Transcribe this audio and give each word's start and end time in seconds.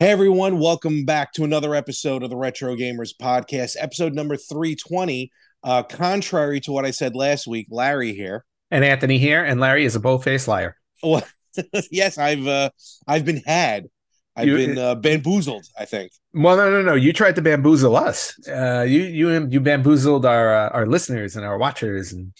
Hey 0.00 0.12
everyone, 0.12 0.58
welcome 0.58 1.04
back 1.04 1.30
to 1.34 1.44
another 1.44 1.74
episode 1.74 2.22
of 2.22 2.30
the 2.30 2.36
Retro 2.36 2.74
Gamers 2.74 3.10
Podcast, 3.14 3.76
episode 3.78 4.14
number 4.14 4.34
320. 4.34 5.30
Uh, 5.62 5.82
contrary 5.82 6.58
to 6.60 6.72
what 6.72 6.86
I 6.86 6.90
said 6.90 7.14
last 7.14 7.46
week, 7.46 7.66
Larry 7.70 8.14
here. 8.14 8.46
And 8.70 8.82
Anthony 8.82 9.18
here, 9.18 9.44
and 9.44 9.60
Larry 9.60 9.84
is 9.84 9.96
a 9.96 10.00
bow 10.00 10.16
faced 10.16 10.48
liar. 10.48 10.74
Well, 11.02 11.22
yes, 11.90 12.16
I've 12.16 12.46
uh, 12.46 12.70
I've 13.06 13.26
been 13.26 13.42
had. 13.44 13.88
I've 14.34 14.48
You- 14.48 14.56
been 14.56 14.78
uh, 14.78 14.94
bamboozled, 14.94 15.66
I 15.78 15.84
think. 15.84 16.12
Well, 16.32 16.56
no, 16.56 16.70
no, 16.70 16.80
no. 16.80 16.94
You 16.94 17.12
tried 17.12 17.34
to 17.36 17.42
bamboozle 17.42 17.94
us. 17.94 18.34
Uh, 18.48 18.86
you, 18.88 19.02
you, 19.02 19.48
you 19.50 19.60
bamboozled 19.60 20.24
our 20.24 20.54
uh, 20.54 20.68
our 20.70 20.86
listeners 20.86 21.36
and 21.36 21.44
our 21.44 21.58
watchers, 21.58 22.10
and 22.14 22.32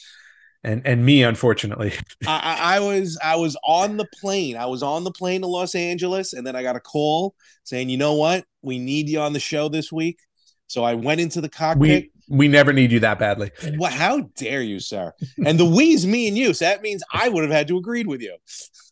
and 0.62 0.86
and 0.86 1.04
me, 1.04 1.22
unfortunately. 1.22 1.92
I, 2.26 2.76
I, 2.76 2.80
was 2.80 3.18
I 3.22 3.36
was 3.36 3.56
on 3.66 3.96
the 3.96 4.06
plane. 4.20 4.56
I 4.56 4.66
was 4.66 4.82
on 4.82 5.04
the 5.04 5.10
plane 5.10 5.40
to 5.40 5.46
Los 5.46 5.74
Angeles, 5.74 6.32
and 6.32 6.46
then 6.46 6.56
I 6.56 6.62
got 6.62 6.76
a 6.76 6.80
call 6.80 7.34
saying, 7.64 7.88
"You 7.88 7.96
know 7.96 8.14
what? 8.14 8.44
We 8.62 8.78
need 8.78 9.08
you 9.08 9.20
on 9.20 9.32
the 9.32 9.40
show 9.40 9.68
this 9.68 9.90
week." 9.90 10.18
So 10.66 10.84
I 10.84 10.94
went 10.94 11.20
into 11.20 11.40
the 11.40 11.48
cockpit. 11.48 12.10
We 12.28 12.36
we 12.36 12.48
never 12.48 12.72
need 12.72 12.92
you 12.92 13.00
that 13.00 13.18
badly. 13.18 13.50
Well, 13.76 13.90
how 13.90 14.20
dare 14.36 14.62
you, 14.62 14.78
sir? 14.78 15.12
And 15.44 15.58
the 15.58 15.64
we 15.64 15.92
is 15.94 16.06
me 16.06 16.28
and 16.28 16.38
you. 16.38 16.54
So 16.54 16.64
that 16.64 16.80
means 16.82 17.02
I 17.12 17.28
would 17.28 17.42
have 17.42 17.52
had 17.52 17.66
to 17.68 17.76
agreed 17.76 18.06
with 18.06 18.20
you. 18.20 18.36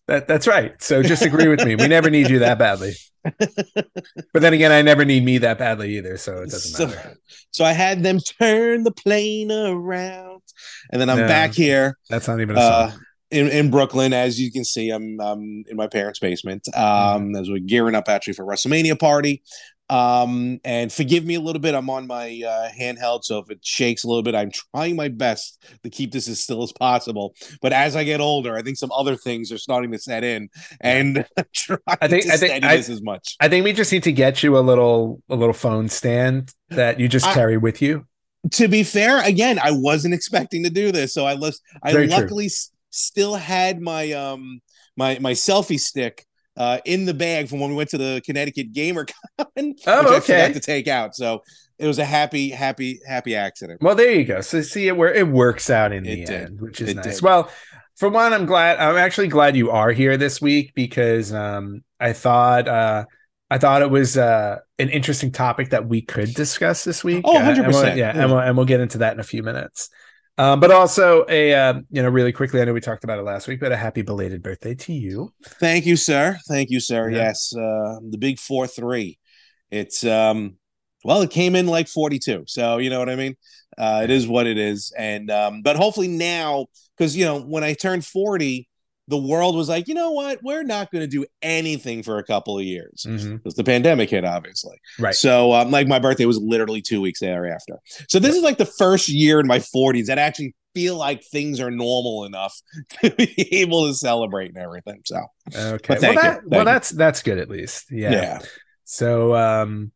That 0.09 0.27
that's 0.27 0.47
right. 0.48 0.81
So 0.83 1.03
just 1.03 1.23
agree 1.23 1.48
with 1.48 1.65
me. 1.65 1.77
We 1.77 1.87
never 1.87 2.09
need 2.11 2.31
you 2.31 2.39
that 2.41 2.59
badly. 2.59 2.95
But 4.33 4.43
then 4.43 4.53
again, 4.53 4.73
I 4.73 4.83
never 4.83 5.05
need 5.05 5.25
me 5.25 5.39
that 5.39 5.59
badly 5.59 5.97
either. 5.98 6.17
So 6.17 6.39
it 6.43 6.51
doesn't 6.51 6.77
So, 6.77 6.87
matter. 6.87 7.17
so 7.51 7.65
I 7.65 7.73
had 7.73 8.03
them 8.03 8.21
turn 8.21 8.85
the 8.85 8.91
plane 8.91 9.51
around, 9.51 10.28
and 10.91 11.01
then 11.01 11.09
I'm 11.10 11.19
No. 11.19 11.27
back 11.28 11.52
here 11.55 11.97
That's 12.10 12.28
not 12.28 12.41
even 12.41 12.56
a 12.56 12.60
uh, 12.60 12.92
in 13.30 13.48
in 13.48 13.70
Brooklyn. 13.70 14.12
As 14.12 14.41
you 14.41 14.51
can 14.51 14.64
see, 14.64 14.91
I'm 14.91 15.20
um 15.20 15.64
in 15.69 15.77
my 15.77 15.86
parents' 15.86 16.19
basement. 16.19 16.62
Um, 16.75 16.83
Mm-hmm. 16.84 17.36
as 17.36 17.50
we're 17.50 17.58
gearing 17.58 17.95
up 17.95 18.08
actually 18.08 18.33
for 18.34 18.45
WrestleMania 18.45 18.98
party. 18.98 19.42
Um, 19.91 20.61
and 20.67 20.92
forgive 20.92 21.25
me 21.25 21.34
a 21.34 21.41
little 21.41 21.61
bit. 21.62 21.75
I'm 21.75 21.89
on 21.89 22.06
my 22.06 22.42
uh, 22.47 22.69
handheld, 22.78 23.25
so 23.25 23.39
if 23.39 23.50
it 23.50 23.61
shakes 23.64 24.05
a 24.05 24.06
little 24.06 24.22
bit, 24.22 24.34
I'm 24.34 24.50
trying 24.75 24.97
my 24.97 25.08
best 25.08 25.64
to 25.83 25.89
keep 25.89 26.12
this 26.12 26.28
as 26.28 26.41
still 26.41 26.62
as 26.62 26.72
possible. 26.72 27.34
But 27.62 27.73
as 27.73 27.97
I 27.97 28.05
get 28.05 28.20
older, 28.20 28.55
I 28.55 28.61
think 28.61 28.77
some 28.77 28.92
other 28.92 29.17
things 29.17 29.50
are 29.50 29.56
starting 29.56 29.91
to 29.92 29.98
set 29.98 30.25
in, 30.25 30.50
and 30.83 31.25
I 31.39 31.42
think- 31.42 31.55
to 31.69 31.78
I 31.89 32.06
think- 32.06 32.25
steady 32.25 32.67
I- 32.67 32.77
this 32.77 32.91
as 32.91 33.00
much. 33.00 33.36
I 33.41 33.48
think 33.48 33.64
we 33.64 33.73
just 33.73 33.91
need 33.91 34.02
to 34.02 34.12
get 34.12 34.42
you 34.42 34.58
a 34.58 34.61
little 34.61 35.23
a 35.30 35.36
little 35.36 35.55
phone 35.55 35.89
stand 35.89 36.52
that 36.69 37.00
you 37.00 37.08
just 37.08 37.27
I- 37.27 37.33
carry 37.33 37.56
with 37.56 37.80
you. 37.80 38.05
To 38.53 38.69
be 38.69 38.83
fair, 38.83 39.25
again, 39.27 39.58
I 39.62 39.70
wasn't 39.72 40.14
expecting 40.14 40.64
to 40.64 40.70
do 40.70 40.92
this, 40.92 41.12
so 41.12 41.25
I 41.27 41.34
lis- 41.34 41.61
I 41.83 41.92
Very 41.92 42.06
luckily 42.08 42.47
s- 42.47 42.70
still 42.91 43.34
had 43.34 43.80
my 43.80 44.12
um 44.12 44.61
my 44.97 45.19
my 45.20 45.33
selfie 45.33 45.78
stick 45.80 46.25
uh 46.56 46.78
in 46.84 47.05
the 47.05 47.14
bag 47.14 47.48
from 47.48 47.61
when 47.61 47.70
we 47.70 47.77
went 47.77 47.91
to 47.91 47.98
the 47.98 48.22
Connecticut 48.25 48.72
Gamer 48.72 49.06
Con, 49.39 49.47
Oh, 49.56 49.64
which 49.64 49.86
I 49.86 50.17
okay. 50.17 50.20
forgot 50.20 50.53
to 50.55 50.61
take 50.61 50.89
out. 50.89 51.14
So 51.14 51.42
it 51.78 51.86
was 51.86 51.98
a 51.98 52.05
happy, 52.05 52.50
happy, 52.50 53.00
happy 53.06 53.36
accident. 53.36 53.80
Well, 53.83 53.95
there 53.95 54.12
you 54.12 54.25
go. 54.25 54.41
So 54.41 54.62
see 54.62 54.89
it 54.89 54.97
where 54.97 55.12
it 55.12 55.28
works 55.28 55.70
out 55.70 55.92
in 55.92 56.02
the 56.02 56.17
did. 56.17 56.30
end, 56.30 56.61
which 56.61 56.80
is 56.80 56.91
It 56.91 56.97
nice. 56.97 57.17
did. 57.17 57.23
Well, 57.23 57.50
for 57.97 58.08
one, 58.08 58.33
I'm 58.33 58.47
glad. 58.47 58.78
I'm 58.78 58.97
actually 58.97 59.28
glad 59.28 59.56
you 59.56 59.70
are 59.70 59.92
here 59.92 60.17
this 60.17 60.41
week 60.41 60.73
because 60.75 61.33
um, 61.33 61.83
I 62.00 62.12
thought 62.12 62.69
uh, 62.69 63.05
I 63.51 63.59
thought 63.59 63.83
it 63.83 63.91
was 63.91 64.17
uh, 64.19 64.59
an 64.79 64.91
interesting 64.91 65.33
topic 65.33 65.71
that 65.71 65.89
we 65.89 66.03
could 66.03 66.35
discuss 66.35 66.85
this 66.85 67.03
week. 67.03 67.23
Oh, 67.25 67.37
Uh, 67.37 67.41
and 67.41 67.67
we'll- 67.67 67.83
100%. 67.83 67.97
yeah, 67.97 68.15
Yeah. 68.15 68.23
and 68.23 68.31
we'll, 68.31 68.41
and 68.41 68.57
we'll 68.57 68.67
get 68.67 68.81
into 68.81 68.99
that 68.99 69.15
in 69.15 69.21
a 69.21 69.25
few 69.25 69.43
minutes. 69.43 69.89
Um, 70.37 70.61
but 70.61 70.71
also 70.71 71.25
a 71.29 71.53
uh, 71.53 71.75
you 71.91 72.01
know 72.01 72.09
really 72.09 72.31
quickly. 72.31 72.61
I 72.61 72.65
know 72.65 72.73
we 72.73 72.81
talked 72.81 73.03
about 73.03 73.19
it 73.19 73.23
last 73.23 73.49
week, 73.49 73.59
but 73.59 73.73
a 73.73 73.77
happy 73.77 74.03
belated 74.03 74.41
birthday 74.41 74.75
to 74.77 74.93
you. 74.93 75.33
Thank 75.45 75.85
you, 75.85 75.97
sir. 75.97 76.39
Thank 76.47 76.71
you, 76.71 76.79
sir. 76.79 77.11
Yeah. 77.11 77.17
Yes, 77.25 77.53
uh, 77.57 77.99
the 78.09 78.19
big 78.19 78.39
four 78.39 78.69
three. 78.69 79.19
It's 79.73 80.05
um, 80.05 80.55
well, 81.03 81.23
it 81.23 81.31
came 81.31 81.57
in 81.57 81.67
like 81.67 81.89
forty 81.89 82.20
two. 82.20 82.45
So 82.47 82.79
you 82.79 82.89
know 82.89 83.01
what 83.01 83.08
I 83.08 83.17
mean. 83.17 83.35
Uh, 83.77 84.03
it 84.05 84.11
is 84.11 84.29
what 84.29 84.47
it 84.47 84.58
is, 84.58 84.92
and 84.97 85.29
um, 85.29 85.63
but 85.63 85.75
hopefully 85.75 86.07
now, 86.07 86.67
because 86.97 87.17
you 87.17 87.25
know 87.25 87.41
when 87.41 87.64
I 87.64 87.75
turned 87.75 88.07
forty, 88.07 88.67
the 89.08 89.17
world 89.19 89.57
was 89.57 89.69
like, 89.69 89.89
you 89.89 89.95
know 89.95 90.13
what, 90.13 90.39
we're 90.42 90.63
not 90.63 90.91
going 90.92 91.01
to 91.02 91.08
do 91.08 91.24
anything 91.42 92.02
for 92.02 92.19
a 92.19 92.24
couple 92.24 92.58
of 92.58 92.64
years 92.64 93.05
because 93.08 93.55
the 93.55 93.64
pandemic 93.64 94.11
hit, 94.11 94.24
obviously. 94.24 94.77
Right. 94.98 95.14
So, 95.14 95.52
um, 95.55 95.70
like 95.70 95.89
my 95.89 95.98
birthday 95.98 96.27
was 96.27 96.39
literally 96.39 96.83
two 96.83 97.01
weeks 97.01 97.20
thereafter. 97.20 97.79
So 98.08 98.19
this 98.19 98.36
is 98.36 98.42
like 98.42 98.58
the 98.58 98.67
first 98.67 99.08
year 99.08 99.41
in 99.41 99.46
my 99.46 99.61
forties 99.61 100.07
that 100.08 100.19
I 100.19 100.23
actually 100.23 100.55
feel 100.74 100.96
like 100.96 101.24
things 101.24 101.58
are 101.58 101.70
normal 101.70 102.24
enough 102.24 102.55
to 103.02 103.11
be 103.11 103.48
able 103.61 103.89
to 103.89 103.95
celebrate 103.95 104.48
and 104.48 104.58
everything. 104.58 105.01
So 105.05 105.23
Okay. 105.57 105.96
Well, 106.01 106.14
that, 106.14 106.40
well, 106.46 106.64
that's 106.64 106.90
that's 106.90 107.23
good 107.23 107.39
at 107.39 107.48
least. 107.48 107.86
yeah. 107.90 108.13
yeah. 108.13 108.39
So 108.85 109.35
um 109.35 109.90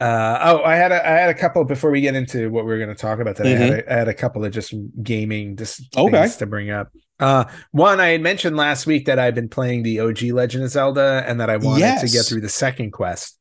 uh 0.00 0.38
oh 0.42 0.62
I 0.64 0.74
had 0.74 0.90
a 0.90 1.06
I 1.06 1.12
had 1.12 1.30
a 1.30 1.34
couple 1.34 1.62
before 1.64 1.90
we 1.90 2.00
get 2.00 2.14
into 2.16 2.50
what 2.50 2.66
we 2.66 2.72
are 2.72 2.78
gonna 2.80 2.94
talk 2.96 3.20
about 3.20 3.36
today. 3.36 3.54
I, 3.54 3.58
had 3.58 3.70
a, 3.72 3.92
I 3.92 3.96
had 3.98 4.08
a 4.08 4.14
couple 4.14 4.44
of 4.44 4.50
just 4.52 4.74
gaming 5.02 5.56
just 5.56 5.82
Okay. 5.96 6.22
things 6.22 6.36
to 6.38 6.46
bring 6.46 6.70
up. 6.70 6.88
Uh 7.20 7.44
one 7.70 8.00
I 8.00 8.08
had 8.08 8.20
mentioned 8.20 8.56
last 8.56 8.86
week 8.86 9.06
that 9.06 9.18
I've 9.18 9.34
been 9.34 9.48
playing 9.48 9.82
the 9.82 10.00
OG 10.00 10.22
Legend 10.22 10.64
of 10.64 10.70
Zelda 10.70 11.24
and 11.26 11.40
that 11.40 11.50
I 11.50 11.56
wanted 11.56 12.00
to 12.00 12.08
get 12.08 12.26
through 12.26 12.40
the 12.40 12.48
second 12.48 12.90
quest. 12.92 13.38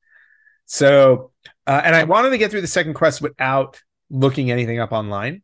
So 0.66 1.32
uh 1.66 1.82
and 1.84 1.96
I 1.96 2.04
wanted 2.04 2.32
to 2.32 2.38
get 2.38 2.52
through 2.52 2.62
the 2.62 2.68
second 2.68 2.94
quest 2.94 3.22
without 3.22 3.82
looking 4.10 4.52
anything 4.52 4.80
up 4.80 4.92
online. 4.92 5.42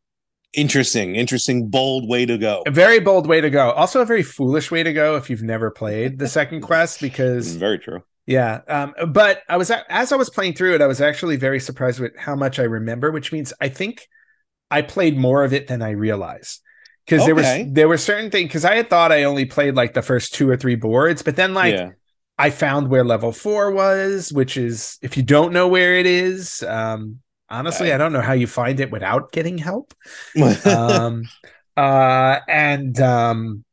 Interesting, 0.53 1.16
interesting, 1.16 1.67
bold 1.67 2.09
way 2.09 2.25
to 2.25 2.38
go. 2.38 2.63
A 2.66 2.72
very 2.72 3.00
bold 3.00 3.28
way 3.28 3.40
to 3.40 3.51
go. 3.51 3.72
Also 3.72 4.01
a 4.01 4.06
very 4.06 4.23
foolish 4.23 4.72
way 4.72 4.81
to 4.81 4.91
go 4.94 5.16
if 5.16 5.29
you've 5.29 5.44
never 5.44 5.69
played 5.69 6.17
the 6.17 6.28
second 6.28 6.61
quest 6.61 7.01
because 7.01 7.56
Very 7.56 7.78
true. 7.78 8.03
Yeah, 8.25 8.61
um, 8.67 8.94
but 9.07 9.41
I 9.50 9.57
was 9.57 9.72
as 9.72 10.11
I 10.11 10.16
was 10.16 10.29
playing 10.29 10.53
through 10.53 10.75
it, 10.75 10.84
I 10.84 10.88
was 10.88 11.01
actually 11.01 11.35
very 11.35 11.59
surprised 11.59 12.00
with 12.00 12.16
how 12.16 12.35
much 12.35 12.59
I 12.59 12.63
remember, 12.63 13.09
which 13.09 13.31
means 13.31 13.53
I 13.59 13.69
think 13.69 14.07
I 14.69 14.84
played 14.84 15.17
more 15.17 15.44
of 15.44 15.51
it 15.51 15.67
than 15.67 15.81
I 15.81 15.91
realized. 15.91 16.61
Because 17.09 17.25
there 17.25 17.36
was 17.36 17.46
there 17.68 17.88
were 17.88 17.97
certain 17.97 18.30
things 18.30 18.50
because 18.50 18.66
I 18.66 18.75
had 18.75 18.90
thought 18.90 19.12
I 19.12 19.24
only 19.24 19.46
played 19.46 19.75
like 19.75 19.94
the 19.94 20.02
first 20.02 20.34
two 20.34 20.50
or 20.50 20.58
three 20.58 20.75
boards, 20.75 21.24
but 21.24 21.36
then 21.36 21.53
like 21.53 21.74
yeah. 21.74 21.92
I 22.38 22.52
found 22.52 22.90
where 22.90 23.03
level 23.03 23.31
four 23.31 23.72
was, 23.72 24.31
which 24.31 24.58
is 24.58 24.97
if 25.02 25.18
you 25.18 25.24
don't 25.24 25.52
know 25.53 25.68
where 25.68 25.96
it 25.96 26.06
is, 26.06 26.64
um, 26.64 27.20
honestly, 27.50 27.90
Right. 27.90 27.96
I 27.96 27.97
don't 27.97 28.14
know 28.14 28.22
how 28.22 28.34
you 28.34 28.47
find 28.47 28.80
it 28.80 28.92
without 28.92 29.31
getting 29.31 29.58
help 29.58 29.94
um 30.66 31.24
uh 31.78 32.40
and 32.47 33.00
um 33.00 33.64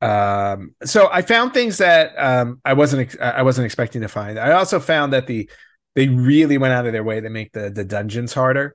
um 0.00 0.74
so 0.84 1.08
i 1.12 1.22
found 1.22 1.54
things 1.54 1.78
that 1.78 2.12
um 2.18 2.60
i 2.64 2.72
wasn't 2.72 3.00
ex- 3.02 3.16
i 3.20 3.42
wasn't 3.42 3.64
expecting 3.64 4.02
to 4.02 4.08
find 4.08 4.38
i 4.38 4.52
also 4.52 4.80
found 4.80 5.12
that 5.12 5.26
the 5.28 5.48
they 5.94 6.08
really 6.08 6.58
went 6.58 6.72
out 6.74 6.86
of 6.86 6.92
their 6.92 7.04
way 7.04 7.20
to 7.20 7.30
make 7.30 7.52
the 7.52 7.70
the 7.70 7.84
dungeons 7.84 8.32
harder 8.32 8.74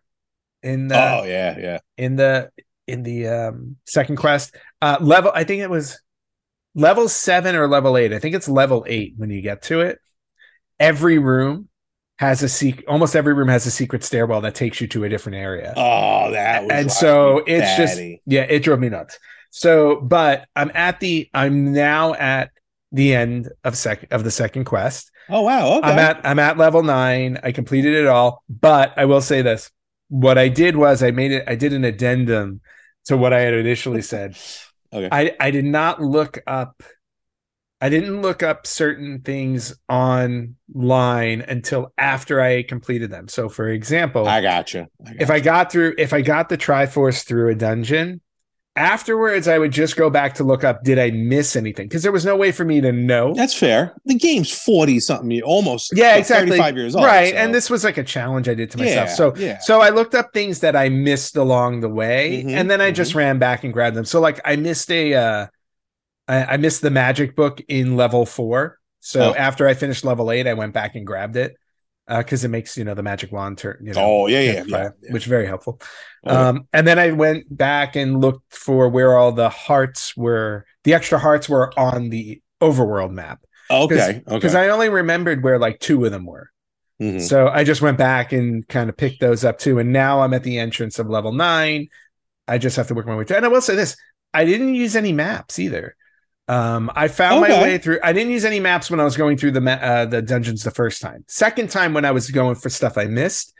in 0.64 0.88
the 0.88 0.96
oh 0.96 1.24
yeah, 1.24 1.58
yeah. 1.58 1.80
in 1.98 2.16
the 2.16 2.50
in 2.88 3.04
the 3.04 3.28
um 3.28 3.76
second 3.86 4.16
quest. 4.16 4.56
Uh 4.82 4.98
level 5.02 5.32
i 5.36 5.44
think 5.44 5.62
it 5.62 5.70
was 5.70 6.00
level 6.76 7.10
7 7.10 7.56
or 7.56 7.68
level 7.68 7.98
8 7.98 8.14
i 8.14 8.20
think 8.20 8.36
it's 8.36 8.48
level 8.48 8.86
8 8.88 9.14
when 9.18 9.30
you 9.30 9.42
get 9.42 9.62
to 9.64 9.82
it. 9.82 10.00
Every 10.80 11.18
room 11.18 11.70
has 12.20 12.42
a 12.42 12.50
secret 12.50 12.88
almost 12.88 13.16
every 13.16 13.34
room 13.34 13.48
has 13.48 13.66
a 13.66 13.72
secret 13.72 14.04
stairwell 14.04 14.42
that 14.42 14.56
takes 14.56 14.82
you 14.82 14.88
to 14.88 15.04
a 15.04 15.10
different 15.10 15.38
area. 15.38 15.74
Oh, 15.78 16.32
that 16.32 16.64
was 16.64 16.72
and 16.72 16.92
so 16.92 17.44
it's 17.46 17.78
just 17.78 18.00
yeah 18.26 18.42
it 18.42 18.64
drove 18.64 18.80
me 18.80 18.90
nuts. 18.90 19.20
So 19.52 20.02
but 20.02 20.48
i'm 20.56 20.72
at 20.74 21.00
the 21.00 21.30
i'm 21.34 21.74
now 21.74 22.14
at 22.16 22.52
the 22.92 23.14
end 23.14 23.50
of 23.64 23.78
sec 23.78 24.08
of 24.12 24.24
the 24.24 24.32
second 24.32 24.66
quest. 24.66 25.12
Oh 25.30 25.42
wow, 25.42 25.78
okay. 25.78 25.90
i'm 25.90 26.00
at 26.00 26.22
i'm 26.24 26.40
at 26.40 26.58
level 26.58 26.84
nine. 26.84 27.40
I 27.44 27.52
completed 27.52 27.94
it 27.94 28.08
all. 28.08 28.44
But 28.50 28.94
i 28.98 29.06
will 29.06 29.22
say 29.22 29.42
this. 29.42 29.70
What 30.10 30.38
i 30.38 30.48
did 30.48 30.76
was 30.76 31.04
i 31.04 31.12
made 31.12 31.32
it 31.32 31.44
i 31.48 31.56
did 31.56 31.74
an 31.74 31.84
addendum 31.84 32.62
to 33.08 33.18
what 33.18 33.34
i 33.34 33.40
had 33.40 33.54
initially 33.54 34.02
said 34.02 34.38
Okay. 34.94 35.10
i 35.12 35.36
i 35.40 35.52
did 35.52 35.66
not 35.66 36.02
look 36.02 36.40
up 36.48 36.82
i 37.82 37.90
didn't 37.90 38.22
look 38.22 38.42
up 38.42 38.66
certain 38.66 39.22
things 39.22 39.76
online 39.90 41.42
until 41.42 41.92
after 41.98 42.40
i 42.40 42.64
completed 42.64 43.12
them 43.12 43.28
so 43.28 43.50
for 43.50 43.68
example 43.70 44.28
I 44.28 44.42
gotcha. 44.42 44.88
I 45.06 45.14
if 45.20 45.30
I 45.30 45.40
got 45.42 45.72
through, 45.72 45.96
if 45.98 46.14
I 46.14 46.22
got 46.22 46.50
the 46.50 46.58
Triforce 46.58 47.26
through 47.26 47.50
a 47.50 47.56
dungeon, 47.56 48.22
afterwards 48.78 49.48
I 49.48 49.58
would 49.58 49.72
just 49.72 49.96
go 49.98 50.10
back 50.10 50.36
to 50.36 50.44
look 50.44 50.64
up, 50.64 50.84
did 50.84 51.00
I 51.00 51.12
miss 51.12 51.56
anything? 51.56 51.88
Because 51.88 52.04
there 52.04 52.12
was 52.12 52.24
no 52.26 52.36
way 52.38 52.52
for 52.52 52.64
me 52.64 52.80
to 52.82 52.92
know. 52.92 53.34
That's 53.34 53.54
fair. 53.54 53.94
The 54.06 54.16
game's 54.16 54.52
forty 54.52 55.00
something, 55.00 55.42
almost 55.42 55.92
Yeah, 55.96 56.16
exactly. 56.16 56.52
thirty-five 56.52 56.78
years 56.78 56.96
old, 56.96 57.06
right. 57.06 57.32
so- 57.32 57.36
And 57.38 57.54
this 57.54 57.70
was 57.70 57.84
like 57.84 57.98
a 57.98 58.04
challenge 58.04 58.48
I 58.48 58.54
did 58.54 58.72
to 58.72 58.78
myself. 58.78 59.10
Yeah, 59.10 59.14
so 59.16 59.36
yeah. 59.36 59.58
so 59.60 59.82
I 59.82 59.90
looked 59.90 60.16
up 60.16 60.32
things 60.34 60.60
that 60.62 60.76
I 60.76 60.90
missed 60.90 61.36
along 61.36 61.82
the 61.82 61.90
way, 61.90 62.44
Mhm, 62.46 62.52
and 62.52 62.70
then 62.72 62.80
I 62.80 62.92
just 62.92 63.16
ran 63.16 63.40
back 63.40 63.64
and 63.64 63.74
grabbed 63.74 63.96
them. 63.98 64.06
So 64.06 64.22
like 64.22 64.40
I 64.46 64.56
missed 64.56 64.90
a 64.92 65.14
uh 65.16 65.48
I, 66.28 66.44
I 66.54 66.58
missed 66.58 66.82
the 66.82 66.92
magic 66.92 67.36
book 67.36 67.62
in 67.68 67.96
level 67.98 68.26
four. 68.26 68.80
So 69.00 69.32
Oh. 69.32 69.36
after 69.36 69.68
I 69.68 69.74
finished 69.74 70.04
level 70.04 70.32
eight, 70.32 70.46
I 70.48 70.54
went 70.54 70.74
back 70.74 70.96
and 70.96 71.06
grabbed 71.08 71.38
it. 71.38 71.56
Because 72.08 72.44
it 72.44 72.50
makes 72.50 72.78
you 72.78 72.84
know 72.84 72.94
the 72.94 73.04
magic 73.04 73.32
wand 73.32 73.58
turn. 73.58 73.80
You 73.84 73.94
know, 73.94 74.02
oh 74.02 74.28
yeah, 74.28 74.40
yeah, 74.42 74.54
turn 74.60 74.70
yeah. 74.70 74.78
fire, 74.78 74.96
which 75.10 75.24
is 75.24 75.30
very 75.30 75.46
helpful. 75.46 75.82
Oh, 76.26 76.32
yeah. 76.32 76.48
Um, 76.50 76.68
and 76.74 76.88
then 76.88 77.00
I 77.00 77.12
went 77.12 77.56
back 77.56 77.96
and 77.96 78.22
looked 78.22 78.54
for 78.54 78.90
where 78.90 79.18
all 79.18 79.32
the 79.32 79.50
hearts 79.50 80.16
were. 80.16 80.66
The 80.84 80.94
extra 80.94 81.20
hearts 81.20 81.50
were 81.50 81.78
on 81.78 82.10
the 82.10 82.42
overworld 82.62 83.12
map. 83.12 83.42
Okay. 83.70 84.22
Because 84.26 84.56
Okay. 84.56 84.68
I 84.68 84.70
only 84.70 84.90
remembered 84.90 85.44
where 85.44 85.60
like 85.60 85.80
two 85.80 86.06
of 86.06 86.12
them 86.12 86.26
were. 86.26 86.50
Mhm. 87.02 87.22
So 87.22 87.48
I 87.50 87.64
just 87.64 87.82
went 87.82 87.98
back 87.98 88.32
and 88.32 88.68
kind 88.68 88.90
of 88.90 88.98
picked 88.98 89.20
those 89.20 89.44
up 89.44 89.60
too. 89.60 89.80
And 89.80 89.92
now 89.94 90.22
I'm 90.22 90.34
at 90.34 90.44
the 90.44 90.58
entrance 90.58 91.00
of 91.00 91.10
level 91.10 91.32
nine. 91.34 91.90
I 92.48 92.58
just 92.58 92.78
have 92.78 92.88
to 92.88 92.94
work 92.94 93.06
my 93.06 93.16
way 93.16 93.26
through. 93.26 93.38
And 93.38 93.46
I 93.46 93.50
will 93.50 93.62
say 93.62 93.76
this 93.76 93.98
I 94.34 94.46
didn't 94.46 94.76
use 94.76 94.96
any 94.96 95.12
maps 95.12 95.60
either. 95.60 95.96
Um, 96.48 96.90
I 96.96 97.08
found 97.10 97.42
my 97.42 97.62
way 97.62 97.78
through. 97.78 98.00
I 98.04 98.14
didn't 98.14 98.32
use 98.32 98.46
any 98.46 98.60
maps 98.60 98.90
when 98.90 99.00
I 99.00 99.04
was 99.04 99.18
going 99.18 99.38
through 99.38 99.52
the 99.52 99.62
uh, 99.72 100.06
the 100.06 100.22
dungeons 100.22 100.64
the 100.64 100.72
first 100.72 101.02
time. 101.02 101.26
Second 101.28 101.70
time 101.70 101.94
when 101.94 102.06
I 102.06 102.12
was 102.12 102.32
going 102.32 102.56
for 102.56 102.70
stuff 102.70 102.98
I 102.98 103.06
missed, 103.06 103.54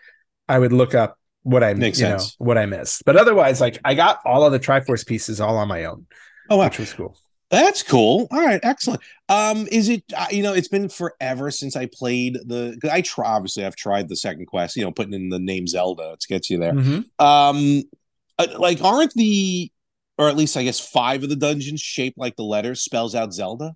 I 0.48 0.58
would 0.60 0.72
look 0.72 0.96
up 0.96 1.18
what 1.44 1.64
I 1.64 1.74
Makes 1.74 2.00
you 2.00 2.08
know 2.08 2.20
what 2.38 2.58
I 2.58 2.66
missed. 2.66 3.04
But 3.06 3.16
otherwise, 3.18 3.60
like 3.60 3.80
I 3.84 3.94
got 3.94 4.20
all 4.26 4.44
of 4.46 4.52
the 4.54 4.60
Triforce 4.60 5.06
pieces 5.06 5.42
all 5.42 5.58
on 5.58 5.68
my 5.68 5.86
own, 5.86 6.06
Oh 6.50 6.58
wow. 6.58 6.66
which 6.66 6.80
was 6.80 6.94
cool. 6.94 7.18
That's 7.50 7.82
cool. 7.84 8.28
All 8.32 8.46
right, 8.46 8.60
excellent. 8.64 9.02
Um, 9.30 9.68
is 9.72 9.88
it 9.90 10.04
uh, 10.16 10.28
you 10.32 10.44
know 10.44 10.54
it's 10.54 10.68
been 10.68 10.90
forever 10.90 11.52
since 11.52 11.76
I 11.76 11.88
played 11.88 12.36
the. 12.46 12.78
I 12.92 13.02
try 13.02 13.26
obviously 13.28 13.66
I've 13.66 13.76
tried 13.78 14.08
the 14.10 14.16
second 14.18 14.46
quest. 14.48 14.76
You 14.78 14.84
know, 14.84 14.92
putting 14.92 15.14
in 15.14 15.30
the 15.30 15.40
name 15.40 15.68
Zelda 15.68 16.12
it 16.14 16.26
gets 16.28 16.50
you 16.50 16.58
there. 16.58 16.74
Mhm. 16.74 17.06
Um, 17.20 17.84
uh, 18.40 18.48
like 18.60 18.82
aren't 18.82 19.14
the 19.14 19.72
or 20.18 20.28
at 20.30 20.36
least 20.38 20.58
I 20.58 20.64
guess 20.64 20.80
five 20.80 21.24
of 21.24 21.30
the 21.30 21.36
dungeons 21.36 21.82
shaped 21.82 22.18
like 22.18 22.36
the 22.36 22.44
letters 22.44 22.82
spells 22.82 23.16
out 23.16 23.34
Zelda. 23.34 23.74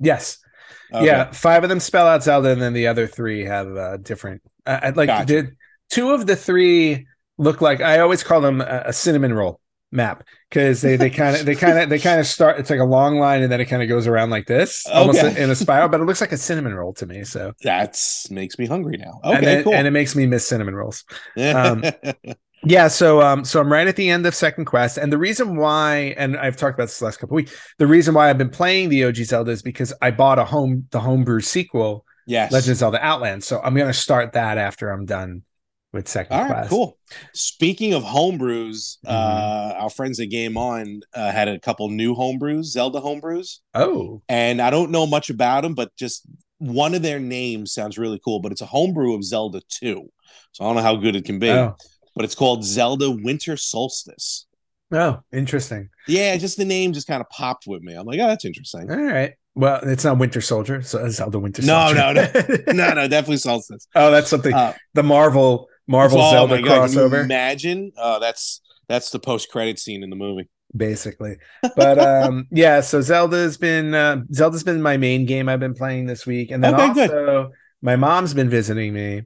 Yes. 0.00 0.38
Okay. 0.92 1.06
Yeah, 1.06 1.30
five 1.32 1.62
of 1.62 1.68
them 1.70 1.80
spell 1.80 2.06
out 2.06 2.22
Zelda, 2.22 2.50
and 2.50 2.60
then 2.60 2.72
the 2.72 2.86
other 2.86 3.06
three 3.06 3.44
have 3.44 3.76
uh, 3.76 3.96
different. 3.98 4.42
Uh, 4.66 4.80
I'd 4.82 4.96
like 4.96 5.08
Gotcha. 5.08 5.26
did 5.26 5.56
two 5.90 6.10
of 6.12 6.26
the 6.26 6.36
three 6.36 7.06
look 7.38 7.60
like 7.60 7.80
I 7.80 8.00
always 8.00 8.22
call 8.22 8.40
them 8.40 8.60
a, 8.60 8.82
a 8.86 8.92
cinnamon 8.92 9.32
roll 9.32 9.58
map 9.90 10.24
because 10.48 10.80
they 10.80 10.96
they 10.96 11.10
kind 11.10 11.36
of 11.36 11.44
they 11.44 11.54
kind 11.54 11.78
of 11.78 11.88
they 11.88 11.98
kind 11.98 12.20
of 12.20 12.26
start. 12.36 12.58
It's 12.58 12.68
like 12.70 12.78
a 12.80 12.84
long 12.84 13.18
line, 13.18 13.42
and 13.42 13.50
then 13.50 13.60
it 13.60 13.66
kind 13.66 13.82
of 13.82 13.88
goes 13.88 14.06
around 14.06 14.30
like 14.30 14.46
this, 14.46 14.86
almost 14.86 15.22
in 15.22 15.50
a 15.50 15.54
spiral. 15.54 15.88
But 15.88 16.00
it 16.00 16.04
looks 16.04 16.20
like 16.20 16.32
a 16.32 16.36
cinnamon 16.36 16.74
roll 16.74 16.92
to 16.94 17.06
me. 17.06 17.24
So 17.24 17.52
That's 17.62 18.30
makes 18.30 18.58
me 18.58 18.66
hungry 18.66 18.96
now. 18.98 19.20
and, 19.24 19.36
Okay, 19.38 19.44
then- 19.46 19.64
cool. 19.64 19.74
and 19.74 19.86
it 19.86 19.90
makes 19.92 20.14
me 20.14 20.26
miss 20.26 20.46
cinnamon 20.46 20.74
rolls. 20.74 21.04
um, 21.38 21.82
Yeah, 22.64 22.88
so 22.88 23.20
um, 23.20 23.44
so 23.44 23.60
I'm 23.60 23.72
right 23.72 23.86
at 23.88 23.96
the 23.96 24.08
end 24.08 24.24
of 24.26 24.34
second 24.34 24.66
quest, 24.66 24.96
and 24.98 25.12
the 25.12 25.18
reason 25.18 25.56
why, 25.56 26.14
and 26.16 26.36
I've 26.36 26.56
talked 26.56 26.74
about 26.78 26.84
this 26.84 26.98
the 27.00 27.06
last 27.06 27.18
couple 27.18 27.34
weeks, 27.34 27.52
the 27.78 27.86
reason 27.86 28.14
why 28.14 28.30
I've 28.30 28.38
been 28.38 28.50
playing 28.50 28.88
the 28.88 29.04
OG 29.04 29.16
Zelda 29.24 29.50
is 29.50 29.62
because 29.62 29.92
I 30.00 30.12
bought 30.12 30.38
a 30.38 30.44
home 30.44 30.86
the 30.90 31.00
homebrew 31.00 31.40
sequel 31.40 32.04
yes. 32.26 32.52
Legend 32.52 32.72
of 32.72 32.76
Zelda 32.78 33.04
Outland. 33.04 33.42
So 33.42 33.60
I'm 33.62 33.74
gonna 33.74 33.92
start 33.92 34.34
that 34.34 34.58
after 34.58 34.90
I'm 34.90 35.06
done 35.06 35.42
with 35.92 36.06
second 36.08 36.36
Quest. 36.38 36.48
class. 36.52 36.68
cool. 36.70 36.98
Speaking 37.34 37.94
of 37.94 38.02
homebrews, 38.04 38.98
Mhm. 39.04 39.10
uh, 39.10 39.74
our 39.78 39.90
friends 39.90 40.20
at 40.20 40.30
Game 40.30 40.56
On 40.56 41.00
uh, 41.14 41.32
had 41.32 41.48
a 41.48 41.58
couple 41.58 41.88
new 41.90 42.14
homebrews, 42.14 42.64
Zelda 42.66 43.00
homebrews, 43.00 43.58
Oh, 43.74 44.22
and 44.28 44.62
I 44.62 44.70
don't 44.70 44.90
know 44.92 45.06
much 45.06 45.30
about 45.30 45.62
them, 45.64 45.74
but 45.74 45.94
just 45.96 46.22
one 46.58 46.94
of 46.94 47.02
their 47.02 47.18
names 47.18 47.72
sounds 47.74 47.98
really 47.98 48.20
cool. 48.24 48.38
But 48.40 48.52
it's 48.52 48.60
a 48.62 48.66
homebrew 48.66 49.14
of 49.14 49.24
Zelda 49.24 49.60
Two, 49.68 50.10
so 50.52 50.64
I 50.64 50.68
don't 50.68 50.76
know 50.76 50.82
how 50.82 50.94
good 50.96 51.16
it 51.16 51.24
can 51.24 51.38
be. 51.40 51.50
oh, 51.50 51.74
But 52.14 52.24
it's 52.24 52.34
called 52.34 52.64
Zelda 52.64 53.10
Winter 53.10 53.56
Solstice. 53.56 54.46
oh, 54.92 55.20
interesting. 55.32 55.88
Yeah, 56.06 56.36
just 56.36 56.56
the 56.58 56.64
name 56.64 56.92
just 56.92 57.06
kind 57.06 57.20
of 57.20 57.28
popped 57.30 57.66
with 57.66 57.82
me. 57.82 57.94
I'm 57.94 58.06
like, 58.06 58.20
oh, 58.20 58.26
that's 58.26 58.44
interesting. 58.44 58.90
All 58.90 58.96
right. 58.96 59.32
Well, 59.54 59.80
it's 59.82 60.04
not 60.04 60.18
Winter 60.18 60.40
Soldier, 60.40 60.82
so 60.82 61.04
it's 61.04 61.16
Zelda 61.16 61.38
Winter 61.38 61.62
Solstice. 61.62 61.96
No, 61.96 62.14
Soldier. 62.14 62.62
no, 62.72 62.72
No, 62.88 62.94
no, 62.94 63.08
definitely 63.08 63.36
Solstice. 63.38 63.86
oh, 63.94 64.10
that's 64.10 64.28
something. 64.28 64.52
Uh, 64.54 64.72
the 64.94 65.02
Marvel 65.02 65.68
Marvel 65.86 66.20
oh 66.20 66.30
Zelda 66.30 66.56
my 66.56 66.62
God, 66.62 66.88
can 66.90 66.92
you 66.98 66.98
crossover. 67.08 67.24
imagine? 67.24 67.92
Uh, 67.98 68.18
that's 68.18 68.60
that's 68.88 69.10
the 69.10 69.18
post 69.18 69.50
credit 69.50 69.78
scene 69.78 70.02
in 70.02 70.10
the 70.10 70.16
movie. 70.16 70.48
basically. 70.76 71.36
But 71.76 71.98
um 71.98 72.46
yeah, 72.52 72.80
so 72.80 73.00
Zelda's 73.02 73.56
been 73.58 73.94
uh, 73.94 74.22
Zelda's 74.32 74.64
been 74.64 74.80
my 74.80 74.96
main 74.96 75.26
game 75.26 75.48
I've 75.48 75.60
been 75.60 75.74
playing 75.74 76.06
this 76.06 76.24
week, 76.26 76.50
and 76.50 76.62
then 76.64 76.74
Okay, 76.74 76.88
also 76.88 77.08
good. 77.48 77.50
my 77.82 77.96
mom's 77.96 78.32
been 78.34 78.48
visiting 78.48 78.92
me. 78.94 79.22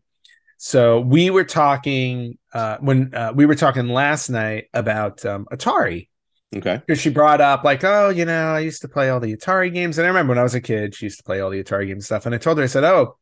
So 0.58 1.00
we 1.00 1.30
were 1.30 1.44
talking 1.44 2.38
uh 2.56 2.78
when 2.80 3.14
uh, 3.14 3.32
we 3.34 3.46
were 3.46 3.54
talking 3.54 3.88
last 3.88 4.30
night 4.30 4.64
about 4.74 5.24
um 5.26 5.46
Atari 5.52 6.08
Okay. 6.54 6.76
because 6.86 7.00
she 7.00 7.10
brought 7.10 7.40
up 7.40 7.64
like, 7.64 7.82
oh, 7.84 8.08
you 8.08 8.24
know, 8.24 8.52
I 8.54 8.60
used 8.60 8.80
to 8.82 8.88
play 8.88 9.10
all 9.10 9.20
the 9.20 9.36
Atari 9.36 9.72
games, 9.74 9.98
and 9.98 10.04
I 10.06 10.08
remember 10.08 10.30
when 10.30 10.38
I 10.38 10.44
was 10.44 10.54
a 10.54 10.60
kid, 10.60 10.94
she 10.94 11.06
used 11.06 11.18
to 11.18 11.24
play 11.24 11.40
all 11.40 11.50
the 11.50 11.62
Atari 11.62 11.88
games 11.88 12.06
stuff, 12.06 12.24
and 12.24 12.34
I 12.34 12.38
told 12.38 12.58
her, 12.58 12.64
I 12.64 12.68
said, 12.68 12.84
oh, 12.84 13.18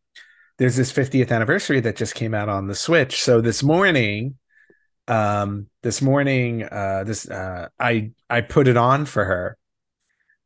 there's 0.58 0.76
this 0.76 0.92
50th 0.92 1.32
anniversary 1.32 1.80
that 1.80 1.96
just 1.96 2.14
came 2.14 2.34
out 2.34 2.48
on 2.50 2.68
the 2.68 2.74
Switch. 2.74 3.22
So 3.22 3.40
this 3.40 3.62
morning, 3.62 4.36
um, 5.08 5.68
this 5.82 6.02
morning, 6.02 6.64
uh, 6.64 7.04
this 7.04 7.28
uh, 7.28 7.68
I 7.80 8.12
I 8.28 8.42
put 8.42 8.68
it 8.68 8.76
on 8.76 9.06
for 9.06 9.24
her, 9.24 9.56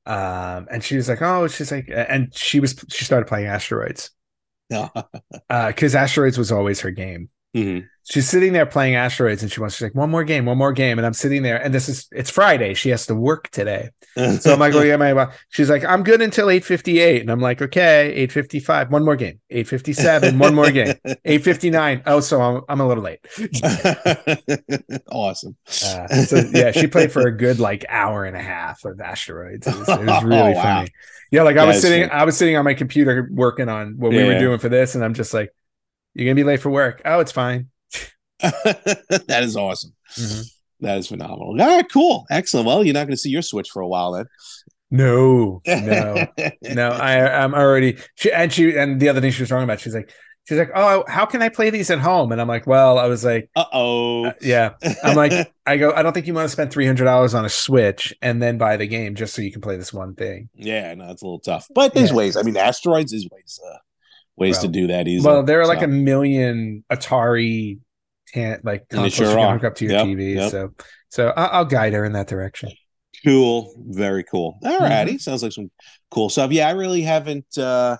um, 0.06 0.68
and 0.70 0.82
she 0.82 0.96
was 0.96 1.08
like, 1.08 1.20
oh, 1.22 1.48
she's 1.48 1.70
like, 1.70 1.90
and 1.92 2.34
she 2.34 2.60
was 2.60 2.74
she 2.88 3.04
started 3.04 3.26
playing 3.26 3.46
Asteroids, 3.46 4.10
No. 4.70 4.88
uh, 5.50 5.66
because 5.68 5.94
Asteroids 5.94 6.38
was 6.38 6.52
always 6.52 6.80
her 6.80 6.90
game 6.92 7.28
Mhm. 7.56 7.86
she's 8.04 8.28
sitting 8.28 8.52
there 8.52 8.66
playing 8.66 8.94
asteroids 8.94 9.42
and 9.42 9.50
she 9.50 9.58
wants 9.58 9.76
she's 9.76 9.82
like 9.82 9.94
one 9.94 10.10
more 10.10 10.22
game 10.22 10.44
one 10.44 10.58
more 10.58 10.72
game. 10.72 10.98
And 10.98 11.06
i'm 11.06 11.14
sitting 11.14 11.42
there 11.42 11.56
and 11.56 11.72
this 11.74 11.88
is 11.88 12.06
it's 12.12 12.28
friday. 12.30 12.74
She 12.74 12.90
has 12.90 13.06
to 13.06 13.14
work 13.14 13.48
today. 13.50 13.88
So 14.40 14.52
i'm 14.52 14.58
like 14.58 14.74
oh 14.74 14.82
yeah 14.82 14.96
my 14.96 15.28
she's 15.48 15.70
like 15.70 15.84
i'm 15.84 16.02
good 16.02 16.20
until 16.20 16.50
858 16.50 17.20
and 17.22 17.30
i'm 17.30 17.40
like 17.40 17.62
okay 17.62 18.08
855 18.14 18.90
one 18.92 19.04
more 19.04 19.14
game. 19.16 19.38
857 19.48 20.38
one 20.38 20.54
more 20.54 20.70
game. 20.70 20.94
859 21.24 22.02
oh 22.06 22.20
so 22.20 22.40
i'm, 22.40 22.62
I'm 22.68 22.80
a 22.80 22.86
little 22.88 23.04
late. 23.04 23.20
Awesome. 25.10 25.56
uh, 25.84 26.08
so 26.24 26.42
yeah 26.52 26.70
she 26.72 26.86
played 26.86 27.12
for 27.12 27.26
a 27.26 27.32
good 27.36 27.58
like 27.60 27.84
hour 27.88 28.24
and 28.24 28.36
a 28.36 28.42
half 28.42 28.84
of 28.84 29.00
asteroids. 29.00 29.66
It 29.66 29.74
was, 29.78 29.88
it 29.88 30.04
was 30.04 30.24
really 30.24 30.40
Oh, 30.40 30.50
wow. 30.52 30.62
funny. 30.62 30.88
Yeah 31.30 31.42
like 31.42 31.56
i 31.56 31.64
was 31.64 31.80
sitting 31.80 32.08
funny. 32.08 32.20
i 32.20 32.24
was 32.24 32.36
sitting 32.36 32.56
on 32.56 32.64
my 32.64 32.74
computer 32.74 33.28
working 33.30 33.68
on 33.68 33.94
what 33.98 34.10
we 34.10 34.22
were 34.24 34.38
doing 34.38 34.58
for 34.58 34.68
this 34.68 34.94
and 34.94 35.04
i'm 35.04 35.14
just 35.14 35.32
like 35.34 35.50
you're 36.14 36.24
gonna 36.26 36.34
be 36.34 36.44
late 36.44 36.60
for 36.60 36.70
work 36.70 37.00
oh 37.04 37.20
it's 37.20 37.32
fine 37.32 37.68
that 38.40 39.40
is 39.42 39.56
awesome. 39.56 39.92
Mhm. 40.16 40.46
That 40.80 40.98
is 40.98 41.08
phenomenal. 41.08 41.48
All 41.60 41.76
right, 41.76 41.84
cool, 41.92 42.24
excellent. 42.30 42.68
Well, 42.68 42.84
you're 42.84 42.94
not 42.94 43.00
going 43.08 43.10
to 43.16 43.16
see 43.16 43.30
your 43.30 43.42
Switch 43.42 43.68
for 43.68 43.82
a 43.82 43.88
while 43.88 44.12
then. 44.12 44.26
no 44.92 45.60
no 45.66 46.26
no 46.62 46.88
i 46.88 47.42
i'm 47.44 47.52
already 47.54 47.98
she 48.14 48.32
and 48.32 48.50
she 48.50 48.74
and 48.74 48.98
the 49.00 49.08
other 49.10 49.20
thing 49.20 49.30
she 49.30 49.42
was 49.42 49.48
talking 49.50 49.64
about 49.64 49.78
she's 49.78 49.94
like 49.94 50.10
she's 50.48 50.56
like 50.56 50.70
oh 50.74 51.04
how 51.08 51.26
can 51.26 51.42
i 51.42 51.50
play 51.50 51.68
these 51.68 51.90
at 51.90 51.98
home 51.98 52.32
and 52.32 52.40
i'm 52.40 52.48
like 52.48 52.66
well 52.66 52.96
i 52.98 53.06
was 53.06 53.22
like 53.22 53.50
Uh 53.54 53.66
oh. 53.74 54.32
yeah 54.40 54.70
i'm 55.04 55.14
like 55.14 55.52
i 55.66 55.76
go 55.76 55.92
i 55.92 56.00
don't 56.02 56.14
think 56.14 56.26
you 56.26 56.32
want 56.32 56.46
to 56.46 56.52
spend 56.52 56.70
$300 56.72 57.34
on 57.36 57.44
a 57.44 57.50
switch 57.50 58.14
and 58.22 58.40
then 58.42 58.56
buy 58.56 58.78
the 58.78 58.86
game 58.86 59.14
just 59.14 59.34
so 59.34 59.42
you 59.42 59.52
can 59.52 59.60
play 59.60 59.76
this 59.76 59.92
one 59.92 60.14
thing 60.14 60.48
yeah, 60.54 60.94
no, 60.94 61.10
it's 61.10 61.20
a 61.20 61.24
little 61.26 61.38
tough, 61.40 61.66
but 61.74 61.92
there's 61.92 62.08
Yeah. 62.10 62.16
ways. 62.16 62.36
I 62.38 62.42
mean, 62.42 62.56
asteroids 62.56 63.12
is 63.12 63.28
ways, 63.30 63.60
uh, 63.70 63.76
ways 64.38 64.54
Well- 64.56 64.62
to 64.62 64.68
do 64.68 64.86
that 64.88 65.08
easily. 65.08 65.32
well 65.34 65.42
there 65.42 65.60
are 65.60 65.66
like 65.66 65.82
a 65.82 65.88
million 65.88 66.84
atari 66.92 67.78
can 68.32 68.60
like 68.62 68.88
consoles 68.88 69.14
sure 69.14 69.28
you 69.30 69.36
can 69.36 69.52
hook 69.54 69.64
up 69.64 69.74
to 69.76 69.84
your 69.84 69.94
Yep, 69.94 70.06
tv 70.06 70.34
yep. 70.34 70.50
so 70.50 70.70
so 71.08 71.28
I- 71.36 71.46
i'll 71.46 71.64
guide 71.64 71.92
her 71.94 72.04
in 72.04 72.12
that 72.12 72.28
direction 72.28 72.70
cool, 73.24 73.74
very 73.88 74.22
cool. 74.22 74.58
All 74.64 74.78
righty, 74.78 75.12
Mm-hmm. 75.12 75.18
sounds 75.18 75.42
like 75.42 75.50
some 75.50 75.72
cool 76.08 76.28
stuff. 76.28 76.52
Yeah, 76.52 76.68
I 76.68 76.70
really 76.70 77.02
haven't, 77.02 77.58
uh, 77.58 77.96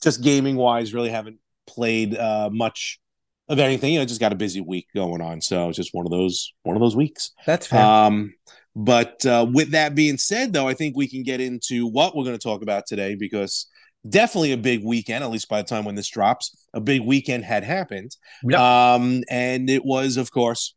just 0.00 0.22
gaming 0.22 0.54
wise, 0.54 0.94
really 0.94 1.10
haven't 1.10 1.38
played 1.66 2.16
uh, 2.16 2.50
much 2.52 3.00
of 3.48 3.58
anything. 3.58 3.94
You 3.94 3.98
know, 3.98 4.04
just 4.04 4.20
got 4.20 4.32
a 4.32 4.36
busy 4.36 4.60
week 4.60 4.86
going 4.94 5.20
on, 5.22 5.40
so 5.40 5.68
it's 5.68 5.76
just 5.76 5.90
one 5.92 6.06
of 6.06 6.12
those 6.12 6.52
one 6.62 6.76
of 6.76 6.80
those 6.80 6.94
weeks. 6.94 7.32
that's 7.46 7.66
fair 7.66 7.84
Um, 7.84 8.32
but 8.76 9.26
uh, 9.26 9.44
with 9.52 9.72
that 9.72 9.96
being 9.96 10.18
said, 10.18 10.52
though, 10.52 10.68
I 10.68 10.74
think 10.74 10.96
we 10.96 11.08
can 11.08 11.24
get 11.24 11.40
into 11.40 11.88
what 11.88 12.14
we're 12.16 12.24
going 12.24 12.38
to 12.38 12.42
talk 12.42 12.62
about 12.62 12.86
today 12.86 13.16
because 13.16 13.66
definitely 14.08 14.52
a 14.52 14.56
big 14.56 14.84
weekend, 14.84 15.24
at 15.24 15.30
least 15.30 15.48
by 15.48 15.62
the 15.62 15.68
time 15.68 15.84
when 15.84 15.94
this 15.94 16.08
drops, 16.08 16.56
a 16.74 16.80
big 16.80 17.02
weekend 17.02 17.44
had 17.44 17.64
happened. 17.64 18.16
Yep. 18.48 18.58
Um, 18.58 19.22
and 19.28 19.68
it 19.68 19.84
was, 19.84 20.16
of 20.16 20.30
course, 20.30 20.74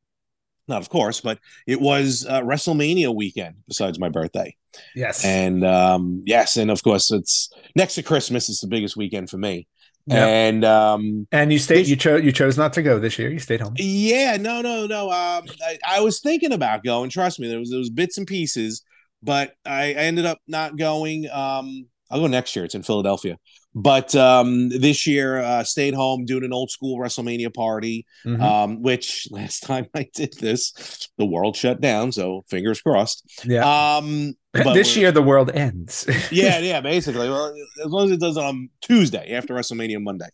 not 0.68 0.82
of 0.82 0.90
course, 0.90 1.22
but 1.22 1.40
it 1.68 1.80
was 1.80 2.26
uh, 2.28 2.42
WrestleMania 2.42 3.14
weekend 3.14 3.56
besides 3.68 4.00
my 4.00 4.10
birthday. 4.10 4.56
yes 4.96 5.26
And 5.26 5.66
um, 5.66 6.24
yes, 6.26 6.58
and 6.58 6.72
of 6.72 6.82
course, 6.84 7.12
it's 7.12 7.50
next 7.76 7.96
to 7.96 8.04
Christmas, 8.04 8.50
it's 8.50 8.62
the 8.62 8.68
biggest 8.68 8.96
weekend 8.96 9.30
for 9.30 9.38
me. 9.38 9.68
Yep. 10.06 10.28
And 10.28 10.66
um, 10.66 11.28
and 11.32 11.54
you 11.54 11.60
stayed 11.60 11.80
this- 11.80 11.90
you 11.90 11.96
chose 11.96 12.24
you 12.24 12.34
chose 12.34 12.58
not 12.58 12.74
to 12.74 12.82
go 12.82 13.00
this 13.00 13.18
year 13.18 13.32
you 13.32 13.40
stayed 13.40 13.62
home 13.62 13.74
yeah, 13.78 14.36
no, 14.36 14.62
no, 14.62 14.86
no. 14.86 15.06
Um, 15.06 15.46
I, 15.66 15.78
I 15.88 16.02
was 16.02 16.20
thinking 16.20 16.52
about 16.52 16.84
going. 16.84 17.10
Trust 17.10 17.40
me, 17.40 17.48
there 17.48 17.60
was 17.60 17.70
there 17.70 17.80
was 17.80 17.90
bits 17.90 18.18
and 18.18 18.28
pieces, 18.28 18.84
but 19.22 19.54
I, 19.66 19.92
I 19.92 19.94
ended 19.94 20.26
up 20.26 20.40
not 20.46 20.76
going. 20.76 21.30
Um, 21.30 21.86
I'll 22.14 22.20
go 22.20 22.28
next 22.28 22.56
year. 22.56 22.64
It's 22.64 22.76
in 22.76 22.84
Philadelphia, 22.84 23.40
but 23.74 24.16
um, 24.16 24.70
this 24.70 25.08
year 25.08 25.40
uh, 25.40 25.64
stayed 25.64 25.96
home 25.96 26.26
doing 26.26 26.44
an 26.44 26.54
old 26.54 26.70
school 26.70 27.00
WrestleMania 27.00 27.52
party. 27.52 28.06
Mhm. 28.24 28.40
Um, 28.40 28.82
which 28.84 29.28
last 29.32 29.64
time 29.64 29.88
I 29.96 30.08
did 30.14 30.34
this, 30.40 31.10
the 31.18 31.26
world 31.26 31.56
shut 31.56 31.82
down. 31.82 32.12
So 32.12 32.46
fingers 32.50 32.82
crossed. 32.82 33.24
yeah 33.44 33.96
Um, 33.98 34.36
but 34.54 34.76
this 34.76 34.96
year 34.96 35.12
the 35.12 35.24
world 35.24 35.50
ends. 35.50 36.08
yeah, 36.32 36.60
yeah, 36.60 36.82
basically. 36.82 37.28
Well, 37.28 37.52
as 37.84 37.92
long 37.92 38.06
as 38.06 38.12
it 38.12 38.20
does 38.20 38.38
on 38.38 38.70
Tuesday 38.82 39.34
after 39.34 39.56
WrestleMania 39.56 40.02
Monday, 40.02 40.30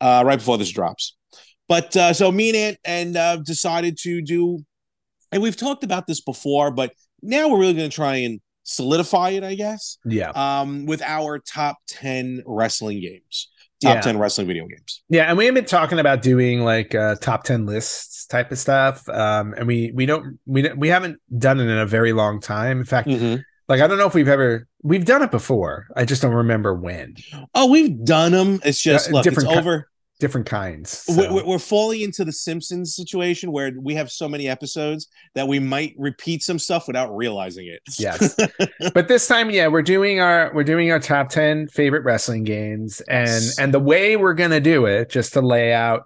uh, 0.00 0.22
right 0.24 0.38
before 0.38 0.56
this 0.56 0.70
drops. 0.70 1.16
But 1.68 1.96
uh, 1.96 2.12
so 2.12 2.30
me 2.30 2.50
and 2.50 2.56
Aunt 2.56 2.78
and 2.84 3.16
uh, 3.16 3.36
decided 3.38 3.98
to 4.02 4.22
do, 4.22 4.60
and 5.32 5.42
we've 5.42 5.56
talked 5.56 5.82
about 5.82 6.06
this 6.06 6.20
before, 6.20 6.70
but 6.70 6.92
now 7.22 7.48
we're 7.48 7.58
really 7.58 7.74
going 7.74 7.90
to 7.90 7.94
try 7.94 8.16
and 8.16 8.40
solidify 8.64 9.30
it, 9.30 9.44
I 9.44 9.54
guess. 9.54 9.98
Yeah. 10.04 10.30
Um, 10.30 10.86
with 10.86 11.00
our 11.02 11.38
top 11.38 11.78
ten 11.86 12.42
wrestling 12.46 13.00
games, 13.00 13.48
top 13.82 13.96
Yeah. 13.96 14.00
ten 14.00 14.18
wrestling 14.18 14.46
video 14.48 14.66
games. 14.66 15.02
Yeah, 15.08 15.24
and 15.28 15.38
we 15.38 15.44
have 15.46 15.54
been 15.54 15.64
talking 15.64 15.98
about 15.98 16.22
doing 16.22 16.60
like 16.60 16.94
uh, 16.94 17.14
top 17.20 17.44
ten 17.44 17.66
lists 17.66 18.26
type 18.26 18.50
of 18.50 18.58
stuff, 18.58 19.08
um, 19.08 19.54
and 19.56 19.66
we 19.68 19.92
we 19.94 20.06
don't 20.06 20.38
we 20.46 20.68
we 20.76 20.88
haven't 20.88 21.20
done 21.38 21.60
it 21.60 21.64
in 21.64 21.78
a 21.78 21.86
very 21.86 22.12
long 22.12 22.40
time. 22.40 22.78
In 22.78 22.84
fact, 22.84 23.06
Mhm. 23.08 23.44
like 23.68 23.80
I 23.80 23.86
don't 23.86 23.98
know 23.98 24.06
if 24.06 24.14
we've 24.14 24.28
ever 24.28 24.66
we've 24.82 25.04
done 25.04 25.22
it 25.22 25.30
before. 25.30 25.86
I 25.96 26.04
just 26.04 26.22
don't 26.22 26.34
remember 26.34 26.74
when. 26.74 27.14
Oh, 27.54 27.70
we've 27.70 28.02
done 28.04 28.32
them. 28.32 28.60
It's 28.64 28.80
just 28.82 29.08
Uh, 29.10 29.12
look, 29.12 29.26
it's 29.26 29.36
different 29.36 29.56
over. 29.58 29.88
Different 30.24 30.46
kinds. 30.46 30.90
so- 31.00 31.34
We're, 31.34 31.44
we're- 31.44 31.58
falling 31.58 32.00
into 32.00 32.24
the 32.24 32.32
Simpsons 32.32 32.94
situation 32.96 33.52
where 33.52 33.72
we 33.78 33.92
have 33.94 34.10
so 34.10 34.26
many 34.26 34.48
episodes 34.48 35.08
that 35.34 35.46
we 35.46 35.58
might 35.58 35.94
repeat 35.98 36.42
some 36.42 36.58
stuff 36.58 36.86
without 36.86 37.14
realizing 37.14 37.66
it. 37.66 37.82
Yes. 37.98 38.34
but 38.94 39.06
this 39.06 39.28
time, 39.28 39.50
yeah, 39.50 39.66
we're 39.66 39.82
doing 39.82 40.20
our 40.20 40.50
we're 40.54 40.64
doing 40.64 40.90
our 40.90 40.98
top 40.98 41.28
ten 41.28 41.68
favorite 41.68 42.04
wrestling 42.04 42.44
games, 42.44 43.02
and 43.02 43.44
and 43.58 43.74
the 43.74 43.80
way 43.80 44.16
we're 44.16 44.32
gonna 44.32 44.60
do 44.60 44.86
it, 44.86 45.10
just 45.10 45.34
to 45.34 45.42
lay 45.42 45.74
out 45.74 46.04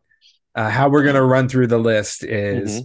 uh, 0.56 0.68
how 0.68 0.88
we're 0.88 1.04
gonna 1.04 1.24
run 1.24 1.48
through 1.48 1.68
the 1.68 1.78
list 1.78 2.24
is, 2.24 2.82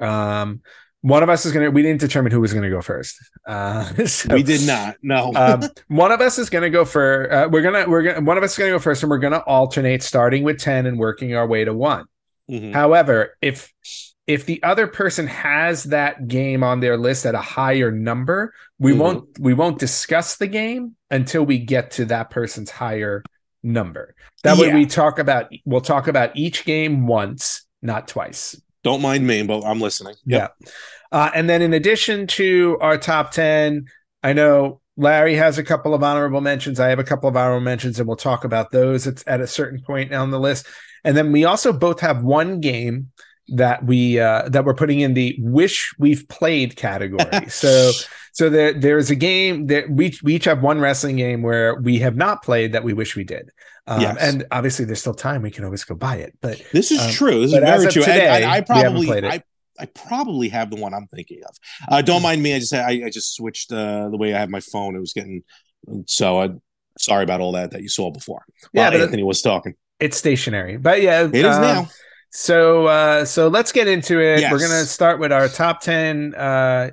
Mm-hmm. 0.00 0.04
um, 0.04 0.62
one 1.02 1.22
of 1.22 1.28
us 1.28 1.44
is 1.44 1.52
gonna. 1.52 1.70
We 1.70 1.82
didn't 1.82 2.00
determine 2.00 2.32
who 2.32 2.40
was 2.40 2.54
gonna 2.54 2.70
go 2.70 2.80
first. 2.80 3.18
Uh, 3.46 3.84
so, 4.06 4.34
we 4.34 4.42
did 4.42 4.66
not. 4.66 4.96
No. 5.02 5.32
um, 5.36 5.62
one 5.88 6.12
of 6.12 6.20
us 6.20 6.38
is 6.38 6.48
going 6.48 6.62
to 6.62 6.70
go 6.70 6.84
for. 6.84 7.30
Uh, 7.32 7.48
we're 7.48 7.62
gonna. 7.62 7.88
We're 7.88 8.02
gonna. 8.02 8.20
One 8.20 8.38
of 8.38 8.44
us 8.44 8.52
is 8.52 8.58
going 8.58 8.70
to 8.70 8.76
go 8.76 8.80
first, 8.80 9.02
and 9.02 9.10
we're 9.10 9.18
going 9.18 9.32
to 9.32 9.42
alternate, 9.42 10.02
starting 10.02 10.44
with 10.44 10.58
ten 10.58 10.86
and 10.86 10.98
working 10.98 11.34
our 11.34 11.46
way 11.46 11.64
to 11.64 11.74
one. 11.74 12.06
Mhm. 12.50 12.72
However, 12.72 13.36
if 13.42 13.72
if 14.28 14.46
the 14.46 14.62
other 14.62 14.86
person 14.86 15.26
has 15.26 15.84
that 15.84 16.28
game 16.28 16.62
on 16.62 16.78
their 16.78 16.96
list 16.96 17.26
at 17.26 17.34
a 17.34 17.40
higher 17.40 17.90
number, 17.90 18.54
we 18.78 18.92
Mhm. 18.92 18.98
won't 18.98 19.38
we 19.40 19.54
won't 19.54 19.80
discuss 19.80 20.36
the 20.36 20.46
game 20.46 20.94
until 21.10 21.44
we 21.44 21.58
get 21.58 21.90
to 21.92 22.04
that 22.06 22.30
person's 22.30 22.70
higher 22.70 23.24
number. 23.64 24.14
That 24.44 24.56
way 24.58 24.72
we 24.72 24.86
talk 24.86 25.18
about 25.18 25.52
we'll 25.64 25.80
talk 25.80 26.06
about 26.06 26.36
each 26.36 26.64
game 26.64 27.06
once, 27.08 27.66
not 27.80 28.06
twice. 28.06 28.60
Don't 28.82 29.02
mind 29.02 29.26
me, 29.26 29.42
but 29.42 29.62
I'm 29.62 29.80
listening. 29.80 30.14
Yep. 30.26 30.56
Yeah. 30.60 30.68
Uh, 31.12 31.30
and 31.34 31.48
then 31.48 31.62
in 31.62 31.74
addition 31.74 32.26
to 32.26 32.78
our 32.80 32.96
top 32.96 33.32
10, 33.32 33.86
I 34.22 34.32
know 34.32 34.80
Larry 34.96 35.34
has 35.34 35.58
a 35.58 35.64
couple 35.64 35.94
of 35.94 36.02
honorable 36.02 36.40
mentions. 36.40 36.80
I 36.80 36.88
have 36.88 36.98
a 36.98 37.04
couple 37.04 37.28
of 37.28 37.36
honorable 37.36 37.60
mentions, 37.60 37.98
and 37.98 38.08
we'll 38.08 38.16
talk 38.16 38.44
about 38.44 38.72
those 38.72 39.06
at, 39.06 39.26
at 39.26 39.40
a 39.40 39.46
certain 39.46 39.82
point 39.82 40.12
on 40.12 40.30
the 40.30 40.40
list. 40.40 40.66
And 41.04 41.16
then 41.16 41.32
we 41.32 41.44
also 41.44 41.72
both 41.72 42.00
have 42.00 42.22
one 42.22 42.60
game 42.60 43.10
that 43.48 43.84
we 43.84 44.18
uh, 44.20 44.48
that 44.48 44.64
we're 44.64 44.74
putting 44.74 45.00
in 45.00 45.14
the 45.14 45.36
wish 45.40 45.92
we've 45.98 46.26
played 46.28 46.76
category. 46.76 47.46
so 47.48 47.90
so 48.32 48.48
there 48.48 48.72
there's 48.72 49.10
a 49.10 49.14
game 49.16 49.66
that 49.66 49.90
we 49.90 50.14
we 50.22 50.34
each 50.36 50.44
have 50.44 50.62
one 50.62 50.80
wrestling 50.80 51.16
game 51.16 51.42
where 51.42 51.74
we 51.80 51.98
have 51.98 52.16
not 52.16 52.42
played 52.42 52.72
that 52.72 52.84
we 52.84 52.92
wish 52.92 53.16
we 53.16 53.24
did. 53.24 53.50
Um, 53.86 54.00
Yes. 54.00 54.16
And 54.20 54.46
obviously, 54.52 54.84
there's 54.84 55.00
still 55.00 55.14
time. 55.14 55.42
We 55.42 55.50
can 55.50 55.64
always 55.64 55.82
go 55.84 55.94
buy 55.96 56.16
it. 56.16 56.38
But 56.40 56.62
This 56.72 56.92
is 56.92 57.00
Um, 57.00 57.10
true. 57.10 57.40
This 57.40 57.52
is 57.52 57.58
very 57.58 57.90
true. 57.90 58.02
Today, 58.02 58.44
I 58.44 58.60
we 58.60 58.64
probably. 58.64 59.26
I, 59.28 59.42
I 59.80 59.86
probably 59.86 60.48
have 60.50 60.70
the 60.70 60.76
one 60.76 60.94
I'm 60.94 61.08
thinking 61.08 61.40
of. 61.48 61.56
Uh, 61.88 62.02
don't 62.02 62.22
mind 62.22 62.42
me. 62.42 62.54
I 62.54 62.58
just, 62.60 62.72
I, 62.74 63.02
I 63.06 63.10
just 63.10 63.34
switched 63.34 63.72
uh, 63.72 64.08
the 64.10 64.16
way 64.16 64.32
I 64.34 64.38
have 64.38 64.50
my 64.50 64.60
phone. 64.60 64.94
It 64.94 65.00
was 65.00 65.12
getting 65.12 65.42
so. 66.06 66.40
I, 66.40 66.50
sorry 66.98 67.24
about 67.24 67.40
all 67.40 67.52
that 67.52 67.70
that 67.72 67.82
you 67.82 67.88
saw 67.88 68.10
before. 68.12 68.44
Yeah, 68.72 68.82
While 68.82 68.90
but 68.92 69.00
it- 69.00 69.04
Anthony 69.04 69.22
was 69.24 69.42
talking. 69.42 69.74
it's 69.98 70.16
stationary. 70.16 70.76
But 70.76 71.02
yeah, 71.02 71.24
It 71.24 71.34
is 71.34 71.56
um, 71.56 71.62
now. 71.62 71.88
So 72.32 72.86
uh 72.86 73.24
so 73.24 73.48
let's 73.48 73.72
get 73.72 73.88
into 73.88 74.20
it. 74.20 74.40
Yes. 74.40 74.50
We're 74.50 74.58
gonna 74.58 74.86
start 74.86 75.20
with 75.20 75.32
our 75.32 75.48
top 75.48 75.80
10 75.80 76.34
uh 76.34 76.90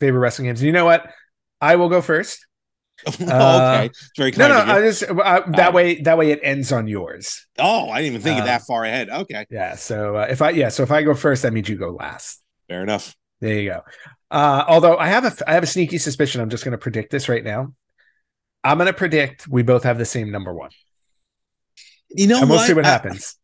favorite 0.00 0.20
wrestling 0.20 0.46
games. 0.48 0.62
You 0.62 0.72
know 0.72 0.84
what? 0.86 1.10
I 1.60 1.76
will 1.76 1.88
go 1.88 2.00
first. 2.00 2.46
okay, 3.06 3.86
it's 3.86 4.10
very 4.16 4.32
No, 4.36 4.48
kind 4.48 4.48
no, 4.48 4.60
of 4.60 4.66
you. 4.66 4.74
I 4.74 4.80
just 4.82 5.02
uh, 5.04 5.42
that 5.56 5.72
Uh, 5.72 5.72
way 5.72 6.00
that 6.02 6.18
way 6.18 6.30
it 6.30 6.40
ends 6.42 6.72
on 6.72 6.88
yours. 6.88 7.46
oh, 7.58 7.90
I 7.90 7.98
didn't 8.02 8.12
even 8.14 8.22
think 8.22 8.38
uh, 8.38 8.40
of 8.40 8.44
that 8.46 8.62
far 8.66 8.84
ahead. 8.84 9.08
Okay, 9.10 9.46
Yeah. 9.50 9.76
So 9.76 10.16
uh, 10.16 10.26
if 10.30 10.42
I 10.42 10.50
yeah, 10.50 10.68
so 10.68 10.82
if 10.82 10.90
I 10.90 11.02
go 11.02 11.14
first, 11.14 11.42
that 11.42 11.52
means 11.52 11.68
you 11.68 11.76
go 11.76 11.90
last. 11.90 12.42
fair 12.68 12.82
enough. 12.82 13.14
There 13.40 13.54
you 13.60 13.70
go. 13.70 13.82
Uh 14.30 14.64
although 14.68 14.96
I 14.96 15.06
have 15.08 15.24
a 15.24 15.50
I 15.50 15.54
have 15.54 15.62
a 15.62 15.66
sneaky 15.66 15.98
suspicion. 15.98 16.40
I'm 16.40 16.50
just 16.50 16.64
gonna 16.64 16.78
predict 16.78 17.10
this 17.10 17.28
right 17.28 17.44
now. 17.44 17.72
I'm 18.64 18.78
gonna 18.78 18.92
predict 18.92 19.48
we 19.48 19.62
both 19.62 19.84
have 19.84 19.98
the 19.98 20.04
same 20.04 20.30
number 20.30 20.52
one. 20.52 20.70
You 22.10 22.26
know 22.26 22.40
and 22.40 22.48
we'll 22.48 22.58
what? 22.58 22.66
see 22.66 22.74
what 22.74 22.84
happens. 22.84 23.36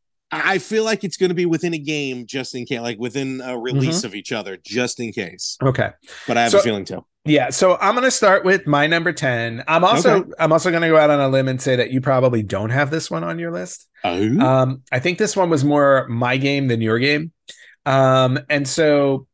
I 0.45 0.59
feel 0.59 0.85
like 0.85 1.05
it's 1.05 1.17
going 1.17 1.31
to 1.31 1.35
be 1.35 1.47
within 1.47 1.75
a 1.75 1.79
game, 1.79 2.27
just 2.27 2.55
in 2.55 2.65
case, 2.67 2.81
like 2.81 2.99
within 2.99 3.41
a 3.43 3.59
release 3.59 3.99
Mm-hmm. 3.99 4.07
of 4.07 4.15
each 4.15 4.33
other, 4.33 4.57
just 4.57 5.01
in 5.01 5.13
case. 5.13 5.57
Okay. 5.63 5.91
But 6.27 6.37
I 6.37 6.43
have 6.43 6.53
So- 6.53 6.59
a 6.59 6.63
feeling 6.63 6.85
too. 6.85 7.05
Yeah, 7.27 7.49
so 7.49 7.79
I'm 7.81 7.95
going 7.95 8.05
to 8.05 8.11
start 8.11 8.45
with 8.45 8.67
my 8.67 8.87
number 8.87 9.11
10. 9.11 9.65
I'm 9.67 9.83
also 9.83 10.17
Okay. 10.17 10.31
I'm 10.39 10.53
also 10.53 10.69
going 10.71 10.83
to 10.83 10.89
go 10.89 10.99
out 10.99 11.09
on 11.09 11.21
a 11.21 11.29
limb 11.29 11.49
and 11.49 11.59
say 11.61 11.75
that 11.77 11.91
you 11.91 12.03
probably 12.03 12.43
don't 12.43 12.69
have 12.69 12.91
this 12.91 13.11
one 13.11 13.25
on 13.25 13.39
your 13.39 13.51
list. 13.51 13.89
Oh, 14.05 14.39
Um 14.41 14.83
I 14.93 14.99
think 14.99 15.17
this 15.17 15.35
one 15.35 15.49
was 15.49 15.65
more 15.65 16.07
my 16.09 16.37
game 16.37 16.69
than 16.69 16.83
your 16.83 16.99
game. 16.99 17.33
Um 17.87 18.39
and 18.51 18.69
so 18.69 19.27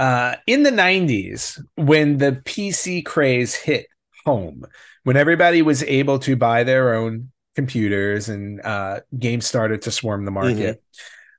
uh 0.00 0.34
in 0.48 0.64
the 0.64 0.70
90s 0.72 1.60
when 1.76 2.18
the 2.18 2.32
PC 2.44 3.04
craze 3.04 3.54
hit 3.54 3.86
home, 4.24 4.64
when 5.04 5.16
everybody 5.16 5.62
was 5.62 5.84
able 5.84 6.18
to 6.20 6.34
buy 6.34 6.64
their 6.64 6.94
own 6.94 7.30
computers 7.58 8.28
and 8.28 8.60
uh 8.64 9.00
games 9.18 9.44
started 9.44 9.82
to 9.82 9.90
swarm 9.90 10.24
the 10.24 10.30
market. 10.30 10.80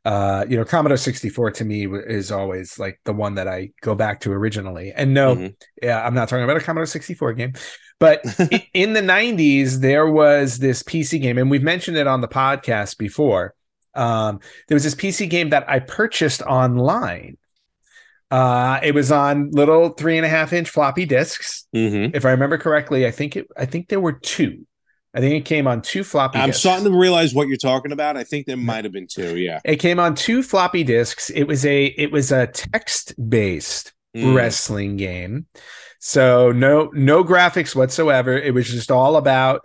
Uh, 0.06 0.46
you 0.50 0.58
know, 0.58 0.66
Commodore 0.66 0.98
64 0.98 1.52
to 1.52 1.64
me 1.66 1.86
is 2.20 2.32
always 2.32 2.78
like 2.80 3.00
the 3.06 3.14
one 3.14 3.36
that 3.36 3.48
I 3.48 3.72
go 3.82 3.96
back 3.96 4.20
to 4.22 4.32
originally. 4.32 4.92
And 4.96 5.14
no, 5.14 5.36
Mhm. 5.36 5.56
yeah, 5.82 6.06
I'm 6.06 6.14
not 6.14 6.28
talking 6.30 6.44
about 6.44 6.58
a 6.58 6.62
Commodore 6.62 6.86
64 6.88 7.34
game, 7.34 7.54
but 8.00 8.18
in 8.74 8.94
the 8.94 9.02
90s, 9.02 9.80
there 9.80 10.08
was 10.12 10.58
this 10.58 10.84
PC 10.84 11.22
game, 11.22 11.38
and 11.38 11.50
we've 11.52 11.64
mentioned 11.74 11.96
it 11.98 12.08
on 12.08 12.22
the 12.22 12.28
podcast 12.28 12.98
before. 12.98 13.54
Um, 13.94 14.40
there 14.68 14.76
was 14.76 14.84
this 14.86 14.96
PC 14.96 15.30
game 15.30 15.50
that 15.52 15.70
I 15.70 15.80
purchased 15.80 16.42
online. 16.42 17.38
Uh, 18.32 18.80
it 18.84 18.94
was 18.94 19.12
on 19.12 19.52
little 19.52 19.90
three 19.90 20.18
and 20.18 20.26
a 20.26 20.30
half 20.30 20.54
inch 20.54 20.70
floppy 20.70 21.06
disks. 21.06 21.68
Mhm. 21.76 22.16
If 22.16 22.26
I 22.26 22.32
remember 22.32 22.58
correctly, 22.58 23.06
I 23.06 23.12
think 23.12 23.36
it, 23.36 23.48
I 23.58 23.66
think 23.66 23.88
there 23.90 24.00
were 24.00 24.14
two. 24.14 24.66
I 25.14 25.20
think 25.22 25.34
it 25.36 25.46
came 25.48 25.66
on 25.68 25.82
two 25.82 26.04
floppy 26.04 26.38
I'm 26.40 26.50
disks. 26.50 26.62
starting 26.62 26.86
to 26.86 26.98
realize 26.98 27.34
what 27.34 27.48
you're 27.48 27.58
talking 27.58 27.92
about. 27.92 28.16
I 28.16 28.24
think 28.24 28.46
there 28.46 28.58
might 28.58 28.84
have 28.84 28.94
been 28.94 29.08
two. 29.08 29.38
Yeah. 29.38 29.60
It 29.66 29.78
came 29.78 30.00
on 30.00 30.14
two 30.16 30.44
floppy 30.44 30.84
disks. 30.84 31.30
It 31.32 31.44
was 31.46 31.66
a 31.66 31.86
it 31.86 32.12
was 32.12 32.32
a 32.32 32.48
text 32.48 33.14
based 33.30 33.94
Mm. 34.18 34.34
wrestling 34.36 34.98
game. 34.98 35.46
So 36.00 36.52
no 36.52 36.90
no 36.94 37.24
graphics 37.24 37.76
whatsoever. 37.76 38.36
It 38.38 38.54
was 38.56 38.68
just 38.68 38.90
all 38.90 39.18
about 39.18 39.62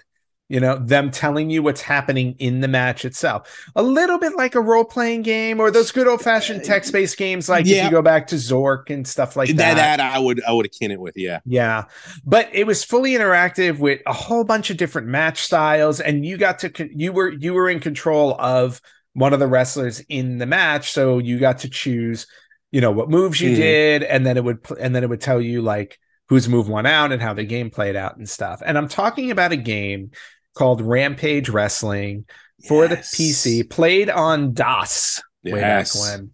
you 0.49 0.61
know 0.61 0.77
them 0.77 1.11
telling 1.11 1.49
you 1.51 1.63
what's 1.63 1.81
happening 1.81 2.35
in 2.39 2.61
the 2.61 2.69
match 2.69 3.05
itself. 3.05 3.67
A 3.77 3.83
little 3.83 4.19
bit 4.19 4.37
like 4.37 4.55
a 4.55 4.61
role 4.61 4.85
playing 4.85 5.23
game 5.23 5.59
or 5.59 5.71
those 5.71 5.91
good 5.91 6.07
old 6.07 6.21
fashioned 6.21 6.65
text 6.65 6.93
based 6.93 7.17
games 7.17 7.49
like 7.49 7.67
if 7.67 7.83
you 7.83 7.91
go 7.91 8.03
back 8.03 8.27
to 8.29 8.35
Zork 8.37 8.91
and 8.91 9.07
stuff 9.07 9.37
like 9.37 9.49
that, 9.51 9.57
that. 9.57 9.97
that 9.97 10.01
I 10.01 10.19
would 10.19 10.43
I 10.45 10.53
would 10.53 10.67
akin 10.67 10.91
it 10.91 11.01
with. 11.01 11.17
Yeah. 11.17 11.41
Yeah, 11.47 11.85
but 12.25 12.49
it 12.53 12.67
was 12.67 12.85
fully 12.85 13.13
interactive 13.13 13.79
with 13.79 14.01
a 14.07 14.13
whole 14.13 14.45
bunch 14.45 14.71
of 14.71 14.77
different 14.77 15.09
match 15.09 15.41
styles, 15.43 16.01
and 16.01 16.25
you 16.27 16.37
got 16.37 16.59
to 16.61 16.89
you 16.95 17.13
were 17.13 17.31
you 17.33 17.55
were 17.55 17.71
in 17.71 17.81
control 17.81 18.37
of 18.39 18.81
one 19.15 19.33
of 19.33 19.39
the 19.41 19.47
wrestlers 19.47 20.01
in 20.09 20.39
the 20.39 20.47
match, 20.47 20.91
so 20.91 21.19
you 21.19 21.39
got 21.39 21.61
to 21.61 21.71
choose, 21.71 22.27
you 22.73 22.81
know, 22.81 22.91
what 22.91 23.09
moves 23.09 23.41
you 23.41 23.51
Mhm. 23.53 23.57
did, 23.57 24.03
and 24.03 24.27
then 24.27 24.37
it 24.37 24.45
would 24.45 24.59
and 24.79 24.95
then 24.95 25.03
it 25.05 25.09
would 25.09 25.21
tell 25.21 25.41
you 25.41 25.63
like 25.63 25.99
whose 26.29 26.49
move 26.49 26.69
won 26.69 26.87
out 26.87 27.13
and 27.13 27.21
how 27.21 27.35
the 27.35 27.45
game 27.45 27.71
played 27.71 27.97
out 27.97 28.17
and 28.17 28.29
stuff. 28.29 28.63
And 28.65 28.77
I'm 28.79 28.89
talking 28.89 29.31
about 29.31 29.53
a 29.53 29.57
game 29.57 30.11
called 30.55 30.81
Rampage 30.81 31.49
Wrestling 31.49 32.25
for 32.69 32.87
Yes. 32.87 33.11
the 33.11 33.17
PC, 33.17 33.69
played 33.71 34.09
on 34.11 34.53
DOS 34.55 35.23
way 35.45 35.53
back 35.61 35.87
when. 35.95 36.31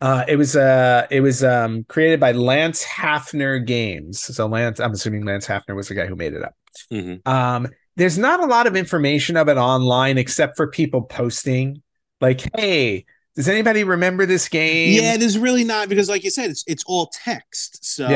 Uh, 0.00 0.24
it 0.26 0.34
was 0.36 0.56
uh 0.56 1.06
it 1.10 1.20
was 1.20 1.44
um 1.44 1.84
created 1.88 2.18
by 2.18 2.32
Lance 2.32 2.84
Haffner 2.84 3.64
Games. 3.64 4.20
So 4.20 4.46
Lance, 4.46 4.80
I'm 4.80 4.92
assuming 4.92 5.24
Lance 5.24 5.46
Haffner 5.46 5.76
was 5.76 5.88
the 5.88 5.94
guy 5.94 6.06
who 6.06 6.16
made 6.16 6.32
it 6.34 6.42
up. 6.42 6.54
Mhm. 6.92 7.26
Um, 7.26 7.68
there's 7.96 8.18
not 8.18 8.40
a 8.42 8.46
lot 8.46 8.66
of 8.66 8.74
information 8.74 9.36
of 9.36 9.48
it 9.48 9.56
online 9.58 10.18
except 10.18 10.56
for 10.56 10.66
people 10.66 11.02
posting 11.02 11.82
like, 12.20 12.42
"Hey, 12.56 13.04
does 13.36 13.48
anybody 13.48 13.84
remember 13.84 14.26
this 14.26 14.48
game?" 14.48 15.00
Yeah, 15.00 15.16
there's 15.18 15.38
really 15.38 15.62
not 15.64 15.88
because, 15.88 16.08
like 16.08 16.24
you 16.24 16.30
said, 16.30 16.50
it's 16.50 16.64
it's 16.66 16.82
all 16.86 17.10
text. 17.12 17.84
So 17.84 18.08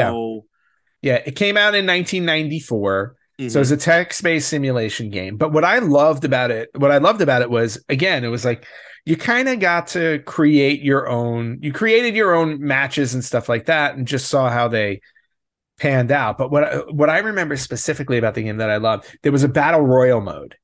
Yeah. 1.02 1.12
yeah. 1.12 1.22
It 1.26 1.36
came 1.36 1.56
out 1.56 1.74
in 1.74 1.84
1994. 1.86 3.15
So 3.38 3.44
Mhm. 3.44 3.60
it's 3.60 3.70
a 3.70 3.76
text-based 3.76 4.48
simulation 4.48 5.10
game. 5.10 5.36
But 5.36 5.52
what 5.52 5.64
I 5.64 5.78
loved 5.78 6.24
about 6.24 6.50
it, 6.50 6.70
what 6.74 6.90
I 6.90 6.98
loved 6.98 7.20
about 7.20 7.42
it 7.42 7.50
was 7.50 7.82
again, 7.88 8.24
it 8.24 8.28
was 8.28 8.44
like 8.46 8.64
you 9.04 9.16
kind 9.16 9.48
of 9.48 9.60
got 9.60 9.88
to 9.88 10.20
create 10.20 10.82
your 10.82 11.08
own, 11.08 11.58
you 11.60 11.72
created 11.72 12.16
your 12.16 12.34
own 12.34 12.60
matches 12.60 13.14
and 13.14 13.24
stuff 13.24 13.48
like 13.48 13.66
that, 13.66 13.94
and 13.94 14.06
just 14.08 14.28
saw 14.28 14.48
how 14.48 14.68
they 14.68 15.00
panned 15.78 16.10
out. 16.10 16.38
But 16.38 16.50
what 16.50 16.64
I, 16.64 16.76
what 16.90 17.10
I 17.10 17.18
remember 17.18 17.56
specifically 17.56 18.16
about 18.16 18.34
the 18.34 18.42
game 18.42 18.56
that 18.56 18.70
I 18.70 18.78
loved, 18.78 19.04
there 19.22 19.32
was 19.32 19.44
a 19.44 19.48
battle 19.48 19.82
royal 19.82 20.20
mode. 20.22 20.56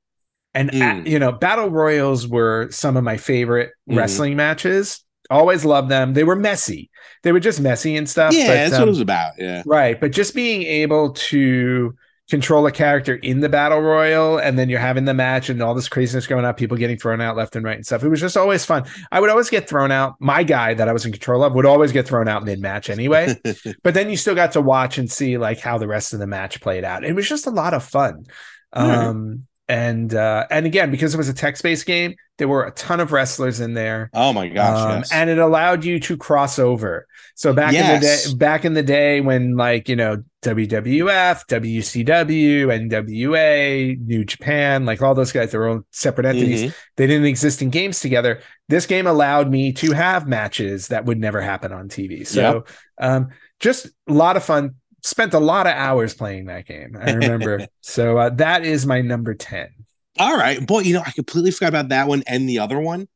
And 0.55 0.71
Mm. 0.71 1.01
uh, 1.07 1.09
you 1.09 1.19
know, 1.19 1.33
battle 1.33 1.69
royals 1.71 2.27
were 2.27 2.69
some 2.71 2.97
of 2.97 3.05
my 3.05 3.17
favorite 3.19 3.71
Mhm. 3.91 3.97
wrestling 3.99 4.37
matches 4.37 5.05
Always 5.31 5.65
loved 5.65 5.89
them. 5.89 6.13
They 6.13 6.25
were 6.25 6.37
messy. 6.37 6.91
They 7.23 7.33
were 7.33 7.41
just 7.41 7.59
messy 7.61 7.97
and 7.97 8.11
stuff. 8.11 8.35
Yeah, 8.35 8.49
but, 8.49 8.55
that's 8.55 8.75
um, 8.75 8.81
what 8.81 8.89
it 8.89 8.91
was 8.91 9.01
about. 9.01 9.33
Yeah. 9.39 9.63
Right. 9.65 9.99
But 9.99 10.13
just 10.13 10.35
being 10.35 10.63
able 10.63 11.13
to 11.13 11.95
control 12.31 12.67
a 12.67 12.73
character 12.73 13.17
in 13.17 13.41
the 13.41 13.49
battle 13.49 13.81
royal 13.81 14.39
and 14.39 14.59
then 14.59 14.71
you're 14.71 14.81
having 14.81 15.05
the 15.05 15.15
match 15.15 15.51
and 15.51 15.63
all 15.63 15.75
this 15.75 15.89
craziness 15.89 16.27
going 16.27 16.45
on, 16.45 16.55
people 16.55 16.77
getting 16.77 16.97
thrown 16.97 17.21
out 17.21 17.37
left 17.37 17.57
and 17.57 17.65
right 17.65 17.77
and 17.77 17.85
stuff. 17.85 18.03
It 18.05 18.09
was 18.09 18.21
just 18.21 18.37
always 18.37 18.65
fun. 18.65 18.85
I 19.11 19.21
would 19.21 19.29
always 19.29 19.51
get 19.51 19.69
thrown 19.69 19.91
out. 19.91 20.15
My 20.21 20.43
guy 20.43 20.75
that 20.75 20.89
I 20.89 20.93
was 20.93 21.05
in 21.05 21.13
control 21.13 21.43
of 21.43 21.53
would 21.55 21.67
always 21.67 21.93
get 21.93 22.07
thrown 22.07 22.29
out 22.29 22.45
mid 22.45 22.61
match 22.61 22.89
anyway. 22.91 23.37
but 23.83 23.95
then 23.95 24.09
you 24.09 24.17
still 24.17 24.35
got 24.35 24.53
to 24.53 24.61
watch 24.61 24.99
and 24.99 25.11
see 25.11 25.37
like 25.37 25.59
how 25.59 25.79
the 25.79 25.89
rest 25.89 26.13
of 26.13 26.21
the 26.21 26.27
match 26.27 26.61
played 26.61 26.85
out. 26.85 27.05
It 27.05 27.15
was 27.15 27.29
just 27.29 27.47
a 27.47 27.51
lot 27.51 27.75
of 27.75 27.85
fun. 27.85 28.25
Um 28.73 29.47
and 29.69 30.13
uh 30.15 30.47
and 30.51 30.67
again 30.67 30.91
because 30.91 31.15
it 31.15 31.19
was 31.19 31.29
a 31.29 31.35
text-based 31.35 31.87
game, 31.87 32.15
there 32.39 32.49
were 32.49 32.65
a 32.65 32.71
ton 32.73 33.01
of 33.01 33.13
wrestlers 33.13 33.61
in 33.61 33.75
there. 33.75 34.11
oh 34.15 34.33
my 34.33 34.49
gosh. 34.49 34.79
Um, 34.79 34.99
yes. 34.99 35.13
and 35.13 35.29
it 35.29 35.39
allowed 35.39 35.85
you 35.85 36.01
to 36.01 36.17
cross 36.17 36.59
over. 36.59 37.07
So 37.35 37.53
back 37.53 37.75
in 37.75 38.01
the 38.01 38.07
day, 38.07 38.35
back 38.37 38.65
in 38.65 38.75
the 38.75 38.83
day 38.83 39.21
when 39.21 39.57
like 39.57 39.89
you 39.89 39.97
know 39.97 40.23
WWF, 40.43 41.47
WCW, 41.47 42.67
NWA, 42.67 43.99
New 44.05 44.25
Japan, 44.25 44.85
like 44.85 45.01
all 45.01 45.15
those 45.15 45.31
guys, 45.31 45.53
their 45.53 45.69
own 45.69 45.85
separate 45.93 46.27
entities, 46.27 46.63
Mhm. 46.65 46.75
they 46.97 47.07
didn't 47.07 47.27
exist 47.27 47.63
in 47.63 47.71
games 47.71 48.01
together. 48.01 48.41
This 48.69 48.87
game 48.87 49.07
allowed 49.07 49.51
me 49.51 49.73
to 49.75 49.93
have 49.93 50.27
matches 50.27 50.89
that 50.89 51.05
would 51.05 51.19
never 51.19 51.41
happen 51.41 51.73
on 51.73 51.89
TV. 51.89 52.25
So 52.27 52.65
um, 53.01 53.29
just 53.61 53.87
a 54.09 54.13
lot 54.13 54.37
of 54.37 54.43
fun. 54.45 54.75
Spent 55.05 55.35
a 55.35 55.41
lot 55.41 55.67
of 55.67 55.75
hours 55.75 56.15
playing 56.15 56.47
that 56.47 56.67
game. 56.67 56.97
I 57.01 57.13
remember. 57.13 57.67
so 57.81 58.19
uh, 58.19 58.31
that 58.31 58.65
is 58.65 58.85
my 58.85 59.01
number 59.01 59.35
ten. 59.35 59.69
All 60.19 60.37
right. 60.37 60.65
Boy, 60.67 60.81
you 60.81 60.95
know, 60.95 61.03
I 61.05 61.11
completely 61.13 61.51
forgot 61.53 61.69
about 61.69 61.89
that 61.89 62.07
one 62.09 62.23
and 62.27 62.49
the 62.49 62.59
other 62.59 62.79
one, 62.79 63.09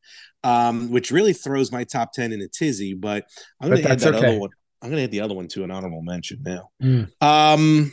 um, 0.45 0.91
which 0.91 1.11
really 1.11 1.33
throws 1.33 1.71
my 1.71 1.85
top 1.85 2.13
10 2.13 2.33
in 2.33 2.41
a 2.41 2.49
tizzy, 2.49 2.95
but 2.95 3.27
I'm 3.61 3.69
going 3.69 3.83
to 3.83 3.91
add 3.91 4.01
that 4.01 4.15
okay. 4.15 4.29
other 4.29 4.39
one. 4.39 4.51
I'm 4.83 4.91
going 4.91 4.99
to 4.99 5.05
add 5.05 5.11
the 5.11 5.21
other 5.21 5.35
one 5.35 5.49
to 5.49 5.65
an 5.65 5.71
honorable 5.71 6.03
mention 6.03 6.43
now. 6.43 6.71
Mm. 6.83 7.11
Um, 7.21 7.93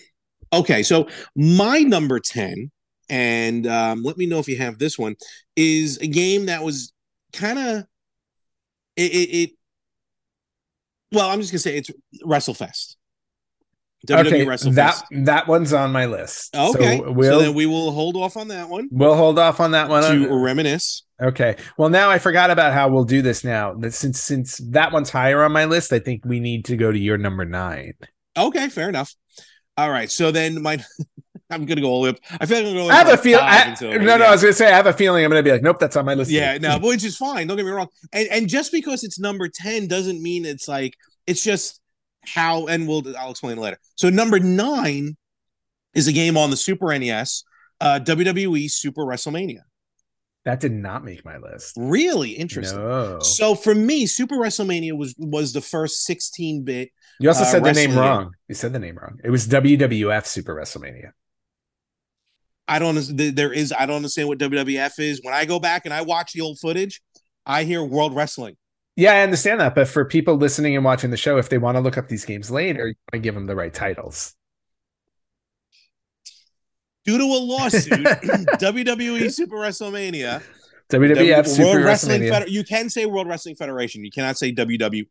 okay. 0.52 0.84
So 0.84 1.08
my 1.36 1.80
number 1.80 2.20
10, 2.20 2.72
and 3.10 3.68
um, 3.68 4.04
let 4.04 4.18
me 4.18 4.26
know 4.26 4.40
if 4.40 4.48
you 4.48 4.58
have 4.58 4.80
this 4.80 4.98
one, 4.98 5.16
is 5.56 5.98
a 6.00 6.08
game 6.08 6.48
that 6.48 6.64
was 6.64 6.94
kind 7.32 7.60
of, 7.60 7.86
it, 8.96 9.12
it, 9.12 9.30
it, 9.36 9.50
well, 11.12 11.30
I'm 11.30 11.40
just 11.40 11.52
going 11.52 11.60
to 11.60 11.70
say 11.70 11.78
it's 11.78 11.92
WrestleFest. 12.26 12.96
WWE 14.08 14.26
okay, 14.28 14.46
WrestleFest. 14.46 14.76
that 14.76 15.04
that 15.12 15.48
one's 15.48 15.72
on 15.72 15.92
my 15.92 16.06
list. 16.06 16.56
okay. 16.56 16.98
so 16.98 17.06
So, 17.06 17.12
we'll 17.12 17.40
then 17.40 17.54
we 17.54 17.66
will 17.66 17.92
hold 17.92 18.18
off 18.18 18.36
on 18.36 18.50
that 18.50 18.68
one 18.70 18.90
we'll 18.92 19.16
hold 19.16 19.40
off 19.40 19.60
on 19.60 19.72
that 19.72 19.88
one. 19.90 20.04
to 20.04 20.28
reminisce. 20.36 21.04
Okay. 21.22 21.56
Well, 21.78 21.90
now 21.90 22.10
I 22.10 22.20
forgot 22.20 22.52
about 22.52 22.74
how 22.74 22.90
we'll 22.90 23.06
do 23.06 23.22
this 23.22 23.44
now. 23.46 23.74
That 23.76 23.94
since 23.94 24.20
since 24.20 24.58
that 24.72 24.92
one's 24.92 25.10
higher 25.10 25.42
on 25.44 25.54
my 25.54 25.66
list, 25.66 25.94
I 25.94 26.00
think 26.00 26.26
we 26.26 26.40
need 26.42 26.66
to 26.66 26.76
go 26.76 26.92
to 26.92 27.00
your 27.00 27.18
number 27.18 27.46
nine. 27.46 27.94
Okay, 28.36 28.68
fair 28.70 28.90
enough. 28.90 29.14
All 29.78 29.90
right, 29.90 30.12
so 30.12 30.32
then 30.32 30.62
my 30.62 30.84
I'm 31.50 31.66
gonna 31.66 31.82
go 31.82 31.88
all 31.90 32.02
the 32.02 32.12
way 32.12 32.18
up. 32.18 32.18
I 32.42 32.46
feel 32.46 32.58
like 32.58 32.68
I'm 32.68 32.74
going. 32.74 32.92
I 32.92 32.96
have 32.96 33.08
a 33.08 33.18
feel. 33.18 33.40
five 33.40 33.68
I, 33.68 33.70
until- 33.70 34.00
no, 34.00 34.18
no. 34.18 34.26
I 34.26 34.32
was 34.32 34.42
gonna 34.42 34.54
say 34.54 34.68
I 34.68 34.76
have 34.76 34.88
a 34.88 34.94
feeling 34.94 35.24
I'm 35.24 35.30
gonna 35.32 35.44
be 35.44 35.52
like, 35.52 35.62
nope, 35.62 35.80
that's 35.80 35.96
on 35.96 36.06
my 36.06 36.14
list. 36.14 36.30
yeah, 36.32 36.58
no, 36.58 36.80
but 36.80 36.88
which 36.88 37.04
is 37.04 37.16
fine. 37.16 37.48
Don't 37.48 37.58
get 37.58 37.66
me 37.66 37.72
wrong. 37.72 37.88
And 38.12 38.28
and 38.30 38.50
just 38.50 38.72
because 38.72 39.04
it's 39.04 39.20
number 39.20 39.48
ten 39.48 39.88
doesn't 39.88 40.22
mean 40.22 40.46
it's 40.46 40.68
like 40.68 40.98
it's 41.26 41.44
just 41.44 41.80
how. 42.26 42.68
And 42.68 42.88
we'll 42.88 43.04
I'll 43.18 43.32
explain 43.32 43.58
later. 43.58 43.78
So 43.96 44.10
number 44.10 44.40
nine 44.40 45.18
is 45.94 46.08
a 46.08 46.14
game 46.14 46.38
on 46.38 46.50
the 46.50 46.58
Super 46.58 46.98
NES, 46.98 47.44
uh, 47.82 48.00
WWE 48.04 48.70
Super 48.70 49.04
WrestleMania. 49.04 49.62
that 50.46 50.60
did 50.60 50.72
not 50.72 51.04
make 51.06 51.24
my 51.24 51.38
list. 51.38 51.74
Really 51.78 52.32
interesting. 52.32 52.80
No. 52.80 53.20
So 53.20 53.56
for 53.56 53.76
me, 53.76 54.06
Super 54.06 54.36
WrestleMania 54.36 54.98
was 54.98 55.16
was 55.18 55.54
the 55.54 55.62
first 55.62 56.04
16 56.06 56.64
bit. 56.64 56.90
You 57.20 57.30
also 57.30 57.44
uh, 57.44 57.46
said 57.46 57.64
the 57.64 57.74
name 57.74 57.96
wrong. 57.98 58.32
You 58.48 58.56
said 58.56 58.74
the 58.74 58.80
name 58.80 58.98
wrong. 58.98 59.20
It 59.24 59.30
was 59.30 59.48
WWF 59.48 60.26
Super 60.26 60.56
WrestleMania. 60.56 61.12
I 62.68 62.80
don't. 62.80 62.96
There 63.36 63.54
is. 63.54 63.74
I 63.78 63.86
don't 63.86 63.98
understand 63.98 64.30
what 64.30 64.40
WWF 64.40 65.00
is. 65.00 65.22
When 65.22 65.34
I 65.34 65.46
go 65.46 65.60
back 65.60 65.86
and 65.86 65.94
I 65.94 66.02
watch 66.02 66.34
the 66.34 66.42
old 66.42 66.60
footage, 66.60 67.02
I 67.46 67.64
hear 67.66 67.84
World 67.84 68.16
Wrestling. 68.16 68.56
Yeah, 68.96 69.14
I 69.14 69.22
understand 69.22 69.60
that, 69.60 69.74
but 69.74 69.88
for 69.88 70.06
people 70.06 70.36
listening 70.36 70.76
and 70.76 70.86
watching 70.86 71.10
the 71.10 71.18
show, 71.18 71.38
if 71.38 71.50
they 71.50 71.58
want 71.58 71.78
to 71.78 71.82
look 71.82 71.98
up 71.98 72.10
these 72.10 72.26
games 72.26 72.52
later, 72.52 72.90
you 72.90 72.94
want 73.12 73.14
to 73.14 73.20
give 73.20 73.34
them 73.34 73.48
the 73.48 73.56
right 73.56 73.74
titles. 73.74 74.36
Due 77.06 77.18
to 77.18 77.24
a 77.24 77.42
lawsuit, 77.42 77.92
WWE 78.62 79.32
Super 79.32 79.56
WrestleMania, 79.58 80.44
WWF 80.90 81.16
W- 81.18 81.44
Super 81.44 81.64
World 81.70 81.84
Wrestling 81.84 82.22
WrestleMania. 82.22 82.30
Feder- 82.30 82.50
You 82.50 82.64
can 82.64 82.90
say 82.90 83.06
World 83.08 83.28
Wrestling 83.28 83.56
Federation. 83.56 84.06
You 84.06 84.12
cannot 84.12 84.38
say 84.38 84.54
WW, 84.54 85.08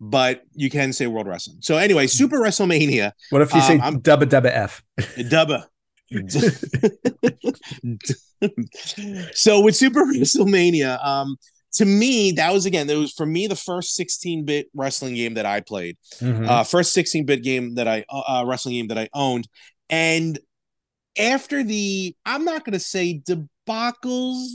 but 0.00 0.42
you 0.54 0.68
can 0.68 0.92
say 0.92 1.06
World 1.06 1.28
Wrestling. 1.28 1.58
So 1.60 1.76
anyway, 1.76 2.08
Super 2.08 2.40
WrestleMania, 2.40 3.12
what 3.30 3.42
if 3.42 3.54
you 3.54 3.60
Um, 3.60 3.66
say 3.66 3.78
I'm- 3.78 4.00
Dubba 4.02 4.24
Dubba 4.24 4.50
F? 4.52 4.82
Dubba. 5.16 5.66
so 9.34 9.60
with 9.60 9.76
Super 9.76 10.04
WrestleMania, 10.04 11.04
um, 11.04 11.36
to 11.74 11.84
me, 11.84 12.32
that 12.32 12.52
was 12.52 12.66
again, 12.66 12.86
that 12.86 12.96
was 12.98 13.12
for 13.12 13.26
me 13.26 13.46
the 13.46 13.56
first 13.56 13.98
16-bit 13.98 14.68
wrestling 14.74 15.14
game 15.14 15.34
that 15.34 15.46
I 15.46 15.60
played. 15.60 15.96
Mhm. 16.20 16.48
uh, 16.48 16.64
first 16.64 16.96
16-bit 16.96 17.42
game 17.42 17.74
that 17.74 17.86
I 17.88 18.04
uh, 18.08 18.44
wrestling 18.46 18.74
game 18.74 18.88
that 18.88 18.98
I 18.98 19.08
owned, 19.14 19.46
and 19.90 20.38
after 21.18 21.62
the 21.64 22.14
I'm 22.24 22.44
not 22.44 22.64
going 22.64 22.72
to 22.74 22.80
say 22.80 23.20
debacles 23.28 24.46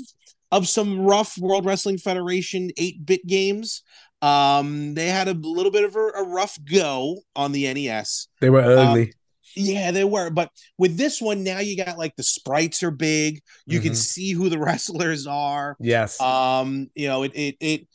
of 0.52 0.68
some 0.68 1.00
rough 1.00 1.38
World 1.38 1.66
Wrestling 1.66 1.98
Federation 1.98 2.70
8-bit 2.80 3.26
games, 3.26 3.82
um, 4.22 4.94
they 4.94 5.08
had 5.08 5.28
a 5.28 5.34
little 5.34 5.72
bit 5.72 5.84
of 5.84 5.96
a, 5.96 6.00
a 6.00 6.24
rough 6.24 6.58
go 6.64 7.18
on 7.36 7.52
the 7.52 7.72
NES. 7.74 8.28
they 8.40 8.50
were 8.50 8.62
ugly. 8.62 9.14
Yeah, 9.56 9.92
they 9.92 10.04
were, 10.04 10.30
but 10.30 10.50
with 10.78 10.98
this 10.98 11.22
one 11.22 11.44
now 11.44 11.60
you 11.60 11.78
got 11.78 11.98
like 11.98 12.16
the 12.16 12.24
sprites 12.24 12.84
are 12.84 12.92
big. 12.92 13.42
You 13.66 13.80
can 13.80 13.92
Mhm. 13.94 13.96
see 13.98 14.32
who 14.32 14.50
the 14.50 14.58
wrestlers 14.60 15.28
are 15.28 15.76
yes. 15.80 16.20
um 16.22 16.90
you 16.96 17.08
know 17.08 17.24
it 17.24 17.32
it, 17.36 17.56
it 17.60 17.88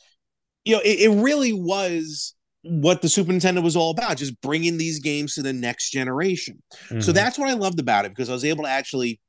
you 0.65 0.75
know 0.75 0.81
it, 0.85 1.01
it 1.01 1.23
really 1.23 1.53
was 1.53 2.35
what 2.63 3.01
the 3.03 3.09
super 3.09 3.33
nintendo 3.33 3.63
was 3.63 3.77
all 3.77 3.91
about 3.91 4.17
just 4.17 4.39
bringing 4.41 4.77
these 4.77 4.99
games 4.99 5.35
to 5.35 5.43
the 5.43 5.53
next 5.53 5.91
generation 5.91 6.61
so 6.81 7.11
Mhm. 7.13 7.15
that's 7.15 7.39
what 7.39 7.49
i 7.49 7.53
loved 7.55 7.79
about 7.81 8.05
it 8.05 8.11
because 8.11 8.29
i 8.29 8.33
was 8.33 8.45
able 8.45 8.65
to 8.65 8.71
actually 8.71 9.21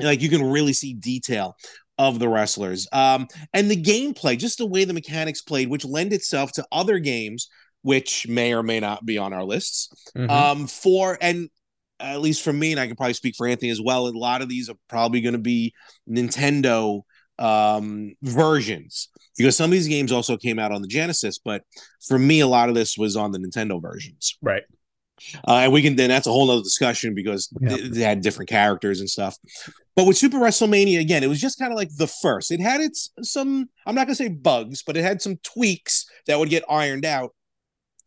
like 0.00 0.22
you 0.22 0.28
can 0.30 0.42
really 0.42 0.72
see 0.72 0.94
detail 0.94 1.54
of 1.98 2.18
the 2.18 2.28
wrestlers 2.28 2.88
um 2.92 3.28
and 3.52 3.70
the 3.70 3.80
gameplay 3.80 4.36
just 4.36 4.58
the 4.58 4.66
way 4.66 4.84
the 4.84 4.94
mechanics 4.94 5.42
played 5.42 5.68
which 5.68 5.84
lend 5.84 6.12
itself 6.12 6.50
to 6.52 6.64
other 6.72 6.98
games 6.98 7.48
which 7.82 8.26
may 8.26 8.54
or 8.54 8.62
may 8.62 8.80
not 8.80 9.04
be 9.04 9.18
on 9.18 9.32
our 9.34 9.44
lists 9.44 9.90
Mhm. 10.16 10.30
um 10.30 10.66
for 10.66 11.18
and 11.20 11.50
at 12.04 12.20
least 12.20 12.42
for 12.42 12.52
me 12.52 12.70
and 12.72 12.80
i 12.80 12.86
can 12.86 12.96
probably 12.96 13.14
speak 13.14 13.34
for 13.36 13.46
anthony 13.46 13.70
as 13.70 13.80
well 13.80 14.06
a 14.06 14.10
lot 14.10 14.42
of 14.42 14.48
these 14.48 14.68
are 14.68 14.76
probably 14.88 15.20
going 15.20 15.32
to 15.34 15.38
be 15.38 15.72
nintendo 16.08 17.02
um 17.38 18.14
versions. 18.22 19.08
Because 19.36 19.56
some 19.56 19.64
of 19.64 19.72
these 19.72 19.88
games 19.88 20.12
also 20.12 20.36
came 20.36 20.60
out 20.60 20.70
on 20.70 20.82
the 20.82 20.88
genesis 20.88 21.38
but 21.38 21.62
for 22.06 22.18
me 22.18 22.38
a 22.40 22.46
lot 22.46 22.68
of 22.68 22.74
this 22.76 22.96
was 22.96 23.16
on 23.16 23.32
the 23.32 23.38
nintendo 23.38 23.82
versions. 23.82 24.38
Right. 24.40 24.62
uh, 25.48 25.54
and 25.64 25.72
we 25.72 25.82
can 25.82 25.96
then 25.96 26.10
that's 26.10 26.28
a 26.28 26.30
whole 26.30 26.46
nother 26.46 26.62
discussion 26.62 27.12
because 27.14 27.48
Yeah. 27.60 27.70
they, 27.76 27.88
they 27.88 28.00
had 28.02 28.20
different 28.20 28.48
characters 28.48 29.00
and 29.00 29.10
stuff. 29.10 29.36
But 29.96 30.06
with 30.06 30.16
super 30.16 30.38
wrestlemania 30.38 31.00
again 31.00 31.24
it 31.24 31.28
was 31.28 31.40
just 31.40 31.58
kind 31.58 31.72
of 31.72 31.76
like 31.76 31.90
the 31.96 32.06
first. 32.06 32.52
It 32.52 32.60
had 32.60 32.80
its 32.80 33.10
some 33.22 33.68
i'm 33.86 33.96
not 33.96 34.06
going 34.06 34.16
to 34.16 34.22
say 34.22 34.28
bugs 34.28 34.84
but 34.86 34.96
it 34.96 35.02
had 35.02 35.20
some 35.20 35.36
tweaks 35.42 36.06
that 36.28 36.38
would 36.38 36.50
get 36.50 36.62
ironed 36.70 37.04
out 37.04 37.34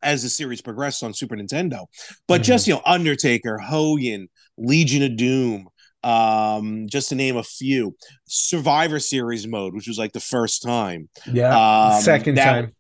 as 0.03 0.23
the 0.23 0.29
series 0.29 0.62
progressed 0.62 1.03
on 1.03 1.13
super 1.13 1.36
nintendo 1.36 1.86
but 2.27 2.41
Mhm. 2.41 2.45
just 2.45 2.67
you 2.67 2.73
know 2.75 2.81
undertaker 2.86 3.57
hogan 3.57 4.29
legion 4.57 5.03
of 5.03 5.17
doom 5.17 5.67
um 6.03 6.88
just 6.88 7.10
to 7.10 7.15
name 7.15 7.38
a 7.38 7.43
few 7.43 7.95
survivor 8.27 8.99
series 8.99 9.47
mode 9.47 9.73
which 9.73 9.88
was 9.88 9.97
like 9.97 10.13
the 10.13 10.19
first 10.19 10.62
time 10.62 11.10
Yeah. 11.31 11.93
um, 11.95 12.01
Second 12.01 12.36
that- 12.36 12.45
time. 12.45 12.73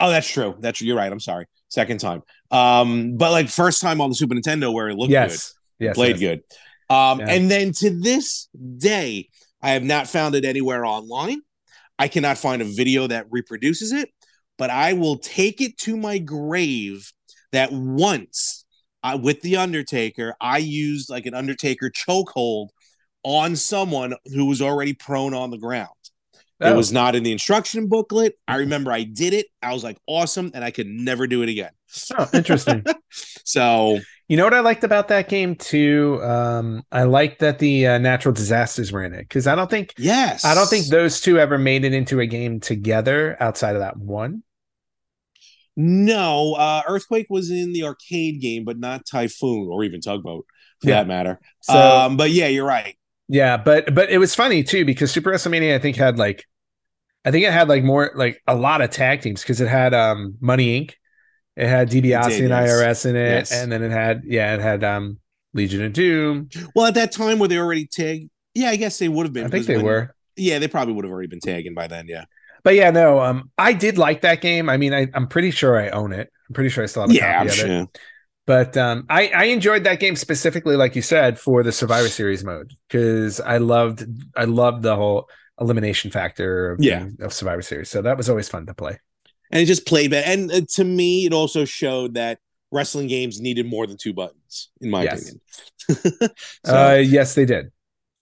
Oh, 0.00 0.10
that's 0.10 0.30
true. 0.30 0.54
That's 0.60 0.80
you're 0.80 0.96
right. 0.96 1.10
I'm 1.10 1.18
sorry. 1.18 1.46
Second 1.66 1.98
time. 1.98 2.22
Um, 2.52 3.16
but 3.16 3.32
like 3.32 3.48
first 3.48 3.80
time 3.80 4.00
on 4.00 4.10
the 4.10 4.14
Super 4.14 4.36
Nintendo 4.36 4.72
where 4.72 4.88
it 4.88 4.94
looked 4.96 5.10
Yes. 5.10 5.54
good, 5.80 5.86
Yes. 5.86 5.94
played 5.96 6.20
yes. 6.20 6.20
good. 6.20 6.40
Um, 6.94 7.18
Yeah. 7.18 7.30
and 7.30 7.50
then 7.50 7.72
to 7.72 7.90
this 7.90 8.48
day, 8.78 9.28
I 9.60 9.70
have 9.72 9.82
not 9.82 10.06
found 10.08 10.36
it 10.36 10.44
anywhere 10.44 10.84
online. 10.86 11.40
I 11.98 12.06
cannot 12.06 12.38
find 12.38 12.62
a 12.62 12.64
video 12.64 13.08
that 13.08 13.26
reproduces 13.28 13.90
it, 13.90 14.10
but 14.58 14.70
I 14.70 14.92
will 14.92 15.18
take 15.18 15.60
it 15.60 15.78
to 15.78 15.96
my 15.96 16.18
grave 16.18 17.12
that 17.52 17.72
once 17.72 18.64
uh, 19.02 19.18
with 19.22 19.40
the 19.42 19.56
Undertaker, 19.56 20.34
I 20.40 20.58
used 20.58 21.08
like 21.08 21.24
an 21.26 21.34
Undertaker 21.34 21.90
chokehold 21.90 22.68
on 23.22 23.56
someone 23.56 24.14
who 24.34 24.44
was 24.46 24.60
already 24.60 24.92
prone 24.92 25.34
on 25.34 25.50
the 25.50 25.58
ground. 25.58 25.88
It 26.60 26.66
Oh. 26.66 26.76
was 26.76 26.92
not 26.92 27.14
in 27.14 27.22
the 27.22 27.30
instruction 27.30 27.86
booklet. 27.86 28.34
I 28.48 28.56
remember 28.56 28.90
I 28.90 29.04
did 29.04 29.32
it. 29.32 29.46
I 29.62 29.72
was 29.72 29.84
like, 29.84 29.96
awesome. 30.08 30.50
And 30.54 30.64
I 30.64 30.72
could 30.72 30.88
never 30.88 31.28
do 31.28 31.42
it 31.42 31.48
again. 31.48 31.70
Oh, 32.18 32.28
interesting. 32.34 32.84
So, 33.44 33.98
You 34.28 34.36
know 34.36 34.44
what 34.44 34.52
I 34.52 34.60
liked 34.60 34.84
about 34.84 35.08
that 35.08 35.28
game 35.30 35.54
too? 35.54 36.20
Um, 36.22 36.82
I 36.92 37.04
liked 37.04 37.38
that 37.38 37.58
the 37.60 37.86
uh, 37.86 37.98
natural 37.98 38.34
disasters 38.34 38.92
were 38.92 39.02
in 39.02 39.14
it 39.14 39.20
because 39.22 39.46
I 39.46 39.54
don't 39.54 39.70
think 39.70 39.94
Yes. 39.96 40.44
I 40.44 40.54
don't 40.54 40.68
think 40.68 40.86
those 40.88 41.20
two 41.22 41.38
ever 41.38 41.56
made 41.56 41.84
it 41.84 41.94
into 41.94 42.20
a 42.20 42.26
game 42.26 42.60
together 42.60 43.36
outside 43.40 43.74
of 43.74 43.80
that 43.80 43.96
one. 43.96 44.42
No, 45.80 46.54
uh, 46.54 46.82
Earthquake 46.88 47.28
was 47.30 47.50
in 47.52 47.72
the 47.72 47.84
arcade 47.84 48.40
game, 48.40 48.64
but 48.64 48.78
not 48.80 49.06
Typhoon 49.06 49.68
or 49.70 49.84
even 49.84 50.00
Tugboat 50.00 50.44
for 50.82 50.88
Yeah. 50.88 50.96
that 50.96 51.06
matter. 51.06 51.40
So 51.62 51.74
um, 51.78 52.16
but 52.16 52.30
yeah, 52.32 52.48
you're 52.48 52.66
right. 52.66 52.96
yeah, 53.28 53.56
but 53.56 53.94
but 53.94 54.10
it 54.10 54.18
was 54.18 54.34
funny 54.34 54.64
too 54.64 54.84
because 54.84 55.12
Super 55.12 55.30
WrestleMania 55.30 55.74
I 55.74 55.78
think 55.78 55.96
had 55.96 56.18
like 56.18 56.44
I 57.24 57.30
think 57.30 57.44
it 57.46 57.52
had 57.52 57.68
like 57.68 57.84
more 57.84 58.10
like 58.16 58.42
a 58.48 58.56
lot 58.56 58.80
of 58.80 58.90
tag 58.90 59.20
teams 59.22 59.42
because 59.42 59.60
it 59.60 59.68
had 59.68 59.94
um 59.94 60.34
Money 60.40 60.80
Inc. 60.80 60.94
It 61.56 61.68
had 61.68 61.90
DiBiase 61.90 62.28
did, 62.28 62.50
and. 62.50 62.52
IRS 62.52 63.06
in 63.06 63.14
it, 63.16 63.28
Yes. 63.30 63.52
and 63.52 63.70
then 63.70 63.82
it 63.84 63.90
had 63.92 64.22
yeah, 64.24 64.54
it 64.54 64.60
had 64.60 64.82
um 64.82 65.18
Legion 65.54 65.84
of 65.84 65.92
Doom. 65.92 66.48
Well, 66.74 66.86
at 66.86 66.94
that 66.94 67.12
time, 67.12 67.38
were 67.38 67.46
they 67.48 67.58
already 67.58 67.86
tagged? 67.86 68.30
Yeah, 68.54 68.70
I 68.70 68.76
guess 68.76 68.98
they 68.98 69.08
would 69.08 69.26
have 69.26 69.32
been. 69.32 69.44
I 69.46 69.48
think 69.48 69.66
they 69.66 69.76
when- 69.76 69.84
were. 69.86 70.14
Yeah, 70.36 70.58
they 70.60 70.68
probably 70.68 70.94
would 70.94 71.04
have 71.04 71.10
already 71.12 71.26
been 71.28 71.40
tagging 71.40 71.74
by 71.74 71.86
then. 71.88 72.06
Yeah. 72.08 72.24
But 72.68 72.74
yeah, 72.74 72.90
no, 72.90 73.20
um, 73.20 73.50
I 73.56 73.72
did 73.72 73.96
like 73.96 74.20
that 74.20 74.42
game. 74.42 74.68
I 74.68 74.76
mean, 74.76 74.92
I, 74.92 75.06
I'm 75.14 75.26
pretty 75.26 75.50
sure 75.50 75.80
I 75.80 75.88
own 75.88 76.12
it. 76.12 76.30
I'm 76.48 76.54
pretty 76.54 76.68
sure 76.68 76.84
I 76.84 76.86
still 76.86 77.00
have 77.02 77.10
a 77.10 77.14
Yeah, 77.14 77.40
I'm 77.40 77.46
copy 77.46 77.48
of 77.48 77.60
it. 77.60 77.72
sure. 77.72 77.88
But 78.46 78.76
um, 78.76 79.06
I, 79.10 79.28
I 79.28 79.44
enjoyed 79.44 79.84
that 79.84 80.00
game 80.00 80.16
specifically, 80.16 80.76
like 80.76 80.96
you 80.96 81.02
said, 81.02 81.38
for 81.38 81.62
the 81.62 81.72
Survivor 81.72 82.10
Series 82.10 82.44
mode 82.44 82.72
because 82.88 83.40
I 83.40 83.58
loved 83.58 84.04
I 84.36 84.44
loved 84.44 84.82
the 84.82 84.96
whole 84.96 85.30
elimination 85.60 86.10
factor 86.10 86.72
of, 86.72 86.84
Yeah. 86.84 87.06
of 87.20 87.32
Survivor 87.32 87.62
Series. 87.62 87.90
So 87.90 88.02
that 88.02 88.16
was 88.18 88.30
always 88.30 88.48
fun 88.48 88.66
to 88.66 88.74
play. 88.74 88.98
And 89.50 89.62
it 89.62 89.66
just 89.66 89.86
played 89.86 90.10
better. 90.10 90.26
And 90.30 90.50
uh, 90.50 90.60
to 90.74 90.84
me, 90.84 91.26
it 91.26 91.32
also 91.32 91.64
showed 91.64 92.14
that 92.14 92.38
wrestling 92.70 93.06
games 93.08 93.40
needed 93.40 93.66
more 93.66 93.86
than 93.86 93.96
two 93.96 94.12
buttons, 94.12 94.70
in 94.80 94.90
my 94.90 95.02
Yes. 95.02 95.04
opinion. 95.04 95.40
so, 96.64 96.92
uh, 96.92 97.00
yes, 97.02 97.34
they 97.34 97.44
did. 97.44 97.72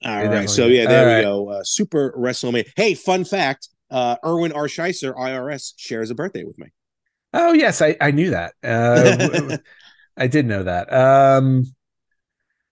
all 0.04 0.28
they 0.28 0.28
right. 0.28 0.48
So 0.48 0.66
yeah, 0.66 0.86
there 0.86 1.04
All 1.04 1.06
we 1.06 1.16
right. 1.16 1.16
go. 1.16 1.50
Uh, 1.50 1.64
Super 1.64 2.14
WrestleMania. 2.16 2.70
Hey, 2.76 2.94
fun 2.94 3.24
fact: 3.24 3.68
uh, 3.90 4.16
Irwin 4.24 4.52
R. 4.52 4.66
Schyster, 4.66 5.14
IRS, 5.14 5.72
shares 5.76 6.10
a 6.10 6.14
birthday 6.14 6.44
with 6.44 6.58
me. 6.58 6.68
Oh 7.32 7.52
yes, 7.52 7.82
I, 7.82 7.96
I 8.00 8.10
knew 8.12 8.30
that. 8.30 8.54
Uh, 8.62 9.58
I 10.16 10.26
did 10.26 10.46
know 10.46 10.62
that. 10.62 10.92
Um, 10.92 11.64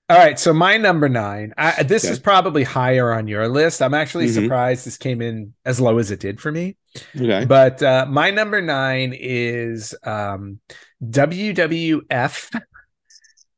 all 0.09 0.18
right, 0.18 0.38
so 0.38 0.53
my 0.53 0.77
number 0.77 1.09
nine. 1.09 1.55
I, 1.57 1.83
this 1.83 2.05
Okay. 2.05 2.12
is 2.12 2.18
probably 2.18 2.62
higher 2.62 3.12
on 3.12 3.27
your 3.27 3.48
list. 3.48 3.81
I'm 3.81 3.94
actually 3.94 4.27
Mhm. 4.27 4.35
surprised 4.42 4.87
this 4.87 4.98
came 4.98 5.22
in 5.22 5.55
as 5.64 5.81
low 5.81 5.98
as 5.98 6.11
it 6.11 6.20
did 6.20 6.40
for 6.40 6.53
me. 6.53 6.77
Okay. 7.18 7.44
But 7.46 7.83
uh, 7.83 8.07
my 8.09 8.31
number 8.31 8.61
nine 8.61 9.14
is 9.18 9.94
um, 10.05 10.61
WWF 11.03 12.61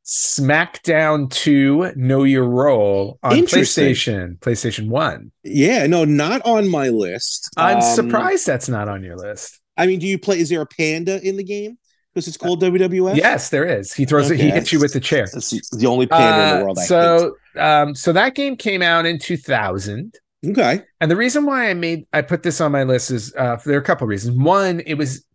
SmackDown 0.07 1.29
2 1.29 1.93
Know 1.95 2.23
Your 2.23 2.45
Role 2.45 3.19
on 3.23 3.33
PlayStation, 3.33 4.39
PlayStation 4.39 4.87
1. 4.87 5.31
Yeah, 5.43 5.85
no, 5.87 6.05
not 6.05 6.41
on 6.45 6.69
my 6.69 6.89
list. 6.89 7.49
I'm 7.57 7.77
Um, 7.77 7.81
surprised 7.81 8.45
that's 8.47 8.69
not 8.69 8.87
on 8.87 9.03
your 9.03 9.17
list. 9.17 9.59
I 9.75 9.85
mean, 9.85 9.99
do 9.99 10.07
you 10.07 10.17
play? 10.17 10.39
Is 10.39 10.49
there 10.49 10.61
a 10.61 10.65
panda 10.65 11.21
in 11.27 11.35
the 11.37 11.43
game? 11.43 11.77
Because 12.13 12.27
it's 12.27 12.37
called 12.37 12.61
WWF. 12.61 13.15
Yes, 13.15 13.49
there 13.49 13.65
is. 13.65 13.93
He 13.93 14.05
throws 14.05 14.31
it, 14.31 14.39
he 14.39 14.49
hits 14.49 14.73
you 14.73 14.79
with 14.79 14.93
the 14.93 14.99
chair. 14.99 15.27
That's 15.31 15.51
the, 15.51 15.61
the 15.77 15.85
only 15.87 16.07
panda 16.07 16.43
in 16.43 16.49
the 16.49 16.61
Uh, 16.61 16.63
world. 16.63 16.79
I 16.79 16.85
so 16.85 17.35
um 17.57 17.93
so 17.95 18.13
that 18.13 18.33
game 18.33 18.55
came 18.55 18.81
out 18.81 19.05
in 19.05 19.19
2000 19.19 20.13
okay. 20.49 20.81
and 21.01 21.09
the 21.09 21.15
reason 21.15 21.43
why 21.47 21.69
i 21.71 21.73
made 21.73 22.05
i 22.13 22.21
put 22.21 22.43
this 22.43 22.61
on 22.61 22.71
my 22.71 22.83
list 22.83 23.09
is 23.09 23.33
uh 23.35 23.57
there 23.65 23.75
are 23.77 23.81
a 23.81 23.83
couple 23.83 24.05
reasons 24.05 24.37
one 24.37 24.79
it 24.85 24.93
was 24.93 25.25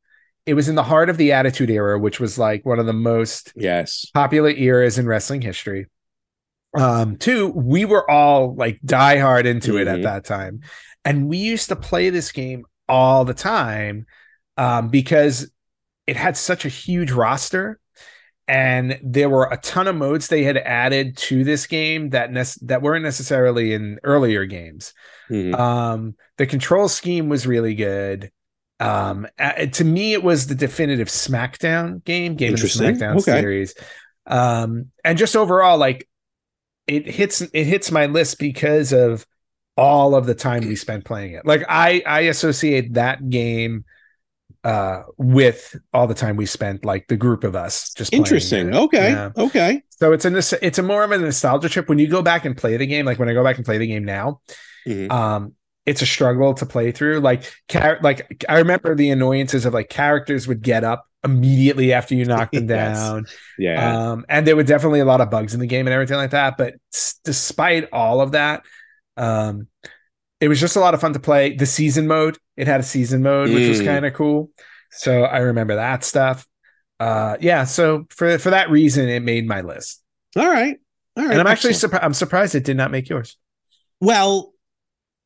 it 0.46 0.54
was 0.54 0.68
in 0.68 0.74
the 0.74 0.82
heart 0.82 1.08
of 1.08 1.16
the 1.16 1.32
attitude 1.32 1.70
era 1.70 1.98
which 1.98 2.18
was 2.20 2.38
like 2.38 2.64
one 2.66 2.78
of 2.78 2.86
the 2.86 2.92
most 2.92 3.52
Yes. 3.56 4.06
popular 4.12 4.50
eras 4.50 4.98
in 4.98 5.06
wrestling 5.06 5.40
history 5.42 5.86
um 6.78 7.16
two 7.16 7.48
we 7.48 7.84
were 7.84 8.08
all 8.10 8.54
like 8.54 8.80
die 8.84 9.18
hard 9.18 9.46
into 9.46 9.76
it 9.78 9.86
at 9.88 9.98
Mhm. 9.98 10.02
that 10.04 10.24
time 10.24 10.60
and 11.04 11.28
we 11.28 11.36
used 11.36 11.68
to 11.68 11.76
play 11.76 12.08
this 12.10 12.32
game 12.32 12.64
all 12.88 13.24
the 13.24 13.34
time 13.34 14.06
um 14.56 14.88
because 14.88 15.50
it 16.06 16.16
had 16.16 16.36
such 16.36 16.64
a 16.64 16.68
huge 16.70 17.12
roster 17.12 17.78
and 18.48 18.98
there 19.04 19.28
were 19.28 19.48
a 19.50 19.56
ton 19.58 19.86
of 19.86 19.94
modes 19.94 20.26
they 20.28 20.42
had 20.42 20.56
added 20.56 21.16
to 21.16 21.44
this 21.44 21.66
game 21.66 22.10
that 22.10 22.32
nec- 22.32 22.58
that 22.62 22.82
weren't 22.82 23.04
necessarily 23.04 23.72
in 23.72 24.00
earlier 24.02 24.44
games. 24.46 24.92
Mhm. 25.30 25.56
Um, 25.56 26.16
the 26.38 26.46
control 26.46 26.88
scheme 26.88 27.28
was 27.28 27.46
really 27.46 27.74
good. 27.76 28.30
Um, 28.82 29.26
uh, 29.38 29.66
to 29.66 29.84
me, 29.84 30.12
it 30.12 30.22
was 30.22 30.46
the 30.46 30.54
definitive 30.54 31.08
SmackDown 31.08 32.04
game, 32.04 32.34
game 32.34 32.54
of 32.54 32.60
the 32.60 32.66
SmackDown 32.66 33.20
Okay. 33.20 33.40
series. 33.40 33.74
Um, 34.26 34.86
and 35.04 35.18
just 35.18 35.36
overall, 35.36 35.78
like 35.78 36.08
it 36.86 37.06
hits 37.08 37.40
it 37.40 37.64
hits 37.64 37.90
my 37.90 38.06
list 38.06 38.38
because 38.38 38.92
of 38.92 39.26
all 39.76 40.14
of 40.14 40.26
the 40.26 40.34
time 40.34 40.66
we 40.66 40.76
spent 40.76 41.04
playing 41.04 41.32
it. 41.34 41.46
Like 41.46 41.64
I 41.68 42.02
I 42.06 42.20
associate 42.22 42.94
that 42.94 43.30
game 43.30 43.84
uh 44.64 45.02
with 45.16 45.74
all 45.92 46.06
the 46.06 46.14
time 46.14 46.36
we 46.36 46.46
spent 46.46 46.84
like 46.84 47.08
the 47.08 47.16
group 47.16 47.42
of 47.42 47.56
us 47.56 47.92
just 47.94 48.12
Interesting. 48.12 48.68
it. 48.68 48.74
Okay. 48.74 49.28
Okay. 49.36 49.82
So 49.90 50.12
it's 50.12 50.24
a 50.24 50.30
nos- 50.30 50.52
it's 50.54 50.78
a 50.78 50.82
more 50.82 51.02
of 51.04 51.10
a 51.10 51.18
nostalgia 51.18 51.68
trip 51.68 51.88
when 51.88 51.98
you 51.98 52.06
go 52.08 52.22
back 52.22 52.44
and 52.44 52.56
play 52.56 52.76
the 52.76 52.86
game. 52.86 53.06
Like 53.06 53.18
when 53.18 53.28
I 53.28 53.32
go 53.32 53.42
back 53.42 53.56
and 53.56 53.64
play 53.64 53.78
the 53.78 53.86
game 53.86 54.04
now, 54.04 54.40
Mhm. 54.86 55.10
um, 55.10 55.54
it's 55.86 56.02
a 56.02 56.06
struggle 56.06 56.54
to 56.54 56.66
play 56.66 56.92
through. 56.92 57.20
Like 57.20 57.52
char- 57.68 57.98
like 58.02 58.44
I 58.48 58.58
remember 58.58 58.94
the 58.94 59.10
annoyances 59.10 59.66
of 59.66 59.74
like 59.74 59.88
characters 59.88 60.46
would 60.48 60.62
get 60.62 60.84
up 60.84 61.06
immediately 61.24 61.92
after 61.92 62.14
you 62.14 62.24
knock 62.24 62.50
them 62.52 62.66
Yes. 62.68 62.96
down, 62.98 63.26
Yeah. 63.58 64.10
um, 64.12 64.26
and 64.28 64.46
there 64.46 64.56
were 64.56 64.62
definitely 64.64 65.00
a 65.00 65.04
lot 65.04 65.20
of 65.20 65.30
bugs 65.30 65.54
in 65.54 65.60
the 65.60 65.66
game 65.66 65.86
and 65.86 65.94
everything 65.94 66.16
like 66.16 66.30
that. 66.30 66.56
But 66.56 66.74
s- 66.92 67.18
despite 67.24 67.88
all 67.92 68.20
of 68.20 68.32
that, 68.32 68.64
um, 69.16 69.68
it 70.40 70.48
was 70.48 70.58
just 70.60 70.74
a 70.76 70.80
lot 70.80 70.94
of 70.94 71.00
fun 71.00 71.12
to 71.12 71.20
play. 71.20 71.54
The 71.54 71.66
season 71.66 72.06
mode, 72.08 72.38
it 72.56 72.66
had 72.66 72.80
a 72.80 72.84
season 72.84 73.22
mode, 73.22 73.50
which 73.50 73.68
was 73.68 73.80
Mm. 73.80 73.84
kind 73.86 74.06
of 74.06 74.14
cool. 74.14 74.50
So 74.90 75.22
I 75.22 75.38
remember 75.38 75.76
that 75.76 76.02
stuff. 76.04 76.46
Uh, 76.98 77.36
yeah. 77.40 77.64
So 77.64 78.06
for 78.10 78.38
for 78.38 78.50
that 78.50 78.70
reason, 78.70 79.08
it 79.08 79.22
made 79.22 79.46
my 79.46 79.60
list. 79.62 80.02
All 80.36 80.46
right. 80.48 80.76
All 81.16 81.22
right. 81.24 81.32
and 81.32 81.40
I'm 81.40 81.46
actually 81.46 81.74
surprised. 81.74 82.04
I'm 82.04 82.14
surprised 82.14 82.54
it 82.54 82.64
did 82.64 82.76
not 82.76 82.90
make 82.90 83.08
yours. 83.08 83.36
well. 84.00 84.51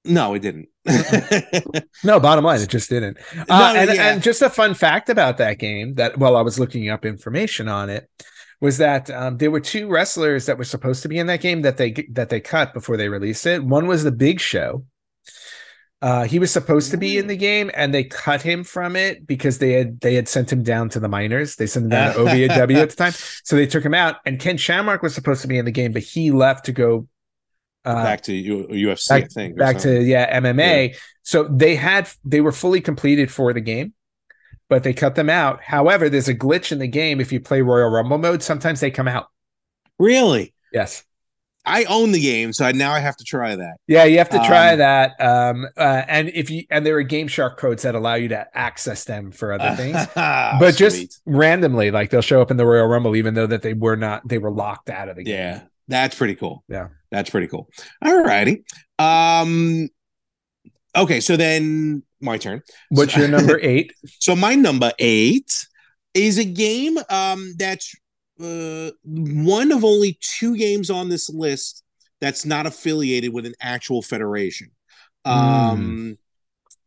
No, 0.09 0.35
it 0.35 0.41
didn't. 0.41 0.69
No, 2.05 2.21
bottom 2.21 2.45
line, 2.45 2.61
it 2.61 2.69
just 2.69 2.89
didn't. 2.91 3.19
No, 3.35 3.45
Uh, 3.49 3.75
and, 3.77 3.91
yeah. 3.95 4.13
and 4.13 4.23
just 4.23 4.43
a 4.43 4.51
fun 4.51 4.75
fact 4.75 5.09
about 5.09 5.39
that 5.39 5.59
game 5.59 5.95
that 5.95 6.19
while 6.19 6.37
I 6.37 6.43
was 6.43 6.59
looking 6.59 6.89
up 6.89 7.05
information 7.05 7.69
on 7.69 7.91
it 7.91 8.09
was 8.61 8.79
that 8.79 9.11
um, 9.11 9.39
there 9.39 9.51
were 9.51 9.61
two 9.61 9.89
wrestlers 9.89 10.47
that 10.47 10.59
were 10.59 10.65
supposed 10.65 11.03
to 11.03 11.09
be 11.09 11.19
in 11.19 11.27
that 11.27 11.41
game 11.41 11.63
that 11.63 11.77
they 11.77 11.93
that 12.13 12.29
they 12.29 12.41
cut 12.41 12.73
before 12.75 12.97
they 12.97 13.09
released 13.09 13.47
it. 13.47 13.65
One 13.65 13.87
was 13.87 14.05
the 14.05 14.13
Big 14.13 14.41
Show. 14.41 14.85
Uh, 16.03 16.25
he 16.25 16.39
was 16.39 16.51
supposed 16.51 16.91
to 16.91 16.99
be 16.99 17.17
in 17.17 17.27
the 17.27 17.37
game, 17.37 17.71
and 17.75 17.93
they 17.93 18.05
cut 18.05 18.43
him 18.43 18.63
from 18.63 18.97
it 18.97 19.27
because 19.27 19.59
they 19.59 19.73
had 19.73 19.99
they 20.01 20.15
had 20.15 20.29
sent 20.29 20.53
him 20.53 20.63
down 20.63 20.89
to 20.91 21.01
the 21.01 21.09
minors. 21.09 21.57
They 21.57 21.67
sent 21.67 21.85
him 21.85 21.91
down 21.91 22.15
to 22.15 22.21
OVW 22.21 22.77
at 22.77 22.91
the 22.91 22.97
time, 22.97 23.13
so 23.45 23.57
they 23.57 23.67
took 23.67 23.85
him 23.85 23.95
out. 23.95 24.17
And 24.27 24.39
Ken 24.39 24.59
Shamrock 24.59 25.03
was 25.03 25.15
supposed 25.15 25.43
to 25.43 25.49
be 25.49 25.59
in 25.59 25.65
the 25.65 25.71
game, 25.73 25.93
but 25.93 26.03
he 26.03 26.31
left 26.31 26.67
to 26.67 26.73
go 26.73 27.09
uh, 27.87 28.03
back 28.03 28.23
to 28.23 28.35
U- 28.35 28.69
UFC, 28.69 29.11
I 29.11 29.21
back, 29.23 29.31
think. 29.33 29.57
back 29.57 29.81
something. 29.81 30.01
to 30.01 30.05
yeah 30.05 30.41
MMA. 30.41 30.97
So 31.23 31.45
they 31.45 31.77
had 31.77 32.09
they 32.25 32.41
were 32.41 32.53
fully 32.53 32.81
completed 32.81 33.31
for 33.31 33.53
the 33.53 33.61
game, 33.61 33.95
but 34.69 34.83
they 34.83 34.93
cut 34.93 35.15
them 35.15 35.31
out. 35.31 35.63
However, 35.63 36.09
there's 36.09 36.29
a 36.29 36.35
glitch 36.35 36.73
in 36.73 36.79
the 36.79 36.89
game 36.89 37.21
if 37.21 37.33
you 37.33 37.41
play 37.41 37.63
Royal 37.63 37.89
Rumble 37.91 38.19
mode. 38.19 38.43
Sometimes 38.43 38.81
they 38.81 38.91
come 38.91 39.09
out. 39.09 39.27
really. 39.99 40.53
Yes. 40.73 41.05
I 41.69 41.83
own 41.87 42.13
the 42.13 42.21
game, 42.21 42.53
so 42.53 42.65
I, 42.65 42.71
now 42.71 42.93
I 42.93 43.01
have 43.01 43.17
to 43.17 43.25
try 43.25 43.57
that. 43.57 43.79
Yeah, 43.89 44.05
you 44.05 44.19
have 44.19 44.29
to 44.29 44.39
try 44.47 44.75
Um, 44.75 44.79
that. 44.79 45.21
Um, 45.21 45.67
uh, 45.77 46.03
and 46.07 46.29
if 46.29 46.49
you 46.49 46.63
and 46.71 46.87
there 46.87 46.97
are 46.97 47.03
Game 47.03 47.27
Shark 47.27 47.59
codes 47.59 47.83
that 47.83 47.97
allow 47.97 48.15
you 48.15 48.29
to 48.29 48.47
access 48.57 49.03
them 49.03 49.33
for 49.33 49.53
other 49.53 49.75
things. 49.83 49.97
but 50.15 50.77
just 50.77 51.21
randomly, 51.27 51.91
like 51.91 52.11
they'll 52.11 52.21
show 52.23 52.41
up 52.41 52.53
in 52.53 52.57
the 52.57 52.65
Royal 52.65 52.87
Rumble, 52.87 53.17
even 53.17 53.35
though 53.35 53.49
that 53.49 53.63
they 53.63 53.75
were 53.75 53.97
not, 53.97 54.29
they 54.29 54.39
were 54.39 54.53
locked 54.53 54.91
out 54.91 55.09
of 55.09 55.17
the 55.17 55.25
game. 55.25 55.35
yeah, 55.35 55.61
that's 55.89 56.15
pretty 56.17 56.35
cool. 56.35 56.65
Yeah. 56.69 56.89
that's 57.11 57.31
pretty 57.31 57.47
cool. 57.49 57.69
All 58.05 58.23
righty. 58.23 58.65
Um. 58.99 59.89
Okay, 60.97 61.21
so 61.21 61.37
then 61.37 62.03
my 62.21 62.39
turn. 62.39 62.63
What's 62.89 63.13
So- 63.15 63.21
your 63.21 63.29
number 63.29 63.59
eight? 63.63 63.93
So 64.21 64.35
my 64.35 64.55
number 64.55 64.93
eight 64.99 65.53
is 66.15 66.39
a 66.39 66.45
game 66.45 66.97
um, 67.11 67.53
that's 67.59 67.95
uh, 68.41 68.91
one 69.05 69.73
of 69.73 69.85
only 69.85 70.19
two 70.23 70.57
games 70.57 70.89
on 70.91 71.09
this 71.11 71.29
list 71.29 71.83
that's 72.21 72.47
not 72.47 72.67
affiliated 72.67 73.33
with 73.35 73.45
an 73.47 73.55
actual 73.61 74.01
federation. 74.03 74.71
Um, 75.27 76.17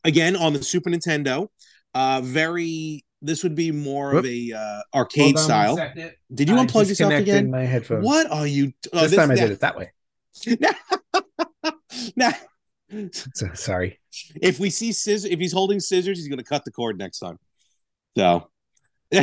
Again, 0.06 0.36
on 0.38 0.54
the 0.54 0.64
Super 0.64 0.90
Nintendo, 0.90 1.50
uh, 1.94 2.22
very. 2.24 3.04
This 3.22 3.44
would 3.44 3.56
be 3.56 3.72
more 3.72 4.12
Whoop. 4.14 4.20
of 4.20 4.26
a 4.26 4.54
uh, 4.54 4.82
arcade 4.94 5.38
style. 5.38 5.76
Did 6.34 6.48
you 6.50 6.58
I 6.58 6.66
unplug 6.66 6.88
yourself 6.88 7.12
again? 7.14 7.52
My 7.52 7.66
headphones. 7.66 8.06
What 8.06 8.32
are 8.32 8.48
you? 8.48 8.72
oh, 8.94 9.02
This, 9.08 9.16
time 9.16 9.32
I 9.32 9.36
did 9.36 9.52
it 9.52 9.60
that 9.62 9.78
way. 9.78 9.92
Now, 12.16 12.32
So, 13.12 13.50
sorry. 13.56 14.00
if 14.42 14.60
we 14.60 14.70
see 14.70 14.92
scissors, 14.94 15.26
if 15.30 15.38
he's 15.40 15.52
holding 15.52 15.80
scissors, 15.80 16.18
he's 16.18 16.28
going 16.30 16.38
to 16.40 16.46
cut 16.46 16.64
the 16.64 16.72
cord 16.72 16.98
next 16.98 17.20
time. 17.20 17.38
So, 18.18 18.50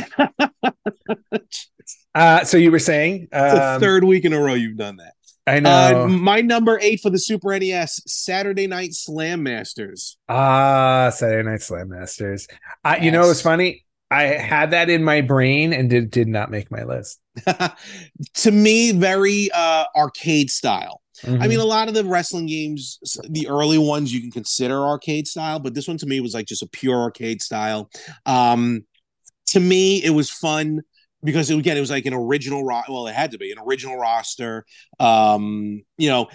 Uh, 2.15 2.45
so 2.45 2.57
you 2.57 2.71
were 2.73 2.79
saying 2.79 3.29
It's 3.31 3.55
the 3.55 3.75
um, 3.75 3.81
third 3.81 4.03
week 4.05 4.25
in 4.25 4.33
a 4.33 4.41
row 4.41 4.55
you've 4.55 4.77
done 4.79 4.97
that. 4.97 5.13
I 5.47 5.59
Uh, 5.59 5.61
know. 5.93 6.09
my 6.09 6.41
number 6.41 6.79
eight 6.83 7.01
for 7.01 7.11
the 7.11 7.19
Super 7.19 7.57
NES 7.59 8.03
Saturday 8.07 8.67
Night 8.67 8.95
Slam 8.95 9.43
Masters. 9.45 10.17
Ah, 10.29 11.11
Saturday 11.15 11.49
Night 11.49 11.63
Slam 11.63 11.89
Masters. 11.91 12.49
I, 12.83 12.97
you 12.99 13.11
know, 13.13 13.23
Yes. 13.23 13.31
it's 13.33 13.43
funny. 13.43 13.85
I 14.11 14.23
had 14.23 14.71
that 14.71 14.89
in 14.89 15.03
my 15.03 15.21
brain 15.21 15.73
and 15.73 15.91
did 15.91 16.11
did 16.11 16.29
not 16.29 16.51
make 16.51 16.71
my 16.71 16.85
list. 16.85 17.21
to 18.35 18.51
me, 18.51 18.93
very 18.93 19.51
uh, 19.55 19.85
arcade 19.97 20.51
style. 20.51 21.03
I 21.25 21.29
Mhm. 21.29 21.49
mean, 21.49 21.61
a 21.61 21.65
lot 21.65 21.89
of 21.89 21.95
the 21.95 22.05
wrestling 22.05 22.47
games, 22.47 22.99
the 23.31 23.49
early 23.49 23.79
ones, 23.79 24.13
you 24.13 24.21
can 24.21 24.31
consider 24.31 24.79
arcade 24.87 25.27
style, 25.27 25.59
but 25.59 25.75
this 25.75 25.89
one 25.89 25.97
to 25.99 26.07
me 26.07 26.21
was 26.21 26.35
like 26.35 26.47
just 26.47 26.63
a 26.63 26.69
pure 26.69 27.01
arcade 27.01 27.41
style. 27.43 27.91
Um, 28.27 28.85
to 29.49 29.61
me, 29.61 30.03
it 30.05 30.11
was 30.11 30.31
fun 30.31 30.83
because 31.25 31.51
it, 31.51 31.59
again, 31.59 31.77
it 31.77 31.81
was 31.81 31.91
like 31.91 32.07
an 32.07 32.15
original. 32.15 32.65
Ro- 32.65 32.83
well, 32.89 33.07
it 33.09 33.15
had 33.15 33.33
to 33.33 33.39
be 33.39 33.51
an 33.53 33.59
original 33.59 33.97
roster. 33.97 34.65
Um, 35.01 35.83
you 35.99 36.11
know, 36.11 36.29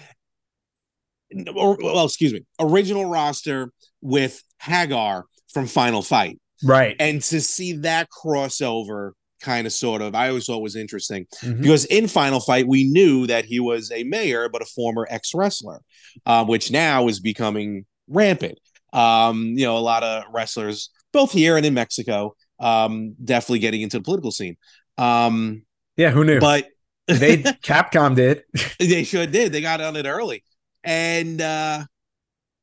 or, 1.54 1.76
well, 1.80 2.04
excuse 2.04 2.32
me, 2.32 2.44
original 2.60 3.06
roster 3.06 3.72
with 4.00 4.42
Haggar 4.58 5.24
from 5.52 5.66
Final 5.66 6.02
Fight, 6.02 6.38
right. 6.64 6.96
and 7.00 7.22
to 7.22 7.40
see 7.40 7.72
that 7.78 8.08
crossover. 8.10 9.12
Kind 9.40 9.66
of, 9.66 9.72
sort 9.72 10.02
of. 10.02 10.14
I 10.14 10.28
always 10.28 10.46
thought 10.46 10.62
was 10.62 10.76
interesting 10.76 11.26
Mhm. 11.42 11.62
because 11.62 11.84
in 11.86 12.06
Final 12.06 12.38
Fight 12.38 12.68
we 12.68 12.84
knew 12.84 13.26
that 13.26 13.44
he 13.44 13.58
was 13.58 13.90
a 13.90 14.04
mayor, 14.04 14.48
but 14.48 14.62
a 14.62 14.64
former 14.64 15.04
ex 15.10 15.34
wrestler, 15.34 15.80
uh, 16.24 16.44
which 16.44 16.70
now 16.70 17.08
is 17.08 17.18
becoming 17.18 17.84
rampant. 18.06 18.60
Um, 18.92 19.46
you 19.58 19.64
know, 19.64 19.76
a 19.76 19.80
lot 19.80 20.04
of 20.04 20.22
wrestlers, 20.32 20.90
both 21.12 21.32
here 21.32 21.56
and 21.56 21.66
in 21.66 21.74
Mexico, 21.74 22.36
um, 22.60 23.16
definitely 23.24 23.58
getting 23.58 23.82
into 23.82 23.98
the 23.98 24.04
political 24.04 24.30
scene. 24.30 24.56
Um, 24.96 25.64
Yeah, 25.96 26.10
who 26.12 26.22
knew? 26.24 26.38
but 26.38 26.68
they 27.08 27.38
Capcom 27.64 28.14
did. 28.14 28.44
they 28.78 29.02
sure 29.02 29.26
did. 29.26 29.50
They 29.50 29.60
got 29.60 29.80
on 29.80 29.96
it 29.96 30.06
early, 30.06 30.44
and 30.84 31.40
uh, 31.40 31.82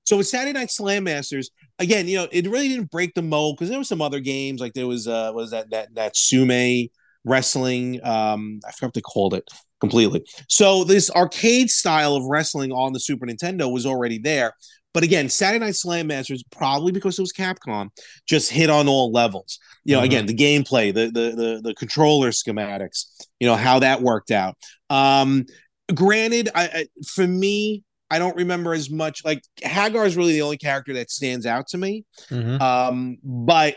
so 0.06 0.16
with 0.16 0.28
Saturday 0.28 0.54
Night 0.58 0.72
Slam 0.72 1.04
Masters, 1.04 1.50
again, 1.80 2.08
you 2.08 2.18
know, 2.18 2.28
it 2.32 2.48
really 2.48 2.68
didn't 2.68 2.92
break 2.92 3.14
the 3.14 3.22
mold 3.22 3.58
because 3.58 3.70
there 3.70 3.80
were 3.80 3.84
some 3.84 4.02
other 4.02 4.20
games 4.20 4.62
like 4.62 4.74
there 4.74 4.88
was 4.88 5.08
uh, 5.08 5.32
was 5.34 5.52
that 5.52 5.70
that 5.72 5.96
that 5.96 6.16
Sume 6.16 6.88
wrestling. 7.26 8.00
Um, 8.06 8.60
I 8.68 8.72
forgot 8.72 8.88
what 8.88 8.94
they 8.94 9.02
called 9.02 9.34
it 9.34 9.48
completely. 9.80 10.24
So 10.48 10.84
this 10.84 11.10
arcade 11.12 11.70
style 11.70 12.16
of 12.16 12.26
wrestling 12.26 12.72
on 12.72 12.94
the 12.94 13.00
Super 13.00 13.26
Nintendo 13.26 13.72
was 13.72 13.86
already 13.86 14.20
there. 14.20 14.54
But 14.94 15.04
again, 15.04 15.30
Saturday 15.30 15.64
Night 15.64 15.76
Slam 15.76 16.08
Masters, 16.08 16.44
probably 16.52 16.92
because 16.92 17.18
it 17.20 17.22
was 17.22 17.32
Capcom, 17.32 17.90
just 18.28 18.52
hit 18.52 18.70
on 18.72 18.88
all 18.88 19.12
levels. 19.12 19.60
You 19.86 19.96
know, 19.96 20.02
Mhm. 20.02 20.06
again, 20.06 20.26
the 20.26 20.34
gameplay, 20.34 20.94
the, 20.94 21.06
the 21.08 21.36
the 21.36 21.62
the 21.64 21.74
controller 21.76 22.32
schematics, 22.32 23.06
you 23.40 23.48
know 23.48 23.56
how 23.56 23.80
that 23.80 24.02
worked 24.02 24.32
out. 24.32 24.56
Um, 24.90 25.46
granted, 25.94 26.50
I, 26.56 26.64
I 26.68 26.88
for 27.08 27.28
me, 27.28 27.84
I 28.12 28.20
don't 28.20 28.36
remember 28.36 28.74
as 28.74 28.90
much. 28.90 29.24
Like 29.24 29.44
Haggar 29.64 30.06
is 30.06 30.18
really 30.18 30.34
the 30.34 30.42
only 30.42 30.58
character 30.58 30.94
that 30.94 31.12
stands 31.12 31.46
out 31.46 31.68
to 31.70 31.78
me. 31.78 32.06
Mhm. 32.30 32.60
Um, 32.62 33.18
but 33.24 33.76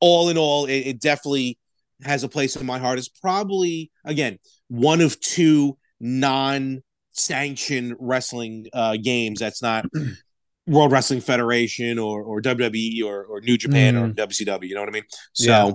all 0.00 0.28
in 0.28 0.38
all, 0.38 0.66
it, 0.66 0.78
it 0.78 1.00
definitely 1.00 1.58
has 2.02 2.24
a 2.24 2.28
place 2.28 2.56
in 2.56 2.66
my 2.66 2.78
heart. 2.78 2.98
It's 2.98 3.08
probably 3.08 3.90
again 4.04 4.38
one 4.68 5.00
of 5.00 5.18
two 5.20 5.76
non-sanctioned 6.00 7.94
wrestling 7.98 8.66
uh, 8.72 8.96
games 9.02 9.40
that's 9.40 9.62
not 9.62 9.86
World 10.66 10.90
Wrestling 10.92 11.20
Federation 11.20 11.98
or 11.98 12.22
or 12.22 12.40
WWE 12.42 13.04
or, 13.04 13.24
or 13.24 13.40
New 13.40 13.56
Japan 13.56 13.96
or 13.96 14.10
WCW. 14.10 14.68
You 14.68 14.74
know 14.74 14.80
what 14.80 14.88
I 14.88 14.92
mean? 14.92 15.04
So 15.32 15.44
Yeah. 15.44 15.72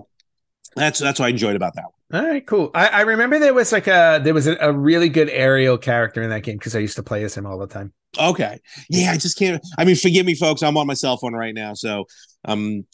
that's 0.75 0.99
that's 0.99 1.19
what 1.19 1.27
I 1.27 1.29
enjoyed 1.29 1.55
about 1.55 1.75
that 1.75 1.83
one. 1.85 1.91
All 2.13 2.25
right, 2.27 2.45
cool. 2.45 2.71
I, 2.73 2.87
I 2.87 3.01
remember 3.01 3.39
there 3.39 3.53
was 3.53 3.71
like 3.71 3.87
a 3.87 4.19
there 4.23 4.33
was 4.33 4.47
a, 4.47 4.55
a 4.59 4.71
really 4.73 5.09
good 5.09 5.29
aerial 5.29 5.77
character 5.77 6.21
in 6.21 6.29
that 6.31 6.43
game 6.43 6.57
because 6.57 6.75
I 6.75 6.79
used 6.79 6.95
to 6.97 7.03
play 7.03 7.23
as 7.23 7.35
him 7.35 7.45
all 7.45 7.57
the 7.57 7.67
time. 7.67 7.93
Okay. 8.19 8.59
Yeah, 8.89 9.11
I 9.11 9.17
just 9.17 9.37
can't. 9.37 9.61
I 9.77 9.85
mean, 9.85 9.95
forgive 9.95 10.25
me, 10.25 10.35
folks. 10.35 10.61
I'm 10.63 10.75
on 10.77 10.87
my 10.87 10.93
cell 10.93 11.15
phone 11.17 11.33
right 11.33 11.55
now, 11.55 11.73
so 11.73 12.05
I'm 12.43 12.85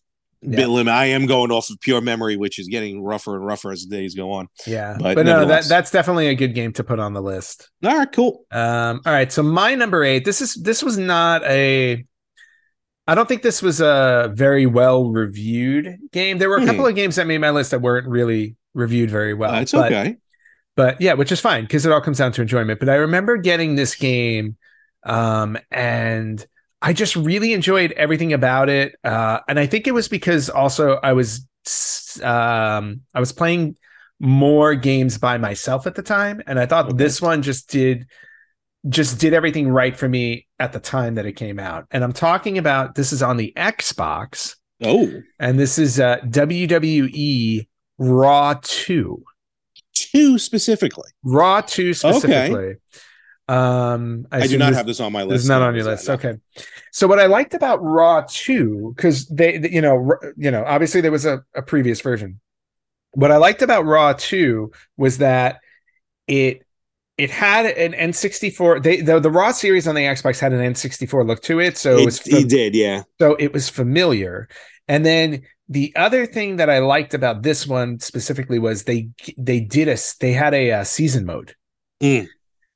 a 0.44 0.50
bit 0.50 0.60
Yeah. 0.60 0.66
limited. 0.68 0.96
I 0.96 1.06
am 1.08 1.26
going 1.26 1.50
off 1.52 1.72
of 1.72 1.80
pure 1.80 2.02
memory, 2.02 2.38
which 2.38 2.60
is 2.60 2.68
getting 2.68 3.02
rougher 3.02 3.36
and 3.36 3.44
rougher 3.46 3.72
as 3.72 3.84
the 3.88 3.96
days 3.96 4.14
go 4.14 4.32
on. 4.34 4.48
Yeah, 4.68 4.96
But 5.00 5.16
but, 5.16 5.26
no, 5.26 5.46
that 5.46 5.66
that's 5.66 5.90
definitely 5.90 6.28
a 6.28 6.36
good 6.36 6.54
game 6.54 6.72
to 6.74 6.84
put 6.84 7.00
on 7.00 7.14
the 7.14 7.22
list. 7.22 7.72
All 7.84 7.98
right, 7.98 8.12
cool. 8.12 8.46
Um, 8.52 9.02
all 9.06 9.14
right, 9.14 9.32
so 9.32 9.42
my 9.42 9.74
number 9.74 10.04
eight. 10.04 10.26
This 10.26 10.42
is 10.42 10.54
this 10.54 10.84
was 10.84 10.98
not 11.00 11.44
a. 11.46 12.06
I 13.10 13.16
don't 13.16 13.28
think 13.28 13.42
this 13.42 13.62
was 13.62 13.80
a 13.80 14.32
very 14.36 14.66
well 14.66 15.10
reviewed 15.10 15.98
game. 16.12 16.38
There 16.40 16.50
were 16.50 16.58
a 16.58 16.66
couple 16.66 16.84
Hmm. 16.84 16.90
of 16.90 16.96
games 16.96 17.16
that 17.16 17.26
made 17.26 17.38
my 17.40 17.52
list 17.52 17.72
that 17.72 17.82
weren't 17.82 18.06
really 18.06 18.57
reviewed 18.78 19.10
very 19.12 19.34
well. 19.34 19.52
That's 19.52 19.72
but- 19.74 19.92
okay. 19.92 20.18
but 20.76 21.02
yeah, 21.02 21.14
which 21.14 21.32
is 21.32 21.40
fine 21.42 21.64
because 21.64 21.86
it 21.86 21.92
all 21.92 22.02
comes 22.02 22.20
down 22.20 22.32
to 22.34 22.42
enjoyment. 22.42 22.80
But 22.80 22.90
I 22.90 22.96
remember 22.96 23.36
getting 23.38 23.76
this 23.76 23.96
game, 23.96 24.56
um, 25.04 25.58
and 25.72 26.46
I 26.82 26.94
just 26.94 27.16
really 27.16 27.54
enjoyed 27.54 27.92
everything 27.94 28.34
about 28.34 28.70
it. 28.70 28.96
Uh, 29.04 29.40
and 29.50 29.60
I 29.60 29.66
think 29.66 29.88
it 29.88 29.94
was 29.94 30.08
because 30.08 30.50
also 30.50 31.00
I 31.02 31.14
was, 31.14 31.48
um, 32.24 33.02
I 33.14 33.20
was 33.20 33.32
playing 33.32 33.78
more 34.20 34.76
games 34.76 35.18
by 35.18 35.38
myself 35.38 35.88
at 35.88 35.96
the 35.96 36.04
time, 36.04 36.42
and 36.48 36.60
I 36.60 36.66
thought 36.66 36.86
Okay. 36.86 36.98
this 36.98 37.22
one 37.22 37.42
just 37.42 37.70
did, 37.70 38.06
just 38.90 39.20
did 39.20 39.34
everything 39.34 39.70
right 39.70 39.98
for 39.98 40.08
me 40.08 40.48
at 40.60 40.72
the 40.74 40.80
time 40.80 41.16
that 41.16 41.26
it 41.26 41.34
came 41.34 41.60
out. 41.60 41.86
And 41.92 42.04
I'm 42.04 42.14
talking 42.14 42.58
about 42.58 42.96
this 42.96 43.12
is 43.12 43.22
on 43.24 43.38
the 43.38 43.54
Xbox, 43.58 44.56
Oh, 44.84 45.12
and 45.40 45.58
this 45.60 45.80
is 45.80 46.00
uh, 46.00 46.18
WWE 46.28 47.68
Raw 47.98 48.56
Two. 48.62 49.24
two 49.94 50.38
specifically. 50.38 51.10
Raw 51.24 51.62
2 51.62 51.94
specifically. 51.94 52.76
Um, 53.50 54.28
I, 54.32 54.46
do 54.46 54.58
not 54.58 54.70
this- 54.70 54.78
have 54.78 54.86
this 54.88 55.00
on 55.00 55.12
my 55.14 55.24
list. 55.24 55.42
It's 55.44 55.50
not 55.50 55.62
on 55.62 55.74
your 55.74 55.80
is 55.80 55.86
that- 55.86 55.92
list. 55.92 56.08
no. 56.08 56.14
Okay. 56.30 56.40
So 56.92 57.08
what 57.08 57.20
I 57.20 57.28
liked 57.28 57.54
about 57.54 57.82
Raw 57.84 58.24
2, 58.28 58.94
because 58.96 59.26
they, 59.28 59.60
you 59.70 59.82
know, 59.82 60.16
you 60.36 60.52
know, 60.52 60.64
obviously 60.66 61.02
there 61.02 61.12
was 61.12 61.26
a, 61.26 61.44
a 61.56 61.62
previous 61.62 62.02
version. 62.02 62.40
What 63.12 63.32
I 63.32 63.38
liked 63.38 63.62
about 63.62 63.86
Raw 63.86 64.14
2 64.18 64.72
was 64.98 65.20
that 65.20 65.60
it 66.28 66.64
it 67.18 67.32
had 67.32 67.66
an 67.66 67.94
N64. 67.94 68.84
They 68.84 69.02
the, 69.02 69.20
the 69.20 69.32
Raw 69.32 69.52
series 69.52 69.88
on 69.88 69.96
the 69.96 70.02
Xbox 70.02 70.40
had 70.40 70.54
an 70.54 70.60
N64 70.74 71.26
look 71.26 71.42
to 71.44 71.60
it, 71.60 71.78
so 71.78 71.98
it, 71.98 72.02
It, 72.02 72.06
was 72.06 72.22
he 72.22 72.44
did, 72.44 72.76
yeah. 72.76 73.04
so 73.20 73.36
it 73.36 73.54
was 73.54 73.70
familiar. 73.70 74.48
And 74.88 75.04
then 75.06 75.42
the 75.70 75.94
other 75.96 76.26
thing 76.26 76.58
that 76.58 76.70
I 76.70 76.80
liked 76.80 77.14
about 77.14 77.44
this 77.44 77.68
one 77.68 78.00
specifically 78.00 78.60
was 78.60 78.84
they 78.84 79.10
they 79.38 79.60
did 79.60 79.88
a 79.88 79.98
they 80.20 80.32
had 80.34 80.54
a, 80.54 80.72
uh 80.72 80.84
season 80.84 81.26
mode, 81.26 81.54
Mm. 82.02 82.28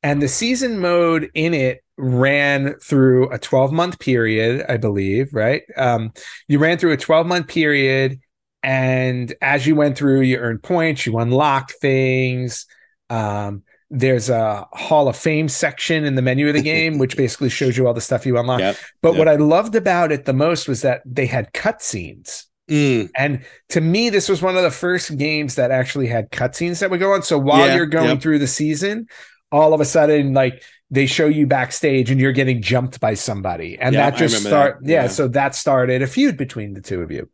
and 0.04 0.21
the 0.21 0.27
season 0.27 0.80
mode 0.80 1.30
in 1.34 1.54
it 1.54 1.84
ran 1.97 2.73
through 2.80 3.30
a 3.32 3.38
12 3.38 3.71
month 3.71 3.99
period, 3.99 4.65
I 4.67 4.77
believe. 4.77 5.34
Right? 5.34 5.62
Um, 5.77 6.12
you 6.47 6.60
ran 6.60 6.77
through 6.77 6.91
a 6.93 6.97
12 6.97 7.27
month 7.27 7.47
period, 7.47 8.19
and 8.63 9.34
as 9.41 9.65
you 9.67 9.75
went 9.75 9.97
through, 9.97 10.21
you 10.21 10.38
earned 10.38 10.63
points, 10.63 11.06
you 11.06 11.17
unlocked 11.17 11.73
things. 11.82 12.65
Um, 13.10 13.63
there's 13.93 14.30
a 14.30 14.67
Hall 14.71 15.08
of 15.10 15.17
Fame 15.17 15.49
section 15.49 16.06
in 16.06 16.15
the 16.15 16.21
menu 16.21 16.47
of 16.47 16.54
the 16.54 16.62
game, 16.62 16.97
which 16.97 17.17
basically 17.23 17.49
shows 17.49 17.77
you 17.77 17.88
all 17.88 17.93
the 17.93 17.99
stuff 18.01 18.25
you 18.25 18.38
unlock. 18.38 18.60
Yep. 18.62 18.77
But 19.01 19.10
Yep. 19.12 19.17
what 19.19 19.27
I 19.27 19.36
loved 19.36 19.75
about 19.75 20.12
it 20.13 20.25
the 20.25 20.34
most 20.34 20.67
was 20.67 20.82
that 20.82 21.01
they 21.06 21.25
had 21.25 21.51
cutscenes. 21.54 22.45
Mm. 22.71 23.10
And 23.17 23.45
to 23.69 23.81
me, 23.81 24.10
this 24.10 24.29
was 24.29 24.41
one 24.41 24.55
of 24.55 24.63
the 24.63 24.71
first 24.71 25.17
games 25.17 25.55
that 25.55 25.71
actually 25.71 26.07
had 26.07 26.31
cutscenes 26.31 26.79
that 26.79 26.89
would 26.89 26.99
go 27.01 27.12
on. 27.13 27.21
So 27.21 27.38
while 27.38 27.67
Yeah, 27.67 27.75
you're 27.75 27.86
going 27.86 28.07
yep. 28.10 28.21
through 28.21 28.39
the 28.39 28.47
season, 28.47 29.07
all 29.51 29.73
of 29.73 29.81
a 29.81 29.86
sudden, 29.86 30.34
like 30.34 30.63
they 30.89 31.05
show 31.05 31.25
you 31.27 31.47
backstage 31.47 32.10
and 32.10 32.19
you're 32.19 32.31
getting 32.31 32.62
jumped 32.62 32.99
by 33.01 33.13
somebody. 33.15 33.77
And 33.77 33.93
Yeah, 33.93 34.10
that 34.10 34.17
just 34.17 34.41
start 34.45 34.79
that. 34.81 34.89
yeah, 34.89 35.01
Yeah. 35.03 35.07
so 35.10 35.27
that 35.29 35.53
started 35.55 36.01
a 36.01 36.07
feud 36.07 36.38
between 36.38 36.73
the 36.73 36.81
two 36.81 37.01
of 37.01 37.12
you. 37.12 37.29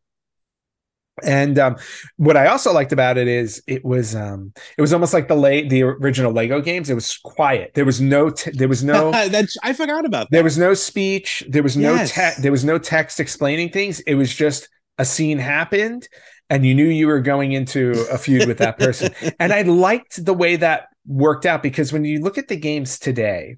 And 1.24 1.58
um, 1.58 1.78
what 2.18 2.38
I 2.38 2.46
also 2.46 2.72
liked 2.72 2.92
about 2.92 3.18
it 3.18 3.28
is 3.28 3.64
it 3.66 3.84
was 3.84 4.16
um, 4.16 4.54
it 4.78 4.82
was 4.82 4.94
almost 4.94 5.16
like 5.16 5.28
the 5.28 5.36
late 5.36 5.68
the 5.68 5.82
original 5.82 6.32
Lego 6.32 6.62
games. 6.62 6.92
It 6.92 6.94
was 6.94 7.18
quiet. 7.18 7.72
There 7.74 7.86
was 7.86 8.00
no 8.00 8.30
t- 8.30 8.52
there 8.52 8.68
was 8.68 8.84
no 8.84 9.12
That's 9.30 9.58
I 9.64 9.74
forgot 9.74 10.06
about 10.06 10.30
that. 10.30 10.36
there 10.36 10.44
was 10.44 10.60
no 10.60 10.76
speech. 10.76 11.44
There 11.50 11.64
was 11.64 11.76
no 11.76 11.96
Yes. 11.96 12.14
te- 12.14 12.42
There 12.44 12.52
was 12.52 12.64
no 12.64 12.78
text 12.78 13.20
explaining 13.20 13.70
things. 13.70 14.00
It 14.02 14.14
was 14.14 14.32
just 14.34 14.70
a 14.98 15.06
scene 15.06 15.38
happened, 15.38 16.08
and 16.50 16.66
you 16.66 16.74
knew 16.74 16.86
you 16.86 17.08
were 17.08 17.20
going 17.20 17.52
into 17.52 18.06
a 18.12 18.18
feud 18.18 18.48
with 18.48 18.60
that 18.60 18.80
person. 18.80 19.14
and 19.40 19.54
I 19.54 19.64
liked 19.64 20.24
the 20.24 20.34
way 20.34 20.56
that 20.56 20.88
worked 21.06 21.46
out 21.46 21.64
because 21.64 21.94
when 21.94 22.06
you 22.06 22.22
look 22.22 22.38
at 22.38 22.48
the 22.48 22.56
games 22.56 23.00
today, 23.00 23.58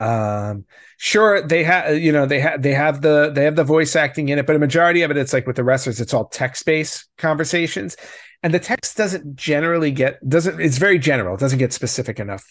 um, 0.00 0.64
sure 0.96 1.42
they 1.46 1.64
have 1.64 1.98
you 1.98 2.12
know 2.12 2.24
they 2.26 2.40
have 2.40 2.62
they 2.62 2.74
have 2.74 3.02
the 3.02 3.32
they 3.34 3.44
have 3.44 3.56
the 3.56 3.64
voice 3.64 3.96
acting 3.96 4.28
in 4.28 4.38
it, 4.38 4.46
but 4.46 4.56
a 4.56 4.58
majority 4.60 5.02
of 5.02 5.10
it, 5.10 5.16
it's 5.16 5.32
like 5.32 5.46
with 5.46 5.56
the 5.56 5.64
wrestlers, 5.64 6.00
it's 6.00 6.14
all 6.14 6.26
text 6.26 6.64
based 6.66 7.08
conversations. 7.18 7.96
And 8.44 8.54
the 8.54 8.60
text 8.60 8.96
doesn't 8.96 9.34
generally 9.34 9.90
get 9.90 10.26
doesn't 10.28 10.60
it's 10.60 10.78
very 10.78 10.98
general. 10.98 11.34
It 11.34 11.40
doesn't 11.40 11.58
get 11.58 11.72
specific 11.72 12.20
enough 12.20 12.44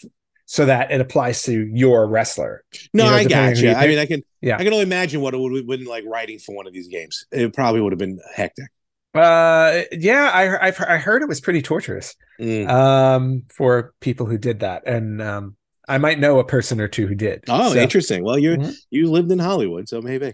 so 0.49 0.65
that 0.65 0.91
it 0.91 0.99
applies 1.01 1.43
to 1.43 1.67
your 1.73 2.07
wrestler. 2.07 2.63
no, 2.93 3.03
you 3.03 3.09
know, 3.11 3.15
I 3.17 3.23
depending 3.23 3.53
got 3.55 3.61
you. 3.63 3.69
you 3.69 3.75
I 3.75 3.87
mean, 3.87 3.99
I 3.99 4.05
can. 4.07 4.23
Yeah. 4.41 4.55
I 4.55 4.63
can 4.63 4.71
only 4.73 4.83
imagine 4.83 5.21
what 5.21 5.33
it 5.33 5.37
would 5.39 5.55
have 5.55 5.67
been 5.67 5.85
like 5.85 6.05
writing 6.07 6.39
for 6.39 6.55
one 6.55 6.65
of 6.67 6.73
these 6.73 6.87
games. 6.87 7.25
It 7.31 7.53
probably 7.53 7.81
would 7.81 7.91
have 7.91 7.99
been 7.99 8.19
hectic. 8.33 8.65
Uh, 9.13 9.81
yeah, 9.91 10.29
I 10.33 10.67
I've, 10.67 10.79
I 10.81 10.97
heard 10.97 11.21
it 11.21 11.27
was 11.27 11.41
pretty 11.41 11.61
torturous. 11.61 12.15
Mm. 12.39 12.69
Um, 12.69 13.43
for 13.49 13.93
people 13.99 14.25
who 14.25 14.37
did 14.37 14.59
that, 14.61 14.83
and 14.87 15.21
um, 15.21 15.55
I 15.87 15.97
might 15.97 16.19
know 16.19 16.39
a 16.39 16.43
person 16.45 16.79
or 16.79 16.87
two 16.87 17.07
who 17.07 17.15
did. 17.15 17.43
Oh, 17.49 17.73
So, 17.73 17.79
interesting. 17.79 18.23
Well, 18.23 18.37
you 18.39 18.57
Mhm. 18.57 18.75
you 18.89 19.11
lived 19.11 19.31
in 19.31 19.39
Hollywood, 19.39 19.89
so 19.89 20.01
maybe. 20.01 20.33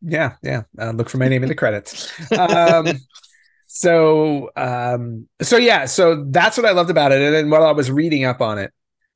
Yeah, 0.00 0.32
yeah. 0.42 0.62
Uh, 0.78 0.90
look 0.90 1.08
for 1.08 1.18
my 1.18 1.28
name 1.28 1.42
in 1.44 1.48
the 1.48 1.54
credits. 1.54 2.10
Um, 2.36 2.98
so, 3.68 4.50
um, 4.56 5.28
so 5.40 5.56
yeah, 5.56 5.84
so 5.86 6.24
that's 6.28 6.56
what 6.56 6.66
I 6.66 6.72
loved 6.72 6.90
about 6.90 7.12
it. 7.12 7.22
And 7.22 7.34
then 7.34 7.50
while 7.50 7.64
I 7.64 7.72
was 7.72 7.90
reading 7.90 8.24
up 8.24 8.40
on 8.40 8.58
it, 8.58 8.72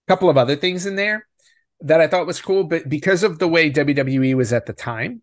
couple 0.09 0.31
of 0.31 0.37
other 0.37 0.57
things 0.57 0.87
in 0.87 0.97
there 0.97 1.27
that 1.81 2.01
I 2.01 2.07
thought 2.07 2.27
was 2.27 2.40
cool, 2.40 2.64
but 2.64 2.88
because 2.88 3.23
of 3.23 3.38
the 3.38 3.49
way 3.49 3.71
WWE 3.71 4.35
was 4.35 4.53
at 4.53 4.66
the 4.66 4.73
time, 4.73 5.23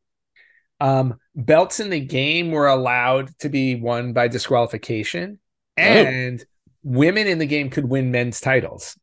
um, 0.80 1.20
belts 1.36 1.80
in 1.80 1.90
the 1.90 2.00
game 2.00 2.52
were 2.52 2.68
allowed 2.68 3.38
to 3.40 3.50
be 3.50 3.76
won 3.76 4.14
by 4.14 4.28
disqualification, 4.28 5.40
Oh. 5.80 5.82
and 5.82 6.46
women 6.84 7.28
in 7.28 7.40
the 7.40 7.46
game 7.46 7.70
could 7.70 7.90
win 7.90 8.12
men's 8.12 8.40
titles. 8.40 8.98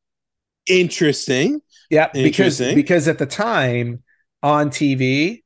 Interesting. 0.67 1.61
Yeah, 1.91 2.09
because 2.13 2.61
Interesting. 2.61 2.75
because 2.77 3.09
at 3.09 3.19
the 3.19 3.27
time 3.27 4.03
on 4.43 4.71
TV, 4.71 5.43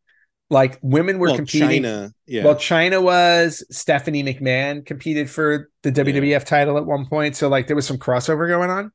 like 0.51 0.79
women 0.83 1.19
were 1.19 1.29
well, 1.29 1.37
competing. 1.37 1.85
Chyna. 1.85 2.13
Yeah. 2.27 2.45
Well, 2.45 2.57
Chyna 2.57 3.03
was 3.03 3.65
Stephanie 3.71 4.23
McMahon 4.23 4.85
competed 4.85 5.31
for 5.31 5.71
the 5.83 5.91
WWF 5.91 6.45
title 6.45 6.77
at 6.77 6.85
one 6.85 7.07
point, 7.07 7.37
so 7.37 7.49
like 7.49 7.67
there 7.67 7.77
was 7.77 7.87
some 7.87 7.99
crossover 7.99 8.47
going 8.49 8.71
on. 8.71 8.93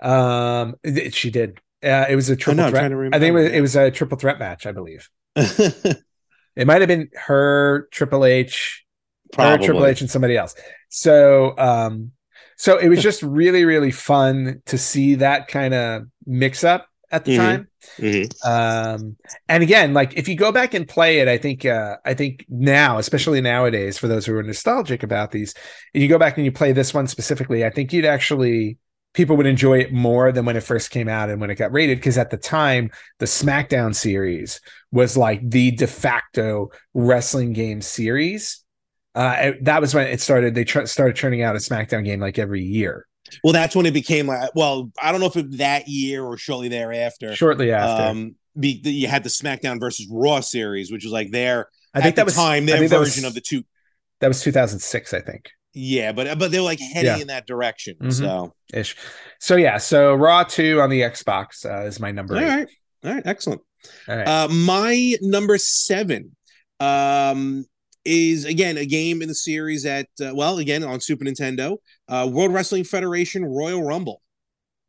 Um, 0.00 0.76
she 1.10 1.30
did. 1.30 1.58
Uh, 1.82 2.06
it 2.08 2.16
was 2.16 2.30
a 2.30 2.36
I 2.36 2.36
triple 2.36 2.64
threat. 2.66 2.80
trying 2.80 2.90
to 2.90 2.96
remember. 2.96 3.16
I 3.16 3.20
think 3.20 3.30
it 3.30 3.40
was, 3.40 3.52
it 3.52 3.60
was 3.60 3.76
a 3.76 3.90
triple 3.90 4.18
threat 4.18 4.38
match. 4.38 4.66
I 4.66 4.72
believe 4.72 5.08
it 5.36 6.66
might 6.66 6.80
have 6.80 6.88
been 6.88 7.08
her, 7.14 7.88
Triple 7.92 8.24
H, 8.24 8.84
her, 9.36 9.58
Triple 9.58 9.86
H, 9.86 10.00
and 10.00 10.10
somebody 10.10 10.36
else. 10.36 10.54
So, 10.88 11.56
um, 11.58 12.12
so 12.56 12.78
it 12.78 12.88
was 12.88 13.02
just 13.02 13.22
really, 13.22 13.64
really 13.64 13.92
fun 13.92 14.62
to 14.66 14.78
see 14.78 15.16
that 15.16 15.46
kind 15.48 15.74
of 15.74 16.04
mix 16.26 16.64
up 16.64 16.88
at 17.10 17.24
the 17.24 17.36
Mhm. 17.36 17.36
time. 17.36 17.68
Mhm. 17.98 18.46
Um, 18.46 19.16
and 19.48 19.62
again, 19.62 19.94
like 19.94 20.16
if 20.16 20.28
you 20.28 20.34
go 20.36 20.50
back 20.50 20.74
and 20.74 20.86
play 20.86 21.20
it, 21.20 21.28
I 21.28 21.38
think 21.38 21.64
uh 21.64 21.96
I 22.04 22.14
think 22.14 22.44
now, 22.48 22.98
especially 22.98 23.40
nowadays, 23.40 23.96
for 23.96 24.08
those 24.08 24.26
who 24.26 24.34
are 24.36 24.42
nostalgic 24.42 25.02
about 25.04 25.30
these, 25.30 25.54
you 25.94 26.08
go 26.08 26.18
back 26.18 26.36
and 26.36 26.44
you 26.44 26.52
play 26.52 26.72
this 26.72 26.92
one 26.92 27.06
specifically, 27.06 27.64
I 27.64 27.70
think 27.70 27.92
you'd 27.92 28.04
actually 28.04 28.78
people 29.18 29.36
would 29.36 29.46
enjoy 29.46 29.80
it 29.80 29.92
more 29.92 30.30
than 30.30 30.44
when 30.44 30.56
it 30.56 30.62
first 30.62 30.90
came 30.92 31.08
out 31.08 31.28
and 31.28 31.40
when 31.40 31.50
it 31.50 31.56
got 31.56 31.72
rated. 31.72 31.98
Because 31.98 32.16
at 32.16 32.30
the 32.30 32.36
time, 32.36 32.88
the 33.18 33.26
SmackDown 33.26 33.92
series 33.94 34.60
was 34.92 35.16
like 35.16 35.40
the 35.50 35.72
de 35.72 35.88
facto 35.88 36.70
wrestling 36.94 37.52
game 37.52 37.82
series. 37.82 38.64
Uh, 39.16 39.50
that 39.62 39.80
was 39.80 39.92
when 39.92 40.06
it 40.06 40.20
started. 40.20 40.54
They 40.54 40.62
tr- 40.62 40.86
started 40.86 41.16
churning 41.16 41.42
out 41.42 41.56
a 41.56 41.58
SmackDown 41.58 42.04
game 42.04 42.20
like 42.20 42.38
every 42.38 42.62
year. 42.62 43.06
Well, 43.42 43.52
that's 43.52 43.74
when 43.74 43.86
it 43.86 43.92
became 43.92 44.28
like. 44.28 44.54
Well, 44.54 44.92
I 45.02 45.10
don't 45.10 45.20
know 45.20 45.26
if 45.26 45.36
it 45.36 45.58
that 45.58 45.88
year 45.88 46.24
or 46.24 46.36
shortly 46.38 46.68
thereafter. 46.68 47.34
Shortly 47.34 47.72
after, 47.72 48.04
Um, 48.04 48.36
be, 48.58 48.80
you 48.84 49.08
had 49.08 49.24
the 49.24 49.30
SmackDown 49.30 49.80
versus 49.80 50.06
Raw 50.10 50.38
series, 50.40 50.92
which 50.92 51.02
was 51.02 51.12
like 51.12 51.32
their 51.32 51.68
I 51.92 52.00
think 52.00 52.12
at 52.12 52.16
that 52.16 52.24
was 52.24 52.36
time 52.36 52.66
their 52.66 52.78
version 52.86 53.24
was- 53.24 53.24
of 53.24 53.34
the 53.34 53.40
two. 53.40 53.64
that 54.20 54.28
was 54.28 54.40
2006, 54.42 55.12
I 55.12 55.20
think. 55.20 55.50
Yeah, 55.74 56.12
but 56.12 56.38
but 56.38 56.50
they 56.50 56.58
were 56.58 56.64
like 56.64 56.80
heading 56.80 57.16
Yeah. 57.16 57.18
in 57.18 57.26
that 57.28 57.46
direction. 57.46 57.96
Mhm. 58.02 58.12
So 58.12 58.54
ish. 58.72 58.96
So 59.40 59.56
yeah, 59.56 59.78
so 59.78 60.14
Raw 60.14 60.42
two 60.44 60.80
on 60.80 60.90
the 60.90 61.02
Xbox 61.02 61.64
uh, 61.64 61.86
is 61.86 62.00
my 62.00 62.10
number 62.10 62.34
all 62.36 62.40
eight. 62.42 62.46
right, 62.48 62.68
all 63.04 63.14
right, 63.14 63.22
excellent. 63.26 63.60
All 64.08 64.16
right. 64.16 64.26
Uh, 64.26 64.48
my 64.48 65.14
number 65.22 65.56
seven 65.58 66.34
um, 66.80 67.64
is 68.04 68.44
again 68.44 68.76
a 68.78 68.86
game 68.86 69.20
in 69.22 69.28
the 69.28 69.34
series 69.34 69.84
at 69.86 70.06
uh, 70.20 70.32
well 70.34 70.58
again 70.58 70.82
on 70.82 71.00
Super 71.00 71.24
Nintendo, 71.24 71.76
uh, 72.08 72.28
World 72.32 72.52
Wrestling 72.52 72.84
Federation 72.84 73.44
Royal 73.44 73.82
Rumble. 73.82 74.22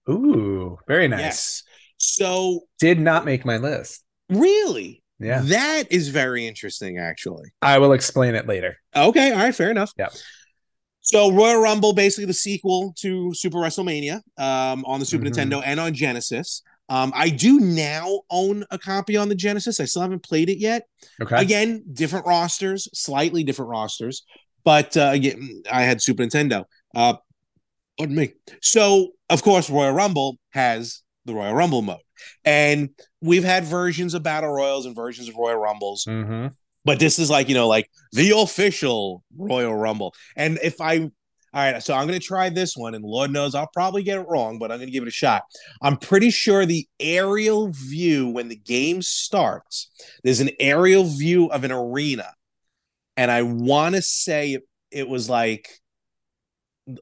Ooh, 0.10 0.78
very 0.88 1.08
nice. 1.08 1.20
Yes. 1.20 1.64
So 1.98 2.62
Did 2.80 3.00
not 3.00 3.26
make 3.26 3.44
my 3.46 3.58
list. 3.58 4.04
really, 4.30 5.04
Yeah. 5.20 5.42
that 5.44 5.92
is 5.92 6.08
very 6.08 6.48
interesting. 6.48 6.98
Actually, 6.98 7.50
I 7.62 7.78
will 7.78 7.92
explain 7.94 8.34
it 8.36 8.48
later. 8.48 8.78
okay, 8.96 9.32
all 9.34 9.38
right, 9.40 9.54
fair 9.54 9.70
enough. 9.70 9.92
Yeah. 10.00 10.08
So 11.12 11.32
Royal 11.32 11.60
Rumble, 11.60 11.92
basically 11.94 12.26
the 12.26 12.36
sequel 12.36 12.94
to 13.00 13.34
Super 13.34 13.58
WrestleMania 13.58 14.22
um, 14.38 14.86
on 14.86 15.00
the 15.00 15.08
Super 15.08 15.26
Mhm. 15.26 15.32
Nintendo 15.34 15.64
and 15.66 15.80
on 15.80 15.92
Genesis. 15.96 16.62
Um, 16.88 17.12
I 17.16 17.30
do 17.30 17.60
now 17.60 18.22
own 18.30 18.64
a 18.70 18.78
copy 18.78 19.18
on 19.18 19.28
the 19.28 19.34
Genesis. 19.34 19.80
I 19.80 19.86
still 19.86 20.04
haven't 20.04 20.22
played 20.22 20.52
it 20.52 20.60
yet. 20.60 20.84
Okay. 21.20 21.36
Again, 21.42 21.84
different 21.94 22.28
rosters, 22.28 22.88
slightly 22.94 23.44
different 23.44 23.70
rosters, 23.70 24.24
but 24.64 24.96
uh, 24.98 25.10
again, 25.12 25.64
I 25.72 25.82
had 25.82 26.00
Super 26.00 26.24
Nintendo. 26.24 26.66
Uh, 26.94 27.16
pardon 27.98 28.16
me. 28.16 28.34
So, 28.62 29.14
of 29.32 29.42
course, 29.42 29.68
Royal 29.68 29.94
Rumble 29.94 30.38
has 30.52 31.02
the 31.26 31.34
Royal 31.34 31.56
Rumble 31.56 31.82
mode, 31.82 32.02
and 32.46 32.90
we've 33.20 33.44
had 33.44 33.64
versions 33.66 34.14
of 34.14 34.22
Battle 34.22 34.52
Royals 34.52 34.86
and 34.86 34.96
versions 34.96 35.28
of 35.28 35.36
Royal 35.36 35.58
Rumbles, 35.58 36.04
hmm 36.04 36.48
but 36.86 37.00
this 37.00 37.20
is 37.20 37.30
like 37.30 37.50
you 37.50 37.56
know, 37.56 37.68
like 37.68 37.90
the 38.12 38.32
official 38.36 39.24
Royal 39.38 39.76
Rumble. 39.76 40.14
And 40.36 40.60
if 40.64 40.82
I, 40.82 41.00
all 41.00 41.10
right, 41.54 41.82
so 41.82 41.94
I'm 41.94 42.08
gonna 42.08 42.20
try 42.20 42.50
this 42.50 42.76
one, 42.76 42.96
and 42.96 43.04
Lord 43.04 43.32
knows 43.32 43.56
I'll 43.56 43.70
probably 43.74 44.04
get 44.04 44.20
it 44.20 44.28
wrong, 44.28 44.60
but 44.60 44.72
I'm 44.72 44.80
gonna 44.80 44.92
give 44.92 45.04
it 45.04 45.10
a 45.10 45.12
shot. 45.12 45.44
I'm 45.82 45.98
pretty 45.98 46.32
sure 46.32 46.66
the 46.66 46.88
aerial 47.00 47.72
view 47.72 48.28
when 48.30 48.50
the 48.50 48.56
game 48.56 49.02
starts, 49.02 49.90
there's 50.24 50.40
an 50.40 50.52
aerial 50.60 51.06
view 51.06 51.48
of 51.48 51.64
an 51.64 51.72
arena, 51.72 52.28
and 53.18 53.30
I 53.30 53.42
want 53.44 53.96
to 53.96 54.02
say 54.02 54.60
it 54.92 55.08
was 55.08 55.30
like, 55.30 55.70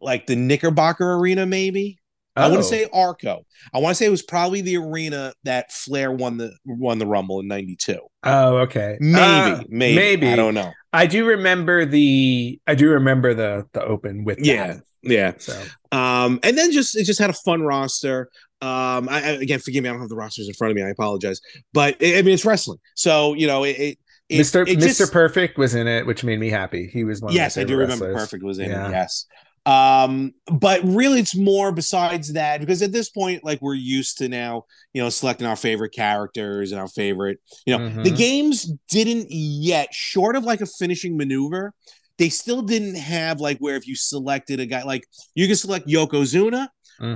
like 0.01 0.27
the 0.27 0.35
Knickerbocker 0.35 1.13
Arena, 1.15 1.45
maybe. 1.45 1.96
I 2.37 2.45
Oh. 2.47 2.49
want 2.51 2.61
to 2.63 2.67
say 2.69 2.87
Arco. 2.93 3.45
I 3.73 3.79
want 3.79 3.91
to 3.91 3.95
say 3.95 4.05
it 4.05 4.09
was 4.11 4.21
probably 4.23 4.61
the 4.61 4.77
arena 4.77 5.33
that 5.43 5.71
Flair 5.71 6.11
won 6.11 6.37
the 6.37 6.51
won 6.65 6.99
the 6.99 7.05
Rumble 7.07 7.39
in 7.39 7.47
'92. 7.47 7.99
Oh, 8.23 8.57
okay. 8.57 8.97
Maybe, 8.99 9.19
Uh, 9.21 9.63
maybe, 9.69 9.95
maybe. 9.95 10.27
I 10.27 10.35
don't 10.35 10.53
know. 10.53 10.71
I 10.93 11.05
do 11.07 11.25
remember 11.25 11.85
the. 11.85 12.59
I 12.67 12.75
do 12.75 12.89
remember 12.89 13.33
the 13.33 13.65
the 13.73 13.83
open 13.83 14.23
with. 14.23 14.37
that. 14.37 14.45
Yeah, 14.45 14.77
yeah. 15.03 15.33
So 15.37 15.61
Um, 15.91 16.39
and 16.43 16.57
then 16.57 16.71
just 16.71 16.95
it 16.95 17.03
just 17.05 17.19
had 17.19 17.29
a 17.29 17.33
fun 17.45 17.61
roster. 17.63 18.29
Um, 18.61 19.07
I, 19.09 19.21
I- 19.23 19.29
again, 19.41 19.59
forgive 19.59 19.83
me, 19.83 19.89
I 19.89 19.93
don't 19.93 20.01
have 20.01 20.09
the 20.09 20.15
rosters 20.15 20.47
in 20.47 20.53
front 20.55 20.71
of 20.71 20.75
me. 20.75 20.83
I 20.83 20.89
apologize, 20.89 21.39
but 21.73 21.95
I 22.01 22.17
I 22.17 22.21
mean 22.23 22.33
it's 22.33 22.45
wrestling, 22.45 22.79
so 22.95 23.33
you 23.35 23.45
know 23.47 23.63
it. 23.63 23.77
it, 23.77 23.97
it 24.29 24.39
Mr. 24.41 24.67
it 24.67 24.79
Mr. 24.79 24.97
just- 24.97 25.13
Perfect 25.13 25.57
was 25.57 25.75
in 25.75 25.87
it, 25.87 26.05
which 26.07 26.23
made 26.23 26.39
me 26.39 26.49
happy. 26.49 26.89
He 26.91 27.03
was 27.03 27.21
one. 27.21 27.33
yes, 27.33 27.57
I 27.57 27.63
do 27.63 27.77
remember. 27.77 28.05
wrestlers. 28.07 28.23
Perfect 28.23 28.43
was 28.43 28.57
in 28.59 28.69
Yeah. 28.71 28.87
it. 28.87 28.91
Yes. 28.91 29.25
Um, 29.67 30.33
but 30.49 30.81
really, 30.83 31.19
it's 31.19 31.35
more 31.35 31.73
besides 31.73 32.33
that 32.33 32.61
because 32.61 32.81
at 32.81 32.93
this 32.93 33.09
point, 33.09 33.43
like 33.43 33.61
we're 33.61 33.73
used 33.73 34.17
to 34.19 34.29
now, 34.29 34.63
you 34.93 35.01
know, 35.03 35.09
selecting 35.09 35.45
our 35.45 35.57
favorite 35.57 35.91
characters 35.93 36.71
and 36.71 36.79
our 36.79 36.87
favorite, 36.87 37.39
you 37.65 37.77
know, 37.77 37.89
the 38.03 38.11
Mhm. 38.11 38.17
games 38.17 38.71
didn't 38.89 39.27
yet, 39.29 39.93
short 39.93 40.37
of 40.37 40.45
like 40.45 40.61
a 40.61 40.65
finishing 40.65 41.17
maneuver, 41.17 41.73
they 42.17 42.29
still 42.29 42.61
didn't 42.61 42.95
have 42.95 43.41
like 43.41 43.57
where 43.59 43.75
if 43.75 43.85
you 43.87 43.95
selected 43.95 44.61
a 44.61 44.65
guy, 44.65 44.83
like 44.83 45.03
you 45.35 45.47
can 45.47 45.57
select 45.57 45.85
Yokozuna 45.87 46.69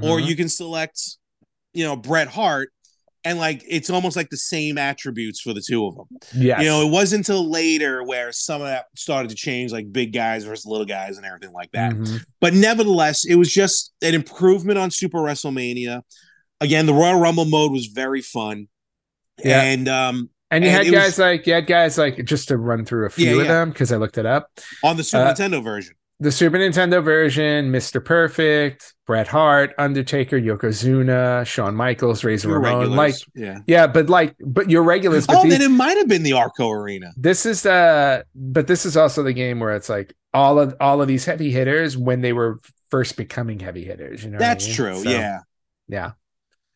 or 0.03 0.19
Mhm. 0.19 0.27
you 0.27 0.35
can 0.35 0.49
select, 0.49 1.01
you 1.73 1.85
know, 1.85 1.95
Bret 1.95 2.27
Hart, 2.27 2.71
and 3.23 3.37
like 3.39 3.63
it's 3.67 3.89
almost 3.89 4.15
like 4.15 4.29
the 4.29 4.37
same 4.37 4.77
attributes 4.77 5.41
for 5.41 5.53
the 5.53 5.61
two 5.61 5.85
of 5.85 5.95
them. 5.95 6.07
Yeah, 6.35 6.59
You 6.59 6.67
know, 6.67 6.87
it 6.87 6.91
wasn't 6.91 7.19
until 7.27 7.49
later 7.49 8.03
where 8.03 8.31
some 8.31 8.61
of 8.61 8.67
that 8.67 8.85
started 8.95 9.29
to 9.29 9.35
change, 9.35 9.71
like 9.71 9.91
big 9.91 10.11
guys 10.13 10.43
versus 10.43 10.65
little 10.65 10.85
guys 10.85 11.17
and 11.17 11.25
everything 11.25 11.51
like 11.53 11.71
that. 11.71 11.93
Mhm. 11.93 12.23
But 12.39 12.53
nevertheless, 12.53 13.23
it 13.25 13.35
was 13.35 13.51
just 13.51 13.93
an 14.01 14.13
improvement 14.15 14.77
on 14.79 14.89
Super 14.91 15.19
WrestleMania. 15.19 16.01
Again, 16.59 16.85
the 16.85 16.93
Royal 16.93 17.19
Rumble 17.19 17.45
mode 17.45 17.71
was 17.71 17.87
very 17.87 18.21
fun. 18.21 18.67
Yeah. 19.43 19.61
And 19.61 19.87
um 19.87 20.29
And 20.51 20.63
you 20.63 20.69
And 20.69 20.85
had 20.85 20.91
guys 20.93 21.05
was- 21.11 21.19
like 21.19 21.47
you 21.47 21.53
had 21.53 21.65
guys 21.67 21.97
like 21.97 22.25
just 22.25 22.47
to 22.49 22.57
run 22.57 22.85
through 22.85 23.05
a 23.05 23.09
few 23.09 23.35
Yeah, 23.37 23.41
of 23.43 23.47
them 23.47 23.69
because 23.69 23.91
I 23.91 23.97
looked 23.97 24.17
it 24.17 24.25
up. 24.25 24.49
on 24.83 24.97
the 24.97 25.03
Super 25.03 25.23
Uh, 25.23 25.33
Nintendo 25.33 25.63
version. 25.63 25.95
The 26.21 26.31
Super 26.31 26.57
Nintendo 26.57 27.03
version, 27.03 27.71
Mr. 27.71 28.03
Perfect, 28.03 28.93
Bret 29.07 29.27
Hart, 29.27 29.73
Undertaker, 29.79 30.39
Yokozuna, 30.39 31.45
Shawn 31.47 31.75
Michaels, 31.75 32.23
Razor 32.23 32.47
Your 32.49 32.59
Ramon. 32.59 32.79
regulars. 32.81 32.97
Like, 32.97 33.15
yeah. 33.33 33.57
yeah, 33.65 33.87
but 33.87 34.07
like, 34.07 34.35
but 34.39 34.69
your 34.69 34.83
regulars. 34.83 35.25
But 35.25 35.37
Oh, 35.37 35.43
these- 35.43 35.53
then 35.57 35.63
it 35.63 35.75
might 35.75 35.97
have 35.97 36.07
been 36.07 36.21
the 36.21 36.33
Arco 36.33 36.69
Arena. 36.69 37.11
this 37.17 37.47
is 37.47 37.63
the, 37.63 38.23
but 38.35 38.67
this 38.67 38.85
is 38.85 38.95
also 38.95 39.23
the 39.23 39.33
game 39.33 39.59
where 39.59 39.75
it's 39.75 39.89
like 39.89 40.13
all 40.33 40.59
of 40.59 40.75
all 40.79 41.01
of 41.01 41.07
these 41.07 41.25
heavy 41.25 41.51
hitters 41.51 41.97
when 41.97 42.21
they 42.21 42.33
were 42.33 42.59
first 42.91 43.17
becoming 43.17 43.59
heavy 43.59 43.83
hitters. 43.83 44.23
You 44.23 44.29
know, 44.29 44.37
what 44.37 44.43
I 44.45 44.47
That's 44.49 44.67
mean? 44.67 44.75
true. 44.75 45.03
So, 45.03 45.09
yeah. 45.09 45.39
yeah. 45.87 46.11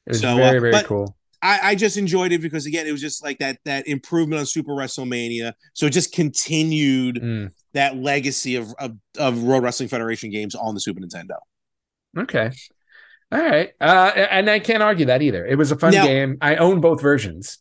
It 0.07 0.09
was 0.09 0.22
So, 0.22 0.34
uh, 0.34 0.36
very 0.38 0.59
very 0.59 0.72
but- 0.72 0.86
cool. 0.86 1.15
I, 1.46 1.60
I 1.72 1.76
just 1.76 1.98
enjoyed 1.98 2.32
it 2.32 2.41
because 2.41 2.66
again, 2.66 2.88
it 2.88 2.91
was 2.91 3.02
just 3.02 3.24
like 3.24 3.38
that 3.39 3.60
that 3.66 3.88
improvement 3.88 4.39
on 4.39 4.46
Super 4.46 4.72
WrestleMania. 4.74 5.54
So 5.74 5.86
it 5.86 5.91
just 5.91 6.12
continued 6.14 7.16
Mm, 7.22 7.52
that 7.74 7.98
legacy 7.98 8.56
of, 8.56 8.74
of 8.80 8.98
of 9.18 9.43
World 9.43 9.64
Wrestling 9.64 9.89
Federation 9.89 10.32
games 10.32 10.56
on 10.56 10.74
the 10.74 10.80
Super 10.80 11.02
Nintendo. 11.02 11.38
okay. 12.18 12.52
All 13.32 13.39
right. 13.41 13.72
Uh, 13.82 14.12
and 14.30 14.50
I 14.50 14.60
can't 14.60 14.84
argue 14.84 15.08
that 15.08 15.22
either. 15.22 15.46
It 15.46 15.58
was 15.58 15.72
a 15.72 15.76
fun 15.78 15.93
Now- 15.93 16.06
game. 16.06 16.38
I 16.41 16.56
own 16.58 16.80
both 16.80 17.02
versions. 17.02 17.58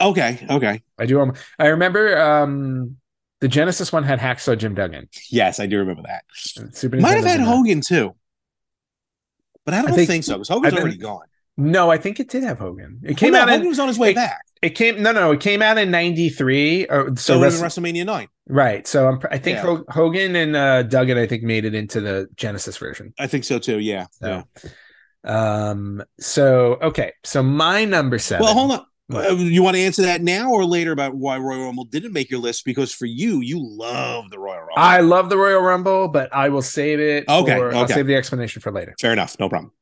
Okay, 0.00 0.46
okay. 0.50 0.82
I 0.98 1.06
do. 1.06 1.20
own- 1.20 1.34
I 1.58 1.66
remember 1.68 2.18
um 2.18 2.96
The 3.40 3.48
Genesis 3.48 3.92
one 3.92 4.02
had 4.04 4.18
Hacksaw 4.18 4.56
Jim 4.58 4.74
Duggan. 4.74 5.08
Yes, 5.30 5.60
I 5.60 5.66
do 5.66 5.78
remember 5.78 6.02
that. 6.06 6.24
Super 6.74 6.96
Might 6.98 7.16
have 7.16 7.24
had. 7.24 7.40
Hogan 7.40 7.80
too, 7.82 8.14
but 9.64 9.74
I 9.74 9.82
don't 9.82 9.94
think- 9.94 10.08
think, 10.10 10.24
so 10.24 10.34
because 10.34 10.48
Hogan's 10.48 10.74
I 10.74 10.78
already 10.80 10.96
gone. 10.98 11.26
No, 11.60 11.90
I 11.90 11.98
think 11.98 12.18
it 12.20 12.28
did 12.28 12.42
have 12.42 12.58
Hogan. 12.58 13.00
It 13.04 13.16
came 13.16 13.32
Well, 13.32 13.42
out 13.42 13.46
no, 13.48 13.52
in 13.54 13.58
Hogan 13.60 13.68
was 13.68 13.78
on 13.78 13.88
his 13.88 13.98
way 13.98 14.10
it- 14.10 14.16
back. 14.16 14.40
it 14.62 14.70
came 14.70 15.02
no 15.02 15.12
no 15.12 15.32
it 15.32 15.40
came 15.40 15.62
out 15.62 15.78
in 15.78 15.90
'93 15.90 16.86
or 16.86 17.08
So 17.10 17.14
so 17.34 17.40
Wrestle- 17.40 17.64
WrestleMania 17.66 18.04
nine. 18.06 18.28
right. 18.48 18.86
So 18.86 19.08
I'm, 19.08 19.20
I 19.30 19.38
think 19.38 19.56
Yeah. 19.56 19.62
Ho- 19.62 19.84
Hogan 19.88 20.36
and 20.36 20.56
uh, 20.56 20.82
Duggan 20.84 21.18
I 21.18 21.26
think 21.26 21.42
made 21.42 21.64
it 21.64 21.74
into 21.74 22.00
the 22.00 22.28
Genesis 22.36 22.76
version. 22.76 23.12
I 23.18 23.26
think 23.26 23.44
so 23.44 23.58
too. 23.58 23.78
Yeah. 23.78 24.06
So, 24.12 24.44
yeah. 24.64 25.70
um. 25.70 26.02
So 26.18 26.78
okay. 26.82 27.12
So 27.24 27.42
my 27.42 27.84
number 27.84 28.18
seven. 28.18 28.44
Well, 28.44 28.54
hold 28.54 28.72
on. 28.72 28.84
What? 29.08 29.26
Uh, 29.28 29.34
you 29.34 29.62
want 29.64 29.74
to 29.76 29.82
answer 29.82 30.02
that 30.02 30.22
now 30.22 30.52
or 30.52 30.64
later 30.64 30.92
about 30.92 31.14
why 31.16 31.36
Royal 31.36 31.64
Rumble 31.64 31.84
didn't 31.84 32.12
make 32.12 32.30
your 32.30 32.38
list? 32.38 32.64
Because 32.64 32.92
for 32.94 33.06
you, 33.06 33.40
you 33.40 33.58
love 33.60 34.30
the 34.30 34.38
Royal 34.38 34.58
Rumble. 34.60 34.74
I 34.76 35.00
love 35.00 35.30
the 35.30 35.36
Royal 35.36 35.60
Rumble, 35.62 36.06
but 36.06 36.32
I 36.32 36.48
will 36.48 36.62
save 36.62 37.00
it. 37.00 37.28
Okay, 37.28 37.56
for- 37.58 37.74
I'll 37.74 37.88
save 37.88 38.06
the 38.06 38.14
explanation 38.14 38.62
for 38.62 38.70
later. 38.70 38.94
Fair 39.00 39.12
enough. 39.12 39.36
No 39.40 39.48
problem. 39.48 39.72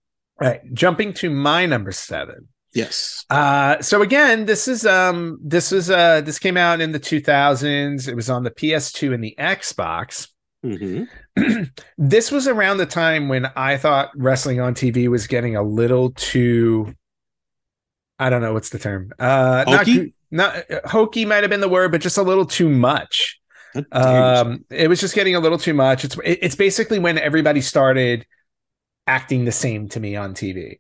Right. 0.41 0.61
Jumping 0.73 1.13
to 1.15 1.31
my 1.31 1.67
number 1.67 1.93
seven. 1.93 2.49
Yes. 2.75 3.25
Uh, 3.31 3.81
so 3.81 4.03
again, 4.03 4.45
this 4.47 4.69
is 4.69 4.85
um, 4.87 5.39
this 5.43 5.73
was 5.73 5.91
uh, 5.91 6.21
this 6.21 6.39
came 6.39 6.57
out 6.57 6.81
in 6.81 6.93
the 6.93 7.01
2000s. 7.01 8.07
It 8.07 8.15
was 8.15 8.29
on 8.31 8.45
the 8.45 8.51
PS2 8.51 9.15
and 9.15 9.25
the 9.25 9.35
Xbox. 9.39 10.29
hmm 10.63 11.05
this 11.99 12.31
was 12.31 12.47
around 12.47 12.77
the 12.79 12.87
time 12.87 13.29
when 13.29 13.47
I 13.57 13.77
thought 13.79 14.11
wrestling 14.17 14.61
on 14.61 14.75
TV 14.75 15.09
was 15.09 15.27
getting 15.27 15.57
a 15.57 15.63
little 15.63 16.11
too. 16.13 16.95
I 18.19 18.31
don't 18.31 18.43
know 18.43 18.53
what's 18.53 18.71
the 18.71 18.79
term. 18.79 19.13
Uh, 19.19 19.65
not 19.67 19.79
Hokey? 19.81 19.95
goo- 19.95 20.11
not 20.31 20.71
uh, 20.71 20.81
hokey 20.85 21.25
might 21.25 21.43
have 21.43 21.51
been 21.51 21.61
the 21.61 21.69
word, 21.69 21.91
but 21.93 22.01
just 22.01 22.19
a 22.19 22.23
little 22.23 22.45
too 22.45 22.69
much. 22.69 23.41
Um, 23.93 24.65
it 24.71 24.89
was 24.89 25.01
just 25.01 25.15
getting 25.15 25.35
a 25.37 25.41
little 25.41 25.59
too 25.59 25.75
much. 25.75 26.05
It's 26.05 26.17
it- 26.25 26.39
it's 26.43 26.55
basically 26.57 26.99
when 26.99 27.19
everybody 27.19 27.61
started 27.61 28.27
acting 29.09 29.45
the 29.45 29.53
same 29.53 29.89
to 29.89 29.99
me 29.99 30.15
on 30.15 30.35
TV, 30.35 30.79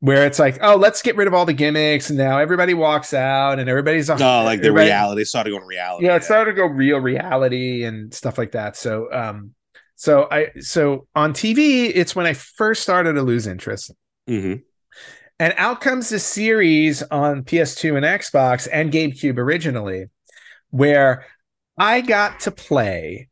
where 0.00 0.26
it's 0.26 0.38
like, 0.38 0.58
oh, 0.60 0.76
let's 0.76 1.00
get 1.02 1.16
rid 1.16 1.26
of 1.26 1.34
all 1.34 1.46
the 1.46 1.54
gimmicks, 1.54 2.10
and 2.10 2.18
now 2.18 2.38
everybody 2.38 2.74
walks 2.74 3.14
out, 3.14 3.58
and 3.58 3.68
everybody's 3.68 4.10
oh, 4.10 4.14
like 4.44 4.60
the 4.60 4.70
reality. 4.70 5.24
Started 5.24 5.50
going 5.50 5.66
reality. 5.66 6.06
yeah, 6.06 6.16
it 6.16 6.22
started 6.22 6.52
to 6.52 6.56
go 6.56 6.66
real 6.66 6.98
reality 6.98 7.84
and 7.84 8.12
stuff 8.12 8.36
like 8.38 8.52
that. 8.52 8.76
So, 8.76 9.12
um, 9.12 9.54
so 9.96 10.28
I 10.30 10.50
so 10.60 11.06
on 11.16 11.32
TV, 11.32 11.90
it's 11.92 12.14
when 12.14 12.26
I 12.26 12.34
first 12.34 12.82
started 12.82 13.14
to 13.14 13.22
lose 13.22 13.46
interest. 13.46 13.92
hmm 14.28 14.56
And 15.40 15.54
out 15.56 15.80
comes 15.80 16.10
this 16.10 16.24
series 16.24 17.02
on 17.02 17.42
PS2 17.42 17.96
and 17.96 18.04
Xbox 18.04 18.68
and 18.70 18.92
GameCube 18.92 19.38
originally, 19.38 20.06
where 20.70 21.24
I 21.78 22.02
got 22.02 22.40
to 22.40 22.50
play 22.50 23.28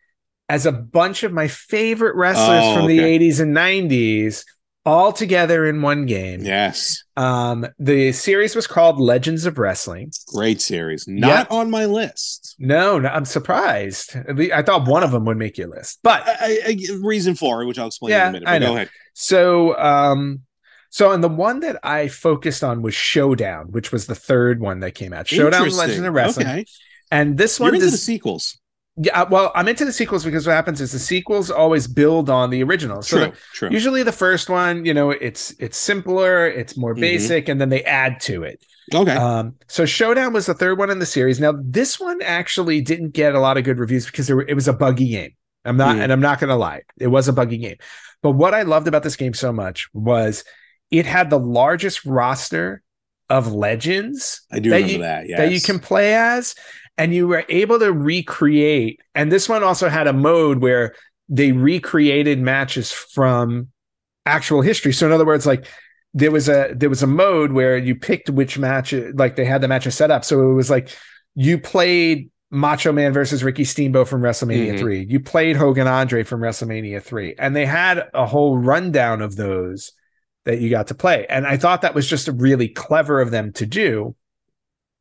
as 0.53 0.67
a 0.67 0.73
bunch 0.73 1.23
of 1.23 1.33
my 1.33 1.49
favorite 1.49 2.15
wrestlers 2.15 2.61
Oh, 2.63 2.77
from 2.77 2.87
the 2.87 3.01
okay. 3.01 3.19
80s 3.19 3.41
and 3.41 3.57
90s 3.57 4.45
all 4.85 5.11
together 5.11 5.65
in 5.65 5.81
one 5.81 6.05
game. 6.05 6.43
Yes. 6.43 7.05
Um, 7.17 7.67
the 7.79 8.13
series 8.13 8.55
was 8.55 8.67
called 8.67 9.01
Legends 9.01 9.47
of 9.47 9.57
Wrestling. 9.57 10.11
Great 10.27 10.61
series. 10.61 11.09
Not 11.09 11.51
on 11.51 11.71
my 11.71 11.87
list. 11.87 12.55
No, 12.59 12.99
no, 12.99 13.09
I'm 13.09 13.25
surprised. 13.25 14.15
I 14.53 14.61
thought 14.61 14.87
one 14.87 15.03
of 15.03 15.11
them 15.11 15.25
would 15.25 15.39
make 15.39 15.57
your 15.57 15.69
list, 15.69 16.01
but 16.03 16.23
I, 16.27 16.59
I, 16.67 16.77
reason 17.01 17.35
for 17.35 17.63
it, 17.63 17.67
which 17.67 17.79
I'll 17.79 17.87
explain 17.87 18.11
Yeah, 18.11 18.29
in 18.29 18.29
a 18.29 18.33
minute. 18.41 18.49
I 18.49 18.59
know. 18.59 18.67
go 18.67 18.75
ahead. 18.75 18.91
So, 19.15 19.79
um, 19.79 20.43
so 20.91 21.13
and 21.13 21.25
the 21.25 21.31
one 21.31 21.61
that 21.61 21.79
I 21.83 22.09
focused 22.09 22.63
on 22.63 22.83
was 22.83 22.95
Showdown, 22.95 23.69
which 23.71 23.91
was 23.91 24.07
the 24.07 24.15
third 24.15 24.61
one 24.61 24.81
that 24.81 24.91
came 24.91 25.15
out. 25.15 25.29
Showdown. 25.29 25.71
Legend 25.71 26.05
of 26.05 26.13
Wrestling. 26.13 26.47
Okay. 26.47 26.65
And 27.11 27.39
this 27.39 27.59
You're 27.59 27.69
one 27.69 27.77
into 27.77 27.91
the 27.91 27.97
sequels. 27.97 28.59
Yeah, 28.97 29.23
well, 29.25 29.53
I'm 29.55 29.69
into 29.69 29.85
the 29.85 29.93
sequels 29.93 30.25
because 30.25 30.47
what 30.47 30.53
happens 30.55 30.81
is 30.81 30.93
the 30.93 30.99
sequels 30.99 31.51
always 31.51 31.87
build 31.87 32.29
on 32.29 32.51
the 32.51 32.63
original. 32.63 33.01
So 33.03 33.17
True. 33.17 33.27
the- 33.27 33.37
true. 33.55 33.69
usually 33.71 34.03
the 34.03 34.13
first 34.13 34.51
one, 34.51 34.85
you 34.85 34.93
know, 34.95 35.11
it's 35.11 35.55
it's 35.59 35.79
simpler, 35.79 36.47
it's 36.47 36.77
more 36.77 36.95
Mhm. 36.95 37.01
basic, 37.01 37.49
and 37.49 37.61
then 37.61 37.69
they 37.71 37.83
add 37.85 38.21
to 38.23 38.43
it. 38.45 38.63
okay. 38.95 39.13
Um, 39.13 39.55
so 39.69 39.87
Showdown 39.87 40.33
was 40.35 40.45
the 40.47 40.55
third 40.55 40.77
one 40.79 40.91
in 40.91 40.99
the 40.99 41.07
series. 41.07 41.41
Now 41.41 41.55
this 41.65 41.99
one 41.99 42.21
actually 42.23 42.81
didn't 42.83 43.11
get 43.15 43.35
a 43.35 43.41
lot 43.41 43.57
of 43.57 43.65
good 43.65 43.79
reviews 43.79 44.05
because 44.07 44.27
there 44.27 44.37
were, 44.37 44.47
it 44.47 44.55
was 44.55 44.69
a 44.69 44.73
buggy 44.75 45.09
game. 45.09 45.31
I'm 45.65 45.77
not, 45.77 45.97
Mhm. 45.97 46.01
and 46.01 46.13
I'm 46.13 46.21
not 46.21 46.41
going 46.41 46.49
to 46.51 46.57
lie, 46.57 46.83
it 47.01 47.07
was 47.07 47.29
a 47.29 47.33
buggy 47.33 47.57
game. 47.59 47.77
But 48.23 48.33
what 48.33 48.53
I 48.53 48.63
loved 48.63 48.89
about 48.89 49.05
this 49.05 49.17
game 49.17 49.33
so 49.33 49.53
much 49.53 49.89
was 49.95 50.45
it 50.91 51.07
had 51.07 51.31
the 51.31 51.39
largest 51.39 52.05
roster 52.05 52.83
of 53.31 53.53
legends 53.55 54.43
I 54.53 54.59
do 54.59 54.69
that 54.71 54.77
remember 54.77 54.93
you- 54.93 54.99
that. 55.03 55.29
Yes. 55.29 55.39
that 55.39 55.53
you 55.53 55.61
can 55.61 55.79
play 55.79 56.15
as, 56.15 56.55
and 56.99 57.15
you 57.15 57.27
were 57.29 57.45
able 57.49 57.79
to 57.79 57.93
recreate. 57.93 59.01
And 59.15 59.31
this 59.31 59.49
one 59.49 59.63
also 59.63 59.89
had 59.89 60.07
a 60.07 60.13
mode 60.13 60.59
where 60.59 60.95
they 61.29 61.53
recreated 61.53 62.39
matches 62.41 62.93
from 62.93 63.69
actual 64.27 64.61
history. 64.61 64.93
So 64.93 65.07
in 65.07 65.13
other 65.13 65.27
words, 65.27 65.47
like 65.47 65.67
there 66.15 66.31
was 66.31 66.49
a 66.49 66.75
there 66.77 66.91
was 66.91 67.03
a 67.03 67.07
mode 67.07 67.53
where 67.53 67.77
you 67.77 67.95
picked 67.95 68.29
which 68.31 68.59
match, 68.59 68.93
like 69.15 69.37
they 69.37 69.45
had 69.45 69.61
the 69.61 69.69
matches 69.69 69.97
set 69.97 70.11
up. 70.11 70.25
So 70.25 70.51
it 70.51 70.55
was 70.55 70.71
like 70.71 70.91
you 71.35 71.59
played 71.59 72.31
Macho 72.51 72.93
Man 72.93 73.15
versus 73.15 73.43
Ricky 73.43 73.65
Steamboat 73.65 74.09
from 74.09 74.21
WrestleMania 74.21 74.75
Mhm. 74.75 74.79
3. 74.79 75.07
You 75.09 75.21
played 75.21 75.57
Hogan 75.57 75.87
Andre 75.87 76.23
from 76.23 76.43
WrestleMania 76.43 77.03
3. 77.03 77.35
And 77.39 77.57
they 77.57 77.65
had 77.65 78.11
a 78.13 78.27
whole 78.27 78.59
rundown 78.59 79.23
of 79.23 79.37
those 79.37 79.93
that 80.45 80.61
you 80.61 80.69
got 80.69 80.89
to 80.89 80.95
play. 80.95 81.25
And 81.31 81.47
I 81.47 81.57
thought 81.57 81.81
that 81.81 81.95
was 81.95 82.07
just 82.07 82.29
really 82.29 82.69
clever 82.69 83.23
of 83.23 83.31
them 83.31 83.53
to 83.55 83.65
do 83.65 84.15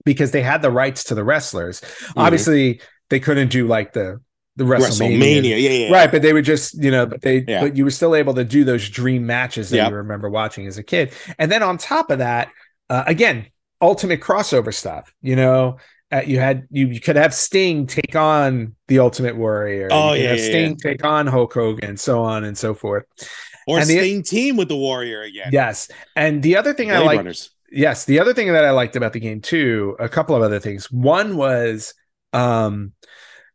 because 0.05 0.31
they 0.31 0.41
had 0.41 0.61
the 0.61 0.71
rights 0.71 1.05
to 1.05 1.15
the 1.15 1.23
wrestlers. 1.23 1.81
Mhm. 1.81 2.13
Obviously, 2.17 2.81
they 3.09 3.19
couldn't 3.19 3.49
do 3.49 3.67
like 3.67 3.93
the 3.93 4.19
the 4.57 4.65
WrestleMania. 4.65 5.17
WrestleMania. 5.17 5.43
Yeah, 5.61 5.69
yeah. 5.69 5.91
Right, 5.91 6.11
but 6.11 6.21
they 6.21 6.33
were 6.33 6.41
just, 6.41 6.81
you 6.83 6.91
know, 6.91 7.05
but 7.05 7.21
they 7.21 7.45
Yeah. 7.47 7.61
but 7.61 7.77
you 7.77 7.85
were 7.85 7.89
still 7.91 8.13
able 8.15 8.33
to 8.33 8.43
do 8.43 8.65
those 8.65 8.89
dream 8.89 9.25
matches 9.25 9.69
that 9.69 9.77
Yep. 9.77 9.89
you 9.91 9.95
remember 9.95 10.29
watching 10.29 10.67
as 10.67 10.77
a 10.77 10.83
kid. 10.83 11.11
And 11.39 11.49
then 11.49 11.63
on 11.63 11.77
top 11.77 12.11
of 12.11 12.19
that, 12.19 12.49
uh, 12.89 13.03
again, 13.07 13.45
ultimate 13.81 14.19
crossover 14.19 14.73
stuff, 14.73 15.13
you 15.21 15.37
know, 15.37 15.77
uh, 16.11 16.21
you 16.25 16.37
had 16.39 16.67
you, 16.69 16.87
you 16.87 16.99
could 16.99 17.15
have 17.15 17.33
Sting 17.33 17.87
take 17.87 18.13
on 18.17 18.75
the 18.89 18.99
Ultimate 18.99 19.37
Warrior. 19.37 19.87
Oh, 19.89 20.11
yeah, 20.13 20.33
yeah, 20.33 20.35
Sting 20.49 20.75
take 20.75 21.05
on 21.05 21.27
Hulk 21.27 21.53
Hogan, 21.53 21.95
so 21.95 22.21
on 22.21 22.43
and 22.43 22.57
so 22.57 22.73
forth. 22.73 23.05
Or 23.67 23.79
and 23.79 23.87
the- 23.89 23.97
Sting 23.97 24.21
team 24.21 24.57
with 24.57 24.67
the 24.67 24.75
Warrior 24.75 25.21
again. 25.21 25.49
Yes, 25.53 25.87
and 26.17 26.43
the 26.43 26.57
other 26.57 26.73
thing 26.73 26.91
I 26.91 26.97
like 26.99 27.17
Runners. 27.17 27.51
Yes 27.71 28.05
the 28.05 28.19
other 28.19 28.33
thing 28.33 28.51
that 28.51 28.65
i 28.65 28.71
liked 28.71 28.95
about 28.95 29.13
the 29.13 29.19
game 29.19 29.41
too 29.41 29.95
a 29.99 30.09
couple 30.09 30.35
of 30.35 30.41
other 30.41 30.59
things 30.59 30.91
one 30.91 31.35
was 31.37 31.93
um 32.33 32.91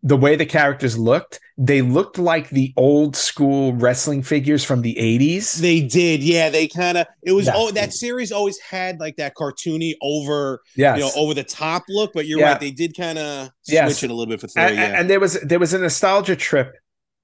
the 0.03 0.17
way 0.17 0.37
the 0.37 0.47
characters 0.47 0.97
looked 0.99 1.41
they 1.59 1.81
looked 1.83 2.19
like 2.19 2.51
the 2.51 2.73
old 2.77 3.17
school 3.17 3.73
wrestling 3.75 4.23
figures 4.23 4.63
from 4.63 4.83
the 4.83 4.95
80s 4.97 5.57
They 5.59 5.81
did, 5.81 6.23
yeah. 6.23 6.51
They 6.51 6.69
kind 6.69 6.99
of 6.99 7.07
it 7.23 7.33
was. 7.33 7.47
Yeah. 7.47 7.55
Oh, 7.57 7.71
that 7.71 7.95
series 7.95 8.31
always 8.31 8.59
had 8.59 9.01
like 9.01 9.17
that 9.17 9.35
cartoony 9.35 9.95
over, 10.03 10.61
yes 10.77 10.99
you 10.99 11.05
know, 11.05 11.11
over 11.17 11.33
the 11.33 11.43
top 11.43 11.85
look. 11.89 12.13
But 12.13 12.27
you're 12.27 12.41
Yeah. 12.41 12.51
right, 12.53 12.61
they 12.61 12.73
did 12.73 12.95
kind 12.95 13.19
of 13.19 13.47
switch 13.63 13.73
Yes. 13.75 14.03
it 14.03 14.11
a 14.11 14.15
little 14.15 14.31
bit 14.31 14.39
for 14.43 14.49
three. 14.49 14.63
and, 14.65 14.75
yeah. 14.77 15.01
and 15.01 15.09
there 15.09 15.19
was 15.19 15.41
there 15.41 15.59
was 15.59 15.73
a 15.73 15.79
nostalgia 15.79 16.37
trip 16.37 16.75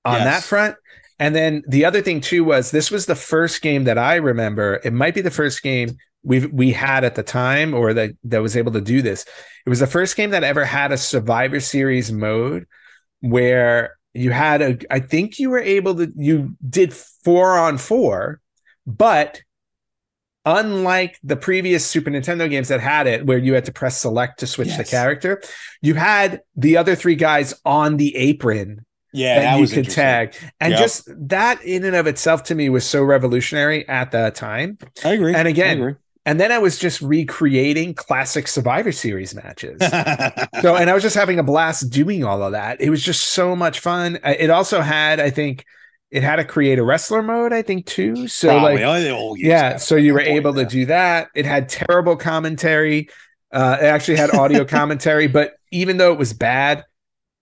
on 0.07 0.14
Yes. 0.14 0.24
that 0.24 0.43
front 0.49 0.76
and 1.18 1.36
then 1.36 1.62
the 1.68 1.84
other 1.84 2.01
thing 2.01 2.22
too 2.22 2.43
was 2.43 2.70
this 2.70 2.90
was 2.90 3.05
the 3.05 3.14
first 3.14 3.61
game 3.61 3.84
that 3.84 3.99
i 3.99 4.14
remember 4.16 4.80
it 4.82 4.95
might 4.95 5.14
be 5.14 5.20
the 5.20 5.30
first 5.30 5.62
game 5.62 5.90
we 6.23 6.47
we 6.47 6.73
had 6.73 7.05
at 7.05 7.14
the 7.14 7.23
time 7.23 7.75
or 7.75 7.95
that 7.95 8.11
that 8.25 8.43
was 8.43 8.57
able 8.57 8.73
to 8.73 8.81
do 8.81 9.03
this 9.03 9.25
it 9.66 9.70
was 9.70 9.81
the 9.81 9.87
first 9.87 10.16
game 10.16 10.31
that 10.31 10.45
ever 10.45 10.64
had 10.64 10.93
a 10.93 10.99
survivor 10.99 11.61
series 11.61 12.12
mode 12.12 12.66
where 13.20 13.97
you 14.14 14.31
had 14.31 14.62
a 14.62 14.79
i 14.91 15.01
think 15.01 15.39
you 15.39 15.51
were 15.51 15.59
able 15.61 15.95
to 15.95 16.12
you 16.16 16.57
did 16.68 16.93
four 16.93 17.59
on 17.59 17.79
four 17.79 18.41
but 18.87 19.41
unlike 20.45 21.18
the 21.23 21.37
previous 21.37 21.87
super 21.87 22.11
nintendo 22.11 22.51
games 22.51 22.68
that 22.68 22.81
had 22.81 23.07
it 23.07 23.25
where 23.27 23.39
you 23.39 23.55
had 23.55 23.64
to 23.64 23.73
press 23.73 24.01
select 24.01 24.41
to 24.41 24.47
switch 24.47 24.77
the 24.77 24.85
character 24.85 25.41
you 25.81 25.95
had 25.95 26.41
the 26.57 26.77
other 26.77 26.97
three 26.97 27.14
guys 27.14 27.55
on 27.64 27.97
the 27.97 28.14
apron 28.16 28.85
yeah, 29.14 29.35
that, 29.35 29.43
that 29.43 29.55
you 29.57 29.61
was 29.61 29.73
could 29.73 29.91
tag 29.91 30.35
and 30.59 30.70
Yep. 30.73 30.81
just 30.81 31.09
that 31.29 31.62
in 31.64 31.85
and 31.85 31.95
of 31.95 32.07
itself 32.07 32.45
to 32.45 32.55
me 32.55 32.70
was 32.70 32.85
so 32.87 33.05
revolutionary 33.05 33.87
at 33.89 34.11
that 34.12 34.35
time 34.35 34.79
I 35.05 35.11
agree. 35.12 35.35
And 35.35 35.47
again, 35.47 35.79
agree. 35.79 35.95
And 36.27 36.41
then 36.41 36.53
i 36.53 36.59
was 36.59 36.79
just 36.79 37.01
recreating 37.03 37.95
classic 37.95 38.47
survivor 38.49 38.93
series 38.93 39.35
matches. 39.35 39.81
So 40.62 40.77
and 40.77 40.89
i 40.91 40.95
was 40.95 41.03
just 41.03 41.16
having 41.16 41.39
a 41.39 41.43
blast 41.43 41.91
doing 41.91 42.25
all 42.25 42.43
of 42.43 42.53
that. 42.53 42.81
It 42.81 42.91
was 42.91 43.03
just 43.03 43.31
so 43.31 43.57
much 43.57 43.81
fun. 43.81 44.18
It 44.25 44.51
also 44.51 44.81
had 44.81 45.18
i 45.20 45.31
think 45.31 45.64
it 46.11 46.23
had 46.23 46.39
a 46.39 46.45
create 46.45 46.79
a 46.79 46.85
wrestler 46.85 47.23
mode 47.23 47.53
i 47.53 47.62
think 47.62 47.87
too. 47.87 48.29
So 48.29 48.49
Probably. 48.49 48.85
like 48.85 49.11
Oh, 49.12 49.35
games 49.35 49.47
yeah 49.47 49.77
so 49.79 49.97
you 49.97 50.12
were 50.14 50.20
able 50.20 50.55
to 50.55 50.64
do 50.64 50.87
that. 50.87 51.29
It 51.35 51.47
had 51.47 51.68
terrible 51.68 52.16
commentary. 52.16 53.09
Uh 53.53 53.77
it 53.81 53.87
actually 53.87 54.18
had 54.18 54.35
audio 54.35 54.64
commentary 54.79 55.27
but 55.27 55.55
even 55.73 55.97
though 55.97 56.12
it 56.12 56.18
was 56.18 56.33
bad 56.33 56.85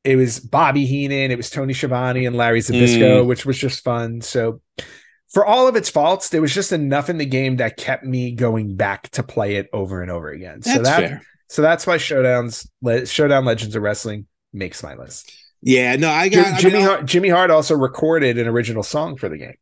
it 0.03 0.17
was 0.17 0.41
bobby 0.41 0.87
heenan 0.87 1.31
it 1.31 1.37
was 1.37 1.51
tony 1.51 1.75
Schiavone 1.75 2.25
and 2.25 2.35
larry 2.35 2.61
Mm. 2.61 3.27
which 3.27 3.45
was 3.45 3.59
just 3.59 3.85
fun. 3.85 4.21
So 4.23 4.63
for 5.33 5.45
all 5.47 5.69
of 5.69 5.77
its 5.77 5.89
faults 5.89 6.29
there 6.31 6.41
was 6.43 6.55
just 6.55 6.73
enough 6.73 7.09
in 7.09 7.19
the 7.19 7.27
game 7.27 7.57
that 7.57 7.77
kept 7.77 8.05
me 8.05 8.33
going 8.33 8.77
back 8.77 9.09
to 9.11 9.23
play 9.23 9.57
it 9.57 9.69
over 9.73 10.03
and 10.03 10.11
over 10.11 10.29
again 10.31 10.63
so 10.63 10.83
That's 10.83 10.83
that 10.83 10.97
fair. 11.01 11.23
so 11.49 11.63
that's 11.63 11.87
why 11.87 11.97
showdowns 11.97 12.69
Le- 12.83 13.07
showdown 13.07 13.45
legends 13.45 13.75
of 13.77 13.83
wrestling 13.83 14.27
makes 14.53 14.83
my 14.83 14.95
list 14.97 15.33
Yeah, 15.63 15.97
no, 15.97 16.11
I 16.11 16.29
got 16.29 16.59
Jimmy 16.59 16.77
I 16.77 16.79
mean, 16.79 16.87
Hart, 16.87 17.05
Jimmy 17.07 17.29
Hart 17.29 17.51
also 17.51 17.75
recorded 17.75 18.39
an 18.39 18.47
original 18.49 18.83
song 18.83 19.17
for 19.17 19.29
the 19.29 19.37
game. 19.39 19.55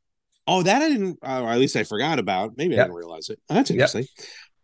Oh, 0.46 0.62
that 0.62 0.80
I 0.80 0.88
didn't, 0.88 1.18
or 1.22 1.28
at 1.50 1.58
least 1.58 1.76
I 1.76 1.84
forgot 1.84 2.18
about. 2.18 2.56
Maybe 2.56 2.74
I 2.74 2.84
didn't 2.84 2.94
realize 2.96 3.28
it. 3.28 3.38
That's 3.50 3.68
Yep. 3.68 3.74
interesting. 3.74 4.06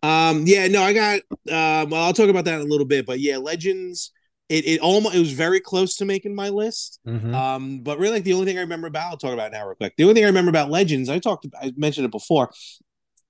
Um, 0.02 0.44
yeah, 0.46 0.66
no, 0.68 0.82
I 0.82 0.92
got. 0.94 1.20
Uh, 1.50 1.84
well, 1.90 2.04
I'll 2.04 2.12
talk 2.14 2.30
about 2.30 2.46
that 2.46 2.54
in 2.54 2.66
a 2.66 2.70
little 2.70 2.86
bit, 2.86 3.04
but 3.04 3.20
yeah, 3.20 3.36
Legends. 3.36 4.12
It 4.48 4.66
it 4.66 4.80
almost 4.80 5.14
it 5.14 5.20
was 5.20 5.32
very 5.32 5.58
close 5.60 5.96
to 5.96 6.04
making 6.04 6.34
my 6.34 6.50
list. 6.50 7.00
Mhm. 7.06 7.34
Um, 7.34 7.78
but 7.80 7.98
really, 7.98 8.14
like 8.16 8.24
the 8.24 8.34
only 8.34 8.46
thing 8.46 8.58
I 8.58 8.62
remember 8.62 8.86
about, 8.88 9.10
I'll 9.10 9.16
talk 9.16 9.32
about 9.32 9.48
it 9.48 9.56
now 9.56 9.66
real 9.66 9.74
quick. 9.76 9.94
The 9.96 10.04
only 10.04 10.14
thing 10.14 10.24
I 10.24 10.28
remember 10.28 10.50
about 10.50 10.70
Legends, 10.70 11.08
I 11.08 11.18
talked, 11.18 11.46
I 11.60 11.72
mentioned 11.76 12.04
it 12.04 12.10
before, 12.10 12.50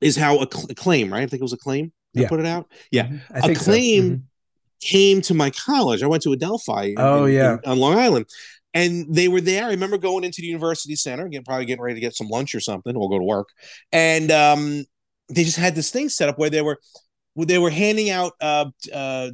is 0.00 0.16
how 0.16 0.42
Acc- 0.42 0.70
acclaim, 0.70 1.12
right? 1.12 1.22
I 1.22 1.26
think 1.26 1.40
it 1.40 1.44
was 1.44 1.52
acclaim 1.52 1.92
that 2.14 2.22
Yeah. 2.22 2.28
put 2.28 2.40
it 2.40 2.46
out. 2.46 2.66
Yeah, 2.90 3.06
Mhm. 3.06 3.20
I 3.30 3.40
think 3.42 3.56
so. 3.58 3.62
Acclaim 3.62 4.10
Mhm. 4.10 4.22
came 4.80 5.20
to 5.22 5.34
my 5.34 5.50
college. 5.50 6.02
I 6.02 6.06
went 6.08 6.22
to 6.24 6.32
Adelphi. 6.32 6.94
Oh, 6.96 7.26
in- 7.26 7.34
yeah. 7.34 7.54
in- 7.54 7.70
on 7.70 7.78
Long 7.78 7.96
Island, 7.96 8.26
and 8.74 9.06
they 9.14 9.28
were 9.28 9.40
there. 9.40 9.66
I 9.66 9.70
remember 9.70 9.98
going 9.98 10.24
into 10.24 10.40
the 10.40 10.48
university 10.48 10.96
center, 10.96 11.28
getting 11.28 11.44
probably 11.44 11.64
getting 11.66 11.82
ready 11.82 11.94
to 11.94 12.00
get 12.00 12.16
some 12.16 12.28
lunch 12.28 12.56
or 12.56 12.60
something, 12.60 12.96
or 12.96 13.08
go 13.08 13.18
to 13.18 13.24
work, 13.24 13.48
and 13.92 14.32
um, 14.32 14.84
they 15.28 15.44
just 15.44 15.58
had 15.58 15.76
this 15.76 15.90
thing 15.90 16.08
set 16.08 16.28
up 16.28 16.38
where 16.40 16.50
they 16.50 16.60
were 16.62 16.78
where 17.34 17.46
they 17.46 17.58
were 17.58 17.70
handing 17.70 18.10
out 18.10 18.32
uh, 18.40 18.66
uh, 18.92 18.96
uh, 18.96 19.30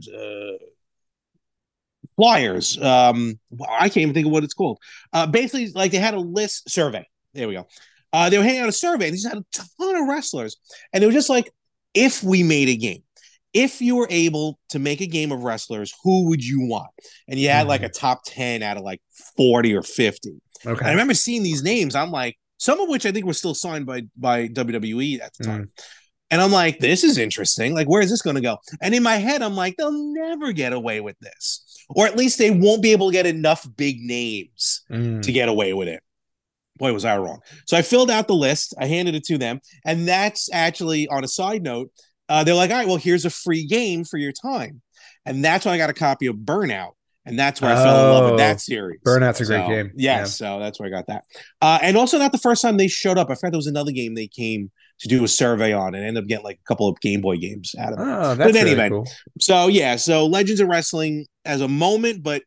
flyers. 2.20 2.78
Um, 2.82 3.38
I 3.70 3.88
can't 3.88 3.98
even 3.98 4.14
think 4.14 4.26
of 4.26 4.32
what 4.32 4.44
it's 4.44 4.54
called. 4.54 4.78
Uh, 5.12 5.26
basically, 5.26 5.70
like 5.74 5.90
they 5.90 5.98
had 5.98 6.14
a 6.14 6.20
list 6.20 6.68
survey. 6.70 7.06
There 7.32 7.48
we 7.48 7.54
go. 7.54 7.66
Uh, 8.12 8.28
they 8.28 8.36
were 8.36 8.44
handing 8.44 8.62
out 8.62 8.68
a 8.68 8.72
survey. 8.72 9.06
And 9.06 9.14
they 9.14 9.18
just 9.18 9.28
had 9.28 9.38
a 9.38 9.44
ton 9.52 9.96
of 9.96 10.06
wrestlers, 10.06 10.56
and 10.92 11.02
they 11.02 11.06
were 11.06 11.12
just 11.12 11.30
like, 11.30 11.50
if 11.94 12.22
we 12.22 12.42
made 12.42 12.68
a 12.68 12.76
game, 12.76 13.02
if 13.54 13.80
you 13.80 13.96
were 13.96 14.08
able 14.10 14.58
to 14.68 14.78
make 14.78 15.00
a 15.00 15.06
game 15.06 15.32
of 15.32 15.42
wrestlers, 15.42 15.94
who 16.04 16.28
would 16.28 16.44
you 16.44 16.60
want? 16.66 16.90
And 17.26 17.38
you 17.40 17.48
had 17.48 17.66
like 17.66 17.82
a 17.82 17.88
top 17.88 18.20
ten 18.26 18.62
out 18.62 18.76
of 18.76 18.82
like 18.82 19.00
forty 19.36 19.74
or 19.74 19.82
fifty. 19.82 20.40
And 20.80 20.88
I 20.88 20.90
remember 20.90 21.14
seeing 21.14 21.42
these 21.42 21.62
names. 21.62 21.94
I'm 21.94 22.10
like, 22.10 22.36
some 22.58 22.80
of 22.80 22.88
which 22.88 23.06
I 23.06 23.12
think 23.12 23.24
were 23.24 23.32
still 23.32 23.54
signed 23.54 23.86
by 23.86 24.02
by 24.16 24.48
WWE 24.48 25.20
at 25.22 25.32
the 25.38 25.44
time. 25.44 25.70
And 26.30 26.40
I'm 26.40 26.52
like, 26.52 26.78
this 26.78 27.02
is 27.02 27.18
interesting. 27.18 27.74
Like, 27.74 27.88
where 27.88 28.02
is 28.02 28.10
this 28.10 28.22
going 28.22 28.36
to 28.36 28.42
go? 28.42 28.58
And 28.80 28.94
in 28.94 29.02
my 29.02 29.16
head, 29.16 29.42
I'm 29.42 29.56
like, 29.56 29.74
they'll 29.76 29.90
never 29.90 30.52
get 30.52 30.72
away 30.72 31.00
with 31.00 31.18
this, 31.18 31.64
or 31.90 32.06
at 32.06 32.16
least 32.16 32.38
they 32.38 32.50
won't 32.50 32.82
be 32.82 32.92
able 32.92 33.08
to 33.08 33.12
get 33.12 33.26
enough 33.26 33.66
big 33.76 34.00
names 34.00 34.82
Mm. 34.90 35.22
to 35.22 35.32
get 35.32 35.48
away 35.48 35.72
with 35.72 35.88
it. 35.88 36.02
Boy, 36.76 36.92
was 36.92 37.04
I 37.04 37.18
wrong. 37.18 37.40
So 37.66 37.76
I 37.76 37.82
filled 37.82 38.10
out 38.10 38.26
the 38.26 38.34
list. 38.34 38.72
I 38.78 38.86
handed 38.86 39.14
it 39.14 39.24
to 39.24 39.36
them, 39.36 39.60
and 39.84 40.08
that's 40.08 40.48
actually 40.52 41.06
on 41.08 41.24
a 41.24 41.28
side 41.28 41.62
note. 41.62 41.90
Uh, 42.28 42.42
they're 42.44 42.54
like, 42.54 42.70
all 42.70 42.76
right, 42.76 42.86
well, 42.86 42.96
here's 42.96 43.24
a 43.24 43.30
free 43.30 43.66
game 43.66 44.04
for 44.04 44.16
your 44.16 44.32
time, 44.32 44.80
and 45.26 45.44
that's 45.44 45.64
when 45.66 45.74
I 45.74 45.78
got 45.78 45.90
a 45.90 45.94
copy 45.94 46.26
of 46.26 46.36
Burnout, 46.36 46.92
and 47.26 47.38
that's 47.38 47.60
where 47.60 47.72
I 47.72 47.74
fell 47.74 48.06
in 48.06 48.12
love 48.14 48.24
with 48.24 48.32
Oh, 48.34 48.36
that 48.38 48.60
series. 48.60 49.00
Burnout's 49.04 49.40
a 49.40 49.44
great 49.46 49.64
So, 49.64 49.68
game. 49.68 49.92
Yes, 49.96 50.38
so 50.38 50.58
that's 50.58 50.78
where 50.80 50.86
I 50.88 50.90
got 50.90 51.06
that. 51.08 51.24
Uh, 51.60 51.78
and 51.82 51.96
also, 51.96 52.18
not 52.18 52.32
the 52.32 52.38
first 52.38 52.62
time 52.62 52.76
they 52.78 52.88
showed 52.88 53.18
up. 53.18 53.28
I 53.30 53.34
forgot 53.34 53.50
there 53.52 53.58
was 53.58 53.66
another 53.66 53.92
game 53.92 54.14
they 54.14 54.28
came 54.28 54.70
to 55.00 55.08
do 55.08 55.24
a 55.24 55.28
survey 55.28 55.72
on, 55.72 55.94
and 55.94 56.04
end 56.04 56.18
up 56.18 56.26
getting 56.26 56.44
like 56.44 56.60
a 56.62 56.68
couple 56.68 56.88
of 56.88 57.00
Game 57.00 57.20
Boy 57.20 57.36
games 57.36 57.74
out 57.78 57.92
of 57.92 57.98
it. 57.98 58.02
Oh, 58.02 58.34
that's 58.34 58.56
any 58.56 58.74
really 58.74 58.88
cool. 58.90 59.06
So 59.40 59.68
yeah, 59.68 59.96
so 59.96 60.26
Legends 60.26 60.60
of 60.60 60.68
Wrestling 60.68 61.26
as 61.44 61.60
a 61.60 61.68
moment, 61.68 62.22
but 62.22 62.42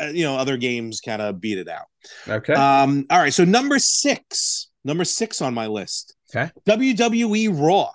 uh, 0.00 0.06
you 0.06 0.24
know, 0.24 0.36
other 0.36 0.56
games 0.56 1.00
kind 1.00 1.20
of 1.20 1.40
beat 1.40 1.58
it 1.58 1.68
out. 1.68 1.86
Okay. 2.26 2.54
Um, 2.54 3.06
all 3.10 3.18
right, 3.18 3.32
so 3.32 3.44
number 3.44 3.78
six, 3.78 4.68
number 4.84 5.04
six 5.04 5.42
on 5.42 5.54
my 5.54 5.66
list. 5.66 6.14
Okay. 6.34 6.50
WWE 6.66 7.50
Raw. 7.52 7.90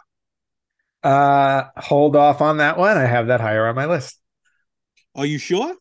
Uh, 1.02 1.64
hold 1.78 2.16
off 2.16 2.42
on 2.42 2.58
that 2.58 2.78
one. 2.78 2.98
I 2.98 3.06
have 3.06 3.28
that 3.28 3.42
higher 3.42 3.68
on 3.68 3.76
my 3.76 3.86
list. 3.86 4.20
Are 5.16 5.26
you 5.26 5.38
sure? 5.38 5.76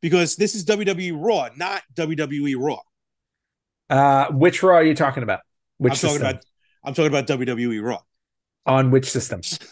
Because 0.00 0.36
this 0.36 0.54
is 0.54 0.64
WWE 0.64 1.12
Raw, 1.14 1.50
not 1.56 1.82
WWE 1.94 2.56
Raw. 2.58 2.80
Uh, 3.90 4.32
which 4.32 4.62
Raw 4.62 4.76
are 4.76 4.84
you 4.84 4.94
talking 4.94 5.22
about? 5.22 5.40
Which 5.78 5.92
I'm 5.92 5.96
talking 5.96 6.12
system? 6.12 6.30
about. 6.30 6.44
I'm 6.82 6.94
talking 6.94 7.08
about 7.08 7.26
WWE 7.26 7.82
Raw. 7.82 8.00
on 8.66 8.90
which 8.90 9.10
systems? 9.10 9.58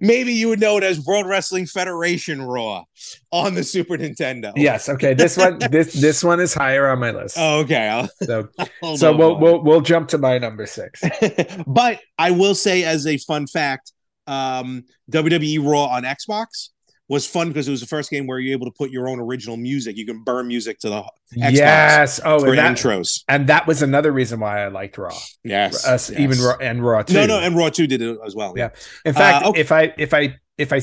Maybe 0.00 0.32
you 0.32 0.48
would 0.48 0.60
know 0.60 0.78
it 0.78 0.84
as 0.84 1.04
World 1.04 1.26
Wrestling 1.26 1.66
Federation 1.66 2.40
Raw 2.40 2.84
on 3.32 3.54
the 3.54 3.64
Super 3.64 3.96
Nintendo. 3.96 4.52
Yes. 4.56 4.88
Okay. 4.88 5.12
This 5.12 5.36
one. 5.36 5.58
this 5.70 5.92
this 5.92 6.22
one 6.22 6.40
is 6.40 6.54
higher 6.54 6.88
on 6.88 7.00
my 7.00 7.10
list. 7.10 7.36
Oh, 7.38 7.60
okay. 7.60 7.88
I'll, 7.88 8.08
So 8.22 8.48
hold 8.80 9.00
so 9.00 9.14
we'll 9.14 9.38
we'll 9.38 9.62
we'll 9.62 9.80
jump 9.80 10.08
to 10.10 10.18
my 10.18 10.38
number 10.38 10.66
six. 10.66 11.02
but 11.66 12.00
I 12.16 12.30
will 12.30 12.54
say, 12.54 12.84
as 12.84 13.06
a 13.06 13.18
fun 13.18 13.46
fact, 13.48 13.92
um, 14.26 14.84
WWE 15.10 15.68
Raw 15.68 15.86
on 15.86 16.04
Xbox 16.04 16.68
was 17.10 17.26
fun 17.26 17.48
because 17.48 17.68
it 17.68 17.72
was 17.72 17.80
the 17.82 17.86
first 17.86 18.08
game 18.10 18.26
where 18.26 18.38
you're 18.38 18.52
able 18.52 18.64
to 18.66 18.72
put 18.72 18.90
your 18.90 19.08
own 19.08 19.20
original 19.20 19.56
music. 19.58 19.96
You 19.98 20.06
can 20.06 20.22
burn 20.24 20.46
music 20.48 20.78
to 20.78 20.88
the 20.88 21.02
Xbox 21.36 21.52
Yes. 21.52 22.20
Oh, 22.24 22.38
for 22.40 22.48
and 22.50 22.58
that, 22.58 22.76
intros. 22.78 23.24
and 23.28 23.48
that 23.48 23.66
was 23.66 23.82
another 23.82 24.12
reason 24.12 24.40
why 24.40 24.64
I 24.64 24.68
liked 24.68 24.96
Raw. 24.96 25.12
Yes, 25.44 25.86
Us 25.86 26.08
yes. 26.10 26.18
even 26.20 26.38
Raw 26.38 26.56
and 26.60 26.82
Raw 26.82 27.02
too. 27.02 27.14
No, 27.14 27.26
no, 27.26 27.38
and 27.40 27.54
Raw 27.56 27.68
two 27.68 27.86
did 27.86 28.00
it 28.00 28.16
as 28.24 28.34
well. 28.34 28.54
Yeah. 28.56 28.70
In 29.04 29.12
fact, 29.12 29.44
Uh, 29.44 29.48
okay. 29.50 29.60
if 29.60 29.72
I 29.72 29.92
if 29.98 30.14
I 30.14 30.36
if 30.56 30.72
I 30.72 30.80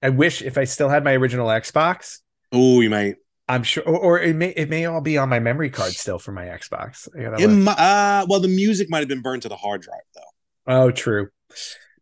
I 0.00 0.10
wish 0.10 0.40
if 0.42 0.56
I 0.56 0.64
still 0.64 0.88
had 0.88 1.04
my 1.04 1.12
original 1.12 1.48
Xbox, 1.48 2.20
Oh, 2.52 2.80
you 2.80 2.88
might. 2.88 3.16
I'm 3.50 3.62
sure, 3.62 3.82
or, 3.84 3.98
or 3.98 4.20
it 4.20 4.36
may 4.36 4.50
it 4.50 4.68
may 4.70 4.84
all 4.84 5.00
be 5.00 5.18
on 5.18 5.28
my 5.28 5.40
memory 5.40 5.70
card 5.70 5.92
still 5.92 6.18
for 6.18 6.32
my 6.32 6.44
Xbox. 6.44 7.08
I 7.18 7.22
gotta 7.22 7.42
It 7.42 7.46
look. 7.48 7.76
uh, 7.80 8.26
well, 8.28 8.40
the 8.40 8.48
music 8.48 8.88
might 8.90 9.00
have 9.00 9.08
been 9.08 9.22
burned 9.22 9.42
to 9.42 9.48
the 9.48 9.56
hard 9.56 9.80
drive 9.82 10.02
though. 10.14 10.72
oh, 10.72 10.90
true. 10.90 11.28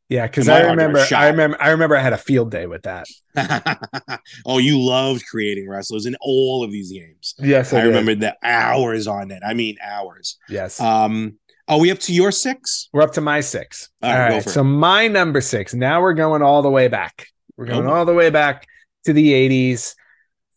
Yeah, 0.09 0.27
because 0.27 0.49
I 0.49 0.71
remember. 0.71 1.05
I 1.15 1.29
remember, 1.29 1.57
I 1.61 1.71
remember, 1.71 1.97
I 1.97 2.01
had 2.01 2.13
a 2.13 2.19
field 2.19 2.51
day 2.51 2.67
with 2.67 2.83
that. 2.83 3.07
oh, 4.47 4.59
you 4.59 4.81
loved 4.81 5.25
creating 5.27 5.69
wrestlers 5.69 6.07
in 6.07 6.17
all 6.21 6.63
of 6.63 6.71
these 6.71 6.93
games. 6.93 7.35
Yes, 7.39 7.73
I, 7.73 7.81
I, 7.81 7.85
remember 7.85 8.15
the 8.15 8.37
hours 8.43 9.09
on 9.09 9.31
it. 9.33 9.43
I 9.45 9.55
mean, 9.55 9.77
hours. 9.83 10.39
Yes, 10.49 10.81
Um, 10.81 11.39
are 11.69 11.81
we 11.81 11.91
up 11.91 11.99
to 12.01 12.13
your 12.15 12.31
six? 12.31 12.89
we're 12.93 13.03
up 13.03 13.15
to 13.15 13.21
my 13.21 13.41
six. 13.41 13.89
All 14.01 14.13
All 14.13 14.17
right, 14.19 14.33
right, 14.35 14.43
so 14.45 14.63
my 14.63 15.09
number 15.09 15.41
six. 15.41 15.75
Now 15.75 16.01
we're 16.01 16.15
going 16.15 16.41
all 16.41 16.63
the 16.63 16.71
way 16.71 16.87
back. 16.87 17.27
We're 17.57 17.67
going 17.67 17.89
Oh. 17.89 17.93
all 17.93 18.05
the 18.05 18.15
way 18.15 18.31
back 18.31 18.67
to 19.07 19.13
the 19.13 19.33
'80s 19.33 19.97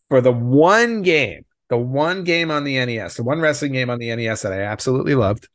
for 0.10 0.22
the 0.22 0.32
one 0.32 1.02
game, 1.02 1.46
the 1.70 1.78
one 1.78 2.24
game 2.24 2.52
on 2.52 2.64
the 2.66 2.78
NES, 2.86 3.16
the 3.16 3.24
one 3.24 3.40
wrestling 3.40 3.72
game 3.72 3.90
on 3.90 3.98
the 3.98 4.16
NES 4.16 4.44
that 4.44 4.54
I 4.54 4.62
absolutely 4.62 5.16
loved. 5.16 5.48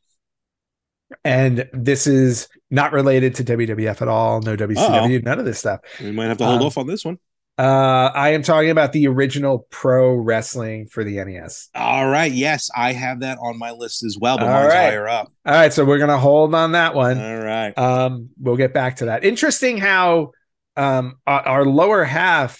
And 1.23 1.69
this 1.73 2.07
is 2.07 2.47
not 2.69 2.91
related 2.93 3.35
to 3.35 3.43
WWF 3.43 4.01
at 4.01 4.07
all. 4.07 4.41
No 4.41 4.55
WCW, 4.55 5.23
none 5.23 5.39
of 5.39 5.45
this 5.45 5.59
stuff. 5.59 5.79
We 6.01 6.11
might 6.11 6.25
have 6.27 6.37
to 6.39 6.45
hold 6.45 6.61
Um, 6.61 6.67
off 6.67 6.77
on 6.77 6.87
this 6.87 7.05
one. 7.05 7.17
Uh, 7.57 8.11
I 8.13 8.31
am 8.31 8.43
talking 8.43 8.69
about 8.69 8.91
the 8.91 9.07
original 9.07 9.65
pro 9.69 10.13
wrestling 10.13 10.87
for 10.87 11.05
the 11.05 11.23
NES. 11.23 11.69
All 11.73 12.05
right. 12.05 12.29
Yes, 12.31 12.69
I 12.75 12.91
have 12.91 13.21
that 13.21 13.37
on 13.41 13.57
my 13.57 13.71
list 13.71 14.03
as 14.03 14.17
well, 14.19 14.37
but 14.37 14.47
All 14.47 14.51
mine's 14.53 14.73
right. 14.73 14.89
higher 14.89 15.07
up. 15.07 15.31
All 15.45 15.53
right, 15.53 15.71
so 15.71 15.85
we're 15.85 15.97
gonna 15.99 16.17
hold 16.17 16.53
on 16.53 16.73
that 16.73 16.95
one. 16.95 17.17
All 17.17 17.37
right. 17.39 17.71
Um, 17.77 18.29
we'll 18.41 18.57
get 18.57 18.73
back 18.73 18.97
to 18.97 19.05
that. 19.05 19.23
Interesting 19.23 19.77
how 19.77 20.31
um 20.75 21.15
our, 21.25 21.41
our 21.47 21.65
lower 21.65 22.03
half 22.03 22.59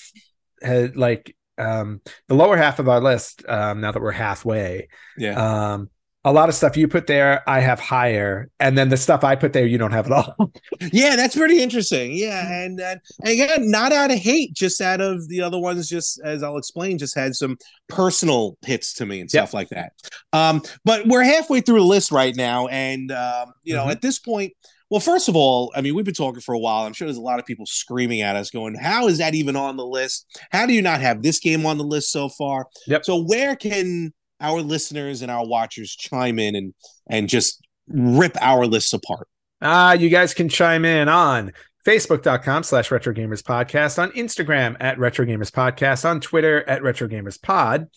had 0.63 0.95
like 0.95 1.35
um 1.57 1.99
the 2.29 2.35
lower 2.35 2.55
half 2.55 2.79
of 2.79 2.87
our 2.87 3.01
list. 3.01 3.43
Um, 3.49 3.81
now 3.81 3.91
that 3.91 4.01
we're 4.01 4.11
halfway, 4.11 4.87
Yeah. 5.17 5.73
um, 5.73 5.89
a 6.25 6.33
lot 6.33 6.49
of 6.49 6.55
stuff 6.55 6.75
you 6.75 6.87
put 6.87 7.07
there 7.07 7.47
I 7.47 7.59
have 7.61 7.79
higher, 7.79 8.49
and 8.59 8.77
then 8.77 8.89
the 8.89 8.97
stuff 8.97 9.23
I 9.23 9.35
put 9.35 9.53
there 9.53 9.65
you 9.65 9.77
don't 9.77 9.91
have 9.91 10.07
at 10.07 10.11
all. 10.11 10.51
yeah, 10.91 11.15
that's 11.15 11.35
pretty 11.35 11.61
interesting. 11.61 12.11
Yeah, 12.13 12.51
and, 12.63 12.81
uh, 12.81 12.95
and 13.23 13.29
again, 13.29 13.69
not 13.71 13.93
out 13.93 14.11
of 14.11 14.17
hate, 14.17 14.53
just 14.53 14.81
out 14.81 14.99
of 15.01 15.27
the 15.29 15.39
other 15.41 15.59
ones. 15.59 15.87
Just 15.87 16.19
as 16.25 16.43
I'll 16.43 16.57
explain, 16.57 16.97
just 16.97 17.15
had 17.15 17.35
some 17.35 17.57
personal 17.87 18.57
hits 18.65 18.93
to 18.95 19.05
me 19.05 19.21
and 19.21 19.29
Yep. 19.31 19.43
stuff 19.43 19.53
like 19.53 19.69
that. 19.69 19.93
Um, 20.33 20.61
but 20.83 21.07
we're 21.07 21.23
halfway 21.23 21.61
through 21.61 21.79
the 21.79 21.85
list 21.85 22.11
right 22.11 22.35
now, 22.35 22.67
and 22.67 23.11
um, 23.11 23.53
you 23.63 23.73
know, 23.75 23.85
Mhm. 23.85 23.91
at 23.91 24.01
this 24.01 24.19
point, 24.19 24.51
well, 24.89 24.99
first 24.99 25.29
of 25.29 25.35
all, 25.35 25.71
I 25.75 25.81
mean, 25.81 25.95
we've 25.95 26.05
been 26.05 26.13
talking 26.13 26.41
for 26.41 26.53
a 26.53 26.59
while. 26.59 26.85
I'm 26.85 26.93
sure 26.93 27.07
there's 27.07 27.17
a 27.17 27.21
lot 27.21 27.39
of 27.39 27.45
people 27.45 27.65
screaming 27.65 28.21
at 28.21 28.35
us, 28.35 28.49
going, 28.51 28.75
"How 28.75 29.07
is 29.07 29.17
that 29.19 29.33
even 29.35 29.55
on 29.55 29.77
the 29.77 29.85
list? 29.85 30.25
How 30.51 30.65
do 30.65 30.73
you 30.73 30.81
not 30.81 31.01
have 31.01 31.21
this 31.23 31.39
game 31.39 31.65
on 31.65 31.77
the 31.77 31.83
list 31.83 32.11
so 32.11 32.29
far?" 32.29 32.67
Yep. 32.87 33.05
So 33.05 33.23
where 33.23 33.55
can 33.55 34.13
our 34.39 34.61
listeners 34.61 35.21
and 35.21 35.31
our 35.31 35.45
watchers 35.45 35.95
chime 35.95 36.39
in 36.39 36.55
and 36.55 36.73
and 37.07 37.29
just 37.29 37.65
rip 37.87 38.35
our 38.41 38.65
lists 38.65 38.93
apart? 38.93 39.27
Ah, 39.61 39.93
you 39.93 40.09
guys 40.09 40.33
can 40.33 40.49
chime 40.49 40.85
in 40.85 41.07
on 41.07 41.53
facebook.com 41.85 42.63
slash 42.63 42.89
retro 42.89 43.13
gamers 43.13 43.43
podcast 43.43 44.01
on 44.01 44.09
instagram 44.11 44.75
at 44.79 44.97
retro 44.97 45.23
gamers 45.23 45.51
podcast 45.51 46.03
on 46.03 46.19
twitter 46.19 46.67
at 46.67 46.81
retro 46.83 47.07
gamers 47.07 47.41
pod. 47.41 47.87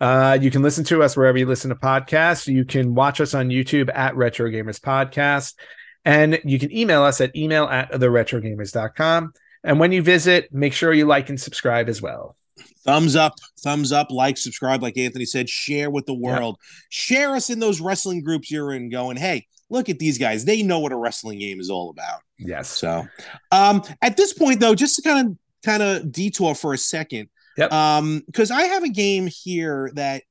Uh, 0.00 0.38
you 0.40 0.50
can 0.50 0.62
listen 0.62 0.84
to 0.84 1.02
us 1.02 1.16
wherever 1.16 1.36
you 1.36 1.46
listen 1.46 1.70
to 1.70 1.74
podcasts. 1.74 2.46
You 2.46 2.64
can 2.64 2.94
watch 2.94 3.20
us 3.20 3.34
on 3.34 3.48
youtube 3.48 3.90
at 3.94 4.14
retro 4.16 4.50
gamers 4.50 4.78
podcast. 4.78 5.54
And 6.04 6.40
you 6.44 6.58
can 6.58 6.74
email 6.74 7.02
us 7.02 7.20
at 7.20 7.34
email 7.34 7.64
at 7.64 7.90
the 7.90 8.06
retrogamers.com 8.06 9.32
and 9.64 9.80
when 9.80 9.92
you 9.92 10.02
visit 10.02 10.52
make 10.52 10.72
sure 10.72 10.92
you 10.92 11.06
like 11.06 11.28
and 11.28 11.40
subscribe 11.40 11.88
as 11.88 12.00
well 12.00 12.36
thumbs 12.84 13.16
up 13.16 13.34
thumbs 13.60 13.92
up 13.92 14.10
like 14.10 14.36
subscribe 14.36 14.82
like 14.82 14.96
anthony 14.96 15.24
said 15.24 15.48
share 15.48 15.90
with 15.90 16.06
the 16.06 16.14
world 16.14 16.56
share 16.88 17.34
us 17.34 17.50
in 17.50 17.58
those 17.58 17.80
wrestling 17.80 18.22
groups 18.22 18.50
you're 18.50 18.72
in 18.72 18.90
going 18.90 19.16
hey 19.16 19.46
look 19.70 19.88
at 19.88 19.98
these 19.98 20.18
guys 20.18 20.44
they 20.44 20.62
know 20.62 20.78
what 20.78 20.92
a 20.92 20.96
wrestling 20.96 21.38
game 21.38 21.60
is 21.60 21.70
all 21.70 21.90
about 21.90 22.20
yes 22.38 22.68
so 22.68 23.06
um 23.52 23.82
at 24.02 24.16
this 24.16 24.32
point 24.32 24.60
though 24.60 24.74
just 24.74 24.96
to 24.96 25.02
kind 25.02 25.28
of 25.28 25.36
kind 25.64 25.82
of 25.82 26.10
detour 26.12 26.54
for 26.54 26.72
a 26.72 26.78
second 26.78 27.28
Yep. 27.56 27.72
Um, 27.72 28.22
because 28.26 28.52
I 28.52 28.62
have 28.62 28.84
a 28.84 28.88
game 28.88 29.26
here 29.26 29.90
that 29.94 30.22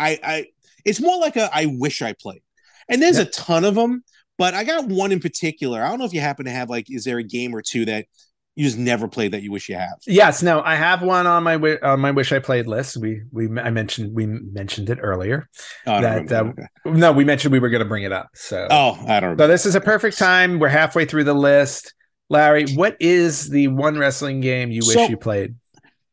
I 0.00 0.18
I 0.24 0.46
it's 0.84 1.00
more 1.00 1.16
like 1.20 1.36
a 1.36 1.48
I 1.54 1.66
wish 1.66 2.02
I 2.02 2.12
played, 2.12 2.42
and 2.88 3.00
there's 3.00 3.18
Yep. 3.18 3.28
a 3.28 3.30
ton 3.30 3.64
of 3.64 3.76
them, 3.76 4.02
but 4.36 4.52
I 4.54 4.64
got 4.64 4.88
one 4.88 5.12
in 5.12 5.20
particular. 5.20 5.80
I 5.80 5.88
don't 5.88 6.00
know 6.00 6.06
if 6.06 6.12
you 6.12 6.20
happen 6.20 6.46
to 6.46 6.50
have 6.50 6.68
like, 6.68 6.90
is 6.90 7.04
there 7.04 7.18
a 7.18 7.22
game 7.22 7.54
or 7.54 7.62
two 7.62 7.84
that 7.84 8.06
you 8.54 8.64
just 8.64 8.76
never 8.78 9.08
played 9.08 9.32
that 9.32 9.42
you 9.42 9.50
wish 9.50 9.68
you 9.68 9.76
have? 9.76 9.94
Yes, 10.06 10.42
no, 10.42 10.60
I 10.62 10.74
have 10.74 11.02
one 11.02 11.26
on 11.26 11.42
my 11.42 11.54
on 11.82 12.00
my 12.00 12.10
wish 12.10 12.32
I 12.32 12.38
played 12.38 12.66
list. 12.66 12.96
We 12.96 13.22
we 13.32 13.48
I 13.58 13.70
mentioned 13.70 14.14
we 14.14 14.26
mentioned 14.26 14.90
it 14.90 14.98
earlier. 15.00 15.48
Oh, 15.86 16.00
That, 16.00 16.24
remember. 16.24 16.68
uh, 16.84 16.90
No, 16.90 17.12
we 17.12 17.24
mentioned 17.24 17.52
we 17.52 17.58
were 17.60 17.70
going 17.70 17.82
to 17.82 17.88
bring 17.88 18.02
it 18.04 18.12
up. 18.12 18.28
So 18.34 18.66
oh, 18.70 18.98
I 19.08 19.20
don't 19.20 19.38
So 19.38 19.46
this 19.48 19.64
is 19.66 19.74
a 19.74 19.80
perfect 19.80 20.18
time. 20.18 20.58
We're 20.58 20.68
halfway 20.68 21.04
through 21.06 21.24
the 21.24 21.34
list. 21.34 21.94
Larry, 22.28 22.66
what 22.74 22.96
is 23.00 23.48
the 23.50 23.68
one 23.68 23.98
wrestling 23.98 24.40
game 24.40 24.70
you 24.70 24.80
wish 24.86 24.94
So- 24.96 25.08
you 25.08 25.16
played? 25.16 25.54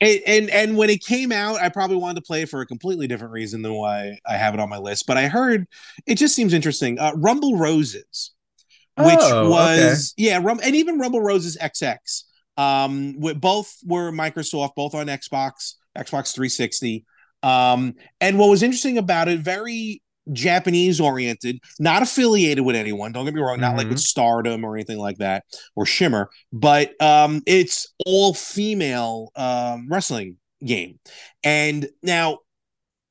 And, 0.01 0.19
and 0.25 0.49
and 0.51 0.77
when 0.77 0.89
it 0.89 1.03
came 1.03 1.33
out, 1.33 1.59
I 1.61 1.67
probably 1.67 1.97
wanted 1.97 2.15
to 2.15 2.25
play 2.25 2.45
for 2.45 2.61
a 2.61 2.65
completely 2.65 3.05
different 3.05 3.33
reason 3.33 3.61
than 3.63 3.73
why 3.73 4.17
I 4.25 4.37
have 4.37 4.53
it 4.53 4.61
on 4.61 4.69
my 4.69 4.77
list. 4.77 5.05
But 5.07 5.17
I 5.17 5.27
heard 5.27 5.67
it 6.07 6.15
just 6.15 6.35
seems 6.35 6.53
interesting. 6.53 6.97
Uh, 6.97 7.11
Rumble 7.17 7.57
Roses, 7.57 8.31
which 8.97 9.17
Oh, 9.19 9.49
was 9.49 10.13
yeah, 10.15 10.39
Rum, 10.41 10.61
and 10.63 10.73
even 10.73 10.99
Rumble 10.99 11.19
Roses 11.19 11.57
XX. 11.61 12.23
Um, 12.59 13.13
both 13.37 13.73
were 13.85 14.11
Microsoft, 14.11 14.71
both 14.75 14.93
on 14.95 15.07
Xbox, 15.07 15.75
Xbox 15.97 16.33
360. 16.33 17.05
Um, 17.41 17.93
and 18.19 18.37
what 18.37 18.49
was 18.49 18.63
interesting 18.63 18.97
about 18.97 19.27
it, 19.29 19.39
very 19.39 20.01
Japanese 20.33 20.99
oriented, 20.99 21.59
not 21.79 22.03
affiliated 22.03 22.63
with 22.65 22.75
anyone. 22.75 23.11
Don't 23.13 23.25
get 23.25 23.33
me 23.33 23.41
wrong, 23.41 23.59
not 23.59 23.77
like 23.77 23.87
Mhm. 23.87 23.91
with 23.91 23.99
Stardom 23.99 24.63
or 24.63 24.75
anything 24.75 24.97
like 24.99 25.17
that 25.17 25.43
or 25.75 25.85
Shimmer, 25.85 26.29
but 26.51 27.01
um, 27.01 27.41
it's 27.47 27.87
all 28.05 28.33
female 28.33 29.31
um, 29.35 29.87
wrestling 29.89 30.35
game. 30.63 30.99
And 31.43 31.87
now, 32.03 32.39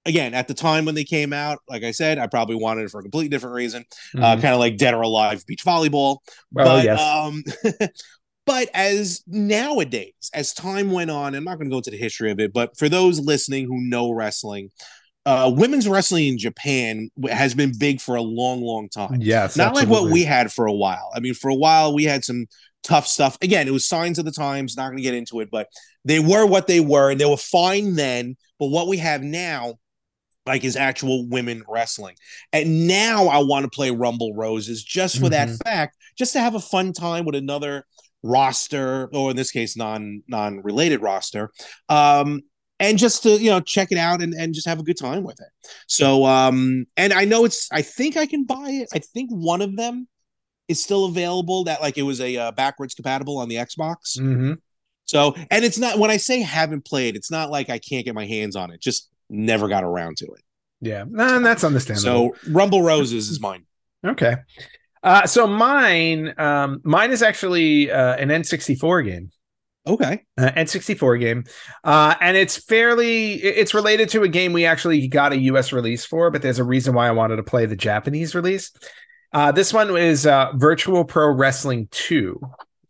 again, 0.04 0.32
at 0.34 0.46
the 0.46 0.54
time 0.54 0.84
when 0.84 0.94
they 0.94 1.04
came 1.04 1.32
out, 1.32 1.58
like 1.68 1.82
I 1.82 1.90
said, 1.90 2.18
I 2.18 2.26
probably 2.28 2.56
wanted 2.56 2.84
it 2.84 2.90
for 2.90 3.00
a 3.00 3.02
completely 3.02 3.30
different 3.30 3.56
reason, 3.56 3.84
uh, 4.16 4.36
Mhm. 4.36 4.40
kind 4.42 4.54
of 4.54 4.60
like 4.60 4.76
Dead 4.76 4.94
or 4.94 5.02
Alive 5.02 5.44
beach 5.46 5.64
volleyball. 5.64 6.18
oh 6.18 6.24
but 6.52 6.84
yes, 6.84 7.00
um, 7.00 7.42
but 8.48 8.68
as 8.72 9.22
nowadays, 9.26 10.30
as 10.32 10.54
time 10.54 10.90
went 10.90 11.10
on, 11.10 11.34
I'm 11.34 11.44
not 11.44 11.58
going 11.58 11.68
to 11.68 11.74
go 11.74 11.78
into 11.78 11.90
the 11.90 11.98
history 11.98 12.30
of 12.30 12.40
it, 12.40 12.52
but 12.52 12.76
for 12.76 12.88
those 12.88 13.20
listening 13.20 13.66
who 13.66 13.80
know 13.80 14.10
wrestling, 14.10 14.70
uh, 15.26 15.52
women's 15.54 15.86
wrestling 15.86 16.28
in 16.28 16.38
Japan 16.38 17.10
has 17.30 17.54
been 17.54 17.72
big 17.78 18.00
for 18.00 18.16
a 18.16 18.22
long, 18.22 18.62
long 18.62 18.88
time 18.88 19.20
yes, 19.20 19.56
not 19.56 19.74
like 19.74 19.88
what 19.88 20.10
we 20.10 20.24
had 20.24 20.50
for 20.50 20.66
a 20.66 20.72
while. 20.72 21.10
I 21.14 21.20
mean, 21.20 21.34
for 21.34 21.50
a 21.50 21.54
while 21.54 21.94
we 21.94 22.04
had 22.04 22.24
some 22.24 22.46
tough 22.82 23.06
stuff. 23.06 23.36
Again, 23.42 23.68
it 23.68 23.72
was 23.72 23.86
signs 23.86 24.18
of 24.18 24.24
the 24.24 24.32
times. 24.32 24.76
Not 24.76 24.86
going 24.86 24.96
to 24.96 25.02
get 25.02 25.14
into 25.14 25.40
it, 25.40 25.50
but 25.50 25.68
they 26.06 26.18
were 26.18 26.46
what 26.46 26.66
they 26.66 26.80
were, 26.80 27.10
and 27.10 27.20
they 27.20 27.26
were 27.26 27.36
fine 27.36 27.96
then. 27.96 28.36
But 28.58 28.68
what 28.68 28.88
we 28.88 28.96
have 28.96 29.22
now, 29.22 29.74
like, 30.46 30.64
is 30.64 30.76
actual 30.76 31.28
women 31.28 31.62
wrestling. 31.68 32.16
And 32.54 32.88
now 32.88 33.26
I 33.26 33.38
want 33.38 33.64
to 33.64 33.70
play 33.70 33.90
Rumble 33.90 34.32
Roses 34.34 34.82
just 34.82 35.18
for 35.18 35.28
that 35.28 35.48
Mhm. 35.48 35.62
fact, 35.64 35.96
just 36.16 36.32
to 36.32 36.40
have 36.40 36.54
a 36.54 36.60
fun 36.60 36.94
time 36.94 37.26
with 37.26 37.34
another 37.34 37.84
roster, 38.22 39.08
or 39.12 39.30
in 39.30 39.36
this 39.36 39.50
case, 39.50 39.76
non 39.76 40.22
non 40.28 40.60
related 40.62 41.02
roster. 41.02 41.50
Um, 41.88 42.42
and 42.80 42.96
just 42.98 43.22
to 43.24 43.30
you 43.30 43.50
know 43.50 43.60
check 43.60 43.90
it 43.90 43.98
out 43.98 44.22
and, 44.22 44.34
and 44.34 44.54
just 44.54 44.66
have 44.68 44.78
a 44.78 44.84
good 44.84 44.96
time 44.96 45.24
with 45.24 45.40
it 45.40 45.48
so 45.88 46.24
um 46.24 46.86
and 46.96 47.12
i 47.12 47.24
know 47.24 47.44
it's 47.44 47.66
i 47.72 47.82
think 47.82 48.16
i 48.16 48.24
can 48.24 48.44
buy 48.44 48.68
it 48.70 48.88
i 48.94 49.00
think 49.00 49.28
one 49.32 49.60
of 49.60 49.74
them 49.76 50.06
is 50.68 50.80
still 50.80 51.06
available 51.06 51.64
that 51.64 51.80
like 51.80 51.98
it 51.98 52.02
was 52.02 52.20
a 52.20 52.36
uh, 52.36 52.52
backwards 52.52 52.94
compatible 52.94 53.36
on 53.38 53.48
the 53.48 53.56
xbox 53.56 54.16
Mhm. 54.16 54.58
so 55.06 55.34
and 55.50 55.64
it's 55.64 55.76
not 55.76 55.98
when 55.98 56.12
i 56.12 56.16
say 56.18 56.40
haven't 56.40 56.84
played 56.84 57.16
it's 57.16 57.32
not 57.32 57.50
like 57.50 57.68
i 57.68 57.80
can't 57.80 58.04
get 58.04 58.14
my 58.14 58.26
hands 58.26 58.54
on 58.54 58.70
it 58.70 58.80
just 58.80 59.08
never 59.28 59.66
got 59.66 59.82
around 59.82 60.16
to 60.18 60.26
it 60.26 60.44
Yeah, 60.80 61.00
and 61.02 61.44
that's 61.44 61.64
understandable. 61.64 62.36
so 62.36 62.50
rumble 62.52 62.82
roses 62.82 63.28
is 63.28 63.40
mine 63.40 63.64
okay, 64.06 64.36
uh, 65.02 65.26
so 65.26 65.46
mine, 65.46 66.34
um, 66.38 66.80
mine 66.84 67.10
is 67.10 67.22
actually 67.22 67.90
uh, 67.90 68.16
an 68.16 68.28
N64 68.28 69.04
game. 69.04 69.30
okay 69.86 70.24
uh, 70.36 70.50
N64 70.50 71.20
game, 71.20 71.44
uh, 71.84 72.14
and 72.20 72.36
it's 72.36 72.56
fairly 72.64 73.34
it's 73.34 73.72
related 73.74 74.08
to 74.10 74.22
a 74.22 74.28
game 74.28 74.52
we 74.52 74.66
actually 74.66 75.06
got 75.08 75.32
a 75.32 75.38
US 75.52 75.72
release 75.72 76.04
for, 76.04 76.30
but 76.30 76.42
there's 76.42 76.58
a 76.58 76.64
reason 76.64 76.94
why 76.94 77.08
I 77.08 77.12
wanted 77.12 77.36
to 77.36 77.42
play 77.42 77.66
the 77.66 77.76
Japanese 77.76 78.34
release. 78.34 78.70
Uh, 79.32 79.52
this 79.52 79.72
one 79.72 79.96
is 79.96 80.26
uh, 80.26 80.52
Virtual 80.56 81.04
Pro 81.04 81.30
Wrestling 81.32 81.88
2, 81.90 82.40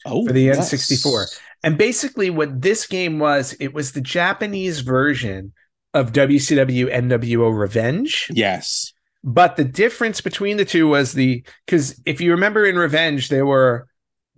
oh 0.06 0.26
For 0.26 0.32
the 0.32 0.42
yes. 0.42 0.72
N64. 0.72 1.38
and 1.64 1.76
basically 1.76 2.30
what 2.30 2.62
this 2.62 2.86
game 2.86 3.18
was, 3.18 3.54
it 3.60 3.74
was 3.74 3.92
the 3.92 4.00
Japanese 4.00 4.80
version 4.80 5.52
of 5.94 6.12
WCW 6.12 6.92
NWO 6.94 7.56
Revenge. 7.58 8.28
yes 8.30 8.92
But 9.28 9.56
the 9.56 9.64
difference 9.64 10.22
between 10.22 10.56
the 10.56 10.64
two 10.64 10.88
was 10.88 11.12
the 11.12 11.44
because 11.66 12.00
if 12.06 12.18
you 12.18 12.30
remember 12.30 12.64
in 12.64 12.78
Revenge, 12.78 13.28
there 13.28 13.44
were 13.44 13.86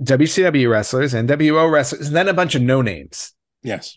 WCW 0.03 0.69
wrestlers, 0.69 1.15
and 1.15 1.29
NWO 1.29 1.71
wrestlers, 1.71 2.09
and 2.09 2.17
then 2.17 2.27
a 2.29 2.33
bunch 2.35 2.57
of 2.57 2.63
no 2.63 2.83
names. 2.83 3.33
yes 3.63 3.97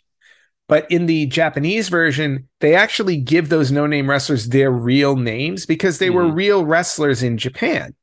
But 0.67 0.85
in 0.91 1.07
the 1.07 1.25
Japanese 1.25 1.89
version, 1.89 2.47
they 2.59 2.75
actually 2.75 3.17
give 3.17 3.49
those 3.49 3.71
no 3.71 3.87
name 3.87 4.07
wrestlers 4.07 4.49
their 4.49 4.69
real 4.69 5.15
names 5.15 5.65
because 5.65 5.97
they 5.97 6.11
were 6.11 6.25
Mhm. 6.25 6.35
real 6.35 6.63
wrestlers 6.65 7.23
in 7.23 7.37
Japan. 7.39 7.95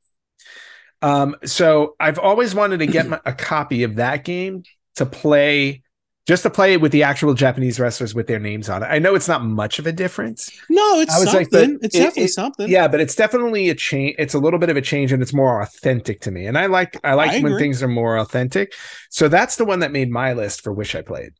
Um, 1.01 1.35
so 1.45 1.95
I've 1.99 2.19
always 2.19 2.53
wanted 2.53 2.79
to 2.79 2.87
get 2.87 3.07
my, 3.07 3.19
a 3.25 3.33
copy 3.33 3.83
of 3.83 3.95
that 3.95 4.25
game 4.25 4.63
to 4.97 5.05
play, 5.05 5.81
just 6.27 6.43
to 6.43 6.49
play 6.49 6.73
it 6.73 6.81
with 6.81 6.91
the 6.91 7.03
actual 7.03 7.33
Japanese 7.33 7.79
wrestlers 7.79 8.13
with 8.13 8.27
their 8.27 8.39
names 8.39 8.69
on 8.69 8.83
it. 8.83 8.87
I 8.87 8.99
know 8.99 9.15
it's 9.15 9.27
not 9.27 9.43
much 9.43 9.79
of 9.79 9.87
a 9.87 9.91
difference. 9.91 10.49
no 10.69 10.99
it's 11.01 11.11
like, 11.17 11.49
something 11.49 11.77
but 11.77 11.85
it's 11.85 11.95
it- 11.95 11.99
definitely 11.99 12.23
it- 12.23 12.29
something 12.29 12.69
Yeah, 12.69 12.87
but 12.87 13.01
it's 13.01 13.15
definitely 13.15 13.69
a 13.69 13.75
change. 13.75 14.15
It's 14.19 14.33
a 14.33 14.39
little 14.39 14.59
bit 14.59 14.69
of 14.69 14.77
a 14.77 14.81
change, 14.81 15.11
and 15.11 15.21
it's 15.21 15.33
more 15.33 15.61
authentic 15.61 16.21
to 16.21 16.31
me. 16.31 16.45
And 16.45 16.57
I 16.57 16.67
like 16.67 16.99
I 17.03 17.13
like 17.15 17.31
I 17.31 17.39
when 17.39 17.57
things 17.57 17.81
are 17.81 17.87
more 17.87 18.17
authentic. 18.17 18.73
So 19.09 19.27
that's 19.27 19.55
the 19.55 19.65
one 19.65 19.79
that 19.79 19.91
made 19.91 20.09
my 20.09 20.33
list 20.33 20.61
for 20.63 20.71
Wish 20.71 20.95
I 20.95 21.01
Played. 21.01 21.33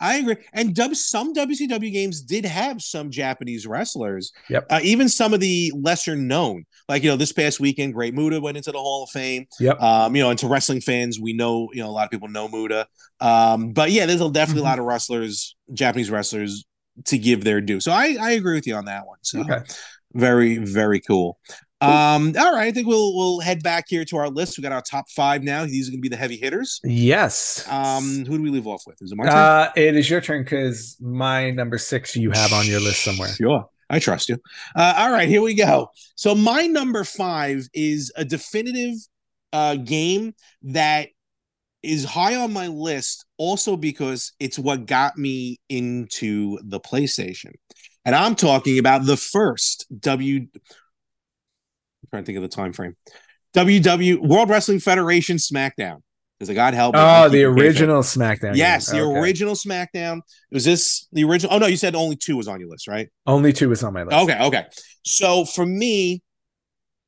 I 0.00 0.16
agree. 0.16 0.36
And 0.52 0.74
w, 0.74 0.94
some 0.94 1.34
WCW 1.34 1.92
games 1.92 2.22
did 2.22 2.44
have 2.44 2.80
some 2.80 3.10
Japanese 3.10 3.66
wrestlers. 3.66 4.32
Yep. 4.48 4.66
Uh, 4.70 4.80
even 4.82 5.08
some 5.08 5.34
of 5.34 5.40
the 5.40 5.72
lesser 5.76 6.16
known, 6.16 6.64
like 6.88 7.02
you 7.02 7.10
know, 7.10 7.16
this 7.16 7.32
past 7.32 7.60
weekend, 7.60 7.94
Great 7.94 8.14
Muta 8.14 8.40
went 8.40 8.56
into 8.56 8.72
the 8.72 8.78
Hall 8.78 9.04
of 9.04 9.10
Fame. 9.10 9.46
Yep. 9.58 9.80
Um, 9.80 10.16
you 10.16 10.22
know, 10.22 10.30
and 10.30 10.38
to 10.38 10.48
wrestling 10.48 10.80
fans, 10.80 11.20
we 11.20 11.32
know 11.32 11.68
you 11.72 11.82
know 11.82 11.88
a 11.88 11.92
lot 11.92 12.04
of 12.04 12.10
people 12.10 12.28
know 12.28 12.48
Muta. 12.48 12.86
Um, 13.20 13.72
but 13.72 13.90
yeah, 13.90 14.06
there's 14.06 14.20
a, 14.20 14.30
definitely 14.30 14.62
Mhm. 14.62 14.66
a 14.66 14.68
lot 14.70 14.78
of 14.78 14.84
wrestlers, 14.86 15.54
Japanese 15.74 16.10
wrestlers, 16.10 16.64
to 17.06 17.18
give 17.18 17.44
their 17.44 17.60
due. 17.60 17.80
So 17.80 17.92
I 17.92 18.16
I 18.20 18.30
agree 18.32 18.54
with 18.54 18.66
you 18.66 18.74
on 18.76 18.86
that 18.86 19.06
one. 19.06 19.18
So 19.22 19.40
Okay. 19.40 19.60
very 20.14 20.56
very 20.58 21.00
cool. 21.00 21.38
Um, 21.80 22.34
all 22.38 22.54
right, 22.54 22.68
I 22.68 22.72
think 22.72 22.86
we'll 22.86 23.16
we'll 23.16 23.40
head 23.40 23.62
back 23.62 23.86
here 23.88 24.04
to 24.04 24.16
our 24.18 24.28
list. 24.28 24.58
We 24.58 24.62
got 24.62 24.72
our 24.72 24.82
top 24.82 25.08
five 25.10 25.42
now. 25.42 25.64
These 25.64 25.88
are 25.88 25.92
going 25.92 26.00
to 26.00 26.02
be 26.02 26.08
the 26.08 26.16
heavy 26.16 26.36
hitters. 26.36 26.80
Yes. 26.84 27.66
Um, 27.68 28.24
who 28.26 28.36
do 28.36 28.42
we 28.42 28.50
leave 28.50 28.66
off 28.66 28.82
with? 28.86 29.00
Is 29.00 29.12
it 29.12 29.16
my 29.16 29.24
turn? 29.24 29.32
Uh, 29.32 29.70
it 29.76 29.96
is 29.96 30.10
your 30.10 30.20
turn 30.20 30.42
because 30.42 30.96
my 31.00 31.50
number 31.50 31.78
six 31.78 32.14
you 32.16 32.30
have 32.32 32.52
on 32.52 32.66
your 32.66 32.80
list 32.80 33.02
somewhere. 33.02 33.30
Sure. 33.30 33.66
I 33.88 33.98
trust 33.98 34.28
you. 34.28 34.38
Uh, 34.76 34.94
all 34.98 35.10
right, 35.10 35.28
here 35.28 35.42
we 35.42 35.54
go. 35.54 35.90
So 36.14 36.34
my 36.34 36.66
number 36.66 37.02
five 37.02 37.66
is 37.74 38.12
a 38.14 38.24
definitive 38.24 38.94
uh, 39.52 39.74
game 39.76 40.34
that 40.62 41.08
is 41.82 42.04
high 42.04 42.36
on 42.36 42.52
my 42.52 42.68
list, 42.68 43.24
also 43.36 43.76
because 43.76 44.32
it's 44.38 44.58
what 44.58 44.86
got 44.86 45.18
me 45.18 45.58
into 45.68 46.58
the 46.62 46.78
PlayStation, 46.78 47.54
and 48.04 48.14
I'm 48.14 48.34
talking 48.36 48.78
about 48.78 49.06
the 49.06 49.16
first 49.16 49.86
W. 49.98 50.46
Trying 52.10 52.22
to 52.24 52.26
think 52.26 52.36
of 52.36 52.42
the 52.42 52.48
time 52.48 52.72
frame. 52.72 52.96
WW 53.54 54.20
World 54.26 54.48
Wrestling 54.48 54.80
Federation 54.80 55.36
SmackDown. 55.36 55.98
Because 56.38 56.54
God 56.54 56.72
help 56.72 56.94
me. 56.94 57.00
Oh, 57.02 57.28
the 57.28 57.44
original 57.44 58.00
SmackDown. 58.02 58.56
Yes, 58.56 58.90
the 58.90 59.00
Okay. 59.00 59.18
original 59.20 59.54
SmackDown. 59.54 60.20
Was 60.50 60.64
this 60.64 61.06
the 61.12 61.24
original? 61.24 61.54
Oh 61.54 61.58
no, 61.58 61.66
you 61.66 61.76
said 61.76 61.94
only 61.94 62.16
two 62.16 62.36
was 62.36 62.48
on 62.48 62.60
your 62.60 62.70
list, 62.70 62.88
right? 62.88 63.08
Only 63.26 63.52
two 63.52 63.68
was 63.68 63.82
on 63.84 63.92
my 63.92 64.04
list. 64.04 64.16
Okay, 64.16 64.42
okay. 64.44 64.64
So 65.04 65.44
for 65.44 65.66
me, 65.66 66.22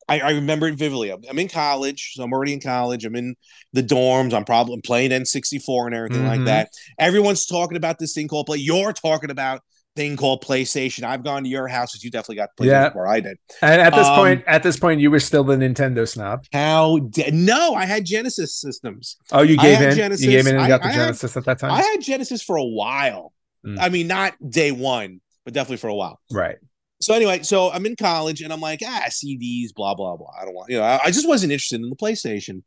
I, 0.08 0.20
I 0.20 0.30
remember 0.32 0.68
it 0.68 0.74
vividly. 0.74 1.10
I'm, 1.10 1.22
I'm 1.30 1.38
in 1.38 1.48
college, 1.48 2.12
so 2.14 2.22
I'm 2.24 2.32
already 2.32 2.52
in 2.52 2.60
college. 2.60 3.06
I'm 3.06 3.16
in 3.16 3.34
the 3.72 3.82
dorms. 3.82 4.34
I'm 4.34 4.44
probably 4.44 4.80
playing 4.82 5.12
N64 5.12 5.86
and 5.86 5.94
everything 5.94 6.26
like 6.26 6.40
Mhm. 6.40 6.46
that. 6.46 6.68
Everyone's 6.98 7.46
talking 7.46 7.76
about 7.78 7.98
this 7.98 8.12
thing 8.12 8.28
called 8.28 8.46
Play. 8.46 8.58
You're 8.58 8.92
talking 8.92 9.30
about 9.30 9.62
thing 9.94 10.16
called 10.16 10.42
PlayStation. 10.42 11.04
I've 11.04 11.22
gone 11.22 11.42
to 11.44 11.48
your 11.48 11.68
house, 11.68 11.92
because 11.92 12.02
you 12.04 12.10
definitely 12.10 12.36
got 12.36 12.50
PlayStation 12.58 12.66
Yeah. 12.66 12.88
before 12.88 13.06
I 13.08 13.20
did. 13.20 13.36
And 13.60 13.80
at 13.80 13.94
this 13.94 14.06
Um, 14.06 14.16
point, 14.16 14.44
at 14.46 14.62
this 14.62 14.78
point, 14.78 15.00
you 15.00 15.10
were 15.10 15.20
still 15.20 15.44
the 15.44 15.56
Nintendo 15.56 16.08
snob. 16.08 16.44
How 16.52 16.98
did 17.10 17.34
no? 17.34 17.74
I 17.74 17.84
had 17.84 18.04
Genesis 18.06 18.54
systems. 18.56 19.16
Oh, 19.32 19.42
you 19.42 19.56
I 19.58 19.62
gave 19.62 19.76
had 19.78 19.88
in. 19.90 19.96
Genesis. 19.96 20.24
You 20.24 20.30
gave 20.32 20.46
in 20.46 20.54
and 20.56 20.64
I- 20.64 20.68
got 20.68 20.82
the 20.82 20.88
I 20.88 20.92
had- 20.92 20.98
Genesis 21.06 21.36
at 21.36 21.44
that 21.44 21.58
time. 21.58 21.72
I 21.72 21.82
had 21.82 22.00
Genesis 22.00 22.42
for 22.42 22.56
a 22.56 22.64
while. 22.64 23.32
Mm. 23.66 23.76
I 23.80 23.88
mean, 23.90 24.06
not 24.06 24.34
day 24.50 24.72
one, 24.72 25.20
but 25.44 25.52
definitely 25.54 25.76
for 25.76 25.88
a 25.88 25.94
while. 25.94 26.20
right. 26.30 26.56
So 27.00 27.14
anyway, 27.14 27.42
so 27.42 27.68
I'm 27.72 27.84
in 27.84 27.96
college 27.96 28.42
and 28.42 28.52
I'm 28.52 28.60
like, 28.60 28.80
ah, 28.86 29.06
CDs, 29.08 29.74
blah 29.74 29.94
blah 29.96 30.16
blah. 30.16 30.30
I 30.40 30.44
don't 30.44 30.54
want, 30.54 30.70
you 30.70 30.78
know, 30.78 30.84
I, 30.84 31.00
I 31.06 31.10
just 31.10 31.26
wasn't 31.26 31.50
interested 31.52 31.80
in 31.80 31.90
the 31.90 31.96
PlayStation. 31.96 32.62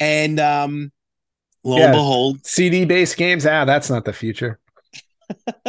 And 0.00 0.40
um, 0.40 0.90
lo 1.62 1.78
Yeah. 1.78 1.84
and 1.84 1.92
behold, 1.92 2.44
CD 2.44 2.84
based 2.84 3.16
games. 3.16 3.46
Ah, 3.46 3.64
that's 3.64 3.88
not 3.88 4.04
the 4.04 4.12
future. 4.12 4.58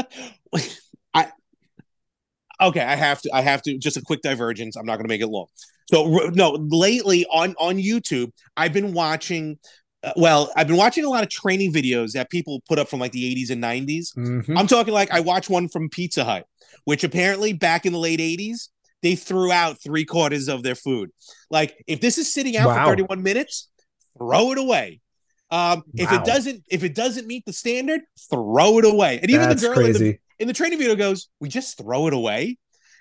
Okay, 2.62 2.82
I 2.82 2.96
have 2.96 3.22
to. 3.22 3.30
I 3.34 3.42
have 3.42 3.62
to. 3.64 3.78
Just 3.78 3.98
a 3.98 4.02
quick 4.02 4.22
divergence. 4.22 4.76
I'm 4.76 4.86
not 4.86 4.96
going 4.96 5.06
to 5.06 5.10
make 5.10 5.22
it 5.22 5.28
long. 5.28 5.48
So 5.92 6.30
no, 6.34 6.52
lately 6.70 7.26
on 7.32 7.56
on 7.60 7.78
YouTube, 7.78 8.32
I've 8.56 8.74
been 8.74 8.94
watching. 8.94 9.58
Uh, 10.04 10.14
well, 10.16 10.52
I've 10.56 10.68
been 10.68 10.78
watching 10.78 11.06
a 11.06 11.10
lot 11.10 11.24
of 11.24 11.30
training 11.30 11.74
videos 11.74 12.12
that 12.14 12.30
people 12.30 12.62
put 12.68 12.78
up 12.80 12.88
from 12.88 13.00
like 13.00 13.12
the 13.12 13.24
80s 13.36 13.50
and 13.50 13.62
90s. 13.64 14.14
Mhm. 14.16 14.58
I'm 14.58 14.68
talking 14.68 14.94
like 14.94 15.12
I 15.12 15.20
watched 15.22 15.50
one 15.50 15.68
from 15.68 15.90
Pizza 15.90 16.24
Hut, 16.24 16.46
which 16.86 17.04
apparently 17.04 17.54
back 17.54 17.86
in 17.86 17.94
the 17.94 18.00
late 18.00 18.20
80s 18.20 18.70
they 19.04 19.16
threw 19.16 19.52
out 19.52 19.82
three 19.82 20.06
quarters 20.06 20.48
of 20.50 20.62
their 20.64 20.76
food. 20.76 21.10
Like 21.52 21.84
if 21.88 22.00
this 22.02 22.18
is 22.18 22.32
sitting 22.32 22.58
out 22.58 22.68
Wow. 22.68 22.84
for 22.86 22.92
31 22.92 23.22
minutes, 23.24 23.70
throw 24.18 24.52
it 24.52 24.58
away. 24.58 25.02
Um, 25.50 25.84
if 25.96 26.12
Wow. 26.12 26.18
it 26.18 26.26
doesn't, 26.26 26.64
if 26.70 26.84
it 26.84 26.94
doesn't 26.94 27.26
meet 27.28 27.44
the 27.46 27.54
standard, 27.54 28.02
throw 28.30 28.78
it 28.80 28.86
away. 28.86 29.20
And 29.22 29.30
even 29.32 29.50
That's 29.50 29.62
the 29.62 29.68
girl 29.70 29.86
in 29.86 29.94
the, 29.94 30.18
in 30.40 30.48
the 30.48 30.54
training 30.54 30.78
video 30.80 30.96
goes, 30.96 31.30
"We 31.40 31.50
just 31.50 31.78
throw 31.78 32.08
it 32.08 32.14
away," 32.14 32.58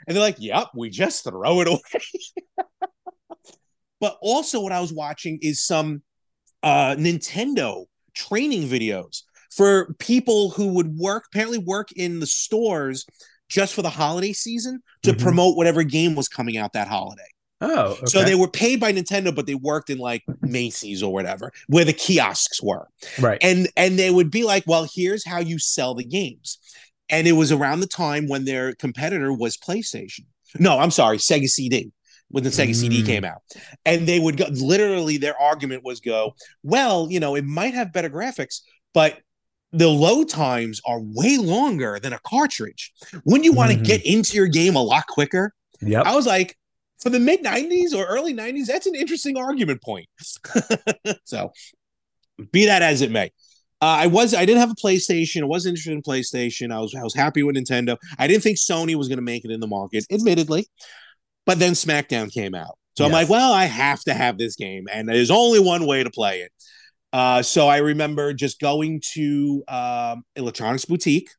and 0.06 0.14
they're 0.16 0.22
like, 0.22 0.36
"Yep, 0.38 0.68
we 0.74 0.90
just 0.90 1.24
throw 1.24 1.60
it 1.60 1.68
away." 1.68 1.80
but 4.00 4.18
also, 4.20 4.60
what 4.60 4.72
I 4.72 4.80
was 4.80 4.92
watching 4.92 5.38
is 5.42 5.60
some 5.60 6.02
uh, 6.62 6.96
Nintendo 6.96 7.84
training 8.14 8.68
videos 8.68 9.22
for 9.50 9.94
people 9.98 10.50
who 10.50 10.68
would 10.74 10.96
work, 10.96 11.24
apparently 11.32 11.58
work 11.58 11.92
in 11.92 12.20
the 12.20 12.26
stores 12.26 13.06
just 13.48 13.74
for 13.74 13.82
the 13.82 13.90
holiday 13.90 14.32
season 14.32 14.82
to 15.02 15.12
Mhm. 15.12 15.20
promote 15.20 15.56
whatever 15.56 15.82
game 15.82 16.14
was 16.14 16.28
coming 16.28 16.56
out 16.56 16.72
that 16.72 16.88
holiday. 16.88 17.22
Oh, 17.62 17.92
okay. 17.92 18.06
So 18.06 18.22
they 18.22 18.34
were 18.34 18.50
paid 18.50 18.80
by 18.80 18.92
Nintendo, 18.92 19.34
but 19.34 19.46
they 19.46 19.54
worked 19.54 19.88
in 19.88 19.96
like 19.98 20.22
Macy's 20.42 21.02
or 21.02 21.10
whatever, 21.10 21.52
where 21.68 21.86
the 21.86 21.92
kiosks 21.94 22.62
were 22.62 22.88
right. 23.18 23.38
and 23.40 23.68
and 23.78 23.98
they 23.98 24.10
would 24.10 24.30
be 24.30 24.42
like 24.44 24.64
well 24.66 24.86
here's 24.92 25.24
how 25.24 25.38
you 25.38 25.58
sell 25.58 25.94
the 25.94 26.04
games 26.04 26.58
and 27.10 27.26
it 27.26 27.32
was 27.32 27.52
around 27.52 27.80
the 27.80 27.86
time 27.86 28.26
when 28.28 28.44
their 28.44 28.74
competitor 28.74 29.32
was 29.32 29.56
playstation 29.56 30.24
no 30.58 30.78
i'm 30.78 30.90
sorry 30.90 31.18
sega 31.18 31.48
cd 31.48 31.90
when 32.30 32.42
the 32.44 32.50
sega 32.50 32.74
cd 32.74 33.02
Mm. 33.02 33.06
came 33.06 33.24
out 33.24 33.42
and 33.84 34.06
they 34.08 34.18
would 34.18 34.36
go 34.36 34.46
literally 34.50 35.16
their 35.16 35.40
argument 35.40 35.84
was 35.84 36.00
go 36.00 36.34
well 36.62 37.06
you 37.10 37.20
know 37.20 37.34
it 37.36 37.44
might 37.44 37.74
have 37.74 37.92
better 37.92 38.10
graphics 38.10 38.60
but 38.94 39.18
the 39.72 39.88
load 39.88 40.28
times 40.28 40.80
are 40.86 41.00
way 41.00 41.36
longer 41.36 41.98
than 42.00 42.12
a 42.12 42.18
cartridge 42.26 42.92
wouldn't 43.24 43.44
you 43.44 43.52
want 43.52 43.70
to 43.72 43.78
Mhm. 43.78 43.84
get 43.84 44.06
into 44.06 44.36
your 44.36 44.46
game 44.48 44.76
a 44.76 44.82
lot 44.82 45.06
quicker 45.06 45.52
Yep. 45.82 46.04
i 46.06 46.14
was 46.14 46.26
like 46.26 46.56
for 46.98 47.10
the 47.10 47.20
mid 47.20 47.42
90s 47.42 47.92
or 47.94 48.06
early 48.06 48.32
90s 48.34 48.66
that's 48.66 48.86
an 48.86 48.94
interesting 48.94 49.36
argument 49.36 49.82
point 49.82 50.08
so 51.24 51.52
be 52.52 52.66
that 52.66 52.82
as 52.82 53.02
it 53.02 53.10
may 53.10 53.30
uh, 53.82 53.84
I 54.04 54.06
was 54.06 54.34
I 54.34 54.44
didn't 54.44 54.60
have 54.60 54.70
a 54.70 54.74
PlayStation. 54.74 55.42
I 55.42 55.46
wasn't 55.46 55.72
interested 55.72 55.92
in 55.92 56.02
PlayStation. 56.02 56.72
I 56.72 56.80
was 56.80 56.94
I 56.94 57.02
was 57.02 57.14
happy 57.14 57.42
with 57.42 57.56
Nintendo. 57.56 57.96
I 58.18 58.26
didn't 58.26 58.42
think 58.42 58.58
Sony 58.58 58.94
was 58.94 59.08
going 59.08 59.18
to 59.18 59.22
make 59.22 59.44
it 59.44 59.50
in 59.50 59.60
the 59.60 59.66
market, 59.66 60.04
admittedly. 60.10 60.66
But 61.44 61.58
then 61.58 61.72
SmackDown 61.72 62.32
came 62.32 62.54
out, 62.54 62.76
so 62.96 63.04
I'm 63.04 63.12
like, 63.12 63.28
well, 63.28 63.52
I 63.52 63.66
have 63.66 64.02
to 64.04 64.14
have 64.14 64.36
this 64.36 64.56
game, 64.56 64.86
and 64.92 65.08
there's 65.08 65.30
only 65.30 65.60
one 65.60 65.86
way 65.86 66.02
to 66.02 66.10
play 66.10 66.40
it. 66.40 66.50
Uh, 67.12 67.40
so 67.42 67.68
I 67.68 67.78
remember 67.78 68.32
just 68.32 68.58
going 68.60 69.00
to 69.12 69.62
um, 69.68 70.24
Electronics 70.34 70.84
Boutique, 70.86 71.30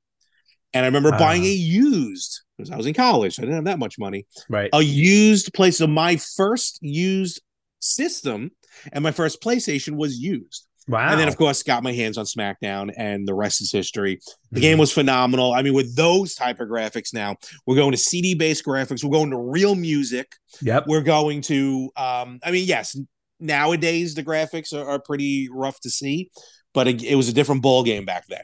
and 0.73 0.85
I 0.85 0.87
remember 0.87 1.11
Ah. 1.13 1.19
buying 1.19 1.43
a 1.43 1.49
used 1.49 2.41
because 2.57 2.71
I 2.71 2.77
was 2.77 2.85
in 2.85 2.93
college. 2.93 3.35
So 3.35 3.41
I 3.41 3.45
didn't 3.45 3.55
have 3.57 3.65
that 3.65 3.79
much 3.79 3.99
money 3.99 4.25
right. 4.49 4.69
a 4.73 4.81
used 4.81 5.53
place. 5.53 5.77
So 5.77 5.87
my 5.87 6.17
first 6.35 6.79
used 6.81 7.41
system 7.79 8.51
and 8.91 9.03
my 9.03 9.11
first 9.11 9.41
PlayStation 9.41 9.95
was 9.95 10.17
used. 10.17 10.66
Wow. 10.87 11.09
And 11.11 11.19
then, 11.19 11.27
of 11.27 11.35
course, 11.37 11.63
got 11.63 11.83
my 11.83 11.91
hands 11.91 12.17
on 12.17 12.25
SmackDown, 12.25 12.93
and 12.97 13.27
the 13.27 13.33
rest 13.33 13.61
is 13.61 13.71
history. 13.71 14.19
The 14.51 14.59
Mhm. 14.59 14.61
game 14.61 14.77
was 14.77 14.91
phenomenal. 14.93 15.53
I 15.53 15.61
mean, 15.61 15.73
with 15.73 15.95
those 15.95 16.33
type 16.33 16.59
of 16.61 16.69
graphics 16.69 17.13
now, 17.13 17.35
we're 17.65 17.75
going 17.75 17.91
to 17.91 17.97
CD 17.97 18.35
based 18.35 18.63
graphics. 18.65 19.03
We're 19.03 19.11
going 19.11 19.31
to 19.31 19.37
real 19.37 19.75
music. 19.75 20.33
Yep. 20.61 20.85
We're 20.87 21.01
going 21.01 21.41
to, 21.41 21.91
um, 21.97 22.39
I 22.43 22.51
mean, 22.51 22.65
yes, 22.65 22.97
nowadays 23.39 24.15
the 24.15 24.23
graphics 24.23 24.73
are, 24.73 24.87
are 24.87 24.99
pretty 24.99 25.49
rough 25.51 25.79
to 25.81 25.89
see, 25.89 26.31
but 26.73 26.87
it, 26.87 27.03
it 27.03 27.15
was 27.15 27.29
a 27.29 27.33
different 27.33 27.61
ball 27.61 27.83
game 27.83 28.05
back 28.05 28.25
then. 28.27 28.43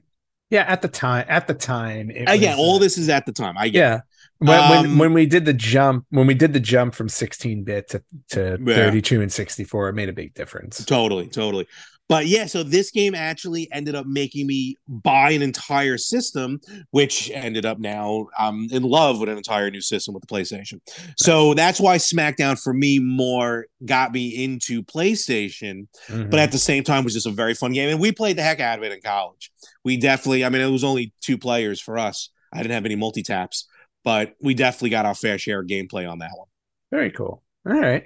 Yeah. 0.49 0.65
At 0.67 0.81
the 0.81 0.87
time. 0.87 1.25
At 1.29 1.47
the 1.47 1.53
time. 1.55 2.11
it 2.11 2.29
Again, 2.29 2.57
was, 2.57 2.59
all 2.59 2.75
uh, 2.75 2.79
this 2.79 2.97
is 2.97 3.09
at 3.09 3.25
the 3.25 3.31
time. 3.31 3.55
I 3.57 3.69
get 3.69 3.79
Yeah. 3.79 3.99
When, 4.39 4.69
when 4.69 4.85
Um, 4.85 4.97
when 4.97 5.13
we 5.13 5.25
did 5.25 5.45
the 5.45 5.53
jump 5.53 6.05
when 6.09 6.27
we 6.27 6.33
did 6.33 6.51
the 6.51 6.59
jump 6.59 6.95
from 6.95 7.07
16 7.07 7.63
bit 7.63 7.89
to, 7.89 8.03
to 8.31 8.57
Yeah. 8.63 8.75
32 8.75 9.21
and 9.21 9.31
64 9.31 9.89
it 9.89 9.93
made 9.93 10.09
a 10.09 10.13
big 10.13 10.33
difference. 10.33 10.83
Totally, 10.83 11.27
totally. 11.29 11.65
But 12.09 12.27
yeah, 12.27 12.45
so 12.45 12.63
this 12.63 12.91
game 12.91 13.15
actually 13.15 13.67
ended 13.71 13.95
up 13.95 14.05
making 14.05 14.45
me 14.45 14.75
buy 14.87 15.31
an 15.31 15.41
entire 15.41 15.97
system, 15.97 16.59
which 16.91 17.31
ended 17.33 17.65
up 17.65 17.79
now 17.79 18.27
I'm 18.37 18.67
in 18.71 18.83
love 18.83 19.19
with 19.19 19.29
an 19.29 19.37
entire 19.37 19.71
new 19.71 19.81
system 19.81 20.13
with 20.13 20.21
the 20.21 20.27
PlayStation. 20.27 20.79
So 21.17 21.53
that's 21.53 21.79
why 21.79 21.97
SmackDown 21.97 22.61
for 22.61 22.73
me 22.73 22.99
more 22.99 23.67
got 23.85 24.11
me 24.11 24.43
into 24.43 24.83
PlayStation, 24.83 25.87
Mhm. 26.09 26.29
but 26.29 26.39
at 26.39 26.51
the 26.51 26.57
same 26.59 26.83
time 26.83 27.03
was 27.05 27.13
just 27.13 27.25
a 27.25 27.31
very 27.31 27.53
fun 27.53 27.71
game. 27.71 27.89
And 27.89 27.99
we 27.99 28.11
played 28.11 28.37
the 28.37 28.43
heck 28.43 28.59
out 28.59 28.77
of 28.77 28.83
it 28.83 28.91
in 28.91 28.99
college. 29.01 29.51
We 29.85 29.97
definitely, 29.97 30.43
I 30.43 30.49
mean, 30.49 30.61
it 30.61 30.69
was 30.69 30.83
only 30.83 31.13
two 31.21 31.37
players 31.37 31.79
for 31.79 31.97
us. 31.97 32.29
I 32.51 32.57
didn't 32.57 32.73
have 32.73 32.85
any 32.85 32.95
multi 32.95 33.23
taps, 33.23 33.65
but 34.03 34.35
we 34.41 34.53
definitely 34.53 34.89
got 34.91 35.05
our 35.05 35.15
fair 35.15 35.37
share 35.37 35.61
of 35.61 35.67
gameplay 35.67 36.07
on 36.09 36.19
that 36.19 36.31
one. 36.35 36.47
very 36.91 37.09
cool. 37.11 37.41
All 37.67 37.73
right. 37.73 38.05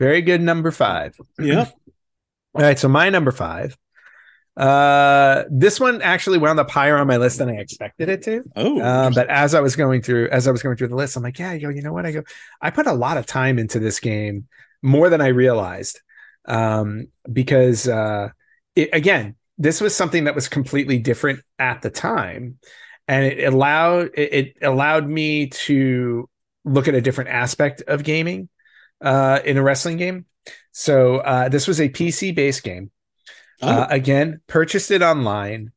Very 0.00 0.20
good 0.20 0.40
number 0.40 0.72
5. 0.72 1.14
Yeah. 1.38 1.66
All 2.54 2.62
right, 2.62 2.78
so 2.78 2.88
my 2.88 3.10
number 3.10 3.32
5 3.32 3.76
uh 4.56 5.42
this 5.50 5.80
one 5.80 6.00
actually 6.00 6.38
wound 6.38 6.60
up 6.60 6.70
higher 6.70 6.96
on 6.96 7.08
my 7.08 7.16
list 7.16 7.38
than 7.38 7.48
I 7.48 7.54
expected 7.54 8.08
it 8.08 8.22
to. 8.22 8.44
Oh, 8.54 8.80
Um, 8.80 9.12
but 9.12 9.28
as 9.28 9.52
I 9.52 9.60
was 9.60 9.74
going 9.74 10.00
through, 10.00 10.28
as 10.28 10.46
I 10.46 10.52
was 10.52 10.62
going 10.62 10.76
through 10.76 10.88
the 10.88 10.94
list, 10.94 11.16
I'm 11.16 11.24
like, 11.24 11.40
yeah, 11.40 11.50
I 11.50 11.58
go, 11.58 11.70
you 11.70 11.82
know 11.82 11.92
what? 11.92 12.06
I 12.06 12.12
go, 12.12 12.22
I 12.60 12.70
put 12.70 12.86
a 12.86 12.92
lot 12.92 13.16
of 13.16 13.26
time 13.26 13.58
into 13.58 13.80
this 13.80 13.98
game, 13.98 14.46
more 14.80 15.08
than 15.10 15.20
I 15.20 15.28
realized, 15.28 16.00
um, 16.46 17.08
because 17.32 17.88
uh, 17.88 18.28
it, 18.76 18.90
again, 18.92 19.34
this 19.58 19.80
was 19.80 19.94
something 19.96 20.24
that 20.24 20.36
was 20.36 20.48
completely 20.48 20.98
different 20.98 21.40
at 21.58 21.82
the 21.82 21.90
time, 21.90 22.58
and 23.08 23.24
it 23.26 23.52
allowed 23.52 24.10
it, 24.14 24.32
it 24.32 24.56
allowed 24.62 25.08
me 25.08 25.48
to 25.48 26.28
look 26.64 26.86
at 26.86 26.94
a 26.94 27.00
different 27.00 27.30
aspect 27.30 27.82
of 27.88 28.04
gaming 28.04 28.48
uh, 29.00 29.40
in 29.44 29.56
a 29.56 29.62
wrestling 29.62 29.96
game. 29.96 30.26
So 30.76 31.18
uh, 31.18 31.48
this 31.48 31.66
was 31.68 31.80
a 31.80 31.88
PC 31.88 32.34
based 32.34 32.62
game. 32.64 32.90
oh, 33.62 33.68
Uh, 33.68 33.86
again, 33.90 34.40
purchased 34.48 34.90
it 34.90 35.00
online 35.02 35.70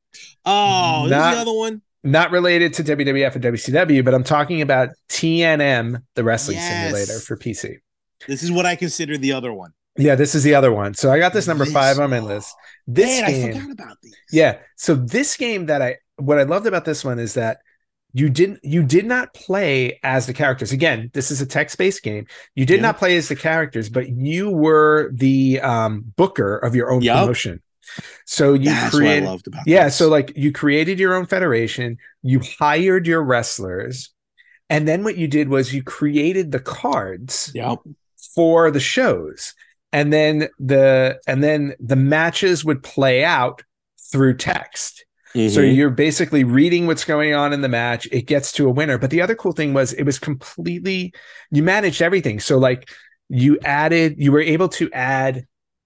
oh 0.46 1.04
this 1.08 1.18
is 1.18 1.36
the 1.36 1.42
other 1.42 1.54
one. 1.54 1.82
not 2.04 2.32
related 2.32 2.74
to 2.74 2.84
WWF 2.84 3.36
and 3.36 3.44
WCW, 3.44 4.04
but 4.04 4.14
I'm 4.16 4.24
talking 4.24 4.62
about 4.64 4.90
TNM, 5.10 6.02
the 6.16 6.24
wrestling 6.24 6.58
Yes. 6.58 6.70
simulator 6.72 7.20
for 7.20 7.38
PC. 7.38 7.78
This 8.28 8.42
is 8.42 8.52
what 8.52 8.66
I 8.66 8.76
consider 8.76 9.18
the 9.18 9.34
other 9.34 9.54
one. 9.54 9.72
Yeah, 10.00 10.16
this 10.16 10.34
is 10.34 10.44
the 10.44 10.56
other 10.56 10.72
one. 10.72 10.94
So 10.96 11.12
I 11.12 11.20
got 11.20 11.34
this 11.34 11.48
number 11.48 11.66
This- 11.66 11.74
five 11.74 12.00
on 12.00 12.10
my 12.10 12.20
list. 12.20 12.56
This 12.88 13.22
Man, 13.22 13.24
I 13.26 13.32
game, 13.32 13.54
forgot 13.54 13.72
about 13.72 13.98
these. 14.02 14.16
yeah. 14.32 14.58
So 14.76 14.96
this 14.96 15.38
game 15.38 15.68
that 15.68 15.82
I 15.84 15.98
what 16.18 16.40
I 16.40 16.44
loved 16.44 16.66
about 16.66 16.86
this 16.86 17.06
one 17.06 17.20
is 17.20 17.36
that 17.36 17.60
you 18.14 18.30
didn't 18.30 18.60
you 18.64 18.84
did 18.84 19.06
not 19.06 19.34
play 19.34 20.00
as 20.04 20.26
the 20.28 20.34
characters. 20.34 20.72
Again, 20.72 21.12
this 21.14 21.30
is 21.32 21.42
a 21.42 21.46
text-based 21.46 22.02
game. 22.04 22.26
You 22.56 22.66
did 22.66 22.78
Yeah. 22.78 22.82
not 22.84 22.98
play 22.98 23.18
as 23.18 23.28
the 23.28 23.36
characters, 23.36 23.90
but 23.90 24.10
you 24.10 24.50
were 24.50 25.12
the 25.14 25.60
um, 25.62 26.14
booker 26.16 26.58
of 26.58 26.76
your 26.76 26.92
own 26.92 27.02
Yup. 27.02 27.20
promotion. 27.20 27.62
So 28.26 28.54
you 28.54 28.66
That's 28.66 28.94
what 28.94 29.02
I 29.02 29.06
created 29.06 29.26
loved 29.26 29.48
about. 29.48 29.64
Yeah, 29.68 29.86
this. 29.86 29.96
so 29.96 30.10
like 30.10 30.34
you 30.36 30.52
created 30.52 31.00
your 31.00 31.16
own 31.16 31.26
federation, 31.26 31.98
you 32.22 32.42
hired 32.60 33.08
your 33.08 33.24
wrestlers, 33.24 34.10
and 34.70 34.88
then 34.88 35.04
what 35.04 35.18
you 35.18 35.28
did 35.28 35.48
was 35.50 35.74
you 35.74 35.84
created 35.84 36.52
the 36.52 36.60
cards 36.60 37.52
Yep. 37.56 37.80
for 38.36 38.72
the 38.72 38.80
shows. 38.82 39.54
And 39.94 40.12
then 40.12 40.50
the 40.60 41.20
and 41.28 41.42
then 41.42 41.76
the 41.80 41.96
matches 41.96 42.66
would 42.66 42.84
play 42.84 43.24
out 43.24 43.64
through 44.12 44.36
text. 44.38 45.06
So 45.34 45.62
Mhm. 45.62 45.76
you're 45.76 45.90
basically 45.90 46.44
reading 46.44 46.88
what's 46.88 47.06
going 47.06 47.34
on 47.34 47.54
in 47.54 47.62
the 47.62 47.70
match. 47.70 48.08
It 48.12 48.24
gets 48.24 48.52
to 48.54 48.68
a 48.68 48.72
winner. 48.72 48.98
But 48.98 49.12
the 49.12 49.22
other 49.22 49.36
cool 49.36 49.52
thing 49.52 49.74
was 49.74 49.94
it 49.94 50.04
was 50.04 50.20
completely 50.20 51.14
you 51.52 51.64
managed 51.64 52.02
everything. 52.02 52.40
So 52.40 52.58
like 52.58 52.90
you 53.30 53.60
added, 53.64 54.16
you 54.18 54.32
were 54.32 54.42
able 54.42 54.70
to 54.70 54.92
add 54.94 55.46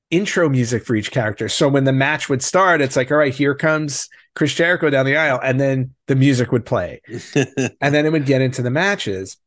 intro 0.10 0.50
music 0.50 0.86
for 0.86 0.96
each 0.96 1.12
character. 1.12 1.50
So 1.50 1.68
when 1.68 1.86
the 1.86 1.94
match 1.94 2.30
would 2.30 2.44
start, 2.44 2.82
it's 2.82 2.96
like, 2.96 3.12
all 3.12 3.18
right, 3.18 3.34
here 3.34 3.56
comes 3.56 4.10
Chris 4.36 4.54
Jericho 4.54 4.90
down 4.90 5.06
the 5.06 5.16
aisle, 5.16 5.40
and 5.42 5.60
then 5.60 5.92
the 6.08 6.16
music 6.16 6.52
would 6.52 6.66
play, 6.66 7.02
and 7.36 7.94
then 7.94 8.06
it 8.06 8.12
would 8.12 8.26
get 8.26 8.42
into 8.42 8.62
the 8.62 8.70
matches. 8.70 9.38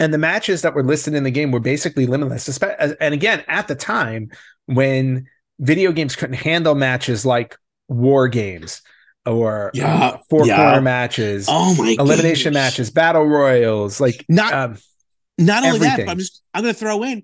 And 0.00 0.12
the 0.12 0.18
matches 0.18 0.62
that 0.62 0.74
were 0.74 0.82
listed 0.82 1.14
in 1.14 1.22
the 1.24 1.30
game 1.30 1.50
were 1.50 1.60
basically 1.60 2.06
limitless. 2.06 2.58
And 3.00 3.12
again, 3.14 3.44
at 3.46 3.68
the 3.68 3.74
time 3.74 4.30
when 4.66 5.26
video 5.58 5.92
games 5.92 6.16
couldn't 6.16 6.36
handle 6.36 6.74
matches 6.74 7.26
like 7.26 7.56
war 7.88 8.26
games 8.28 8.82
or 9.26 9.70
Yeah, 9.74 10.16
four 10.30 10.46
yeah. 10.46 10.56
corner 10.56 10.80
matches, 10.80 11.46
oh 11.48 11.74
my 11.76 11.96
elimination 11.98 12.52
goodness. 12.52 12.72
matches, 12.72 12.90
battle 12.90 13.24
royals, 13.24 14.00
like 14.00 14.24
Not 14.28 14.52
um, 14.52 14.78
not 15.38 15.64
only 15.64 15.78
that, 15.80 15.92
everything. 16.00 16.06
but 16.06 16.12
I'm 16.12 16.18
just 16.18 16.42
I'm 16.54 16.62
gonna 16.62 16.74
throw 16.74 17.02
in 17.04 17.22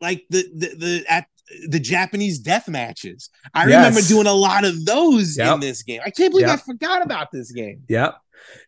like 0.00 0.24
the 0.30 0.42
the 0.54 0.66
the 0.76 1.04
at 1.08 1.26
the 1.68 1.78
Japanese 1.78 2.38
death 2.38 2.68
matches. 2.68 3.28
I 3.52 3.66
Yes. 3.68 3.76
remember 3.76 4.00
doing 4.08 4.26
a 4.26 4.32
lot 4.32 4.64
of 4.64 4.84
those 4.86 5.36
Yep. 5.36 5.54
in 5.54 5.60
this 5.60 5.82
game. 5.82 6.00
I 6.04 6.10
can't 6.10 6.30
believe 6.32 6.48
I 6.48 6.56
forgot 6.56 7.02
about 7.02 7.30
this 7.32 7.52
game. 7.52 7.82
Yep. 7.88 8.16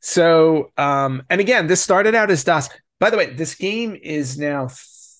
So, 0.00 0.72
um, 0.76 1.22
and 1.30 1.40
again, 1.40 1.66
this 1.66 1.80
started 1.82 2.14
out 2.14 2.30
as 2.30 2.44
DOS. 2.44 2.68
By 3.00 3.10
the 3.10 3.16
way, 3.16 3.32
this 3.34 3.54
game 3.54 3.96
is 4.00 4.38
now 4.38 4.68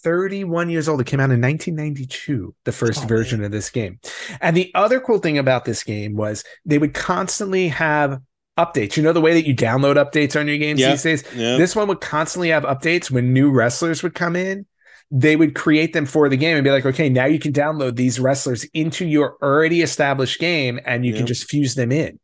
31 0.07 0.70
years 0.70 0.88
old. 0.88 1.00
It 1.00 1.09
came 1.09 1.18
out 1.18 1.32
in 1.32 1.40
1992, 1.40 2.54
the 2.64 2.70
first 2.70 3.02
Oh, 3.02 3.07
version 3.09 3.42
of 3.42 3.50
this 3.50 3.70
game. 3.70 3.98
And 4.40 4.57
the 4.57 4.70
other 4.76 5.00
cool 5.00 5.18
thing 5.18 5.36
about 5.36 5.64
this 5.64 5.82
game 5.82 6.14
was 6.14 6.44
they 6.64 6.78
would 6.78 6.94
constantly 6.94 7.66
have 7.68 8.20
updates. 8.57 8.96
You 8.96 9.02
know, 9.02 9.12
the 9.12 9.20
way 9.20 9.34
that 9.34 9.48
you 9.48 9.54
download 9.57 9.96
updates 9.96 10.38
on 10.38 10.46
your 10.46 10.59
games 10.59 10.78
Yeah. 10.80 10.90
these 10.92 11.02
days? 11.02 11.24
Yeah. 11.34 11.57
This 11.57 11.74
one 11.74 11.88
would 11.88 12.00
constantly 12.00 12.50
have 12.50 12.62
updates 12.62 13.11
when 13.11 13.32
new 13.32 13.50
wrestlers 13.50 14.04
would 14.04 14.14
come 14.14 14.36
in. 14.36 14.64
They 15.11 15.34
would 15.34 15.57
create 15.57 15.92
them 15.92 16.07
for 16.07 16.28
the 16.28 16.36
game 16.36 16.57
and 16.57 16.62
be 16.62 16.70
like, 16.70 16.86
okay, 16.86 17.09
now 17.09 17.24
you 17.26 17.40
can 17.40 17.52
download 17.52 17.96
these 17.96 18.20
wrestlers 18.20 18.62
into 18.74 19.04
your 19.04 19.36
already 19.42 19.82
established 19.82 20.38
game 20.38 20.78
and 20.86 21.04
you 21.04 21.11
Yeah. 21.14 21.18
can 21.18 21.26
just 21.26 21.50
fuse 21.50 21.74
them 21.74 21.90
in. 21.90 22.20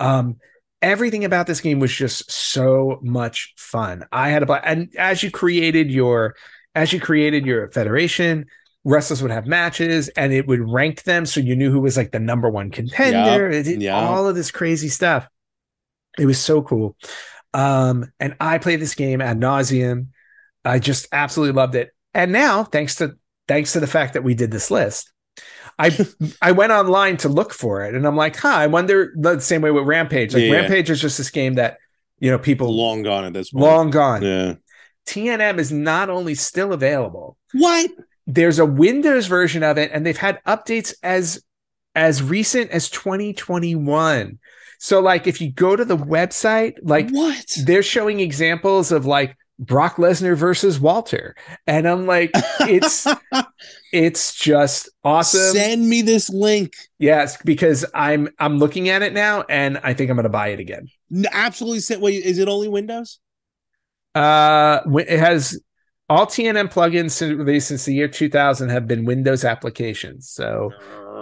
Um, 0.00 0.36
everything 0.82 1.24
about 1.24 1.46
this 1.46 1.62
game 1.62 1.78
was 1.78 1.94
just 1.94 2.30
so 2.30 2.98
much 3.02 3.54
fun. 3.56 4.04
I 4.12 4.28
had 4.28 4.42
a 4.42 4.46
blast. 4.46 4.64
And 4.66 4.94
as 4.98 5.22
you 5.22 5.30
created 5.30 5.90
your 5.90 6.34
as 6.76 6.92
you 6.92 7.00
created 7.00 7.46
your 7.46 7.70
federation, 7.72 8.46
wrestlers 8.84 9.22
would 9.22 9.32
have 9.32 9.46
matches 9.46 10.08
and 10.10 10.32
it 10.32 10.46
would 10.46 10.60
rank 10.60 11.02
them 11.02 11.26
so 11.26 11.40
you 11.40 11.56
knew 11.56 11.72
who 11.72 11.80
was 11.80 11.96
like 11.96 12.12
the 12.12 12.20
number 12.20 12.48
one 12.48 12.70
contender. 12.70 13.50
It 13.50 13.64
did 13.64 13.82
yeah. 13.82 13.98
all 13.98 14.28
of 14.28 14.36
this 14.36 14.52
crazy 14.52 14.88
stuff. 14.88 15.26
It 16.18 16.26
was 16.26 16.38
so 16.38 16.62
cool. 16.62 16.94
Um, 17.52 18.12
and 18.20 18.36
I 18.38 18.58
played 18.58 18.80
this 18.80 18.94
game 18.94 19.22
ad 19.22 19.40
nauseum. 19.40 20.08
I 20.64 20.78
just 20.78 21.08
absolutely 21.12 21.54
loved 21.54 21.74
it. 21.74 21.90
And 22.12 22.30
now, 22.30 22.64
thanks 22.64 22.96
to 22.96 23.16
thanks 23.48 23.72
to 23.72 23.80
the 23.80 23.86
fact 23.86 24.12
that 24.14 24.22
we 24.22 24.34
did 24.34 24.50
this 24.50 24.70
list, 24.70 25.12
I 25.78 25.96
I 26.42 26.52
went 26.52 26.72
online 26.72 27.16
to 27.18 27.28
look 27.28 27.52
for 27.52 27.84
it, 27.84 27.94
and 27.94 28.06
I'm 28.06 28.16
like, 28.16 28.36
huh, 28.36 28.48
I 28.48 28.66
wonder 28.66 29.12
the 29.16 29.40
same 29.40 29.62
way 29.62 29.70
with 29.70 29.84
Rampage. 29.84 30.34
Like 30.34 30.42
Yeah, 30.42 30.48
yeah. 30.48 30.56
Rampage 30.60 30.90
is 30.90 31.00
just 31.00 31.18
this 31.18 31.30
game 31.30 31.54
that 31.54 31.78
you 32.18 32.30
know 32.30 32.38
people 32.38 32.68
long, 32.68 32.96
long 32.96 33.02
gone 33.02 33.24
at 33.24 33.32
this 33.32 33.50
point. 33.50 33.64
Long 33.64 33.90
gone. 33.90 34.22
Yeah. 34.22 34.54
TNM 35.06 35.58
is 35.58 35.72
not 35.72 36.10
only 36.10 36.34
still 36.34 36.72
available, 36.72 37.36
What? 37.52 37.90
there's 38.26 38.58
a 38.58 38.66
Windows 38.66 39.26
version 39.26 39.62
of 39.62 39.78
it, 39.78 39.90
and 39.92 40.04
they've 40.04 40.16
had 40.16 40.42
updates 40.44 40.94
as 41.02 41.42
as 41.94 42.22
recent 42.22 42.70
as 42.72 42.90
2021. 42.90 44.38
So, 44.78 45.00
like, 45.00 45.26
if 45.26 45.40
you 45.40 45.50
go 45.52 45.74
to 45.74 45.84
the 45.84 45.96
website, 45.96 46.74
like 46.82 47.08
what? 47.10 47.46
they're 47.64 47.82
showing 47.82 48.20
examples 48.20 48.92
of 48.92 49.06
like 49.06 49.34
Brock 49.58 49.96
Lesnar 49.96 50.36
versus 50.36 50.78
Walter, 50.78 51.34
and 51.66 51.88
I'm 51.88 52.06
like, 52.06 52.30
it's 52.60 53.06
it's 53.92 54.34
just 54.34 54.90
awesome. 55.04 55.54
Send 55.54 55.88
me 55.88 56.02
this 56.02 56.28
link. 56.28 56.74
yes, 56.98 57.38
because 57.42 57.86
I'm 57.94 58.28
I'm 58.38 58.58
looking 58.58 58.90
at 58.90 59.00
it 59.02 59.14
now, 59.14 59.42
and 59.48 59.78
I 59.82 59.94
think 59.94 60.10
I'm 60.10 60.16
gonna 60.16 60.28
buy 60.28 60.48
it 60.48 60.60
again. 60.60 60.88
N- 61.14 61.24
Absolutely. 61.32 61.96
Wait, 61.96 62.24
is 62.24 62.38
it 62.38 62.48
only 62.48 62.68
Windows? 62.68 63.18
Uh, 64.16 64.80
it 65.08 65.18
has 65.18 65.60
all 66.08 66.26
TNM 66.26 66.72
plugins 66.72 67.10
since- 67.12 67.36
released 67.36 67.68
since 67.68 67.84
the 67.84 67.94
year 67.94 68.08
2000 68.08 68.68
have 68.70 68.86
been 68.86 69.04
Windows 69.04 69.44
applications. 69.44 70.28
So 70.30 70.70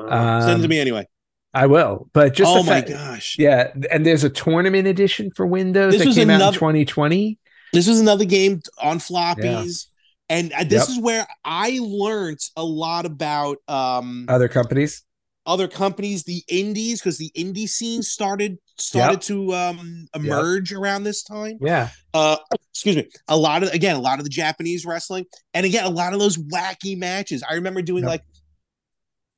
Send 0.09 0.51
it 0.51 0.55
Um, 0.57 0.63
to 0.63 0.69
me 0.69 0.79
anyway. 0.79 1.07
I 1.55 1.67
will, 1.67 2.11
but 2.13 2.35
just 2.35 2.51
oh 2.53 2.63
my 2.63 2.81
fact- 2.81 2.89
gosh. 2.91 3.37
yeah, 3.39 3.73
and 3.91 4.05
there's 4.05 4.25
a 4.25 4.29
tournament 4.29 4.87
edition 4.89 5.31
for 5.37 5.47
Windows 5.47 5.93
This 5.93 6.01
that 6.03 6.09
was 6.09 6.17
came 6.17 6.29
out 6.29 6.41
in 6.49 6.53
2020. 6.53 7.39
This 7.73 7.87
was 7.89 8.01
another 8.01 8.25
game 8.25 8.61
on 8.83 8.99
floppies. 8.99 9.87
And 10.29 10.53
uh, 10.53 10.65
this 10.65 10.89
Yep. 10.89 10.89
is 10.89 10.99
where 11.01 11.27
I 11.45 11.79
learned 11.83 12.41
a 12.57 12.65
lot 12.65 13.05
about 13.07 13.59
um, 13.69 14.25
Other 14.29 14.49
companies, 14.49 15.03
other 15.47 15.69
companies, 15.69 16.25
the 16.25 16.43
indies, 16.49 17.01
because 17.01 17.19
the 17.19 17.31
indie 17.37 17.69
scene 17.69 18.03
started 18.03 18.59
started 18.79 19.15
Yep. 19.17 19.21
to 19.23 19.55
um, 19.55 20.07
emerge 20.15 20.73
around 20.73 21.05
this 21.05 21.23
time. 21.23 21.59
yeah, 21.61 21.91
Uh, 22.15 22.37
excuse 22.73 22.97
me. 22.97 23.09
A 23.29 23.37
lot 23.37 23.63
of 23.63 23.71
again, 23.73 23.95
a 23.97 24.01
lot 24.01 24.19
of 24.19 24.25
the 24.25 24.31
Japanese 24.31 24.85
wrestling, 24.87 25.27
and 25.53 25.65
again, 25.67 25.85
a 25.85 25.91
lot 25.91 26.13
of 26.13 26.19
those 26.19 26.37
wacky 26.39 26.97
matches. 26.99 27.43
I 27.49 27.55
remember 27.55 27.83
doing 27.83 28.05
Yep. 28.05 28.11
like 28.11 28.23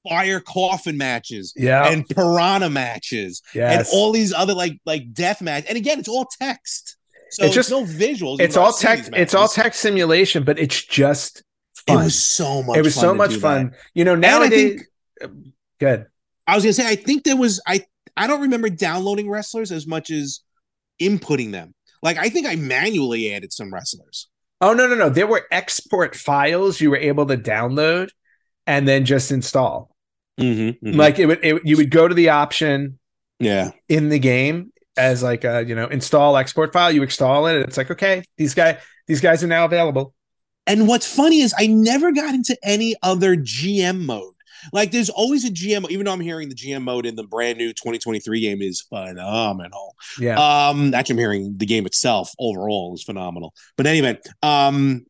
fire 0.09 0.39
coffin 0.41 0.97
matches 0.97 1.53
yeah, 1.57 1.91
and 1.91 2.09
piranha 2.09 2.71
matches 2.71 3.43
yes. 3.55 3.77
and 3.77 3.87
all 3.93 4.13
these 4.13 4.33
other 4.33 4.55
like 4.55 4.79
like 4.87 5.13
death 5.13 5.43
match. 5.43 5.65
And 5.69 5.77
again, 5.77 5.99
it's 5.99 6.09
all 6.09 6.27
text. 6.41 6.97
So 7.31 7.45
It's 7.47 7.55
just- 7.57 7.71
no 7.71 7.83
visuals. 7.85 8.41
it's 8.41 8.57
all 8.57 8.73
text. 8.73 9.11
It's 9.15 9.35
all 9.35 9.49
text 9.49 9.81
simulation, 9.81 10.45
but 10.45 10.59
it's 10.61 10.81
just 10.85 11.43
It 11.89 11.97
was 11.97 12.17
so 12.21 12.63
much. 12.63 12.79
It 12.79 12.83
was 12.85 12.95
fun 12.95 13.03
so 13.03 13.15
much 13.15 13.35
fun. 13.37 13.71
that. 13.71 13.79
You 13.95 14.05
know, 14.05 14.15
And 14.15 14.25
I 14.25 14.29
nowadays. 14.31 14.83
Good. 15.79 16.07
I 16.47 16.55
was 16.55 16.65
gonna 16.65 16.73
say 16.73 16.87
I 16.87 16.97
think 16.97 17.25
there 17.25 17.37
was 17.37 17.61
I 17.67 17.85
I 18.17 18.27
don't 18.27 18.43
remember 18.43 18.69
downloading 18.69 19.29
wrestlers 19.29 19.73
as 19.73 19.87
much 19.87 20.11
as 20.11 20.41
inputting 21.01 21.53
them. 21.53 21.75
Like 22.03 22.19
I 22.19 22.29
think 22.29 22.47
I 22.47 22.57
manually 22.57 23.33
added 23.33 23.53
some 23.53 23.73
wrestlers. 23.73 24.29
Oh 24.61 24.73
no, 24.73 24.87
no, 24.87 24.95
no. 24.95 25.09
There 25.09 25.27
were 25.27 25.47
export 25.51 26.15
files 26.15 26.81
you 26.81 26.91
were 26.91 26.97
able 26.97 27.27
to 27.27 27.37
download 27.37 28.09
and 28.67 28.87
then 28.87 29.05
just 29.05 29.31
install. 29.31 29.95
Mm-hmm, 30.41 30.93
Like 30.93 31.19
it 31.19 31.27
would, 31.27 31.41
it, 31.43 31.63
you 31.65 31.77
would 31.77 31.91
go 31.91 32.07
to 32.07 32.15
the 32.15 32.29
option 32.31 32.99
yeah, 33.39 33.71
in 33.89 34.09
the 34.09 34.19
game 34.19 34.73
as 34.97 35.23
like 35.23 35.45
a 35.45 35.65
you 35.67 35.75
know 35.75 35.87
install 35.87 36.37
export 36.37 36.73
file. 36.73 36.93
You 36.93 37.03
install 37.03 37.47
it, 37.47 37.57
and 37.57 37.65
it's 37.65 37.77
like 37.77 37.91
okay, 37.91 38.23
these 38.37 38.55
guy 38.55 38.79
these 39.07 39.21
guys 39.21 39.43
are 39.43 39.47
now 39.47 39.65
available. 39.65 40.15
And 40.67 40.89
what's 40.89 41.07
funny 41.07 41.41
is 41.41 41.55
I 41.57 41.69
never 41.69 42.13
got 42.13 42.35
into 42.35 42.57
any 42.63 42.97
other 43.03 43.37
GM 43.37 44.05
mode. 44.05 44.35
Like 44.73 44.91
there's 44.91 45.11
always 45.11 45.45
a 45.45 45.51
GM, 45.51 45.89
even 45.91 46.07
though 46.07 46.13
I'm 46.13 46.21
hearing 46.21 46.49
the 46.49 46.55
GM 46.55 46.83
mode 46.83 47.07
in 47.07 47.17
the 47.17 47.25
brand 47.25 47.59
new 47.59 47.69
2023 47.69 48.41
game 48.41 48.63
is 48.63 48.83
phenomenal. 48.83 49.97
Yeah, 50.19 50.69
Um, 50.69 50.95
actually, 50.95 51.15
I'm 51.15 51.19
hearing 51.19 51.55
the 51.57 51.67
game 51.67 51.87
itself 51.87 52.33
overall 52.39 52.95
is 52.95 53.03
phenomenal. 53.03 53.55
But 53.77 53.87
anyway, 53.87 54.19
um, 54.43 55.07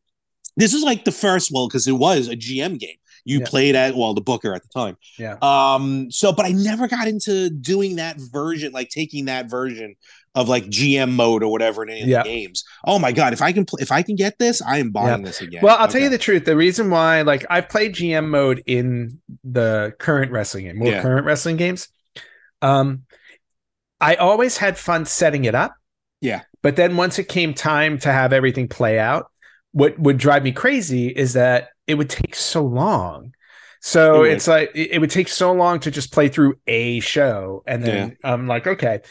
this 0.55 0.73
is 0.73 0.83
like 0.83 1.05
the 1.05 1.11
first 1.11 1.51
well 1.53 1.67
because 1.67 1.87
it 1.87 1.93
was 1.93 2.27
a 2.27 2.35
GM 2.35 2.79
game. 2.79 2.97
You 3.27 3.39
Yeah. 3.39 3.45
played 3.47 3.75
at 3.75 3.95
well 3.95 4.13
the 4.13 4.21
Booker 4.21 4.53
at 4.53 4.63
the 4.63 4.69
time. 4.69 4.97
Yeah. 5.19 5.35
Um. 5.41 6.09
So, 6.11 6.31
but 6.31 6.45
I 6.45 6.49
never 6.51 6.87
got 6.87 7.07
into 7.07 7.49
doing 7.49 7.97
that 7.97 8.17
version, 8.19 8.71
like 8.71 8.89
taking 8.89 9.25
that 9.25 9.49
version 9.49 9.95
of 10.33 10.47
like 10.47 10.65
GM 10.65 11.11
mode 11.13 11.43
or 11.43 11.51
whatever 11.51 11.83
in 11.83 11.89
any 11.89 12.01
of 12.03 12.07
Yeah. 12.07 12.23
the 12.23 12.29
games. 12.29 12.63
Oh 12.85 12.99
my 12.99 13.11
god! 13.11 13.33
If 13.33 13.41
I 13.41 13.51
can, 13.51 13.65
pl- 13.65 13.79
if 13.79 13.91
I 13.91 14.01
can 14.01 14.15
get 14.15 14.39
this, 14.39 14.61
I 14.61 14.77
am 14.77 14.91
buying 14.91 15.23
this 15.23 15.41
again. 15.41 15.61
Well, 15.61 15.75
I'll 15.77 15.87
tell 15.87 16.01
you 16.01 16.09
the 16.09 16.17
truth. 16.17 16.45
The 16.45 16.55
reason 16.55 16.89
why, 16.89 17.21
like, 17.23 17.45
I've 17.49 17.67
played 17.69 17.93
GM 17.95 18.29
mode 18.29 18.63
in 18.65 19.19
the 19.43 19.93
current 19.99 20.31
wrestling 20.31 20.65
game, 20.65 20.77
more 20.77 20.89
Yeah. 20.89 21.01
current 21.01 21.25
wrestling 21.25 21.57
games. 21.57 21.89
Um, 22.61 23.03
I 23.99 24.15
always 24.15 24.57
had 24.57 24.77
fun 24.77 25.05
setting 25.05 25.45
it 25.45 25.55
up. 25.55 25.73
Yeah. 26.21 26.41
But 26.61 26.75
then 26.75 26.95
once 26.97 27.19
it 27.19 27.27
came 27.27 27.53
time 27.53 27.97
to 27.99 28.11
have 28.11 28.31
everything 28.31 28.67
play 28.67 28.99
out, 28.99 29.25
what 29.71 29.97
would 29.99 30.17
drive 30.17 30.43
me 30.43 30.51
crazy 30.51 31.07
is 31.07 31.33
that 31.33 31.69
it 31.87 31.95
would 31.95 32.09
take 32.09 32.35
so 32.35 32.63
long. 32.65 33.33
So 33.81 34.23
It 34.23 34.33
it's 34.33 34.47
like 34.47 34.71
it 34.75 34.91
it 34.93 34.99
would 34.99 35.11
take 35.11 35.27
so 35.29 35.53
long 35.53 35.79
to 35.81 35.91
just 35.91 36.11
play 36.13 36.29
through 36.29 36.59
a 36.67 36.99
show, 36.99 37.63
and 37.67 37.83
then 37.83 38.17
I'm 38.23 38.47
like, 38.47 38.67
okay. 38.67 39.01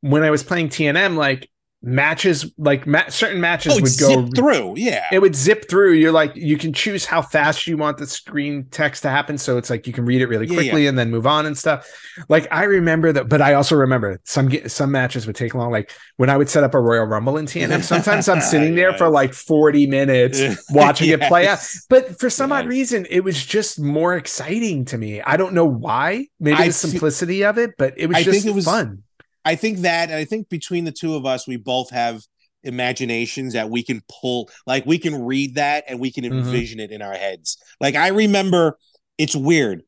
When 0.00 0.24
I 0.24 0.30
was 0.30 0.42
playing 0.42 0.70
TNM, 0.70 1.16
like 1.16 1.48
matches, 1.82 2.52
like 2.58 2.86
ma- 2.86 3.08
certain 3.08 3.40
matches 3.40 3.74
Oh, 3.76 3.80
would 3.80 3.98
go 3.98 4.26
through. 4.34 4.74
Yeah. 4.76 5.04
it 5.12 5.18
would 5.20 5.34
zip 5.34 5.68
through. 5.68 5.92
You're 5.94 6.12
like, 6.12 6.34
you 6.36 6.56
can 6.56 6.72
choose 6.72 7.04
how 7.04 7.22
fast 7.22 7.66
you 7.66 7.76
want 7.76 7.98
the 7.98 8.06
screen 8.06 8.66
text 8.70 9.02
to 9.02 9.10
happen. 9.10 9.36
So 9.38 9.58
it's 9.58 9.68
like 9.70 9.86
you 9.86 9.92
can 9.92 10.04
read 10.04 10.22
it 10.22 10.26
really 10.26 10.46
Yeah, 10.46 10.54
quickly 10.54 10.86
and 10.86 10.98
then 10.98 11.10
move 11.10 11.26
on 11.26 11.46
and 11.46 11.58
stuff. 11.58 11.88
Like 12.28 12.46
I 12.50 12.64
remember 12.64 13.12
that, 13.12 13.28
but 13.28 13.40
I 13.42 13.54
also 13.54 13.74
remember 13.76 14.20
some 14.24 14.50
some 14.68 14.90
matches 14.92 15.26
would 15.26 15.36
take 15.36 15.54
long. 15.54 15.70
Like 15.70 15.90
when 16.16 16.30
I 16.30 16.36
would 16.36 16.48
set 16.48 16.62
up 16.64 16.74
a 16.74 16.80
Royal 16.80 17.04
Rumble 17.04 17.36
in 17.36 17.46
TNM, 17.46 17.82
sometimes 17.92 18.28
I'm 18.28 18.40
sitting 18.40 18.74
there 18.74 18.92
for 18.96 19.08
like 19.08 19.34
40 19.34 19.86
minutes 19.86 20.40
watching 20.70 21.10
it 21.10 21.20
play 21.22 21.48
out. 21.48 21.58
But 21.88 22.18
for 22.20 22.30
some 22.30 22.52
odd 22.52 22.66
reason, 22.66 23.06
it 23.10 23.24
was 23.24 23.44
just 23.44 23.80
more 23.80 24.14
exciting 24.16 24.84
to 24.86 24.98
me. 24.98 25.20
I 25.20 25.36
don't 25.36 25.54
know 25.54 25.64
why. 25.66 26.26
Maybe 26.38 26.56
I 26.58 26.66
the 26.68 26.72
simplicity 26.72 27.44
of 27.44 27.58
it, 27.58 27.72
but 27.76 27.94
it 27.96 28.06
was 28.06 28.18
I 28.18 28.22
just 28.22 28.46
it 28.46 28.54
was- 28.54 28.64
fun. 28.64 29.02
I 29.44 29.54
think 29.56 29.78
that, 29.78 30.10
and 30.10 30.18
I 30.18 30.24
think 30.24 30.48
between 30.48 30.84
the 30.84 30.92
two 30.92 31.14
of 31.14 31.26
us, 31.26 31.46
we 31.46 31.56
both 31.56 31.90
have 31.90 32.22
imaginations 32.62 33.54
that 33.54 33.70
we 33.70 33.82
can 33.82 34.02
pull, 34.08 34.48
like 34.66 34.86
we 34.86 34.98
can 34.98 35.24
read 35.24 35.56
that 35.56 35.84
and 35.88 35.98
we 35.98 36.12
can 36.12 36.24
Mhm. 36.24 36.38
envision 36.38 36.80
it 36.80 36.90
in 36.92 37.02
our 37.02 37.14
heads. 37.14 37.58
Like 37.80 37.96
I 37.96 38.08
remember, 38.08 38.78
it's 39.18 39.34
weird. 39.34 39.82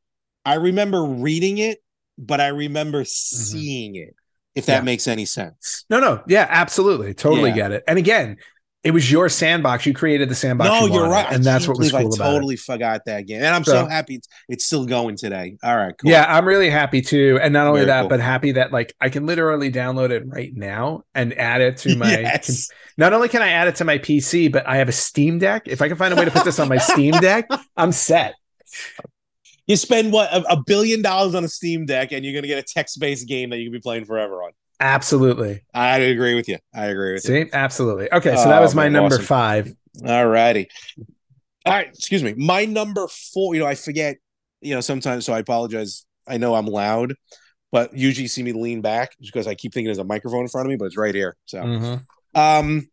I 0.45 0.55
remember 0.55 1.05
reading 1.05 1.59
it, 1.59 1.79
but 2.19 2.41
I 2.41 2.49
remember 2.49 3.05
seeing 3.05 3.97
it. 3.97 4.15
If 4.55 4.67
that 4.67 4.73
Mm-hmm. 4.79 4.83
Yeah. 4.83 4.85
makes 4.85 5.09
any 5.09 5.25
sense. 5.25 5.85
No, 5.91 5.99
no, 5.99 6.23
yeah, 6.29 6.47
absolutely, 6.49 7.13
totally 7.15 7.51
Yeah. 7.51 7.55
get 7.57 7.73
it. 7.73 7.85
And 7.89 7.99
again, 7.99 8.37
it 8.85 8.91
was 8.93 9.11
your 9.11 9.31
sandbox. 9.31 9.87
You 9.87 9.95
created 9.95 10.29
the 10.29 10.35
sandbox. 10.35 10.69
no, 10.69 10.87
you 10.87 10.93
you're 10.93 11.03
wanted, 11.03 11.13
right. 11.13 11.27
I 11.33 11.35
and 11.35 11.43
that's 11.43 11.67
what 11.67 11.79
was 11.79 11.91
cool 11.91 11.99
I 11.99 12.03
about 12.03 12.13
it. 12.15 12.19
totally 12.19 12.57
forgot 12.57 13.01
that 13.07 13.27
game, 13.27 13.39
and 13.39 13.47
I'm 13.47 13.65
so, 13.65 13.73
So- 13.73 13.87
happy 13.87 14.17
it's, 14.17 14.29
it's 14.49 14.65
still 14.67 14.85
going 14.85 15.17
today. 15.17 15.57
All 15.65 15.77
right, 15.77 15.95
cool. 15.99 16.11
Yeah, 16.11 16.27
I'm 16.29 16.47
really 16.47 16.69
happy 16.71 17.01
too. 17.01 17.39
And 17.43 17.53
not 17.53 17.67
only 17.67 17.81
Very 17.81 17.87
that, 17.87 18.01
cool. 18.03 18.09
but 18.11 18.21
happy 18.21 18.53
that 18.53 18.73
like 18.73 18.95
I 19.01 19.09
can 19.09 19.25
literally 19.27 19.73
download 19.73 20.11
it 20.11 20.23
right 20.27 20.55
now 20.55 21.03
and 21.15 21.33
add 21.39 21.61
it 21.63 21.79
to 21.79 21.97
my. 21.97 22.11
yes. 22.21 22.69
Not 22.99 23.13
only 23.13 23.29
can 23.29 23.43
I 23.43 23.49
add 23.49 23.67
it 23.69 23.77
to 23.77 23.85
my 23.85 23.99
PC, 23.99 24.53
but 24.53 24.69
I 24.69 24.77
have 24.77 24.89
a 24.89 24.93
Steam 24.93 25.39
Deck. 25.39 25.63
If 25.67 25.81
I 25.83 25.89
can 25.89 25.97
find 25.97 26.13
a 26.13 26.17
way 26.17 26.27
to 26.27 26.31
put 26.31 26.45
this 26.45 26.61
on 26.61 26.69
my 26.69 26.79
Steam 26.79 27.13
Deck, 27.15 27.49
I'm 27.77 27.91
set. 27.91 28.35
you 29.67 29.77
spend 29.77 30.13
what 30.13 30.31
a, 30.33 30.53
a 30.53 30.63
billion 30.63 31.01
dollars 31.03 31.35
on 31.35 31.43
a 31.43 31.49
Steam 31.49 31.87
Deck, 31.87 32.13
and 32.13 32.25
you're 32.25 32.35
gonna 32.35 32.47
get 32.47 32.59
a 32.59 32.63
text-based 32.63 33.27
game 33.27 33.51
that 33.51 33.57
you 33.59 33.65
can 33.65 33.73
be 33.73 33.81
playing 33.81 34.05
forever 34.05 34.43
on. 34.43 34.51
Absolutely. 34.81 35.63
I 35.73 35.99
agree 35.99 36.35
with 36.35 36.49
you. 36.49 36.59
I 36.75 36.87
agree 36.87 37.13
with 37.15 37.23
See, 37.23 37.39
you. 37.41 37.49
absolutely. 37.53 38.13
Okay, 38.13 38.37
so 38.37 38.49
that 38.49 38.59
Oh, 38.59 38.63
was 38.63 38.75
my 38.75 38.85
man, 38.85 38.93
number 38.95 39.15
awesome. 39.17 39.25
five. 39.25 39.75
All 40.07 40.27
righty. 40.27 40.69
All 41.67 41.73
right, 41.73 41.89
excuse 41.89 42.23
me. 42.23 42.35
My 42.37 42.65
number 42.65 43.07
four, 43.09 43.55
you 43.55 43.61
know, 43.61 43.67
I 43.67 43.75
forget, 43.75 44.17
you 44.61 44.75
know, 44.75 44.81
sometimes, 44.81 45.25
so 45.25 45.33
I 45.33 45.39
apologize. 45.39 46.05
I 46.27 46.37
know 46.39 46.55
I'm 46.55 46.67
loud, 46.67 47.15
but 47.73 47.97
usually 47.97 48.23
you 48.23 48.29
see 48.29 48.43
me 48.43 48.53
lean 48.53 48.81
back 48.81 49.13
because 49.21 49.47
I 49.47 49.55
keep 49.55 49.73
thinking 49.73 49.87
there's 49.87 49.99
a 49.99 50.05
microphone 50.05 50.43
in 50.43 50.49
front 50.49 50.67
of 50.67 50.71
me, 50.71 50.77
but 50.77 50.87
it's 50.87 50.97
right 50.97 51.15
here. 51.15 51.37
So, 51.47 51.59
Mhm. 51.63 52.05
um, 52.35 52.89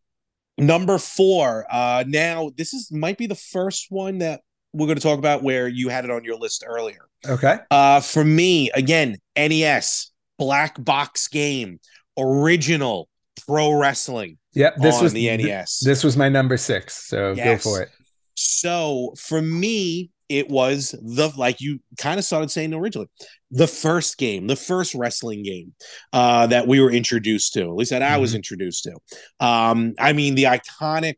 number 0.58 0.98
four, 0.98 1.66
uh, 1.70 2.04
now 2.08 2.52
this 2.56 2.74
is 2.74 2.92
might 2.92 3.18
be 3.18 3.28
the 3.28 3.36
first 3.36 3.88
one 3.90 4.20
that 4.20 4.42
we're 4.74 4.86
going 4.88 4.98
to 4.98 5.04
talk 5.04 5.20
about 5.20 5.44
where 5.44 5.68
you 5.68 5.90
had 5.90 6.06
it 6.06 6.12
on 6.12 6.24
your 6.24 6.38
list 6.38 6.64
earlier. 6.66 7.10
Okay. 7.28 7.58
Uh, 7.70 8.00
for 8.00 8.24
me, 8.24 8.70
again, 8.74 9.18
NES, 9.36 10.11
black 10.42 10.84
box 10.84 11.28
game, 11.28 11.80
original 12.18 13.08
pro 13.46 13.72
wrestling 13.74 14.38
Yep. 14.54 14.76
This 14.78 14.96
on 14.98 15.04
was 15.04 15.14
the 15.14 15.28
NES. 15.38 15.80
This 15.86 16.04
was 16.04 16.18
my 16.18 16.28
number 16.28 16.58
six. 16.58 17.08
So 17.08 17.34
Yes. 17.34 17.64
go 17.64 17.70
for 17.70 17.82
it. 17.82 17.90
So 18.36 19.14
for 19.18 19.42
me, 19.42 20.10
it 20.28 20.50
was 20.50 20.92
the 21.02 21.32
like 21.38 21.62
you 21.62 21.80
kind 21.98 22.18
of 22.20 22.26
started 22.26 22.50
saying 22.52 22.74
originally, 22.74 23.08
the 23.52 23.68
first 23.68 24.18
game, 24.18 24.48
the 24.48 24.56
first 24.56 24.94
wrestling 24.96 25.44
game 25.44 25.74
uh, 26.12 26.48
that 26.48 26.68
we 26.68 26.82
were 26.82 26.92
introduced 26.92 27.54
to, 27.54 27.62
at 27.62 27.76
least 27.76 27.92
that 27.92 28.02
I 28.02 28.18
was 28.18 28.32
Mhm. 28.34 28.38
introduced 28.38 28.84
to. 28.86 29.46
Um, 29.46 29.94
I 30.00 30.12
mean, 30.14 30.36
the 30.36 30.46
iconic 30.46 31.16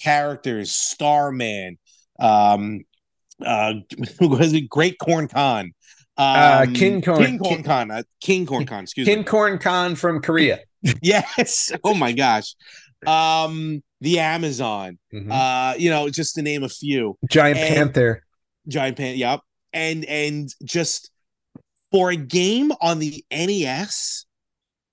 characters, 0.00 0.72
Starman, 0.72 1.78
um, 2.18 2.80
uh, 3.44 3.74
was 4.20 4.52
it? 4.52 4.68
Great 4.68 4.98
Corn 4.98 5.28
Con. 5.28 5.72
Uh, 6.16 6.64
Um, 6.66 6.74
King 6.74 7.00
Corn- 7.02 7.24
King 7.24 7.38
Corn 7.38 7.54
King- 7.56 7.64
Con, 7.64 7.90
uh, 7.90 8.02
King 8.20 8.46
Corn 8.46 8.66
Con, 8.66 8.82
excuse 8.82 9.06
me. 9.06 9.14
Kin 9.14 9.24
Corn 9.24 9.58
Khan 9.58 9.94
from 9.96 10.20
Korea. 10.20 10.60
Yes. 11.02 11.72
Oh 11.84 11.94
my 11.94 12.12
gosh. 12.12 12.54
Um, 13.06 13.82
the 14.00 14.18
Amazon. 14.18 14.98
Mhm. 15.14 15.30
Uh, 15.30 15.76
you 15.78 15.90
know, 15.90 16.08
just 16.10 16.34
to 16.34 16.42
name 16.42 16.64
a 16.64 16.68
few. 16.68 17.16
Giant 17.30 17.58
and- 17.58 17.74
Panther. 17.74 18.24
Giant 18.68 18.96
Pan, 18.96 19.16
yep. 19.16 19.40
And 19.72 20.04
and 20.04 20.48
just 20.64 21.10
for 21.90 22.10
a 22.10 22.16
game 22.16 22.72
on 22.80 22.98
the 22.98 23.24
NES, 23.30 24.26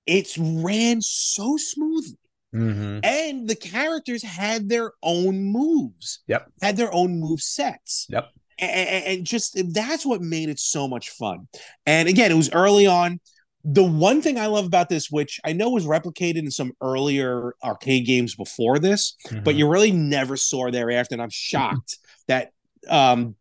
it's 0.05 0.37
ran 0.37 1.01
so 1.01 1.57
smoothly. 1.57 2.17
Mhm. 2.53 3.01
And 3.03 3.47
the 3.47 3.55
characters 3.55 4.23
had 4.23 4.69
their 4.69 4.93
own 5.03 5.43
moves. 5.43 6.19
Yep. 6.27 6.51
Had 6.61 6.77
their 6.77 6.93
own 6.93 7.19
move 7.19 7.41
sets. 7.41 8.07
Yep. 8.09 8.29
And, 8.59 9.05
and 9.05 9.25
just 9.25 9.57
that's 9.73 10.05
what 10.05 10.21
made 10.21 10.49
it 10.49 10.59
so 10.59 10.87
much 10.87 11.09
fun. 11.09 11.47
And 11.85 12.09
again, 12.09 12.31
it 12.31 12.35
was 12.35 12.51
early 12.51 12.85
on. 12.87 13.19
The 13.65 13.83
one 13.83 14.21
thing 14.21 14.39
I 14.39 14.45
love 14.47 14.65
about 14.65 14.87
this, 14.89 15.11
which 15.11 15.39
I 15.43 15.51
know 15.53 15.69
was 15.69 15.85
replicated 15.85 16.37
in 16.37 16.49
some 16.51 16.71
earlier 16.81 17.55
arcade 17.63 18.05
games 18.05 18.33
before 18.35 18.79
this, 18.79 19.15
but 19.43 19.55
Mhm. 19.55 19.57
you 19.57 19.67
really 19.69 19.91
never 19.91 20.37
saw 20.37 20.71
thereafter. 20.71 21.15
And 21.15 21.21
I'm 21.21 21.29
shocked 21.29 21.97
that 22.27 22.51
um, 22.87 23.35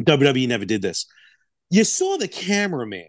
WWE 0.00 0.48
never 0.48 0.64
did 0.64 0.82
this. 0.82 1.06
You 1.70 1.84
saw 1.84 2.16
the 2.16 2.26
cameraman. 2.28 3.08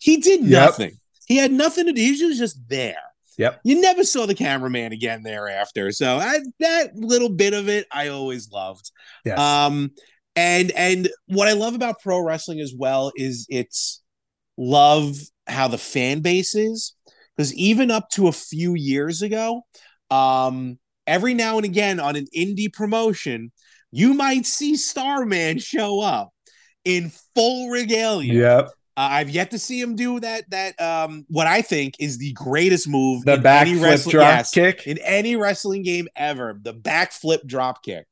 He 0.00 0.16
did 0.16 0.40
Yep. 0.40 0.50
nothing. 0.50 0.98
He 1.26 1.36
had 1.36 1.52
nothing 1.52 1.86
to 1.86 1.92
do. 1.92 2.00
He 2.00 2.24
was 2.24 2.38
just 2.38 2.58
there. 2.68 2.96
Yep. 3.36 3.60
You 3.64 3.80
never 3.80 4.04
saw 4.04 4.26
the 4.26 4.34
cameraman 4.34 4.92
again 4.92 5.22
thereafter. 5.22 5.90
So 5.92 6.16
I, 6.18 6.38
that 6.60 6.96
little 6.96 7.28
bit 7.28 7.52
of 7.52 7.68
it, 7.68 7.86
I 7.92 8.08
always 8.08 8.50
loved. 8.50 8.90
Yes. 9.24 9.38
Um, 9.38 9.90
and 10.36 10.70
and 10.72 11.08
what 11.26 11.48
I 11.48 11.52
love 11.52 11.74
about 11.74 12.00
pro 12.00 12.20
wrestling 12.20 12.60
as 12.60 12.74
well 12.76 13.12
is 13.16 13.46
it's 13.48 14.02
love 14.56 15.16
how 15.46 15.68
the 15.68 15.78
fan 15.78 16.20
base 16.20 16.54
is 16.54 16.94
because 17.36 17.54
even 17.54 17.90
up 17.90 18.08
to 18.10 18.28
a 18.28 18.32
few 18.32 18.74
years 18.74 19.22
ago, 19.22 19.62
um, 20.10 20.78
every 21.06 21.34
now 21.34 21.56
and 21.56 21.64
again 21.64 22.00
on 22.00 22.16
an 22.16 22.26
indie 22.36 22.72
promotion, 22.72 23.52
you 23.90 24.14
might 24.14 24.46
see 24.46 24.76
Starman 24.76 25.58
show 25.58 26.00
up 26.00 26.30
in 26.84 27.12
full 27.34 27.70
regalia. 27.70 28.32
yep. 28.32 28.70
Uh, 28.96 29.08
I've 29.10 29.30
yet 29.30 29.50
to 29.50 29.58
see 29.58 29.80
him 29.80 29.96
do 29.96 30.20
that. 30.20 30.48
That 30.50 30.80
um, 30.80 31.26
what 31.28 31.48
I 31.48 31.62
think 31.62 31.96
is 31.98 32.18
the 32.18 32.32
greatest 32.32 32.88
move 32.88 33.24
The 33.24 33.34
in 33.34 33.42
back 33.42 33.66
any 33.66 33.76
wrestling 33.80 34.12
drop 34.12 34.28
yes, 34.28 34.50
kick. 34.52 34.86
in 34.86 34.98
any 34.98 35.34
wrestling 35.34 35.82
game 35.82 36.06
ever. 36.14 36.60
The 36.62 36.74
backflip 36.74 37.44
drop 37.44 37.82
kick. 37.82 38.06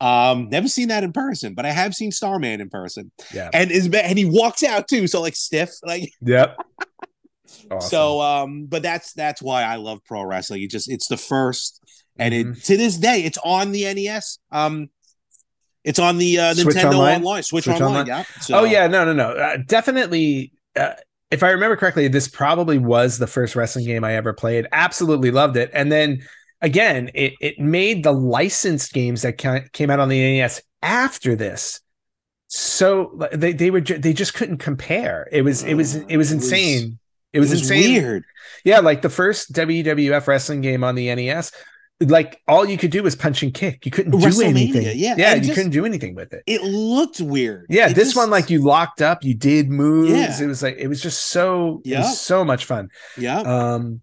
Um, 0.00 0.48
never 0.50 0.68
seen 0.68 0.88
that 0.88 1.04
in 1.04 1.12
person, 1.12 1.54
but 1.54 1.64
I 1.64 1.70
have 1.72 1.94
seen 1.94 2.12
Starman 2.12 2.60
in 2.60 2.68
person, 2.68 3.10
Yeah. 3.32 3.48
and 3.54 3.70
is 3.70 3.88
and 3.92 4.18
he 4.18 4.24
walks 4.26 4.62
out 4.62 4.88
too, 4.88 5.06
so 5.06 5.20
like 5.22 5.34
stiff, 5.36 5.70
like 5.84 6.10
Yep. 6.22 6.56
Awesome. 7.70 7.88
so. 7.88 8.20
Um, 8.20 8.66
but 8.66 8.82
that's 8.82 9.12
that's 9.14 9.40
why 9.40 9.62
I 9.62 9.76
love 9.76 10.00
pro 10.04 10.22
wrestling. 10.24 10.62
It 10.62 10.70
just 10.70 10.90
it's 10.90 11.08
the 11.08 11.16
first, 11.16 11.80
and 12.18 12.34
Mhm. 12.34 12.56
it 12.58 12.64
to 12.64 12.76
this 12.76 12.96
day 12.98 13.22
it's 13.22 13.38
on 13.44 13.72
the 13.72 13.84
NES. 13.94 14.38
Um, 14.52 14.90
it's 15.84 15.98
on 15.98 16.18
the 16.18 16.38
uh, 16.40 16.54
Switch 16.54 16.76
Nintendo 16.76 16.94
Online? 16.94 17.16
Online, 17.22 17.42
Switch, 17.44 17.64
Switch 17.64 17.76
Online. 17.80 17.88
Online? 18.00 18.06
Yeah. 18.06 18.24
So, 18.40 18.58
oh 18.58 18.64
yeah, 18.64 18.86
no, 18.88 19.04
no, 19.04 19.12
no. 19.12 19.30
Uh, 19.30 19.58
definitely. 19.66 20.52
Uh, 20.74 20.94
if 21.30 21.42
I 21.42 21.50
remember 21.50 21.76
correctly, 21.76 22.08
this 22.08 22.28
probably 22.28 22.78
was 22.78 23.18
the 23.18 23.26
first 23.26 23.56
wrestling 23.56 23.86
game 23.86 24.04
I 24.04 24.14
ever 24.16 24.32
played. 24.32 24.66
Absolutely 24.72 25.30
loved 25.30 25.56
it. 25.56 25.70
And 25.72 25.90
then 25.90 26.22
again, 26.62 27.10
it 27.14 27.34
it 27.40 27.58
made 27.58 28.02
the 28.04 28.12
licensed 28.12 28.92
games 28.92 29.22
that 29.22 29.38
ca- 29.38 29.64
came 29.72 29.90
out 29.90 30.00
on 30.00 30.08
the 30.08 30.18
NES 30.38 30.62
after 30.82 31.34
this. 31.36 31.80
So 32.48 33.18
they 33.32 33.52
they 33.52 33.70
were 33.70 33.80
they 33.80 34.12
just 34.12 34.34
couldn't 34.34 34.58
compare. 34.58 35.28
It 35.32 35.42
was 35.42 35.64
it 35.64 35.74
was 35.74 35.96
it 35.96 36.02
was 36.04 36.10
It 36.10 36.16
was- 36.16 36.32
insane. 36.32 36.98
It 37.32 37.40
was, 37.40 37.50
it 37.50 37.54
was 37.54 37.70
insane. 37.70 38.02
weird. 38.02 38.24
Yeah, 38.64 38.78
like 38.78 39.02
the 39.02 39.10
first 39.10 39.52
WWF 39.52 40.26
wrestling 40.26 40.62
game 40.62 40.82
on 40.82 40.94
the 40.94 41.14
NES, 41.14 41.52
like 42.00 42.40
all 42.48 42.64
you 42.64 42.78
could 42.78 42.90
do 42.90 43.02
was 43.02 43.14
punch 43.14 43.42
and 43.42 43.52
kick. 43.52 43.84
You 43.84 43.90
couldn't 43.90 44.12
do 44.18 44.42
anything. 44.42 44.84
yeah, 44.96 45.16
yeah, 45.18 45.34
you 45.34 45.42
just- 45.42 45.54
couldn't 45.54 45.72
do 45.72 45.84
anything 45.84 46.14
with 46.14 46.32
it. 46.32 46.42
It 46.46 46.62
looked 46.62 47.20
weird. 47.20 47.66
Yeah, 47.68 47.90
It 47.90 47.94
this 47.94 48.06
just- 48.08 48.16
one 48.16 48.30
like 48.30 48.48
you 48.48 48.62
locked 48.62 49.02
up, 49.02 49.22
you 49.22 49.34
did 49.34 49.68
moves. 49.68 50.12
Yeah. 50.12 50.42
It 50.44 50.46
was 50.46 50.62
like 50.62 50.76
it 50.78 50.86
was 50.88 51.02
just 51.02 51.26
so 51.26 51.82
Yeah. 51.84 52.02
so 52.02 52.42
much 52.44 52.64
fun. 52.64 52.88
Yeah. 53.18 53.40
Um 53.40 54.00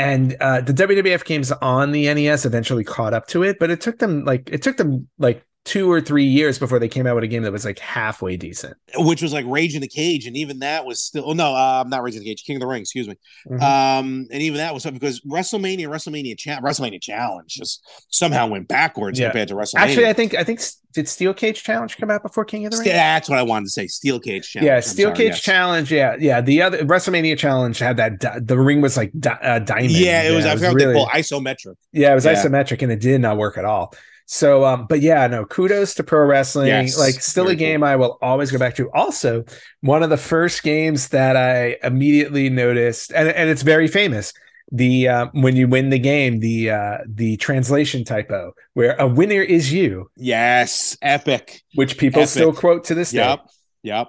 and 0.00 0.34
uh 0.40 0.62
the 0.62 0.72
WWF 0.72 1.24
games 1.24 1.52
on 1.52 1.92
the 1.92 2.12
NES 2.12 2.46
eventually 2.46 2.84
caught 2.84 3.12
up 3.12 3.26
to 3.28 3.42
it, 3.42 3.58
but 3.58 3.70
it 3.70 3.82
took 3.82 3.98
them 3.98 4.24
like 4.24 4.48
it 4.50 4.62
took 4.62 4.78
them 4.78 5.08
like 5.18 5.44
two 5.66 5.92
or 5.92 6.00
three 6.00 6.24
years 6.24 6.58
before 6.58 6.78
they 6.78 6.88
came 6.88 7.06
out 7.06 7.14
with 7.14 7.22
a 7.22 7.28
game 7.28 7.42
that 7.42 7.52
was 7.52 7.66
like 7.66 7.78
halfway 7.78 8.36
decent. 8.36 8.74
which 8.96 9.20
was 9.22 9.32
like 9.32 9.44
Rage 9.46 9.74
in 9.74 9.82
the 9.82 9.88
Cage, 9.88 10.26
and 10.26 10.36
even 10.36 10.60
that 10.60 10.84
was 10.86 11.02
still. 11.02 11.24
Oh 11.26 11.32
no, 11.32 11.54
uh, 11.54 11.82
I'm 11.84 11.90
not 11.90 12.02
Rage 12.02 12.14
in 12.14 12.20
the 12.20 12.26
Cage, 12.26 12.44
King 12.44 12.56
of 12.56 12.60
the 12.60 12.66
Ring. 12.66 12.80
Excuse 12.80 13.06
me. 13.08 13.14
Mhm. 13.48 13.60
Um, 13.62 14.26
and 14.32 14.42
even 14.42 14.56
that 14.58 14.72
was 14.74 14.82
something 14.82 14.98
because 14.98 15.20
WrestleMania, 15.20 15.86
WrestleMania, 15.86 16.36
cha- 16.38 16.60
WrestleMania 16.60 17.00
Challenge 17.00 17.46
just 17.48 17.86
somehow 18.10 18.46
went 18.46 18.68
backwards 18.68 19.18
Yeah. 19.18 19.26
compared 19.28 19.48
to 19.48 19.54
WrestleMania. 19.54 19.80
Actually, 19.80 20.06
I 20.08 20.12
think 20.14 20.34
I 20.34 20.44
think 20.44 20.60
did 20.92 21.06
Steel 21.08 21.32
Cage 21.34 21.62
Challenge 21.62 21.96
come 21.98 22.10
out 22.10 22.22
before 22.22 22.44
King 22.44 22.64
of 22.66 22.72
the 22.72 22.78
Ring? 22.78 22.88
That's 22.88 23.28
what 23.28 23.38
I 23.38 23.42
wanted 23.42 23.66
to 23.66 23.70
say. 23.70 23.86
Steel 23.86 24.18
Cage 24.18 24.48
Challenge. 24.50 24.66
yeah, 24.66 24.76
I'm 24.76 24.82
Steel 24.82 25.08
sorry, 25.08 25.16
Cage 25.18 25.26
yes. 25.28 25.40
Challenge. 25.42 25.92
Yeah, 25.92 26.16
yeah. 26.18 26.40
The 26.40 26.62
other 26.62 26.78
WrestleMania 26.84 27.36
Challenge 27.38 27.78
had 27.78 27.96
that. 27.98 28.18
Di- 28.18 28.38
the 28.40 28.58
ring 28.58 28.80
was 28.80 28.96
like 28.96 29.12
di- 29.20 29.30
uh, 29.42 29.58
diamond. 29.60 29.90
Yeah, 29.92 30.22
it 30.22 30.34
was. 30.34 30.46
I 30.46 30.56
forgot 30.56 30.74
really- 30.74 30.94
they 30.94 30.98
call 30.98 31.08
isometric. 31.08 31.74
Yeah, 31.92 32.12
it 32.12 32.14
was 32.14 32.24
Yeah. 32.24 32.34
isometric 32.34 32.82
and 32.82 32.90
it 32.90 33.00
did 33.00 33.20
not 33.20 33.36
work 33.36 33.56
at 33.58 33.64
all. 33.64 33.94
So, 34.32 34.64
um, 34.64 34.86
but 34.86 35.00
yeah, 35.00 35.26
no, 35.26 35.44
kudos 35.44 35.94
to 35.94 36.04
pro 36.04 36.24
wrestling. 36.24 36.68
Yes, 36.68 36.96
like, 36.96 37.14
still 37.20 37.48
a 37.48 37.56
game 37.56 37.82
I 37.82 37.96
will 37.96 38.16
always 38.22 38.52
go 38.52 38.58
back 38.58 38.76
to. 38.76 38.88
Also, 38.92 39.44
one 39.80 40.04
of 40.04 40.10
the 40.10 40.16
first 40.16 40.62
games 40.62 41.08
that 41.08 41.36
I 41.36 41.76
immediately 41.82 42.48
noticed, 42.48 43.10
and, 43.12 43.28
and 43.30 43.50
it's 43.50 43.62
very 43.62 43.88
famous. 43.88 44.32
The 44.70 45.08
uh, 45.08 45.26
when 45.32 45.56
you 45.56 45.66
win 45.66 45.90
the 45.90 45.98
game, 45.98 46.38
the 46.38 46.70
uh, 46.70 46.98
the 47.08 47.38
translation 47.38 48.04
typo 48.04 48.52
where 48.74 48.94
a 49.00 49.08
winner 49.08 49.42
is 49.42 49.72
you, 49.72 50.08
Yes, 50.14 50.96
epic. 51.02 51.62
which 51.74 51.98
people 51.98 52.20
Epic. 52.22 52.30
still 52.30 52.52
quote 52.52 52.84
to 52.84 52.94
this 52.94 53.10
day. 53.10 53.16
Yep, 53.18 53.40
yep. 53.82 54.08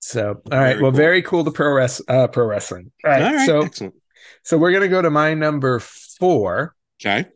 So, 0.00 0.40
all 0.50 0.58
right, 0.58 0.70
Very 0.70 0.82
well, 0.82 0.90
cool. 0.92 0.96
very 0.96 1.22
cool 1.22 1.44
to 1.44 1.50
pro 1.50 1.74
res- 1.74 2.00
uh, 2.08 2.26
pro 2.28 2.46
wrestling. 2.46 2.90
All 3.04 3.10
right, 3.10 3.20
All 3.22 3.34
right, 3.34 3.46
so 3.46 3.60
excellent. 3.64 3.94
so 4.44 4.56
we're 4.56 4.72
gonna 4.72 4.88
go 4.88 5.02
to 5.02 5.10
my 5.10 5.34
number 5.34 5.78
four. 5.78 6.74
Okay. 7.04 7.26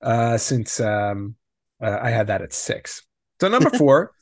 uh, 0.00 0.38
since 0.38 0.80
um, 0.80 1.34
uh, 1.82 1.98
I 2.00 2.10
had 2.10 2.28
that 2.28 2.42
at 2.42 2.52
six. 2.52 3.02
So 3.40 3.48
number 3.48 3.70
four, 3.70 4.12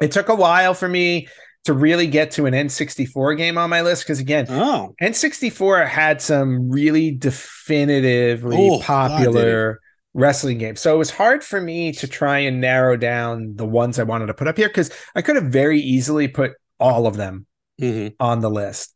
it 0.00 0.12
took 0.12 0.28
a 0.28 0.34
while 0.34 0.74
for 0.74 0.88
me 0.88 1.28
to 1.64 1.72
really 1.72 2.08
get 2.08 2.32
to 2.32 2.46
an 2.46 2.54
N64 2.54 3.36
game 3.36 3.56
on 3.56 3.70
my 3.70 3.82
list 3.82 4.04
because 4.04 4.18
again, 4.18 4.46
Oh, 4.48 4.94
N64 5.00 5.86
had 5.86 6.20
some 6.20 6.70
really 6.70 7.12
definitively 7.12 8.56
Oh, 8.58 8.78
God, 8.78 9.10
popular 9.10 9.80
wrestling 10.14 10.58
games. 10.58 10.80
So 10.80 10.94
it 10.94 10.98
was 10.98 11.10
hard 11.10 11.44
for 11.44 11.60
me 11.60 11.92
to 11.92 12.06
try 12.06 12.38
and 12.40 12.60
narrow 12.60 12.96
down 12.96 13.54
the 13.56 13.66
ones 13.66 13.98
I 13.98 14.02
wanted 14.02 14.26
to 14.26 14.34
put 14.34 14.48
up 14.48 14.56
here 14.56 14.68
because 14.68 14.90
I 15.14 15.22
could 15.22 15.36
have 15.36 15.46
very 15.46 15.80
easily 15.80 16.28
put 16.28 16.52
all 16.78 17.06
of 17.06 17.16
them 17.16 17.46
mhm. 17.80 18.14
on 18.18 18.40
the 18.40 18.50
list. 18.50 18.94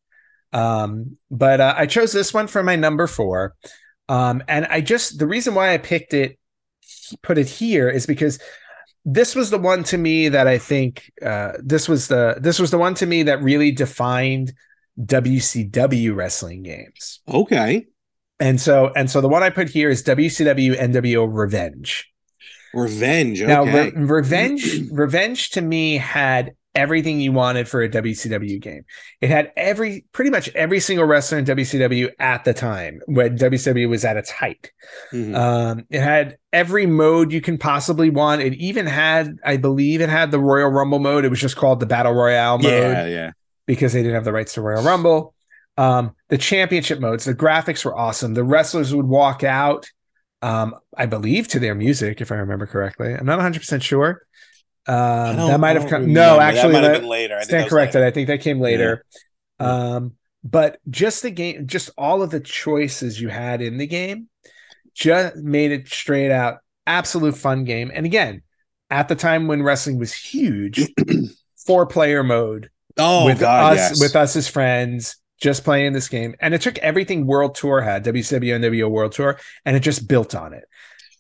Um, 0.53 1.17
but 1.31 1.61
uh, 1.61 1.75
I 1.77 1.87
chose 1.87 2.13
this 2.13 2.35
one 2.35 2.47
for 2.47 2.63
my 2.63 2.77
number 2.77 3.07
four. 3.07 3.55
Um, 4.09 4.43
and 4.49 4.67
I 4.67 4.81
just 4.81 5.19
the 5.19 5.27
reason 5.27 5.55
why 5.55 5.73
I 5.73 5.79
picked 5.79 6.15
it, 6.15 6.39
put 7.23 7.39
it 7.39 7.49
here 7.49 7.89
is 7.89 8.07
because 8.07 8.39
this 9.05 9.35
was 9.35 9.51
the 9.51 9.59
one 9.59 9.85
to 9.85 9.97
me 9.97 10.29
that 10.29 10.47
I 10.49 10.59
think 10.59 11.13
uh, 11.23 11.53
this 11.59 11.89
was 11.89 12.09
the 12.09 12.37
this 12.41 12.59
was 12.59 12.71
the 12.71 12.79
one 12.79 12.95
to 12.95 13.07
me 13.07 13.23
that 13.25 13.43
really 13.43 13.71
defined 13.71 14.53
WCW 15.01 16.15
wrestling 16.15 16.63
games. 16.63 17.21
Okay. 17.29 17.87
And 18.41 18.61
so 18.61 18.93
and 18.97 19.11
so 19.11 19.21
the 19.21 19.29
one 19.29 19.43
I 19.43 19.51
put 19.51 19.69
here 19.69 19.91
is 19.91 20.03
WCW 20.03 20.79
NWO 20.79 21.29
Revenge. 21.31 22.11
Revenge. 22.75 23.43
Okay. 23.43 23.49
Now 23.49 23.65
Re- 23.65 23.93
Revenge 23.95 24.91
Revenge 24.91 25.51
to 25.51 25.63
me 25.63 25.97
had 25.97 26.55
everything 26.77 27.21
you 27.21 27.33
wanted 27.33 27.69
for 27.69 27.83
a 27.83 27.89
WCW 27.89 28.61
game. 28.61 28.85
It 29.21 29.31
had 29.31 29.51
every 29.57 30.05
pretty 30.13 30.31
much 30.31 30.49
every 30.51 30.79
single 30.79 31.07
wrestler 31.07 31.39
in 31.39 31.45
WCW 31.45 32.11
at 32.19 32.45
the 32.45 32.55
time 32.55 33.01
when 33.07 33.37
WCW 33.37 33.89
was 33.89 34.05
at 34.05 34.17
its 34.17 34.31
height. 34.31 34.71
Mhm. 35.13 35.35
Um, 35.35 35.87
it 35.91 36.01
had 36.01 36.37
every 36.53 36.87
mode 36.87 37.33
you 37.33 37.41
can 37.41 37.59
possibly 37.59 38.11
want. 38.11 38.43
It 38.43 38.55
even 38.55 38.87
had, 38.87 39.39
I 39.45 39.57
believe, 39.57 40.01
it 40.01 40.09
had 40.09 40.31
the 40.31 40.39
Royal 40.39 40.69
Rumble 40.69 40.99
mode. 40.99 41.25
It 41.25 41.31
was 41.31 41.41
just 41.41 41.57
called 41.57 41.81
the 41.81 41.87
Battle 41.87 42.13
Royale 42.13 42.59
mode 42.59 42.71
yeah, 42.71 43.07
yeah. 43.07 43.31
because 43.67 43.93
they 43.93 44.03
didn't 44.03 44.15
have 44.15 44.25
the 44.25 44.33
rights 44.33 44.55
to 44.55 44.63
Royal 44.63 44.83
Rumble. 44.83 45.35
Um, 45.79 46.15
the 46.29 46.39
championship 46.39 47.01
modes, 47.01 47.25
the 47.25 47.35
graphics 47.35 47.85
were 47.85 47.97
awesome. 47.97 48.35
The 48.35 48.45
wrestlers 48.45 48.95
would 48.95 49.07
walk 49.07 49.45
out, 49.45 49.87
um, 50.43 50.75
I 50.97 51.07
believe, 51.07 51.49
to 51.49 51.59
their 51.59 51.75
music, 51.75 52.21
if 52.21 52.33
I 52.33 52.37
remember 52.37 52.67
correctly. 52.67 53.13
I'm 53.13 53.27
not 53.27 53.37
100 53.37 53.59
percent 53.61 53.83
sure. 53.83 54.23
I 54.89 55.35
Um, 55.35 55.37
that 55.49 55.61
might 55.61 55.77
have 55.77 55.87
come. 55.89 56.03
remember. 56.03 56.13
No, 56.13 56.39
That 56.39 56.55
actually, 56.55 56.73
might 56.73 56.85
have 56.85 56.93
been 56.93 57.09
later. 57.09 57.37
I 57.37 57.45
think 57.45 57.59
that 57.59 57.69
stand 57.69 57.71
corrected. 57.71 58.01
later. 58.01 58.07
I 58.07 58.11
think 58.11 58.29
that 58.29 58.41
came 58.41 58.61
later. 58.61 59.05
Yeah. 59.61 59.97
Um, 59.97 60.15
but 60.45 60.79
just 60.91 61.23
the 61.23 61.31
game, 61.31 61.67
just 61.67 61.91
all 61.99 62.23
of 62.23 62.31
the 62.31 62.41
choices 62.41 63.21
you 63.21 63.29
had 63.29 63.61
in 63.63 63.79
the 63.79 63.87
game, 63.87 64.29
just 64.95 65.37
made 65.37 65.73
it 65.73 65.89
straight 65.89 66.31
out 66.31 66.59
absolute 66.87 67.37
fun 67.37 67.65
game. 67.65 67.91
And 67.95 68.07
again, 68.07 68.43
at 68.91 69.09
the 69.09 69.17
time 69.17 69.49
when 69.49 69.63
wrestling 69.63 69.99
was 69.99 70.13
huge, 70.13 70.89
four 71.67 71.87
player 71.87 72.23
mode 72.23 72.71
Oh 72.99 73.25
with 73.27 73.41
God, 73.41 73.75
us 73.75 73.79
yes. 73.79 74.01
with 74.01 74.17
us 74.17 74.37
as 74.37 74.49
friends, 74.49 75.17
just 75.41 75.65
playing 75.65 75.93
this 75.93 76.09
game, 76.09 76.35
and 76.41 76.55
it 76.55 76.61
took 76.63 76.79
everything 76.79 77.27
World 77.27 77.55
Tour 77.55 77.81
had, 77.81 78.05
WCW 78.05 78.55
and 78.55 78.65
NWO 78.65 78.89
World 78.91 79.13
Tour, 79.13 79.39
and 79.65 79.77
it 79.77 79.81
just 79.81 80.09
built 80.09 80.35
on 80.35 80.55
it. 80.55 80.65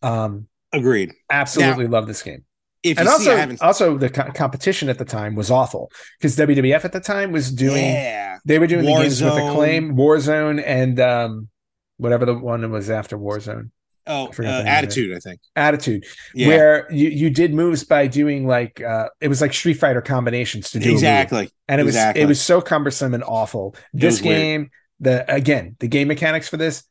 Um, 0.02 0.48
Agreed. 0.72 1.12
absolutely 1.30 1.86
love 1.86 2.06
this 2.06 2.22
game 2.22 2.44
If 2.82 2.98
and 2.98 3.06
you 3.08 3.18
see, 3.18 3.28
I 3.28 3.32
also, 3.32 3.36
haven't. 3.36 3.62
also 3.62 3.98
the 3.98 4.10
co- 4.10 4.30
competition 4.32 4.88
at 4.88 4.98
the 4.98 5.04
time 5.04 5.34
was 5.34 5.50
awful 5.50 5.90
because 6.18 6.36
WWF 6.36 6.84
at 6.84 6.92
the 6.92 7.00
time 7.00 7.32
was 7.32 7.50
doing 7.50 7.84
yeah. 7.84 8.38
they 8.44 8.58
were 8.58 8.66
doing 8.66 8.84
the 8.84 8.92
games 8.92 9.22
with 9.22 9.32
acclaim, 9.32 9.96
Warzone, 9.96 10.62
and 10.64 11.00
um, 11.00 11.48
whatever 11.96 12.26
the 12.26 12.34
one 12.34 12.70
was 12.70 12.90
after 12.90 13.18
Warzone, 13.18 13.70
Oh, 14.08 14.30
I 14.38 14.42
uh, 14.46 14.60
it. 14.60 14.66
attitude. 14.66 15.16
I 15.16 15.18
think. 15.18 15.40
Attitude, 15.56 16.04
Yeah. 16.34 16.48
where 16.48 16.92
you 16.92 17.08
you 17.08 17.28
did 17.30 17.52
moves 17.52 17.82
by 17.82 18.06
doing 18.06 18.46
like 18.46 18.80
uh, 18.80 19.08
it 19.20 19.26
was 19.28 19.40
like 19.40 19.52
Street 19.52 19.74
Fighter 19.78 20.00
combinations 20.00 20.70
to 20.70 20.78
do 20.78 20.92
exactly. 20.92 21.50
and 21.66 21.80
it 21.80 21.84
was 21.84 21.96
it 21.96 22.26
was 22.26 22.40
so 22.40 22.60
cumbersome 22.60 23.14
and 23.14 23.24
awful. 23.24 23.74
This 23.92 24.14
was 24.20 24.22
weird. 24.22 24.36
game, 24.36 24.70
the 25.00 25.34
again 25.34 25.76
the 25.80 25.88
game 25.88 26.06
mechanics 26.08 26.48
for 26.48 26.56
this, 26.56 26.84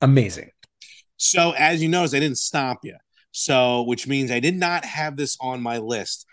amazing. 0.00 0.50
So 1.18 1.52
as 1.52 1.82
you 1.82 1.88
notice, 1.88 2.14
I 2.14 2.20
didn't 2.20 2.38
stop 2.38 2.78
you. 2.82 2.96
So 3.38 3.82
which 3.82 4.06
means 4.06 4.30
I 4.30 4.40
did 4.40 4.56
not 4.56 4.86
have 4.86 5.16
this 5.18 5.36
on 5.42 5.60
my 5.62 5.76
list. 5.76 6.24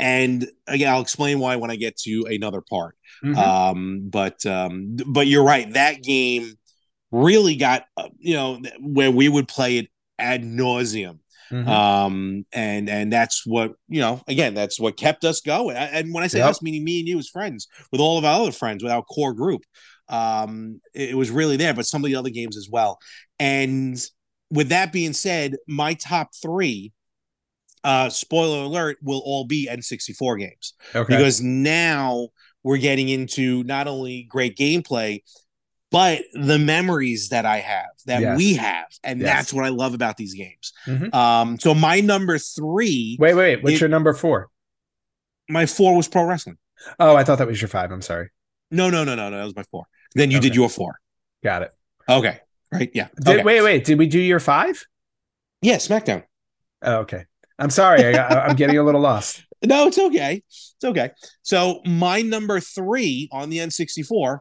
And 0.00 0.48
again, 0.66 0.92
I'll 0.94 1.02
explain 1.02 1.40
why 1.40 1.56
when 1.56 1.70
I 1.70 1.76
get 1.76 1.96
to 2.04 2.24
another 2.30 2.62
part. 2.62 2.96
Mhm. 3.22 3.36
Um, 3.36 4.08
but 4.08 4.46
um, 4.46 4.96
but 5.06 5.26
you're 5.26 5.44
right. 5.44 5.70
That 5.74 6.02
game 6.02 6.54
really 7.10 7.56
got 7.56 7.84
uh, 7.98 8.08
you 8.18 8.34
know 8.34 8.60
where 8.80 9.10
we 9.10 9.28
would 9.28 9.46
play 9.46 9.76
it 9.78 9.88
ad 10.18 10.42
nauseum. 10.42 11.18
Mhm. 11.50 11.68
Um, 11.68 12.46
and 12.52 12.88
and 12.88 13.12
that's 13.12 13.44
what 13.44 13.74
you 13.88 14.00
know. 14.00 14.22
Again, 14.26 14.54
that's 14.54 14.80
what 14.80 14.96
kept 14.96 15.24
us 15.26 15.42
going. 15.42 15.76
And 15.76 16.14
when 16.14 16.24
I 16.24 16.28
say 16.28 16.38
Yep. 16.38 16.48
us, 16.48 16.62
meaning 16.62 16.82
me 16.82 17.00
and 17.00 17.08
you 17.08 17.18
as 17.18 17.28
friends, 17.28 17.68
with 17.92 18.00
all 18.00 18.16
of 18.16 18.24
our 18.24 18.40
other 18.40 18.52
friends, 18.52 18.82
with 18.82 18.92
our 18.92 19.02
core 19.02 19.34
group, 19.34 19.64
um, 20.08 20.80
it, 20.94 21.10
it 21.10 21.14
was 21.14 21.30
really 21.30 21.58
there. 21.58 21.74
But 21.74 21.86
some 21.86 22.02
of 22.02 22.08
the 22.08 22.16
other 22.16 22.30
games 22.30 22.56
as 22.56 22.68
well. 22.70 22.98
And 23.38 24.02
with 24.50 24.70
that 24.70 24.92
being 24.92 25.12
said, 25.12 25.56
my 25.66 25.94
top 25.94 26.30
three, 26.34 26.92
uh, 27.84 28.08
spoiler 28.08 28.64
alert, 28.64 28.98
will 29.02 29.22
all 29.24 29.44
be 29.44 29.68
N64 29.70 30.38
games 30.38 30.74
okay. 30.94 31.16
because 31.16 31.40
now 31.40 32.28
we're 32.62 32.78
getting 32.78 33.08
into 33.08 33.62
not 33.64 33.86
only 33.86 34.24
great 34.24 34.56
gameplay 34.56 35.22
but 35.90 36.20
the 36.34 36.58
memories 36.58 37.30
that 37.30 37.46
i 37.46 37.58
have 37.60 37.86
that 38.04 38.20
Yes. 38.20 38.36
we 38.36 38.54
have 38.54 38.84
and 39.02 39.20
Yes. 39.20 39.28
that's 39.34 39.52
what 39.54 39.64
i 39.64 39.70
love 39.70 39.94
about 39.94 40.18
these 40.18 40.34
games 40.34 40.74
Mhm. 40.86 41.14
um 41.14 41.58
so 41.58 41.72
my 41.72 42.00
number 42.00 42.36
three 42.38 43.16
wait, 43.18 43.32
wait, 43.34 43.62
what's 43.62 43.76
it- 43.76 43.80
your 43.80 43.88
number 43.88 44.12
four? 44.12 44.48
my 45.48 45.64
four 45.64 45.96
was 45.96 46.06
pro 46.08 46.24
wrestling 46.24 46.58
Oh, 47.00 47.16
I 47.16 47.24
thought 47.24 47.38
that 47.38 47.46
was 47.48 47.60
your 47.62 47.68
five. 47.68 47.90
I'm 47.90 48.02
sorry. 48.02 48.28
no 48.70 48.90
no 48.90 49.02
no 49.04 49.14
no 49.14 49.30
no 49.30 49.38
that 49.38 49.44
was 49.44 49.56
my 49.56 49.62
four 49.62 49.84
then 50.14 50.30
you 50.30 50.40
did 50.40 50.50
Okay. 50.50 50.56
your 50.56 50.68
four 50.68 50.98
Got 51.42 51.62
it. 51.62 51.72
okay 52.08 52.40
right 52.72 52.90
yeah 52.94 53.08
Did, 53.16 53.28
okay. 53.36 53.44
Wait, 53.44 53.62
wait. 53.62 53.84
Did 53.84 53.98
we 53.98 54.06
do 54.06 54.20
your 54.20 54.40
five? 54.40 54.84
yeah 55.62 55.76
smackdown 55.76 56.24
Oh, 56.80 56.98
okay. 56.98 57.24
I'm 57.58 57.70
sorry. 57.70 58.16
I, 58.16 58.46
I'm 58.46 58.54
getting 58.54 58.78
a 58.78 58.84
little 58.84 59.00
lost. 59.00 59.42
no 59.64 59.88
it's 59.88 59.98
okay 59.98 60.40
it's 60.46 60.84
okay 60.84 61.10
so 61.42 61.80
my 61.84 62.22
number 62.22 62.60
three 62.60 63.28
on 63.32 63.50
the 63.50 63.58
n64 63.58 64.38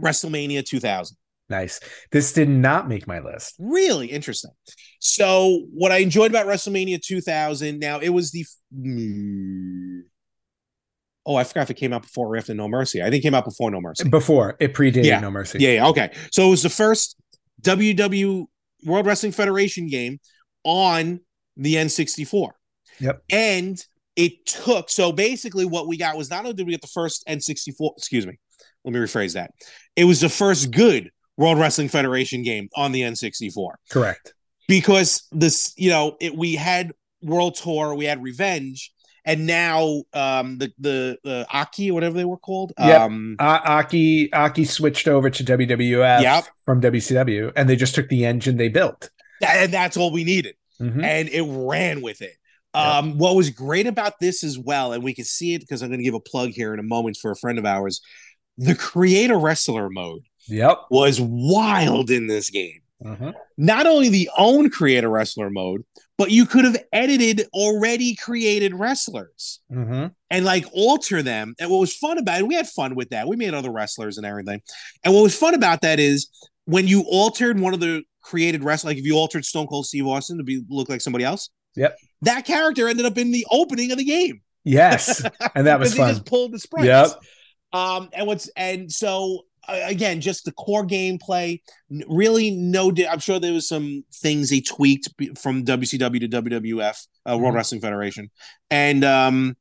wrestlemania 0.00 0.64
2000 0.64 1.16
Nice. 1.50 1.78
This 2.10 2.32
did 2.32 2.48
not 2.48 2.88
make 2.88 3.06
my 3.06 3.20
list. 3.20 3.54
really 3.58 4.06
interesting. 4.06 4.52
So, 4.98 5.66
what 5.74 5.92
I 5.92 5.98
enjoyed 5.98 6.30
about 6.30 6.46
WrestleMania 6.46 7.02
2000, 7.02 7.78
now 7.78 7.98
it 8.00 8.08
was 8.08 8.30
the. 8.30 8.46
Mm, 8.74 10.04
Oh, 11.26 11.36
I 11.36 11.44
forgot 11.44 11.62
if 11.62 11.70
it 11.70 11.74
came 11.74 11.92
out 11.92 12.02
before 12.02 12.28
or 12.28 12.36
after 12.36 12.54
No 12.54 12.68
Mercy. 12.68 13.00
I 13.00 13.04
think 13.04 13.16
it 13.16 13.22
came 13.22 13.34
out 13.34 13.44
before 13.44 13.70
No 13.70 13.80
Mercy. 13.80 14.08
Before 14.08 14.56
it 14.60 14.74
predated 14.74 15.04
Yeah. 15.04 15.20
No 15.20 15.30
Mercy. 15.30 15.58
Yeah, 15.60 15.72
yeah, 15.72 15.88
okay. 15.88 16.12
So, 16.30 16.46
it 16.46 16.50
was 16.50 16.62
the 16.62 16.68
first 16.68 17.16
WW 17.62 18.46
World 18.84 19.06
Wrestling 19.06 19.32
Federation 19.32 19.86
game 19.88 20.18
on 20.64 21.20
the 21.56 21.76
N64. 21.76 22.50
Yep. 23.00 23.22
And 23.30 23.84
it 24.16 24.46
took, 24.46 24.90
so 24.90 25.12
basically, 25.12 25.64
what 25.64 25.88
we 25.88 25.96
got 25.96 26.16
was 26.16 26.30
not 26.30 26.40
only 26.40 26.54
did 26.54 26.66
we 26.66 26.72
get 26.72 26.82
the 26.82 26.86
first 26.88 27.26
N64, 27.26 27.92
excuse 27.96 28.26
me, 28.26 28.38
let 28.84 28.92
me 28.92 29.00
rephrase 29.00 29.34
that. 29.34 29.50
It 29.96 30.04
was 30.04 30.20
the 30.20 30.28
first 30.28 30.70
good 30.70 31.10
World 31.36 31.58
Wrestling 31.58 31.88
Federation 31.88 32.42
game 32.42 32.68
on 32.76 32.92
the 32.92 33.00
N64 33.02 33.70
Correct. 33.90 34.34
because 34.68 35.26
this, 35.32 35.72
you 35.76 35.90
know, 35.90 36.16
it, 36.20 36.36
we 36.36 36.54
had 36.54 36.92
World 37.22 37.56
Tour, 37.56 37.94
we 37.94 38.04
had 38.04 38.22
Revenge, 38.22 38.92
and 39.24 39.46
now 39.46 40.02
um 40.12 40.58
the 40.58 40.72
the 40.78 41.46
Aki 41.52 41.90
whatever 41.90 42.16
they 42.16 42.24
were 42.24 42.36
called. 42.38 42.72
Yep. 42.78 43.00
Um 43.00 43.36
Uh, 43.38 43.60
Aki 43.64 44.32
Aki 44.32 44.64
switched 44.64 45.08
over 45.08 45.30
to 45.30 45.44
WWF 45.44 46.22
Yep. 46.22 46.44
from 46.64 46.80
WCW, 46.80 47.52
and 47.56 47.68
they 47.68 47.76
just 47.76 47.94
took 47.94 48.08
the 48.08 48.24
engine 48.24 48.56
they 48.56 48.68
built. 48.68 49.10
and 49.46 49.72
that's 49.72 49.96
all 49.96 50.10
we 50.10 50.24
needed. 50.24 50.54
Mhm. 50.80 51.02
And 51.04 51.28
it 51.28 51.42
ran 51.42 52.00
with 52.02 52.22
it. 52.22 52.34
Um, 52.72 53.18
what 53.18 53.36
was 53.36 53.50
great 53.50 53.86
about 53.86 54.18
this 54.20 54.42
as 54.42 54.58
well, 54.58 54.92
and 54.92 55.04
we 55.04 55.14
can 55.14 55.24
see 55.24 55.54
it 55.54 55.60
because 55.60 55.80
I'm 55.82 55.90
going 55.90 56.00
to 56.00 56.04
give 56.04 56.14
a 56.14 56.18
plug 56.20 56.50
here 56.50 56.72
in 56.74 56.80
a 56.80 56.84
moment 56.84 57.16
for 57.20 57.30
a 57.30 57.36
friend 57.36 57.56
of 57.58 57.64
ours. 57.64 58.00
The 58.58 58.74
creator 58.74 59.38
wrestler 59.38 59.88
mode 59.90 60.22
Yep. 60.48 60.78
was 60.90 61.20
wild 61.20 62.10
in 62.10 62.26
this 62.26 62.50
game. 62.50 62.80
Mhm. 63.04 63.34
not 63.58 63.86
only 63.86 64.08
the 64.08 64.30
own 64.38 64.70
creator 64.70 65.10
wrestler 65.10 65.50
mode, 65.50 65.82
but 66.16 66.30
you 66.30 66.46
could 66.46 66.64
have 66.64 66.76
edited 66.92 67.46
already 67.52 68.14
created 68.14 68.74
wrestlers 68.74 69.60
Mhm. 69.72 70.12
and 70.30 70.44
like 70.44 70.64
alter 70.72 71.22
them. 71.22 71.54
And 71.58 71.70
what 71.70 71.78
was 71.80 71.94
fun 71.96 72.18
about 72.18 72.40
it, 72.40 72.46
we 72.46 72.54
had 72.54 72.68
fun 72.68 72.94
with 72.94 73.10
that. 73.10 73.26
We 73.28 73.36
made 73.36 73.52
other 73.54 73.70
wrestlers 73.72 74.16
and 74.16 74.26
everything. 74.26 74.60
And 75.04 75.12
what 75.14 75.22
was 75.22 75.36
fun 75.36 75.54
about 75.54 75.80
that 75.82 75.98
is 75.98 76.28
when 76.66 76.86
you 76.86 77.02
altered 77.08 77.58
one 77.58 77.74
of 77.74 77.80
the 77.80 78.04
created 78.22 78.62
wrestlers, 78.64 78.92
like 78.92 78.98
if 78.98 79.04
you 79.04 79.16
altered 79.16 79.44
Stone 79.44 79.66
Cold 79.66 79.86
Steve 79.86 80.06
Austin 80.06 80.38
to 80.38 80.44
be 80.44 80.62
look 80.68 80.88
like 80.88 81.00
somebody 81.00 81.24
else, 81.24 81.50
Yep. 81.76 81.96
that 82.22 82.44
character 82.46 82.88
ended 82.88 83.04
up 83.06 83.18
in 83.18 83.32
the 83.32 83.46
opening 83.50 83.90
of 83.90 83.98
the 83.98 84.04
game. 84.04 84.40
Yes, 84.62 85.22
and 85.54 85.66
that 85.66 85.78
was 85.80 85.94
fun. 85.96 86.08
He 86.08 86.14
just 86.14 86.24
pulled 86.26 86.52
the 86.52 86.58
sprites. 86.58 86.86
Yep. 86.86 87.10
Um, 87.72 88.08
and 88.14 88.26
what's 88.26 88.48
and 88.56 88.90
so 88.90 89.42
again, 89.68 90.20
just 90.20 90.44
the 90.44 90.52
core 90.52 90.86
gameplay. 90.86 91.60
Really, 92.08 92.50
no. 92.50 92.90
Di- 92.90 93.06
I'm 93.06 93.18
sure 93.20 93.38
there 93.40 93.52
was 93.52 93.68
some 93.68 94.04
things 94.12 94.50
they 94.50 94.60
tweaked 94.60 95.08
from 95.38 95.64
WCW 95.64 96.20
to 96.20 96.28
WWF, 96.28 97.06
uh, 97.28 97.36
World 97.38 97.52
Mhm. 97.52 97.56
Wrestling 97.56 97.80
Federation, 97.80 98.30
and 98.70 99.04
um, 99.04 99.56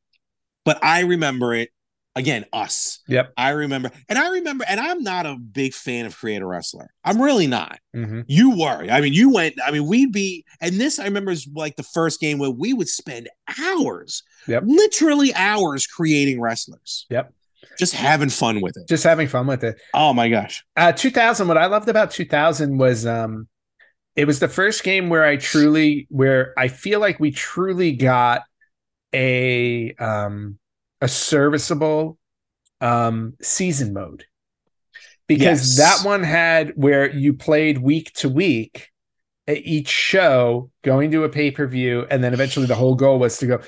but 0.66 0.84
I 0.84 1.02
remember 1.02 1.54
it 1.54 1.70
again. 2.16 2.46
Us. 2.54 3.00
Yep. 3.08 3.34
I 3.38 3.50
remember, 3.50 3.90
and 4.08 4.20
I 4.20 4.30
remember, 4.30 4.66
and 4.68 4.80
I'm 4.80 5.02
not 5.04 5.26
a 5.26 5.36
big 5.36 5.74
fan 5.74 6.06
of 6.06 6.16
creator 6.16 6.48
wrestler. 6.48 6.90
I'm 7.04 7.20
really 7.22 7.48
not. 7.48 7.80
Mhm. 7.96 8.24
You 8.28 8.52
were. 8.58 8.88
I 8.90 9.02
mean, 9.02 9.14
you 9.14 9.32
went. 9.32 9.56
I 9.66 9.72
mean, 9.72 9.88
we'd 9.88 10.12
be, 10.12 10.46
and 10.62 10.80
this 10.80 11.00
I 11.00 11.06
remember 11.06 11.32
is 11.32 11.48
like 11.54 11.76
the 11.76 11.84
first 11.84 12.20
game 12.20 12.38
where 12.38 12.52
we 12.52 12.72
would 12.74 12.88
spend 12.90 13.30
hours, 13.60 14.22
Yep. 14.48 14.64
literally 14.66 15.34
hours 15.34 15.88
creating 15.88 16.40
wrestlers. 16.40 17.06
Yep. 17.10 17.34
Just 17.80 17.94
having 17.94 18.30
fun 18.30 18.62
with 18.62 18.76
it. 18.78 18.88
Just 18.88 19.04
having 19.04 19.28
fun 19.28 19.48
with 19.48 19.64
it. 19.64 19.80
Oh 19.94 20.14
my 20.14 20.30
gosh. 20.30 20.64
Uh, 20.76 20.92
2000. 20.92 21.48
What 21.48 21.58
I 21.58 21.66
loved 21.68 21.90
about 21.90 22.12
2000 22.12 22.78
was 22.78 23.06
um, 23.06 23.48
it 24.16 24.26
was 24.26 24.40
the 24.40 24.48
first 24.48 24.84
game 24.84 25.10
where 25.10 25.24
I 25.26 25.38
truly 25.38 26.08
where 26.10 26.54
I 26.58 26.68
feel 26.68 27.00
like 27.00 27.20
we 27.20 27.32
truly 27.32 27.94
got 27.94 28.44
a 29.14 29.94
um 30.00 30.58
a 31.02 31.08
serviceable 31.08 32.18
um 32.82 33.34
season 33.42 33.94
mode 33.94 34.26
because 35.28 35.78
Yes. 35.78 36.02
that 36.02 36.08
one 36.08 36.24
had 36.24 36.74
where 36.76 37.10
you 37.10 37.34
played 37.34 37.78
week 37.78 38.12
to 38.16 38.30
week 38.30 38.90
at 39.48 39.58
each 39.58 39.90
show 39.90 40.70
going 40.84 41.12
to 41.12 41.24
a 41.24 41.30
pay-per-view 41.30 42.08
and 42.10 42.24
then 42.24 42.34
eventually 42.34 42.66
the 42.66 42.76
whole 42.76 42.96
goal 42.96 43.20
was 43.20 43.38
to 43.38 43.46
go 43.48 43.60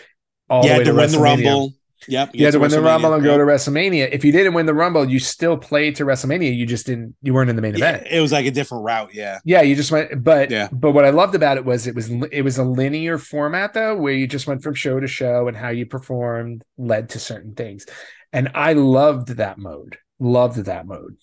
all 0.49 0.63
You 0.63 0.69
the 0.69 0.77
way 0.79 0.83
to 0.85 0.91
to 0.91 0.95
win 0.95 1.11
the. 1.11 1.19
Rumble. 1.19 1.73
Yep. 2.07 2.31
You 2.33 2.45
had 2.45 2.51
to 2.51 2.59
win 2.59 2.71
the 2.71 2.81
Rumble 2.81 3.13
and 3.13 3.23
go 3.23 3.37
to 3.37 3.43
WrestleMania. 3.43 4.09
If 4.11 4.23
you 4.23 4.31
didn't 4.31 4.53
win 4.53 4.65
the 4.65 4.73
Rumble, 4.73 5.09
you 5.09 5.19
still 5.19 5.57
played 5.57 5.95
to 5.97 6.05
WrestleMania. 6.05 6.55
You 6.55 6.65
just 6.65 6.85
didn't. 6.85 7.15
You 7.21 7.33
weren't 7.33 7.49
in 7.49 7.55
the 7.55 7.61
main 7.61 7.75
Yeah, 7.75 7.89
event. 7.95 8.07
it 8.11 8.19
was 8.21 8.31
like 8.31 8.45
a 8.45 8.51
different 8.51 8.83
route. 8.83 9.13
Yeah. 9.13 9.39
Yeah, 9.45 9.61
you 9.61 9.75
just 9.75 9.91
went. 9.91 10.23
But 10.23 10.51
Yeah. 10.51 10.67
but 10.71 10.91
what 10.91 11.05
I 11.05 11.09
loved 11.09 11.35
about 11.35 11.57
it 11.57 11.65
was 11.65 11.87
it 11.87 11.95
was 11.95 12.09
it 12.31 12.41
was 12.43 12.57
a 12.57 12.63
linear 12.63 13.17
format 13.17 13.73
though, 13.73 13.95
where 13.97 14.13
you 14.13 14.27
just 14.27 14.47
went 14.47 14.61
from 14.63 14.73
show 14.75 14.99
to 14.99 15.07
show 15.07 15.47
and 15.47 15.57
how 15.57 15.69
you 15.69 15.85
performed 15.85 16.63
led 16.77 17.09
to 17.09 17.19
certain 17.19 17.53
things, 17.55 17.85
and 18.33 18.49
I 18.55 18.73
loved 18.73 19.29
that 19.37 19.57
mode. 19.57 19.97
Loved 20.19 20.57
that 20.65 20.85
mode. 20.85 21.15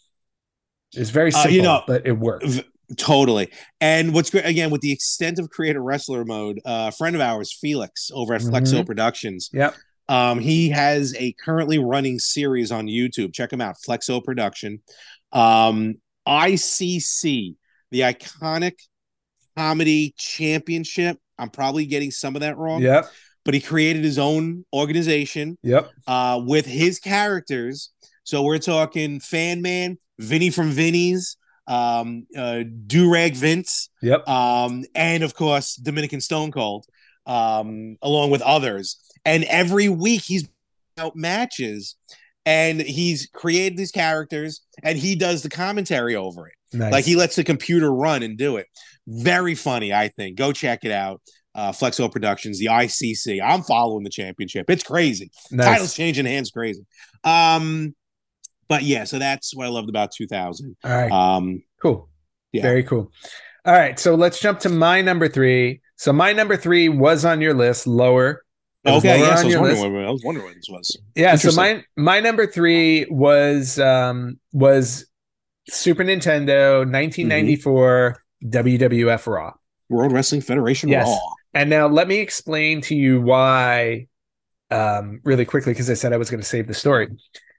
It's 0.94 1.10
very 1.10 1.30
Uh, 1.30 1.36
simple, 1.42 1.52
you 1.56 1.62
know, 1.62 1.82
but 1.86 2.06
it 2.06 2.12
worked. 2.18 2.46
v- 2.46 2.64
Totally. 2.98 3.48
And 3.80 4.12
what's 4.12 4.28
great 4.28 4.44
again 4.44 4.68
with 4.70 4.82
the 4.82 4.92
extent 4.92 5.38
of 5.38 5.48
creator 5.48 5.82
wrestler 5.82 6.26
mode, 6.26 6.58
uh, 6.66 6.90
a 6.90 6.92
friend 6.92 7.16
of 7.16 7.22
ours, 7.22 7.56
Felix, 7.58 8.10
over 8.12 8.34
at 8.34 8.42
Flexo 8.42 8.84
Productions. 8.84 9.48
Yep. 9.54 9.74
Um, 10.08 10.38
he 10.40 10.68
has 10.70 11.14
a 11.16 11.32
currently 11.44 11.78
running 11.78 12.18
series 12.18 12.70
on 12.72 12.86
YouTube. 12.86 13.32
Check 13.32 13.52
him 13.52 13.60
out, 13.60 13.76
Flexo 13.86 14.22
Production. 14.22 14.82
Um, 15.32 15.94
ICC, 16.28 17.54
the 17.90 18.00
iconic 18.00 18.74
comedy 19.56 20.14
championship. 20.16 21.18
I'm 21.38 21.50
probably 21.50 21.86
getting 21.86 22.10
some 22.10 22.36
of 22.36 22.40
that 22.40 22.56
wrong, 22.58 22.82
Yep. 22.82 23.10
but 23.44 23.54
he 23.54 23.60
created 23.60 24.04
his 24.04 24.18
own 24.18 24.64
organization 24.72 25.58
Yep. 25.62 25.90
uh, 26.06 26.40
with 26.44 26.66
his 26.66 26.98
characters. 26.98 27.90
So 28.24 28.42
we're 28.42 28.58
talking 28.58 29.18
Fan 29.20 29.62
Man, 29.62 29.98
Vinny 30.18 30.50
from 30.50 30.70
Vinny's, 30.70 31.36
um, 31.66 32.26
uh, 32.36 32.62
Durag 32.86 33.36
Vince, 33.36 33.88
Yep. 34.02 34.28
um, 34.28 34.84
and 34.94 35.22
of 35.22 35.34
course 35.34 35.74
Dominican 35.76 36.20
Stone 36.20 36.52
Cold, 36.52 36.86
um, 37.26 37.96
along 38.02 38.30
with 38.30 38.42
others. 38.42 38.98
And 39.24 39.44
every 39.44 39.88
week 39.88 40.22
he's 40.22 40.48
out 40.98 41.14
matches, 41.16 41.96
and 42.44 42.80
he's 42.80 43.28
created 43.32 43.76
these 43.78 43.92
characters, 43.92 44.62
and 44.82 44.98
he 44.98 45.14
does 45.14 45.42
the 45.42 45.48
commentary 45.48 46.16
over 46.16 46.48
it. 46.48 46.54
Nice. 46.72 46.92
Like 46.92 47.04
he 47.04 47.16
lets 47.16 47.36
the 47.36 47.44
computer 47.44 47.92
run 47.92 48.22
and 48.22 48.36
do 48.36 48.56
it. 48.56 48.66
Very 49.06 49.54
funny, 49.54 49.92
I 49.92 50.08
think. 50.08 50.36
Go 50.36 50.52
check 50.52 50.84
it 50.84 50.92
out. 50.92 51.20
Uh, 51.54 51.70
Flexo 51.70 52.10
Productions, 52.10 52.58
the 52.58 52.66
ICC. 52.66 53.40
I'm 53.42 53.62
following 53.62 54.04
the 54.04 54.10
championship. 54.10 54.70
It's 54.70 54.82
crazy. 54.82 55.30
nice. 55.50 55.66
Titles 55.66 55.94
changing 55.94 56.24
hands, 56.24 56.50
crazy. 56.50 56.86
Um, 57.24 57.94
but 58.68 58.84
yeah, 58.84 59.04
so 59.04 59.18
that's 59.18 59.54
what 59.54 59.66
I 59.66 59.68
loved 59.68 59.90
about 59.90 60.12
2000. 60.12 60.76
All 60.82 60.90
right. 60.90 61.12
Um, 61.12 61.62
Cool. 61.82 62.08
Yeah. 62.52 62.62
Very 62.62 62.84
cool. 62.84 63.10
All 63.64 63.74
right. 63.74 63.98
So 63.98 64.14
let's 64.14 64.40
jump 64.40 64.60
to 64.60 64.68
my 64.68 65.02
number 65.02 65.28
three. 65.28 65.80
So 65.96 66.12
my 66.12 66.32
number 66.32 66.56
three 66.56 66.88
was 66.88 67.24
on 67.24 67.40
your 67.40 67.54
list, 67.54 67.86
lower. 67.86 68.42
It 68.84 68.90
was 68.90 68.98
okay, 69.04 69.20
lower 69.20 69.28
yes, 69.28 69.40
I 69.40 69.44
was, 69.44 69.54
wondering 69.54 69.80
list. 69.80 69.92
what, 69.92 70.04
I 70.04 70.10
was 70.10 70.24
wondering 70.24 70.46
what 70.46 70.54
this 70.56 70.68
was. 70.68 70.98
Yeah. 71.14 71.36
So 71.36 71.52
my 71.52 71.84
my 71.96 72.20
number 72.20 72.46
three 72.46 73.06
was 73.10 73.78
um 73.78 74.40
was 74.52 75.06
Super 75.68 76.02
Nintendo 76.02 76.78
1994 76.80 78.22
WWF 78.44 79.26
Raw. 79.26 79.52
World 79.88 80.12
Wrestling 80.12 80.40
Federation 80.40 80.88
Yes. 80.88 81.06
Raw. 81.06 81.18
And 81.54 81.70
now 81.70 81.86
let 81.86 82.08
me 82.08 82.16
explain 82.18 82.80
to 82.82 82.96
you 82.96 83.20
why 83.20 84.08
um 84.70 85.20
really 85.22 85.44
quickly 85.44 85.72
because 85.72 85.88
I 85.88 85.94
said 85.94 86.12
I 86.12 86.16
was 86.16 86.30
going 86.30 86.40
to 86.40 86.48
save 86.48 86.66
the 86.66 86.74
story. 86.74 87.08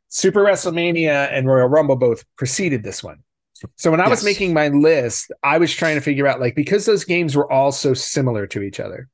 Super 0.10 0.44
WrestleMania 0.44 1.30
and 1.32 1.48
Royal 1.48 1.68
Rumble 1.68 1.96
both 1.96 2.26
preceded 2.36 2.84
this 2.84 3.02
one. 3.02 3.24
So 3.78 3.92
when 3.92 4.02
I 4.02 4.10
was 4.10 4.24
making 4.26 4.54
my 4.54 4.68
list, 4.68 5.32
I 5.42 5.58
was 5.58 5.74
trying 5.74 5.96
to 5.96 6.02
figure 6.02 6.28
out 6.28 6.42
like 6.42 6.54
because 6.54 6.86
those 6.86 7.06
games 7.06 7.36
were 7.36 7.50
all 7.50 7.72
so 7.72 7.94
similar 7.94 8.46
to 8.48 8.62
each 8.62 8.80
other. 8.82 9.08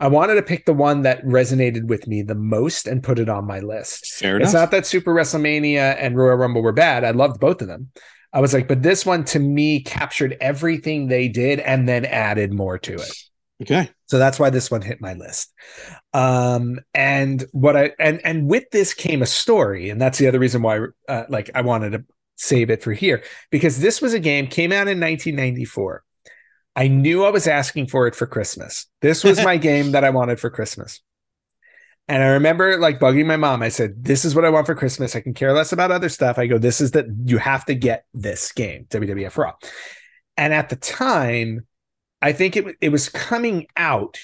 I 0.00 0.08
wanted 0.08 0.36
to 0.36 0.42
pick 0.42 0.64
the 0.64 0.72
one 0.74 1.02
that 1.02 1.24
resonated 1.24 1.84
with 1.84 2.06
me 2.06 2.22
the 2.22 2.34
most 2.36 2.86
and 2.86 3.02
put 3.02 3.18
it 3.18 3.28
on 3.28 3.46
my 3.46 3.60
list. 3.60 4.06
Fair 4.14 4.38
It's 4.38 4.50
enough. 4.50 4.62
not 4.62 4.70
that 4.70 4.86
Super 4.86 5.12
WrestleMania 5.12 5.96
and 5.98 6.16
Royal 6.16 6.36
Rumble 6.36 6.62
were 6.62 6.72
bad. 6.72 7.04
I 7.04 7.10
loved 7.10 7.40
both 7.40 7.60
of 7.62 7.68
them. 7.68 7.90
I 8.32 8.40
was 8.40 8.52
like, 8.54 8.68
but 8.68 8.82
this 8.82 9.04
one 9.06 9.24
to 9.26 9.38
me 9.38 9.80
captured 9.82 10.36
everything 10.40 11.08
they 11.08 11.28
did 11.28 11.60
and 11.60 11.88
then 11.88 12.04
added 12.04 12.52
more 12.52 12.78
to 12.78 12.94
it. 12.94 13.12
okay. 13.62 13.90
So 14.06 14.18
that's 14.18 14.38
why 14.38 14.50
this 14.50 14.70
one 14.70 14.82
hit 14.82 15.00
my 15.00 15.14
list. 15.14 15.52
Um, 16.14 16.78
and 16.94 17.44
what 17.52 17.76
I 17.76 17.92
and 17.98 18.20
and 18.24 18.48
with 18.48 18.70
this 18.70 18.94
came 18.94 19.22
a 19.22 19.26
story, 19.26 19.90
and 19.90 20.00
that's 20.00 20.18
the 20.18 20.28
other 20.28 20.38
reason 20.38 20.62
why 20.62 20.80
uh, 21.08 21.24
like 21.28 21.50
I 21.54 21.62
wanted 21.62 21.90
to 21.92 22.04
save 22.36 22.70
it 22.70 22.82
for 22.82 22.92
here 22.92 23.22
because 23.50 23.80
this 23.80 24.00
was 24.00 24.14
a 24.14 24.20
game 24.20 24.46
came 24.46 24.70
out 24.72 24.88
in 24.88 25.00
1994. 25.00 26.04
I 26.78 26.86
knew 26.86 27.24
I 27.24 27.30
was 27.30 27.48
asking 27.48 27.88
for 27.88 28.06
it 28.06 28.14
for 28.14 28.26
Christmas. 28.26 28.86
This 29.02 29.24
was 29.24 29.42
my 29.42 29.56
game 29.68 29.92
that 29.92 30.04
I 30.04 30.10
wanted 30.10 30.38
for 30.38 30.48
Christmas. 30.48 31.00
And 32.06 32.22
I 32.22 32.28
remember 32.28 32.78
like 32.78 33.00
bugging 33.00 33.26
my 33.26 33.36
mom. 33.36 33.62
I 33.62 33.68
said, 33.68 34.04
"This 34.04 34.24
is 34.24 34.34
what 34.34 34.44
I 34.44 34.50
want 34.50 34.66
for 34.66 34.74
Christmas. 34.76 35.16
I 35.16 35.20
can 35.20 35.34
care 35.34 35.52
less 35.52 35.72
about 35.72 35.90
other 35.90 36.08
stuff." 36.08 36.38
I 36.38 36.46
go, 36.46 36.56
"This 36.56 36.80
is 36.80 36.92
that 36.92 37.06
you 37.24 37.36
have 37.38 37.64
to 37.66 37.74
get 37.74 38.04
this 38.14 38.52
game, 38.52 38.86
WWF 38.90 39.36
Raw." 39.36 39.54
And 40.36 40.54
at 40.54 40.68
the 40.68 40.76
time, 40.76 41.66
I 42.22 42.32
think 42.32 42.56
it 42.56 42.76
it 42.80 42.90
was 42.90 43.08
coming 43.08 43.66
out 43.76 44.16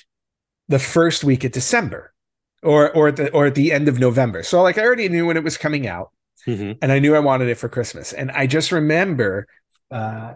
the 0.69 0.79
first 0.79 1.25
week 1.25 1.43
of 1.45 1.53
December, 1.53 2.15
or 2.63 2.91
or 2.93 3.09
at 3.09 3.17
the 3.17 3.31
or 3.33 3.47
at 3.47 3.55
the 3.57 3.73
end 3.73 3.89
of 3.89 3.99
November. 3.99 4.43
So 4.45 4.63
like 4.63 4.79
I 4.79 4.85
already 4.85 5.09
knew 5.11 5.27
when 5.27 5.37
it 5.37 5.45
was 5.45 5.59
coming 5.59 5.87
out, 5.87 6.11
Mhm. 6.47 6.79
and 6.81 6.91
I 6.93 7.01
knew 7.01 7.15
I 7.15 7.21
wanted 7.21 7.49
it 7.49 7.57
for 7.59 7.69
Christmas. 7.69 8.15
And 8.15 8.31
I 8.31 8.47
just 8.47 8.73
remember, 8.73 9.47
uh, 9.91 10.35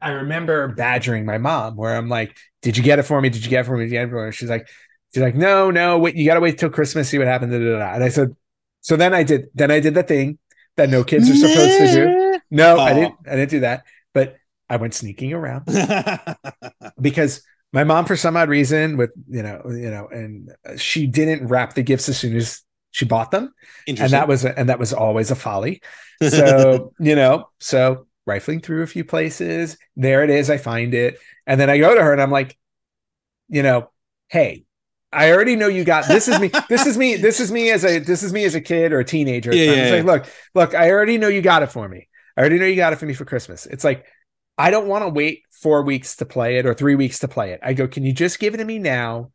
I 0.00 0.10
remember 0.10 0.68
badgering 0.68 1.24
my 1.26 1.38
mom, 1.38 1.76
where 1.76 1.96
I'm 1.96 2.08
like, 2.08 2.36
"Did 2.62 2.76
you 2.76 2.82
get 2.82 2.98
it 2.98 3.02
for 3.04 3.20
me? 3.20 3.28
Did 3.30 3.44
you 3.44 3.50
get 3.50 3.60
it 3.60 3.64
for 3.64 3.76
me? 3.76 3.84
Did 3.84 3.92
you 3.92 3.98
get 3.98 4.06
it 4.08 4.10
for 4.10 4.26
me?" 4.26 4.32
She's 4.32 4.50
like, 4.50 4.68
"She's 5.14 5.22
like, 5.22 5.34
no, 5.34 5.70
no, 5.70 5.98
wait, 5.98 6.14
you 6.16 6.24
got 6.26 6.34
to 6.34 6.40
wait 6.40 6.58
till 6.58 6.70
Christmas, 6.70 7.08
see 7.08 7.18
what 7.18 7.26
happens." 7.26 7.52
And 7.52 7.82
I 7.82 8.08
said, 8.08 8.36
so 8.80 8.96
then 8.96 9.14
I 9.14 9.22
did, 9.22 9.46
then 9.54 9.70
I 9.70 9.80
did 9.80 9.94
the 9.94 10.02
thing 10.02 10.38
that 10.76 10.88
no 10.88 11.04
kids 11.04 11.28
are 11.30 11.34
supposed 11.34 11.78
to 11.78 11.86
do. 11.88 12.38
No, 12.54 12.78
I 12.80 12.90
Oh. 12.90 12.94
didn't, 12.94 13.14
I 13.26 13.36
didn't 13.36 13.50
do 13.50 13.60
that, 13.60 13.84
but 14.12 14.36
I 14.68 14.76
went 14.76 14.92
sneaking 14.92 15.32
around 15.32 15.64
because 17.00 17.42
my 17.72 17.84
mom 17.84 18.04
for 18.04 18.16
some 18.16 18.36
odd 18.36 18.48
reason 18.48 18.96
with 18.96 19.10
you 19.28 19.42
know 19.42 19.62
you 19.66 19.90
know 19.90 20.08
and 20.08 20.50
she 20.76 21.06
didn't 21.06 21.46
wrap 21.48 21.74
the 21.74 21.82
gifts 21.82 22.08
as 22.08 22.18
soon 22.18 22.36
as 22.36 22.60
she 22.90 23.04
bought 23.04 23.30
them 23.30 23.52
and 23.86 24.12
that 24.12 24.28
was 24.28 24.44
and 24.44 24.68
that 24.68 24.78
was 24.78 24.92
always 24.92 25.30
a 25.30 25.34
folly 25.34 25.80
so 26.22 26.92
you 26.98 27.14
know 27.16 27.48
so 27.60 28.06
rifling 28.26 28.60
through 28.60 28.82
a 28.82 28.86
few 28.86 29.04
places. 29.04 29.76
There 29.96 30.22
it 30.24 30.30
is 30.30 30.50
i 30.50 30.56
find 30.56 30.94
it. 30.94 31.18
And 31.46 31.60
then 31.60 31.68
i 31.70 31.78
go 31.78 31.94
to 31.94 32.02
her 32.02 32.12
and 32.12 32.20
i'm 32.22 32.30
like 32.30 32.56
you 33.48 33.62
know 33.62 33.90
hey 34.28 34.64
i 35.12 35.30
already 35.32 35.56
know 35.56 35.66
you 35.66 35.84
got 35.84 36.06
this 36.08 36.28
is 36.28 36.40
me 36.40 36.50
this 36.68 36.86
is 36.86 36.96
me 36.96 37.16
this 37.16 37.40
is 37.40 37.52
me 37.52 37.70
as 37.70 37.84
a 37.84 37.98
this 37.98 38.22
is 38.22 38.32
me 38.32 38.44
as 38.44 38.54
a 38.54 38.60
kid 38.60 38.92
or 38.92 39.00
a 39.00 39.04
teenager 39.04 39.54
Yeah, 39.54 39.72
yeah. 39.88 39.90
like 39.96 40.04
look 40.04 40.26
look 40.54 40.74
i 40.74 40.90
already 40.90 41.18
know 41.18 41.28
you 41.28 41.42
got 41.42 41.62
it 41.62 41.70
for 41.72 41.88
me. 41.88 42.08
I 42.36 42.40
already 42.40 42.58
know 42.58 42.64
you 42.64 42.76
got 42.76 42.94
it 42.94 42.96
for 42.96 43.04
me 43.06 43.12
for 43.14 43.24
christmas. 43.26 43.66
It's 43.66 43.84
like 43.84 44.06
i 44.56 44.70
don't 44.70 44.88
want 44.88 45.02
to 45.04 45.08
wait 45.08 45.42
four 45.50 45.82
weeks 45.82 46.16
to 46.16 46.24
play 46.24 46.58
it 46.58 46.66
or 46.66 46.74
three 46.74 46.94
weeks 46.94 47.18
to 47.20 47.28
play 47.28 47.52
it. 47.52 47.60
I 47.62 47.74
go 47.74 47.86
can 47.86 48.04
you 48.04 48.12
just 48.12 48.38
give 48.38 48.54
it 48.54 48.58
to 48.58 48.64
me 48.64 48.78
now? 48.78 49.32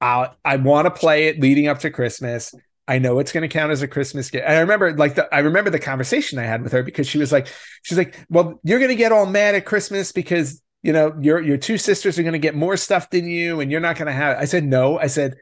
I 0.00 0.30
i 0.44 0.56
want 0.56 0.86
to 0.86 0.90
play 0.90 1.28
it 1.28 1.40
leading 1.40 1.68
up 1.68 1.80
to 1.80 1.90
christmas 1.90 2.54
I 2.88 2.98
know 2.98 3.18
it's 3.18 3.32
going 3.32 3.42
to 3.42 3.48
count 3.48 3.72
as 3.72 3.82
a 3.82 3.88
Christmas 3.88 4.30
gift. 4.30 4.44
And 4.46 4.56
I 4.56 4.60
remember 4.60 4.96
like 4.96 5.16
the, 5.16 5.34
I 5.34 5.40
remember 5.40 5.70
the 5.70 5.78
conversation 5.78 6.38
I 6.38 6.44
had 6.44 6.62
with 6.62 6.72
her 6.72 6.82
because 6.82 7.06
she 7.06 7.18
was 7.18 7.32
like, 7.32 7.48
she's 7.82 7.98
like, 7.98 8.16
well, 8.28 8.60
you're 8.62 8.78
going 8.78 8.90
to 8.90 8.96
get 8.96 9.12
all 9.12 9.26
mad 9.26 9.54
at 9.54 9.64
Christmas 9.64 10.12
because, 10.12 10.62
you 10.82 10.92
know, 10.92 11.16
your, 11.20 11.40
your 11.40 11.56
two 11.56 11.78
sisters 11.78 12.18
are 12.18 12.22
going 12.22 12.34
to 12.34 12.38
get 12.38 12.54
more 12.54 12.76
stuff 12.76 13.10
than 13.10 13.26
you 13.26 13.60
and 13.60 13.72
you're 13.72 13.80
not 13.80 13.96
going 13.96 14.06
to 14.06 14.12
have, 14.12 14.36
it. 14.36 14.40
I 14.40 14.44
said, 14.44 14.64
no, 14.64 14.98
I 14.98 15.08
said, 15.08 15.34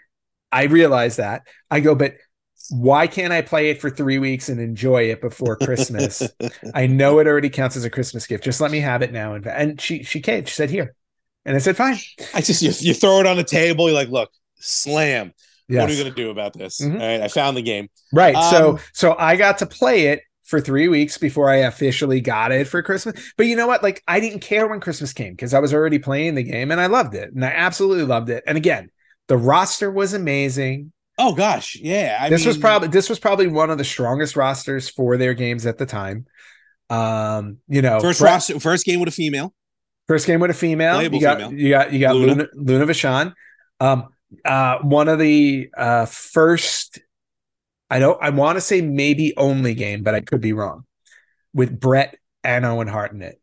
I 0.51 0.65
realize 0.65 1.17
that 1.17 1.47
I 1.71 1.81
go, 1.81 1.95
but 1.95 2.15
why 2.71 3.07
can't 3.07 3.33
I 3.33 3.43
play 3.43 3.69
it 3.69 3.81
for 3.81 3.91
three 3.91 4.19
weeks 4.19 4.49
and 4.49 4.59
enjoy 4.59 5.11
it 5.11 5.21
before 5.21 5.57
Christmas? 5.57 6.23
I 6.75 6.87
know 6.87 7.19
it 7.19 7.27
already 7.27 7.51
counts 7.51 7.77
as 7.77 7.85
a 7.85 7.91
Christmas 7.91 8.27
gift. 8.27 8.45
Just 8.45 8.61
let 8.61 8.71
me 8.71 8.81
have 8.81 9.03
it 9.03 9.13
now. 9.13 9.35
And, 9.35 9.47
and 9.47 9.81
she, 9.81 10.03
she 10.03 10.21
came, 10.21 10.47
she 10.47 10.55
said, 10.55 10.71
here. 10.71 10.95
And 11.45 11.55
I 11.55 11.59
said, 11.59 11.77
fine. 11.77 11.99
I 12.33 12.41
just 12.41 12.63
you, 12.63 12.73
you 12.79 12.95
throw 12.95 13.21
it 13.21 13.27
on 13.27 13.37
the 13.37 13.45
table. 13.45 13.87
You're 13.87 13.95
like, 13.95 14.09
look, 14.09 14.31
slam. 14.55 15.35
What 15.69 15.77
are 15.77 15.89
Yes. 15.89 15.97
you 15.99 16.03
going 16.05 16.15
to 16.15 16.23
do 16.23 16.31
about 16.31 16.53
this? 16.53 16.81
Mhm. 16.81 17.01
All 17.01 17.07
right, 17.07 17.21
I 17.23 17.29
found 17.29 17.57
the 17.57 17.63
game. 17.63 17.89
Right. 18.13 18.35
so 18.51 18.71
Um, 18.73 18.79
so 18.93 19.17
I 19.19 19.37
got 19.37 19.59
to 19.59 19.67
play 19.67 20.07
it 20.09 20.21
for 20.45 20.61
three 20.61 20.89
weeks 20.89 21.17
before 21.17 21.49
I 21.49 21.57
officially 21.57 22.21
got 22.21 22.53
it 22.53 22.69
for 22.69 22.83
Christmas. 22.83 23.33
But 23.39 23.47
you 23.47 23.57
know 23.57 23.67
what? 23.67 23.83
Like 23.83 24.03
I 24.07 24.21
didn't 24.21 24.41
care 24.41 24.67
when 24.69 24.79
Christmas 24.81 25.13
came 25.15 25.33
because 25.33 25.55
I 25.55 25.59
was 25.61 25.73
already 25.73 25.99
playing 25.99 26.35
the 26.35 26.43
game 26.43 26.71
and 26.71 26.81
I 26.81 26.87
loved 26.87 27.15
it. 27.15 27.33
And 27.35 27.43
I 27.45 27.49
absolutely 27.49 28.05
loved 28.05 28.29
it. 28.29 28.45
And 28.47 28.59
again, 28.59 28.91
the 29.29 29.39
roster 29.39 29.91
was 29.91 30.13
amazing. 30.13 30.93
Oh 31.17 31.35
gosh, 31.35 31.77
yeah. 31.81 32.19
I 32.21 32.29
this 32.29 32.45
was 32.45 32.59
probably 32.59 32.89
this 32.89 33.09
was 33.09 33.19
probably 33.19 33.47
one 33.47 33.71
of 33.71 33.79
the 33.79 33.85
strongest 33.85 34.37
rosters 34.37 34.89
for 34.91 35.17
their 35.17 35.33
games 35.33 35.65
at 35.65 35.79
the 35.79 35.87
time. 35.87 36.27
Um, 36.91 37.59
you 37.69 37.81
know, 37.83 38.01
first 38.01 38.21
Brett- 38.21 38.33
roster, 38.33 38.61
first 38.61 38.85
game 38.85 39.01
with 39.01 39.09
a 39.09 39.13
female. 39.13 39.55
First 40.09 40.27
game 40.27 40.41
with 40.41 40.51
a 40.51 40.55
female. 40.55 40.97
Playable 40.97 41.17
you 41.17 41.23
got 41.23 41.37
female. 41.39 41.53
you 41.55 41.71
got 41.71 41.93
you 41.93 42.01
got 42.01 42.17
Luna. 42.17 42.33
Luna 42.35 42.49
Luna 42.55 42.87
Vachon. 42.87 43.33
Um, 43.81 44.09
uh, 44.45 44.79
one 44.79 45.09
of 45.09 45.19
the 45.19 45.69
uh 45.77 46.07
first. 46.07 46.99
I 47.91 47.99
don't. 47.99 48.19
I 48.23 48.31
want 48.31 48.57
to 48.57 48.61
say 48.61 48.81
maybe 48.81 49.35
only 49.37 49.75
game, 49.75 50.03
but 50.03 50.15
I 50.15 50.21
could 50.21 50.41
be 50.41 50.53
wrong. 50.53 50.85
With 51.53 51.79
Brett 51.79 52.17
and 52.43 52.65
Owen 52.67 52.89
Hart 52.89 53.13
in 53.13 53.23
it. 53.23 53.41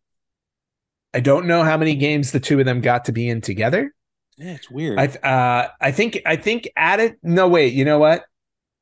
I 1.14 1.20
don't 1.20 1.46
know 1.46 1.64
how 1.64 1.78
many 1.78 1.96
games 1.96 2.32
the 2.32 2.40
two 2.40 2.60
of 2.60 2.66
them 2.66 2.82
got 2.82 3.06
to 3.06 3.12
be 3.12 3.30
in 3.30 3.42
together. 3.42 3.94
Yeah, 4.38 4.54
it's 4.54 4.70
weird. 4.72 5.00
I 5.00 5.06
uh 5.06 5.68
I 5.80 5.92
think 5.92 6.20
I 6.26 6.36
think 6.36 6.70
at 6.76 7.00
it. 7.00 7.18
No 7.24 7.48
wait, 7.48 7.74
you 7.74 7.86
know 7.86 8.00
what? 8.00 8.24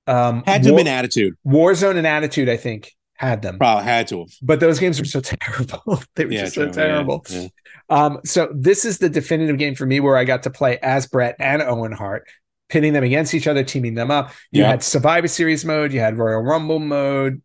Um, 0.08 0.44
had 0.46 0.64
to 0.64 0.70
have 0.70 0.74
War- 0.74 0.78
been 0.80 0.88
attitude. 0.88 1.36
Warzone 1.46 1.98
and 1.98 2.08
Attitude. 2.08 2.50
I 2.50 2.58
think 2.58 2.92
had 3.14 3.42
them, 3.44 3.58
Probably 3.60 3.84
had 3.84 4.08
to 4.08 4.20
have. 4.20 4.30
but 4.42 4.60
those 4.60 4.80
games 4.80 4.98
were 5.00 5.06
so 5.06 5.20
terrible. 5.24 6.02
they 6.16 6.26
were 6.26 6.32
Yeah, 6.32 6.42
just 6.44 6.56
so 6.56 6.72
terrible. 6.72 7.24
Yeah, 7.30 7.42
yeah. 7.42 7.48
Um, 7.90 8.20
so 8.24 8.50
this 8.54 8.86
is 8.86 9.00
the 9.00 9.10
definitive 9.10 9.58
game 9.58 9.76
for 9.76 9.86
me 9.86 10.00
where 10.00 10.16
I 10.18 10.24
got 10.24 10.44
to 10.44 10.50
play 10.50 10.78
as 10.82 11.08
Brett 11.08 11.36
and 11.40 11.62
Owen 11.62 11.92
Hart, 11.92 12.28
pitting 12.70 12.94
them 12.94 13.04
against 13.04 13.34
each 13.34 13.48
other, 13.48 13.64
teaming 13.64 13.96
them 13.96 14.12
up. 14.12 14.32
You 14.52 14.62
Yeah. 14.62 14.70
had 14.70 14.84
Survivor 14.84 15.28
Series 15.28 15.66
mode, 15.66 15.92
you 15.92 16.00
had 16.00 16.18
Royal 16.18 16.42
Rumble 16.42 16.80
mode. 16.80 17.42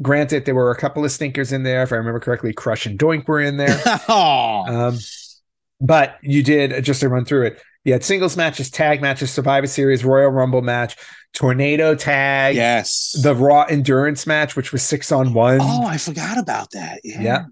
Granted, 0.00 0.44
there 0.44 0.54
were 0.54 0.70
a 0.70 0.76
couple 0.76 1.04
of 1.04 1.10
stinkers 1.10 1.52
in 1.52 1.64
there. 1.64 1.82
If 1.82 1.92
I 1.92 1.96
remember 1.96 2.20
correctly, 2.20 2.52
Crush 2.52 2.86
and 2.86 2.96
Doink 2.98 3.26
were 3.26 3.40
in 3.40 3.56
there. 3.56 3.80
Um, 4.08 4.98
but 5.80 6.18
you 6.22 6.42
did 6.42 6.84
just 6.84 7.00
to 7.00 7.08
run 7.08 7.24
through 7.24 7.46
it. 7.46 7.62
You 7.84 7.92
had 7.92 8.04
singles 8.04 8.36
matches, 8.36 8.70
tag 8.70 9.00
matches, 9.00 9.30
Survivor 9.30 9.66
Series, 9.66 10.04
Royal 10.04 10.30
Rumble 10.30 10.60
match, 10.62 10.96
Tornado 11.32 11.94
tag, 11.94 12.56
yes. 12.56 13.16
the 13.22 13.34
Raw 13.34 13.62
Endurance 13.62 14.26
match, 14.26 14.56
which 14.56 14.72
was 14.72 14.82
six 14.82 15.10
on 15.12 15.32
one. 15.32 15.58
oh, 15.60 15.86
I 15.86 15.96
forgot 15.96 16.38
about 16.38 16.70
that. 16.72 17.00
Yeah. 17.04 17.20
yeah. 17.22 17.44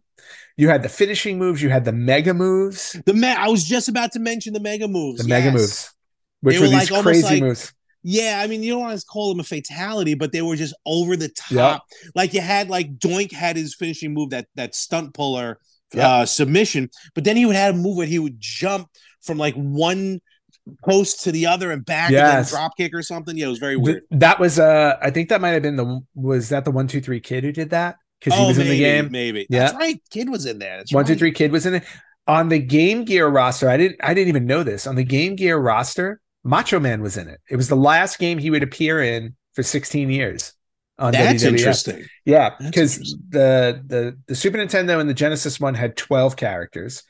You 0.56 0.68
had 0.68 0.82
the 0.82 0.88
finishing 0.88 1.38
moves, 1.38 1.62
you 1.62 1.68
had 1.68 1.84
the 1.84 1.92
mega 1.92 2.32
moves, 2.32 2.96
The 3.04 3.12
me- 3.14 3.28
I 3.28 3.48
was 3.48 3.64
just 3.64 3.88
about 3.88 4.12
to 4.12 4.18
mention 4.18 4.52
the 4.54 4.60
mega 4.60 4.88
moves. 4.88 5.22
the 5.22 5.28
mega 5.28 5.52
moves, 5.52 5.92
which 6.40 6.54
They 6.56 6.60
were, 6.60 6.66
were 6.66 6.70
these 6.70 6.90
like 6.90 6.92
almost 6.92 7.04
crazy 7.04 7.34
like- 7.34 7.42
moves. 7.42 7.72
Yeah, 8.08 8.40
I 8.42 8.46
mean, 8.46 8.62
you 8.62 8.72
don't 8.72 8.82
want 8.82 8.98
to 9.00 9.04
call 9.04 9.30
them 9.30 9.40
a 9.40 9.44
fatality, 9.44 10.14
but 10.14 10.30
they 10.30 10.40
were 10.40 10.54
just 10.54 10.74
over 10.86 11.16
the 11.16 11.28
top. 11.28 11.50
Yep. 11.50 12.12
Like 12.14 12.34
you 12.34 12.40
had 12.40 12.70
like 12.70 12.98
Doink 12.98 13.32
had 13.32 13.56
his 13.56 13.74
finishing 13.74 14.14
move 14.14 14.30
that 14.30 14.46
that 14.54 14.76
Stump 14.76 15.12
Puller 15.12 15.58
Yep. 15.92 16.04
uh 16.04 16.24
submission, 16.26 16.88
but 17.16 17.24
then 17.24 17.36
he 17.36 17.44
would 17.46 17.56
have 17.56 17.74
a 17.74 17.78
move 17.78 17.96
where 17.96 18.06
he 18.06 18.20
would 18.20 18.36
jump 18.38 18.88
from 19.22 19.38
like 19.38 19.54
one 19.56 20.20
post 20.84 21.24
to 21.24 21.32
the 21.32 21.46
other 21.46 21.70
and 21.72 21.84
back 21.84 22.10
Yes. 22.10 22.22
and 22.22 22.44
then 22.46 22.50
drop 22.50 22.76
kick 22.76 22.94
or 22.94 23.02
something. 23.02 23.36
Yeah, 23.36 23.46
it 23.46 23.50
was 23.50 23.58
very 23.58 23.74
Th- 23.74 23.82
weird. 23.84 24.02
that 24.12 24.38
was 24.38 24.58
uh 24.60 24.96
I 25.02 25.10
think 25.10 25.28
that 25.30 25.40
might 25.40 25.50
have 25.50 25.62
been 25.62 25.76
the 25.76 26.00
was 26.14 26.48
that 26.50 26.64
the 26.64 26.70
one 26.70 26.86
two 26.86 27.00
three 27.00 27.20
kid 27.20 27.42
who 27.44 27.52
did 27.52 27.70
that 27.70 27.96
because 28.26 28.38
he 28.38 28.44
oh, 28.44 28.48
was 28.48 28.58
maybe, 28.58 28.70
in 28.70 28.76
the 28.76 28.82
game. 28.82 29.12
Maybe. 29.12 29.46
Yeah. 29.48 29.60
That's 29.60 29.74
right. 29.74 30.02
Kid 30.10 30.28
was 30.28 30.46
in 30.46 30.58
there. 30.58 30.78
That's 30.78 30.92
One 30.92 31.04
two 31.04 31.14
three 31.14 31.32
kid 31.32 31.52
was 31.52 31.64
in 31.64 31.74
it 31.74 31.84
on 32.26 32.48
the 32.48 32.58
Game 32.58 33.04
Gear 33.04 33.28
roster. 33.28 33.68
I 33.68 33.76
didn't 33.76 34.00
I 34.02 34.14
didn't 34.14 34.28
even 34.28 34.46
know 34.46 34.62
this 34.62 34.86
on 34.86 34.96
the 34.96 35.04
Game 35.04 35.36
Gear 35.36 35.56
roster. 35.56 36.20
Macho 36.42 36.80
Man 36.80 37.02
was 37.02 37.16
in 37.16 37.28
it. 37.28 37.40
It 37.48 37.56
was 37.56 37.68
the 37.68 37.76
last 37.76 38.18
game 38.18 38.38
he 38.38 38.50
would 38.50 38.62
appear 38.62 39.02
in 39.02 39.36
for 39.54 39.62
16 39.62 40.10
years. 40.10 40.52
On 40.98 41.12
That's 41.12 41.44
WWF. 41.44 41.48
interesting. 41.48 42.04
Yeah, 42.24 42.54
because 42.58 42.98
the 43.28 43.82
the 43.86 44.18
the 44.26 44.34
Super 44.34 44.58
Nintendo 44.58 44.98
and 44.98 45.08
the 45.08 45.14
Genesis 45.14 45.60
one 45.60 45.74
had 45.74 45.96
12 45.96 46.36
characters. 46.36 47.02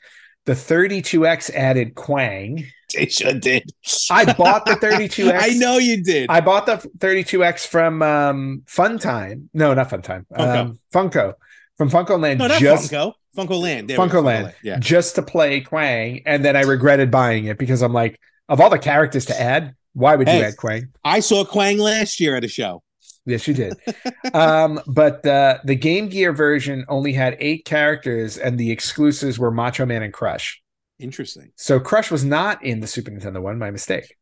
The 0.45 0.53
32X 0.53 1.53
added 1.53 1.95
Kwang. 1.95 2.65
Did. 2.89 3.71
I 4.11 4.33
bought 4.33 4.65
the 4.65 4.71
32X. 4.81 5.37
I 5.39 5.49
know 5.49 5.77
you 5.77 6.03
did. 6.03 6.29
I 6.29 6.41
bought 6.41 6.65
the 6.65 6.77
32X 6.99 7.67
from 7.67 8.01
um 8.01 8.63
Funtime. 8.65 9.47
No, 9.53 9.73
not 9.73 9.89
Funtime. 9.89 10.25
Funko. 10.33 10.59
Um, 10.59 10.79
Funko. 10.93 11.33
From 11.77 11.89
FuncoLand 11.89 12.37
no, 12.39 12.47
not 12.47 12.59
just 12.59 12.91
Funko. 12.91 13.13
FuncoLand. 13.35 13.87
There 13.87 13.97
FuncoLand. 13.97 14.53
Yeah. 14.63 14.79
just 14.79 15.15
to 15.15 15.21
play 15.21 15.61
Kwang, 15.61 16.21
and 16.25 16.43
then 16.43 16.55
I 16.55 16.61
regretted 16.61 17.11
buying 17.11 17.45
it 17.45 17.57
because 17.57 17.83
I'm 17.83 17.93
like, 17.93 18.19
of 18.49 18.59
all 18.59 18.69
the 18.69 18.79
characters 18.79 19.25
to 19.25 19.39
add, 19.39 19.75
why 19.93 20.15
would 20.15 20.27
you 20.27 20.33
add 20.33 20.57
Kwang? 20.57 20.87
I 21.03 21.19
saw 21.19 21.45
Kwang 21.45 21.77
last 21.77 22.19
year 22.19 22.35
at 22.35 22.43
a 22.43 22.47
show. 22.47 22.81
Yes, 23.25 23.47
you 23.47 23.53
did. 23.53 23.75
um, 24.33 24.79
but 24.87 25.25
uh, 25.25 25.59
the 25.65 25.75
Game 25.75 26.07
Gear 26.07 26.31
version 26.31 26.85
only 26.87 27.13
had 27.13 27.35
eight 27.39 27.65
characters, 27.65 28.37
and 28.37 28.57
the 28.57 28.71
exclusives 28.71 29.37
were 29.37 29.51
Macho 29.51 29.85
Man 29.85 30.01
and 30.01 30.13
Crush. 30.13 30.61
Interesting. 30.99 31.51
So 31.55 31.79
Crush 31.79 32.09
was 32.11 32.23
not 32.23 32.63
in 32.63 32.79
the 32.79 32.87
Super 32.87 33.11
Nintendo 33.11 33.41
one. 33.41 33.59
My 33.59 33.71
mistake. 33.71 34.15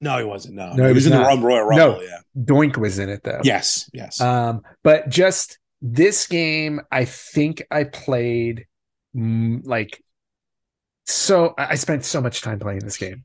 No, 0.00 0.18
he 0.18 0.24
wasn't. 0.24 0.56
No, 0.56 0.72
No, 0.74 0.86
he, 0.86 0.92
was, 0.92 1.04
was 1.04 1.06
in 1.06 1.12
the 1.12 1.20
Rum 1.20 1.42
Royal 1.42 1.70
No. 1.70 1.88
Rumble. 1.92 2.04
Yeah. 2.04 2.18
Doink 2.36 2.76
was 2.76 2.98
in 2.98 3.08
it 3.08 3.22
though. 3.24 3.40
Yes. 3.42 3.88
Yes. 3.94 4.20
Um, 4.20 4.60
but 4.82 5.08
just 5.08 5.58
this 5.80 6.26
game, 6.26 6.80
I 6.92 7.06
think 7.06 7.62
I 7.70 7.84
played 7.84 8.66
mm, 9.16 9.60
like 9.64 10.02
so. 11.06 11.54
I 11.56 11.76
spent 11.76 12.04
so 12.04 12.20
much 12.20 12.42
time 12.42 12.58
playing 12.58 12.80
this 12.80 12.96
game. 12.98 13.24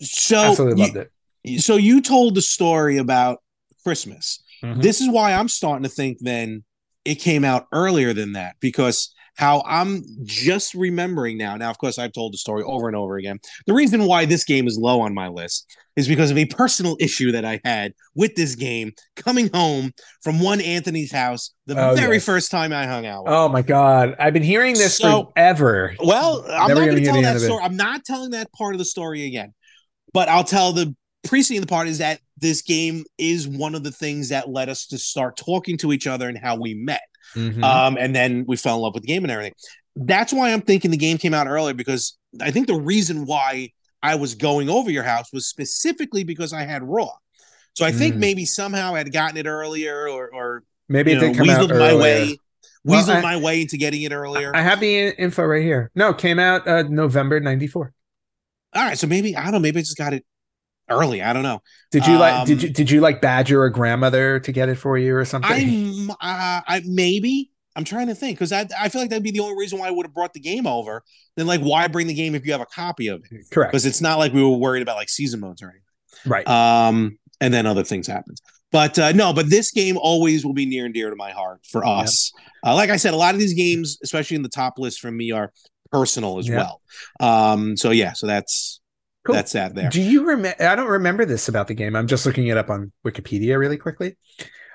so 0.00 0.36
Absolutely 0.38 0.82
you, 0.82 0.92
loved 0.94 1.08
it. 1.44 1.60
so 1.60 1.76
you 1.76 2.00
told 2.00 2.34
the 2.34 2.42
story 2.42 2.96
about 2.96 3.38
Christmas. 3.84 4.42
Mhm. 4.64 4.82
This 4.82 5.00
is 5.00 5.08
why 5.08 5.32
I'm 5.32 5.48
starting 5.48 5.84
to 5.84 5.88
think 5.88 6.18
then 6.20 6.64
it 7.04 7.16
came 7.16 7.44
out 7.44 7.66
earlier 7.72 8.12
than 8.12 8.32
that 8.32 8.56
because 8.58 9.14
how 9.36 9.62
I'm 9.66 10.02
just 10.24 10.74
remembering 10.74 11.38
now. 11.38 11.56
Now, 11.56 11.70
of 11.70 11.78
course, 11.78 11.98
I've 11.98 12.12
told 12.12 12.32
the 12.32 12.38
story 12.38 12.62
over 12.64 12.88
and 12.88 12.96
over 12.96 13.16
again. 13.16 13.38
The 13.66 13.74
reason 13.74 14.04
why 14.04 14.24
this 14.24 14.44
game 14.44 14.66
is 14.66 14.78
low 14.78 15.00
on 15.02 15.14
my 15.14 15.28
list 15.28 15.66
is 15.94 16.08
because 16.08 16.30
of 16.30 16.38
a 16.38 16.44
personal 16.46 16.96
issue 17.00 17.32
that 17.32 17.44
I 17.44 17.60
had 17.64 17.92
with 18.14 18.34
this 18.34 18.54
game 18.54 18.92
coming 19.14 19.48
home 19.52 19.92
from 20.22 20.40
one 20.40 20.60
Anthony's 20.60 21.12
house 21.12 21.52
the 21.66 21.74
Oh, 21.78 21.94
very 21.94 22.16
yes. 22.16 22.24
first 22.24 22.50
time 22.50 22.72
I 22.72 22.86
hung 22.86 23.06
out 23.06 23.24
with. 23.24 23.32
Oh 23.32 23.48
my 23.48 23.62
god, 23.62 24.14
I've 24.18 24.32
been 24.32 24.42
hearing 24.42 24.74
this 24.74 24.96
So- 24.98 25.32
forever. 25.34 25.94
Well, 26.02 26.44
I'm 26.50 26.68
Never 26.68 26.80
not 26.80 26.86
going 26.90 26.96
to 26.98 27.04
tell 27.04 27.14
that 27.22 27.24
end 27.28 27.36
of 27.36 27.42
it. 27.42 27.46
story. 27.46 27.62
I'm 27.62 27.76
not 27.76 28.04
telling 28.04 28.30
that 28.30 28.52
part 28.52 28.74
of 28.74 28.78
the 28.78 28.84
story 28.84 29.24
again, 29.26 29.52
but 30.12 30.28
I'll 30.28 30.44
tell 30.44 30.72
the 30.72 30.94
preceding 31.24 31.66
part 31.66 31.88
is 31.88 31.98
that 31.98 32.20
this 32.38 32.62
game 32.62 33.04
is 33.18 33.48
one 33.48 33.74
of 33.74 33.82
the 33.82 33.90
things 33.90 34.28
that 34.28 34.48
led 34.50 34.68
us 34.68 34.86
to 34.88 34.98
start 34.98 35.36
talking 35.36 35.76
to 35.78 35.92
each 35.92 36.06
other 36.06 36.28
and 36.28 36.38
how 36.38 36.56
we 36.56 36.74
met. 36.74 37.00
Mhm. 37.34 37.62
Um, 37.62 37.96
and 37.98 38.14
then 38.14 38.44
we 38.46 38.56
fell 38.56 38.76
in 38.76 38.82
love 38.82 38.94
with 38.94 39.02
the 39.02 39.08
game 39.08 39.24
and 39.24 39.30
everything. 39.30 39.54
That's 39.96 40.32
why 40.32 40.52
I'm 40.52 40.60
thinking 40.60 40.90
the 40.90 40.96
game 40.96 41.18
came 41.18 41.34
out 41.34 41.46
earlier 41.46 41.74
because 41.74 42.16
I 42.40 42.50
think 42.50 42.66
the 42.66 42.74
reason 42.74 43.26
why 43.26 43.70
I 44.02 44.14
was 44.14 44.34
going 44.34 44.68
over 44.68 44.90
your 44.90 45.02
house 45.02 45.32
was 45.32 45.46
specifically 45.46 46.22
because 46.24 46.52
I 46.52 46.62
had 46.64 46.82
Raw. 46.82 47.10
So 47.74 47.84
I 47.84 47.92
think 47.92 48.14
Mm. 48.14 48.18
maybe 48.18 48.44
somehow 48.44 48.94
I 48.94 48.98
had 48.98 49.12
gotten 49.12 49.36
it 49.36 49.46
earlier 49.46 50.08
or, 50.08 50.28
or 50.32 50.62
Maybe 50.88 51.12
it 51.12 51.16
know, 51.16 51.20
did 51.22 51.36
come 51.36 51.50
out 51.50 51.60
weaseled 51.60 51.70
my 51.78 51.90
earlier. 51.90 51.98
way, 52.00 52.38
Well, 52.84 53.02
weaseled 53.02 53.16
I- 53.16 53.20
my 53.22 53.36
way 53.36 53.62
into 53.62 53.76
getting 53.76 54.02
it 54.02 54.12
earlier. 54.12 54.54
I 54.54 54.62
have 54.62 54.80
the 54.80 55.08
info 55.20 55.44
right 55.44 55.62
here. 55.62 55.90
No, 55.94 56.12
came 56.14 56.38
out 56.38 56.66
uh, 56.68 56.82
November 56.84 57.40
'94. 57.40 57.92
All 58.74 58.84
right, 58.84 58.96
so 58.98 59.06
maybe 59.06 59.34
I 59.36 59.44
don't 59.44 59.52
know. 59.52 59.58
Maybe 59.60 59.78
I 59.78 59.82
just 59.82 59.96
got 59.96 60.12
it 60.14 60.24
early. 60.88 61.22
I 61.22 61.32
don't 61.32 61.42
know. 61.42 61.62
Did 61.90 62.06
you 62.06 62.16
like? 62.18 62.46
Did 62.46 62.58
Um, 62.58 62.64
you 62.64 62.70
did 62.70 62.90
you 62.90 63.00
like 63.00 63.20
badger 63.20 63.64
a 63.64 63.72
grandmother 63.72 64.40
to 64.40 64.52
get 64.52 64.68
it 64.68 64.76
for 64.76 64.96
you 64.98 65.14
or 65.16 65.24
something? 65.24 65.50
I'm, 65.50 66.10
uh, 66.10 66.14
I 66.20 66.82
maybe 66.86 67.50
I'm 67.74 67.84
trying 67.84 68.06
to 68.08 68.14
think 68.14 68.38
because 68.38 68.52
I 68.52 68.66
I 68.78 68.88
feel 68.88 69.00
like 69.02 69.10
that'd 69.10 69.22
be 69.22 69.30
the 69.30 69.40
only 69.40 69.56
reason 69.58 69.78
why 69.78 69.88
I 69.88 69.90
would 69.90 70.06
have 70.06 70.14
brought 70.14 70.32
the 70.32 70.40
game 70.40 70.66
over. 70.66 71.02
Then 71.36 71.46
like, 71.46 71.60
why 71.60 71.86
bring 71.88 72.06
the 72.06 72.14
game 72.14 72.34
if 72.34 72.46
you 72.46 72.52
have 72.52 72.60
a 72.60 72.66
copy 72.66 73.08
of 73.08 73.22
it? 73.30 73.46
Correct. 73.50 73.72
Because 73.72 73.86
it's 73.86 74.00
not 74.00 74.18
like 74.18 74.32
we 74.32 74.42
were 74.42 74.56
worried 74.56 74.82
about 74.82 74.96
like 74.96 75.08
season 75.08 75.40
modes 75.40 75.62
or 75.62 75.66
anything. 75.66 75.82
Right. 76.24 76.46
Um, 76.48 77.18
and 77.40 77.52
then 77.52 77.66
other 77.66 77.84
things 77.84 78.06
happened. 78.06 78.40
But 78.72 78.98
uh, 78.98 79.12
no, 79.12 79.32
but 79.32 79.48
this 79.48 79.70
game 79.70 79.96
always 79.96 80.44
will 80.44 80.52
be 80.54 80.66
near 80.66 80.86
and 80.86 80.92
dear 80.94 81.08
to 81.10 81.16
my 81.16 81.30
heart 81.30 81.60
for 81.70 81.84
us. 81.86 82.32
Uh, 82.64 82.74
like 82.74 82.90
I 82.90 82.96
said, 82.96 83.14
a 83.14 83.16
lot 83.16 83.34
of 83.34 83.40
these 83.40 83.54
games, 83.54 83.98
especially 84.02 84.36
in 84.36 84.42
the 84.42 84.48
top 84.48 84.78
list 84.78 85.00
from 85.00 85.16
me, 85.16 85.30
are 85.30 85.52
personal 85.92 86.38
as 86.38 86.48
Yeah. 86.48 86.56
well. 86.56 86.82
Um, 87.20 87.76
so 87.76 87.90
yeah, 87.90 88.12
so 88.12 88.26
that's 88.26 88.80
Cool. 89.26 89.34
that's 89.34 89.52
that 89.52 89.74
there. 89.74 89.90
Do 89.90 90.00
you 90.00 90.24
remember? 90.26 90.62
I 90.62 90.74
don't 90.76 90.88
remember 90.88 91.24
this 91.24 91.48
about 91.48 91.68
the 91.68 91.74
game. 91.74 91.96
I'm 91.96 92.06
just 92.06 92.24
looking 92.26 92.46
it 92.46 92.56
up 92.56 92.70
on 92.70 92.92
Wikipedia 93.04 93.58
really 93.58 93.76
quickly. 93.76 94.16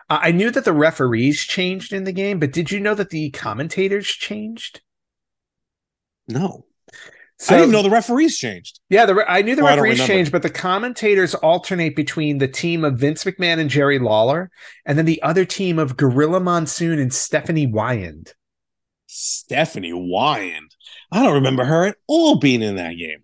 Uh, 0.09 0.19
I 0.21 0.31
knew 0.31 0.51
that 0.51 0.65
the 0.65 0.73
referees 0.73 1.41
changed 1.41 1.93
in 1.93 2.03
the 2.03 2.11
game, 2.11 2.37
but 2.39 2.51
did 2.51 2.69
you 2.71 2.79
know 2.79 2.93
that 2.95 3.09
the 3.11 3.29
commentators 3.31 4.07
changed? 4.07 4.81
No, 6.27 6.65
So 7.37 7.55
I 7.55 7.59
didn't 7.59 7.71
know 7.71 7.81
the 7.81 7.89
referees 7.89 8.37
changed. 8.37 8.79
Yeah, 8.89 9.05
the 9.05 9.15
re- 9.15 9.25
I 9.27 9.41
knew 9.41 9.55
the 9.55 9.63
Oh, 9.63 9.65
referees 9.65 10.05
changed, 10.05 10.31
but 10.31 10.43
the 10.43 10.49
commentators 10.49 11.33
alternate 11.35 11.95
between 11.95 12.37
the 12.37 12.47
team 12.47 12.83
of 12.85 12.99
Vince 12.99 13.23
McMahon 13.23 13.59
and 13.59 13.69
Jerry 13.69 13.99
Lawler, 13.99 14.51
and 14.85 14.97
then 14.97 15.05
the 15.05 15.21
other 15.23 15.45
team 15.45 15.79
of 15.79 15.97
Gorilla 15.97 16.39
Monsoon 16.39 16.99
and 16.99 17.13
Stephanie 17.13 17.67
Wiand. 17.67 18.33
Stephanie 19.07 19.93
Wiand. 19.93 20.75
I 21.11 21.23
don't 21.23 21.33
remember 21.33 21.65
her 21.65 21.85
at 21.87 21.97
all 22.07 22.35
being 22.37 22.61
in 22.61 22.75
that 22.75 22.93
game. 22.93 23.23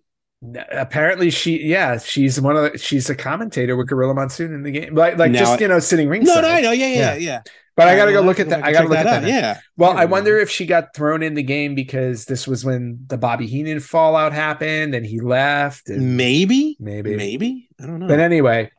Apparently, 0.70 1.30
she 1.30 1.62
yeah, 1.64 1.98
she's 1.98 2.40
one 2.40 2.56
of 2.56 2.72
the, 2.72 2.78
she's 2.78 3.10
a 3.10 3.14
commentator 3.16 3.76
with 3.76 3.88
Gorilla 3.88 4.14
Monsoon 4.14 4.54
in 4.54 4.62
the 4.62 4.70
game, 4.70 4.94
like 4.94 5.18
like 5.18 5.32
Now 5.32 5.40
just 5.40 5.58
I- 5.58 5.62
you 5.62 5.68
know 5.68 5.78
sitting 5.80 6.08
ringside. 6.08 6.34
No, 6.36 6.40
no, 6.42 6.48
I 6.48 6.60
know. 6.60 6.70
Yeah, 6.70 6.86
yeah, 6.86 6.94
Yeah. 6.96 7.14
yeah. 7.16 7.40
But 7.76 7.86
I 7.88 7.94
got 7.96 8.06
to 8.06 8.16
All 8.16 8.22
go 8.22 8.26
look 8.26 8.40
at 8.40 8.48
that. 8.48 8.64
I'll 8.64 8.72
got 8.72 8.80
to 8.82 8.84
check 8.86 8.88
look 8.88 8.98
at 8.98 9.04
that. 9.04 9.22
now. 9.22 9.28
Yeah. 9.28 9.60
Well, 9.76 9.94
Yeah, 9.94 10.00
I 10.00 10.04
wonder 10.06 10.36
if 10.36 10.50
she 10.50 10.66
got 10.66 10.94
thrown 10.96 11.22
in 11.22 11.34
the 11.34 11.44
game 11.44 11.76
because 11.76 12.24
this 12.24 12.46
was 12.48 12.64
when 12.64 12.98
the 13.06 13.16
Bobby 13.16 13.46
Heenan 13.46 13.78
fallout 13.78 14.32
happened 14.32 14.96
and 14.96 15.06
he 15.06 15.20
left. 15.20 15.88
and 15.88 16.16
Maybe, 16.16 16.76
maybe, 16.80 17.14
maybe. 17.14 17.68
I 17.80 17.86
don't 17.86 18.00
know. 18.00 18.08
But 18.08 18.18
anyway, 18.18 18.72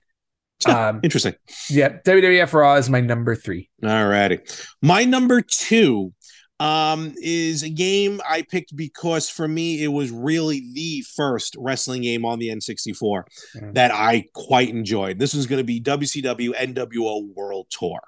Huh, 0.65 0.90
um, 0.90 0.99
Interesting. 1.02 1.36
yeah, 1.69 1.99
WWF 2.06 2.52
Raw 2.52 2.76
is 2.76 2.90
my 2.90 2.99
number 2.99 3.36
three. 3.36 3.69
All 3.81 4.06
righty. 4.06 4.40
My 4.81 5.06
number 5.06 5.41
two 5.41 6.11
um, 6.60 7.14
is 7.22 7.64
a 7.64 7.69
game 7.69 8.19
I 8.27 8.41
picked 8.41 8.76
because 8.76 9.30
for 9.30 9.48
me 9.48 9.84
it 9.84 9.88
was 9.88 10.11
really 10.11 10.69
the 10.73 11.02
first 11.15 11.56
wrestling 11.57 12.02
game 12.02 12.26
on 12.26 12.40
the 12.40 12.49
N64 12.49 13.23
Yeah. 13.56 13.72
that 13.73 13.91
I 13.91 14.26
quite 14.34 14.69
enjoyed. 14.69 15.19
This 15.19 15.34
was 15.34 15.48
going 15.48 15.60
to 15.60 15.64
be 15.64 15.80
WCW 15.81 16.53
NWO 16.56 17.34
World 17.34 17.68
Tour. 17.69 17.99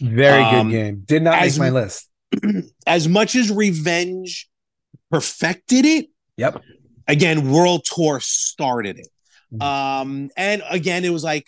Very 0.00 0.42
Um, 0.42 0.68
good 0.70 0.72
game. 0.76 1.02
Did 1.06 1.22
not 1.22 1.36
make 1.40 1.46
as- 1.46 1.58
my 1.58 1.70
list. 1.70 2.08
As 2.86 3.08
much 3.08 3.34
as 3.36 3.50
Revenge 3.50 4.48
perfected 5.10 5.84
it, 5.84 6.06
Yep. 6.36 6.62
again 7.06 7.50
World 7.52 7.84
Tour 7.84 8.18
started 8.20 8.98
it. 8.98 9.08
Mhm. 9.54 9.62
Um, 9.62 10.30
and 10.36 10.62
again, 10.68 11.04
it 11.04 11.10
was 11.10 11.22
like 11.24 11.46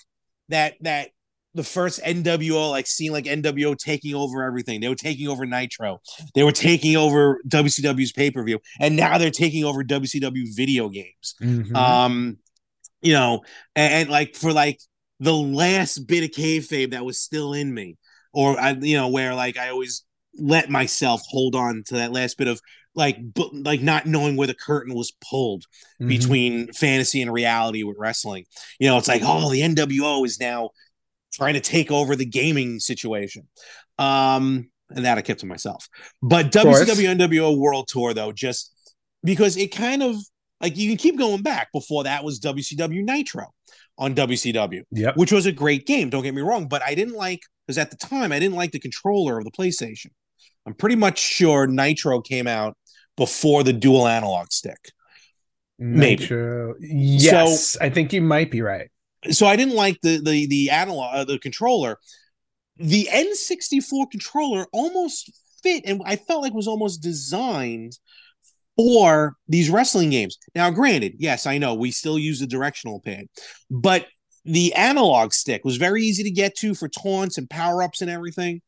that 0.48 0.74
that 0.82 1.10
the 1.56 1.64
first 1.64 2.00
NWO, 2.02 2.70
like 2.70 2.86
seeing 2.86 3.12
like 3.12 3.24
NWO 3.24 3.76
taking 3.76 4.14
over 4.14 4.42
everything. 4.44 4.80
They 4.80 4.88
were 4.88 4.94
taking 4.94 5.26
over 5.28 5.44
Nitro. 5.46 6.00
They 6.34 6.42
were 6.44 6.52
taking 6.52 6.96
over 6.96 7.40
WCW's 7.48 8.12
pay 8.12 8.30
per 8.30 8.44
view, 8.44 8.60
and 8.78 8.94
now 8.94 9.18
they're 9.18 9.30
taking 9.30 9.64
over 9.64 9.82
WCW 9.82 10.54
video 10.54 10.88
games. 10.88 11.34
Mhm. 11.42 11.74
Um, 11.74 12.38
you 13.02 13.12
know, 13.14 13.42
and, 13.74 13.92
and 13.94 14.10
like 14.10 14.36
for 14.36 14.52
like 14.52 14.78
the 15.20 15.32
last 15.34 16.06
bit 16.06 16.24
of 16.24 16.30
kayfabe 16.30 16.90
that 16.92 17.04
was 17.04 17.18
still 17.18 17.52
in 17.54 17.72
me, 17.72 17.96
or 18.32 18.60
I, 18.60 18.72
you 18.72 18.96
know, 18.96 19.08
where 19.08 19.34
like 19.34 19.56
I 19.56 19.70
always 19.70 20.04
let 20.38 20.68
myself 20.68 21.22
hold 21.28 21.54
on 21.54 21.82
to 21.86 21.94
that 21.94 22.12
last 22.12 22.36
bit 22.36 22.48
of 22.48 22.60
like, 22.94 23.18
bu- 23.34 23.50
like 23.62 23.80
not 23.82 24.06
knowing 24.06 24.36
where 24.36 24.46
the 24.46 24.54
curtain 24.54 24.94
was 24.94 25.12
pulled 25.30 25.64
Mhm. 26.00 26.08
between 26.08 26.72
fantasy 26.72 27.20
and 27.22 27.32
reality 27.32 27.82
with 27.82 27.96
wrestling. 27.98 28.44
You 28.78 28.88
know, 28.88 28.96
it's 28.98 29.08
like, 29.08 29.22
oh, 29.24 29.50
the 29.50 29.60
NWO 29.62 30.24
is 30.24 30.38
now 30.40 30.70
trying 31.36 31.54
to 31.54 31.60
take 31.60 31.90
over 31.90 32.16
the 32.16 32.24
gaming 32.26 32.80
situation. 32.80 33.46
Um, 33.98 34.70
and 34.90 35.04
that 35.04 35.18
I 35.18 35.22
kept 35.22 35.40
to 35.40 35.46
myself. 35.46 35.88
But. 36.22 36.52
WCW 36.52 37.16
NWO 37.18 37.58
World 37.58 37.88
Tour, 37.88 38.14
though, 38.14 38.32
just 38.32 38.72
because 39.24 39.56
it 39.56 39.68
kind 39.74 40.02
of 40.02 40.16
like 40.60 40.76
you 40.76 40.88
can 40.88 40.96
keep 40.96 41.18
going 41.18 41.42
back. 41.42 41.68
Before 41.72 42.04
that 42.04 42.22
was 42.24 42.38
WCW 42.40 43.04
Nitro 43.04 43.46
on 43.98 44.14
WCW, 44.14 44.82
Yep. 44.92 45.16
which 45.16 45.32
was 45.32 45.46
a 45.46 45.52
great 45.52 45.86
game. 45.86 46.10
Don't 46.10 46.22
get 46.22 46.34
me 46.34 46.42
wrong, 46.42 46.68
but 46.68 46.82
I 46.82 46.94
didn't 46.94 47.14
like 47.14 47.40
because 47.66 47.78
at 47.78 47.90
the 47.90 47.96
time 47.96 48.30
I 48.30 48.38
didn't 48.38 48.54
like 48.56 48.70
the 48.72 48.78
controller 48.78 49.38
of 49.38 49.44
the 49.44 49.50
PlayStation. 49.50 50.08
I'm 50.66 50.74
pretty 50.74 50.96
much 50.96 51.18
sure 51.18 51.66
Nitro 51.66 52.20
came 52.20 52.46
out 52.46 52.76
before 53.16 53.62
the 53.64 53.72
dual 53.72 54.06
analog 54.06 54.48
stick. 54.52 54.78
maybe. 55.78 56.22
Nitro. 56.22 56.74
Yes, 56.80 57.76
I 57.80 57.90
think 57.90 58.12
you 58.12 58.20
might 58.22 58.50
be 58.50 58.62
right. 58.62 58.90
So 59.30 59.46
I 59.46 59.56
didn't 59.56 59.74
like 59.74 60.00
the 60.02 60.18
the 60.22 60.46
the 60.46 60.70
analog 60.70 61.14
uh, 61.14 61.24
the 61.24 61.38
controller. 61.38 61.98
The 62.78 63.08
N64 63.10 64.10
controller 64.10 64.66
almost 64.72 65.32
fit 65.62 65.84
and 65.86 66.02
I 66.04 66.16
felt 66.16 66.42
like 66.42 66.52
was 66.52 66.68
almost 66.68 67.02
designed 67.02 67.98
for 68.76 69.34
these 69.48 69.70
wrestling 69.70 70.10
games. 70.10 70.36
Now, 70.54 70.70
granted, 70.70 71.14
yes, 71.18 71.46
I 71.46 71.56
know 71.56 71.74
we 71.74 71.90
still 71.90 72.18
use 72.18 72.40
the 72.40 72.46
directional 72.46 73.00
pad, 73.00 73.26
but 73.70 74.06
the 74.44 74.74
analog 74.74 75.32
stick 75.32 75.64
was 75.64 75.78
very 75.78 76.02
easy 76.02 76.22
to 76.24 76.30
get 76.30 76.54
to 76.58 76.74
for 76.74 76.88
taunts 76.88 77.38
and 77.38 77.48
power 77.48 77.82
ups 77.82 78.02
and 78.02 78.10
everything. 78.10 78.60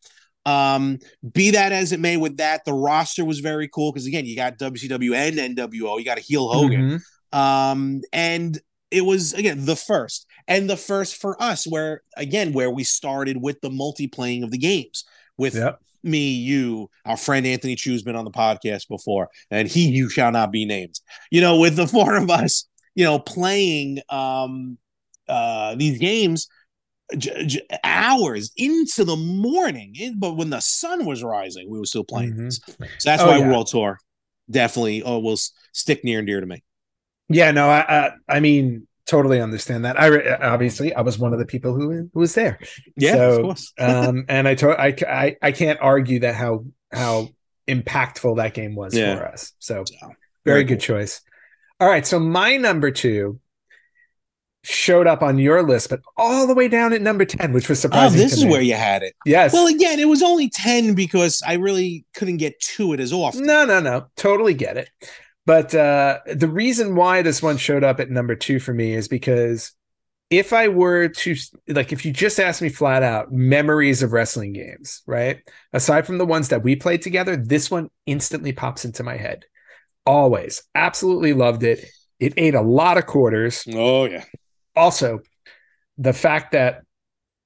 Um, 0.47 0.99
be 1.35 1.51
that 1.51 1.73
as 1.73 1.93
it 1.93 2.01
may, 2.01 2.17
with 2.17 2.39
that, 2.39 2.65
the 2.65 2.73
roster 2.73 3.25
was 3.27 3.41
very 3.41 3.69
cool 3.69 3.93
because 3.93 4.07
again, 4.07 4.25
you 4.25 4.35
got 4.35 4.57
WCW 4.59 5.15
and 5.15 5.57
NWO, 5.57 5.99
you 5.99 6.05
got 6.07 6.17
a 6.19 6.23
heel 6.23 6.49
Hogan 6.49 7.01
Mhm. 7.35 7.37
um 7.39 8.01
and 8.11 8.59
it 8.91 9.03
was 9.03 9.35
again 9.35 9.67
the 9.67 9.77
first 9.77 10.27
and 10.49 10.69
the 10.69 10.77
first 10.77 11.17
for 11.21 11.41
us 11.41 11.65
where 11.67 12.03
again 12.17 12.53
where 12.53 12.71
we 12.71 12.83
started 12.83 13.37
with 13.41 13.61
the 13.61 13.71
multiplaying 13.71 14.43
of 14.43 14.51
the 14.51 14.59
games 14.59 15.05
with 15.37 15.55
Yep. 15.55 15.79
me 16.03 16.31
you 16.33 16.91
our 17.05 17.17
friend 17.17 17.47
anthony 17.47 17.77
chu's 17.77 18.03
been 18.03 18.17
on 18.17 18.25
the 18.25 18.31
podcast 18.31 18.89
before 18.89 19.29
and 19.51 19.69
he 19.69 19.89
you 19.89 20.09
shall 20.09 20.33
not 20.33 20.51
be 20.51 20.65
named 20.65 20.95
you 21.31 21.41
know 21.41 21.59
with 21.59 21.77
the 21.77 21.87
four 21.95 22.17
of 22.17 22.31
us 22.31 22.67
you 22.95 23.05
know 23.05 23.19
playing 23.19 24.01
um 24.09 24.79
uh 25.29 25.75
these 25.77 25.99
games 25.99 26.49
j- 27.17 27.47
j- 27.47 27.67
hours 27.85 28.51
into 28.57 29.05
the 29.05 29.17
morning 29.17 29.95
in- 29.99 30.19
but 30.19 30.35
when 30.37 30.51
the 30.51 30.61
sun 30.61 31.05
was 31.05 31.23
rising 31.23 31.69
we 31.71 31.79
were 31.79 31.85
still 31.87 32.05
playing 32.05 32.33
Mhm. 32.33 32.45
this. 32.47 32.61
so 32.99 33.11
that's 33.11 33.23
Oh, 33.23 33.27
why 33.29 33.39
yeah. 33.39 33.49
world 33.49 33.67
tour 33.69 33.99
definitely 34.51 35.03
oh 35.03 35.19
will 35.19 35.37
stick 35.73 36.03
near 36.05 36.19
and 36.19 36.27
dear 36.27 36.41
to 36.41 36.47
me 36.47 36.63
Yeah, 37.29 37.51
no, 37.51 37.69
I, 37.69 37.81
I, 37.81 38.11
I 38.37 38.41
mean, 38.41 38.88
totally 39.09 39.41
understand 39.41 39.85
that. 39.85 39.99
I 40.01 40.07
re- 40.07 40.29
obviously 40.41 40.95
I 40.95 41.01
was 41.01 41.19
one 41.19 41.33
of 41.33 41.41
the 41.41 41.47
people 41.47 41.75
who 41.75 42.09
who 42.15 42.21
was 42.21 42.35
there. 42.35 42.61
yeah 42.97 43.15
So, 43.15 43.31
of 43.37 43.43
course 43.43 43.73
um, 43.79 44.25
and 44.29 44.47
I, 44.47 44.55
to- 44.55 44.81
I, 44.81 44.95
I, 45.09 45.37
I 45.43 45.51
can't 45.53 45.81
argue 45.81 46.21
that 46.21 46.37
how 46.37 46.65
how 46.93 47.29
impactful 47.67 48.37
that 48.37 48.55
game 48.55 48.75
was 48.77 48.95
Yeah. 48.95 49.17
for 49.17 49.27
us. 49.27 49.53
So, 49.59 49.85
very 50.01 50.15
very 50.45 50.65
good 50.65 50.79
cool. 50.79 50.99
choice. 50.99 51.21
All 51.81 51.89
right, 51.89 52.07
so 52.07 52.21
my 52.21 52.57
number 52.57 52.91
two 52.91 53.41
showed 54.65 55.07
up 55.07 55.23
on 55.23 55.39
your 55.39 55.63
list, 55.63 55.89
but 55.89 56.01
all 56.17 56.47
the 56.47 56.55
way 56.55 56.69
down 56.69 56.93
at 56.93 57.01
number 57.01 57.25
ten, 57.25 57.53
which 57.53 57.69
was 57.69 57.81
surprising. 57.81 58.07
Oh, 58.07 58.09
surprising. 58.11 58.29
this 58.29 58.39
is 58.39 58.45
me. 58.45 58.51
where 58.51 58.61
you 58.61 58.75
had 58.75 59.03
it. 59.03 59.15
yes. 59.25 59.53
Well, 59.53 59.67
again, 59.69 59.99
it 60.01 60.09
was 60.09 60.23
only 60.23 60.51
10 60.51 60.95
because 60.95 61.41
I 61.47 61.55
really 61.55 62.05
couldn't 62.15 62.39
get 62.39 62.59
to 62.77 62.93
it 62.93 63.01
as 63.01 63.13
often. 63.13 63.47
No, 63.47 63.65
no, 63.65 63.81
no. 63.81 64.07
Totally 64.17 64.55
get 64.55 64.77
it. 64.77 64.91
But 65.49 65.75
uh, 65.75 66.19
the 66.27 66.47
reason 66.47 66.95
why 66.95 67.23
this 67.23 67.43
one 67.43 67.57
showed 67.57 67.83
up 67.83 68.01
at 68.01 68.11
number 68.11 68.37
two 68.37 68.61
for 68.61 68.75
me 68.75 68.93
is 68.93 69.09
because 69.09 69.73
if 70.29 70.53
I 70.53 70.69
were 70.69 71.09
to, 71.09 71.37
like, 71.69 71.91
if 71.91 72.05
you 72.05 72.13
just 72.13 72.39
asked 72.39 72.61
me 72.61 72.69
flat 72.69 73.03
out 73.03 73.33
memories 73.33 74.03
of 74.03 74.13
wrestling 74.13 74.53
games, 74.53 75.01
right? 75.07 75.39
Aside 75.73 76.07
from 76.07 76.19
the 76.19 76.27
ones 76.27 76.51
that 76.51 76.63
we 76.63 76.77
played 76.77 77.01
together, 77.01 77.35
this 77.35 77.71
one 77.71 77.89
instantly 78.05 78.53
pops 78.53 78.85
into 78.85 79.03
my 79.03 79.17
head. 79.17 79.47
Always. 80.05 80.65
Absolutely 80.75 81.33
loved 81.33 81.63
it. 81.63 81.83
It 82.21 82.35
ate 82.37 82.55
a 82.55 82.61
lot 82.61 82.99
of 82.99 83.07
quarters 83.07 83.65
Oh, 83.73 84.05
yeah. 84.05 84.25
also 84.77 85.21
the 85.97 86.13
fact 86.13 86.53
that 86.53 86.83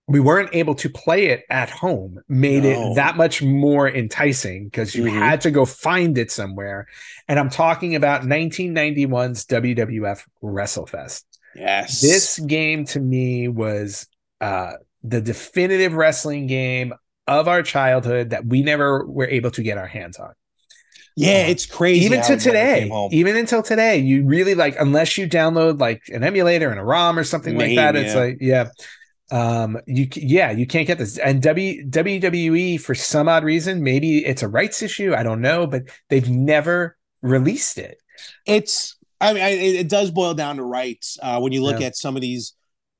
we 0.08 0.18
weren't 0.20 0.50
able 0.52 0.74
to 0.74 0.90
play 0.90 1.26
it 1.26 1.44
at 1.48 1.70
home 1.70 2.18
made 2.28 2.64
No. 2.64 2.92
it 2.92 2.94
that 2.96 3.16
much 3.16 3.40
more 3.42 3.88
enticing 3.88 4.64
because 4.64 4.94
you 4.94 5.04
Mhm. 5.04 5.12
had 5.18 5.40
to 5.42 5.50
go 5.50 5.64
find 5.64 6.18
it 6.18 6.30
somewhere. 6.30 6.86
And 7.28 7.38
I'm 7.38 7.48
talking 7.50 7.94
about 7.94 8.24
1991's 8.24 9.44
WWF 9.44 10.26
WrestleFest. 10.42 11.22
Yes. 11.54 12.00
This 12.00 12.38
game 12.40 12.84
to 12.86 13.00
me 13.00 13.48
was 13.48 14.06
uh, 14.40 14.72
the 15.04 15.20
definitive 15.20 15.92
wrestling 15.94 16.46
game 16.48 16.92
of 17.28 17.46
our 17.46 17.62
childhood 17.62 18.30
that 18.30 18.44
we 18.44 18.62
never 18.62 19.06
were 19.06 19.28
able 19.28 19.52
to 19.52 19.62
get 19.62 19.78
our 19.78 19.86
hands 19.86 20.16
on 20.18 20.32
Yeah, 21.16 21.46
it's 21.46 21.64
crazy. 21.66 22.04
even 22.06 22.22
to 22.22 22.36
today 22.36 22.90
even 23.12 23.36
until 23.36 23.62
today 23.62 23.98
you 23.98 24.24
really 24.24 24.56
like 24.56 24.74
unless 24.80 25.16
you 25.16 25.28
download 25.28 25.78
like 25.80 26.02
an 26.08 26.24
emulator 26.24 26.70
and 26.70 26.80
a 26.80 26.84
rom 26.84 27.16
or 27.18 27.22
something 27.22 27.56
like 27.56 27.76
that 27.76 27.94
it's 27.94 28.14
yeah. 28.14 28.20
like 28.20 28.38
yeah 28.40 28.68
um 29.32 29.78
you 29.86 30.06
yeah 30.16 30.50
you 30.52 30.66
can't 30.66 30.86
get 30.86 30.98
this 30.98 31.18
and 31.18 31.42
w 31.42 31.84
wwe 31.90 32.80
for 32.80 32.94
some 32.94 33.28
odd 33.28 33.44
reason 33.44 33.82
maybe 33.82 34.24
it's 34.24 34.42
a 34.42 34.48
rights 34.48 34.82
issue 34.82 35.14
i 35.16 35.22
don't 35.24 35.40
know 35.40 35.66
but 35.66 35.82
they've 36.10 36.30
never 36.30 36.96
released 37.22 37.78
it 37.78 37.98
It's, 38.46 38.96
I 39.20 39.32
mean, 39.32 39.42
I, 39.42 39.48
it, 39.50 39.74
it 39.76 39.88
does 39.88 40.10
boil 40.10 40.34
down 40.34 40.56
to 40.56 40.64
rights. 40.64 41.18
Uh, 41.22 41.40
when 41.40 41.52
you 41.52 41.62
look 41.62 41.80
Yeah. 41.80 41.86
at 41.88 41.96
some 41.96 42.16
of 42.16 42.22
these, 42.22 42.54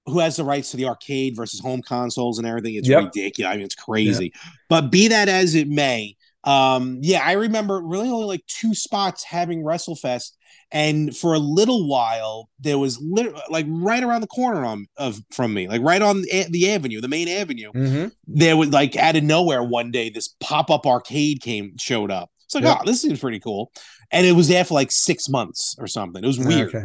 who 0.07 0.19
has 0.21 0.37
the 0.37 0.45
rights 0.45 0.71
to 0.73 0.77
the 0.77 0.87
arcade 0.87 1.37
versus 1.37 1.61
home 1.61 1.83
consoles 1.83 2.39
and 2.39 2.47
everything, 2.47 2.75
it's 2.75 2.89
Yep. 2.89 3.05
ridiculous. 3.05 3.53
I 3.53 3.57
mean, 3.57 3.65
it's 3.65 3.75
crazy. 3.75 4.33
But 4.69 4.91
be 4.91 5.09
that 5.09 5.29
as 5.29 5.55
it 5.55 5.69
may, 5.69 6.17
um, 6.45 6.99
yeah, 7.03 7.23
I 7.25 7.33
remember 7.33 7.81
really 7.81 8.09
only 8.11 8.27
like 8.27 8.45
two 8.47 8.75
spots 8.75 9.23
having 9.25 9.63
WrestleFest. 9.63 10.33
And 10.75 11.15
for 11.15 11.35
a 11.35 11.39
little 11.39 11.87
while, 11.87 12.49
there 12.59 12.79
was 12.79 12.99
lit- 13.01 13.35
like 13.51 13.67
right 13.69 14.03
around 14.03 14.23
the 14.23 14.27
corner 14.27 14.65
on, 14.65 14.87
of 14.97 15.21
from 15.31 15.53
me, 15.53 15.69
like 15.69 15.83
right 15.83 16.01
on 16.01 16.23
the, 16.23 16.47
the 16.49 16.71
avenue, 16.71 17.01
the 17.03 17.09
main 17.09 17.29
avenue. 17.29 17.71
mm-hmm. 17.73 18.09
there 18.27 18.57
was 18.57 18.71
like 18.71 18.97
out 18.97 19.15
of 19.17 19.23
nowhere 19.23 19.63
one 19.63 19.91
day 19.91 20.09
this 20.09 20.35
pop-up 20.41 20.87
arcade 20.87 21.43
came 21.43 21.77
showed 21.79 22.11
up 22.11 22.31
it's 22.47 22.55
like 22.55 22.65
Yep. 22.65 22.79
oh 22.81 22.85
this 22.87 23.03
seems 23.03 23.21
pretty 23.21 23.41
cool 23.41 23.71
and 24.11 24.27
it 24.27 24.33
was 24.33 24.49
there 24.49 24.65
for 24.65 24.75
like 24.75 24.91
six 24.91 25.29
months 25.29 25.75
or 25.79 25.87
something 25.87 26.23
it 26.25 26.27
was 26.27 26.39
weird 26.39 26.69
okay 26.75 26.85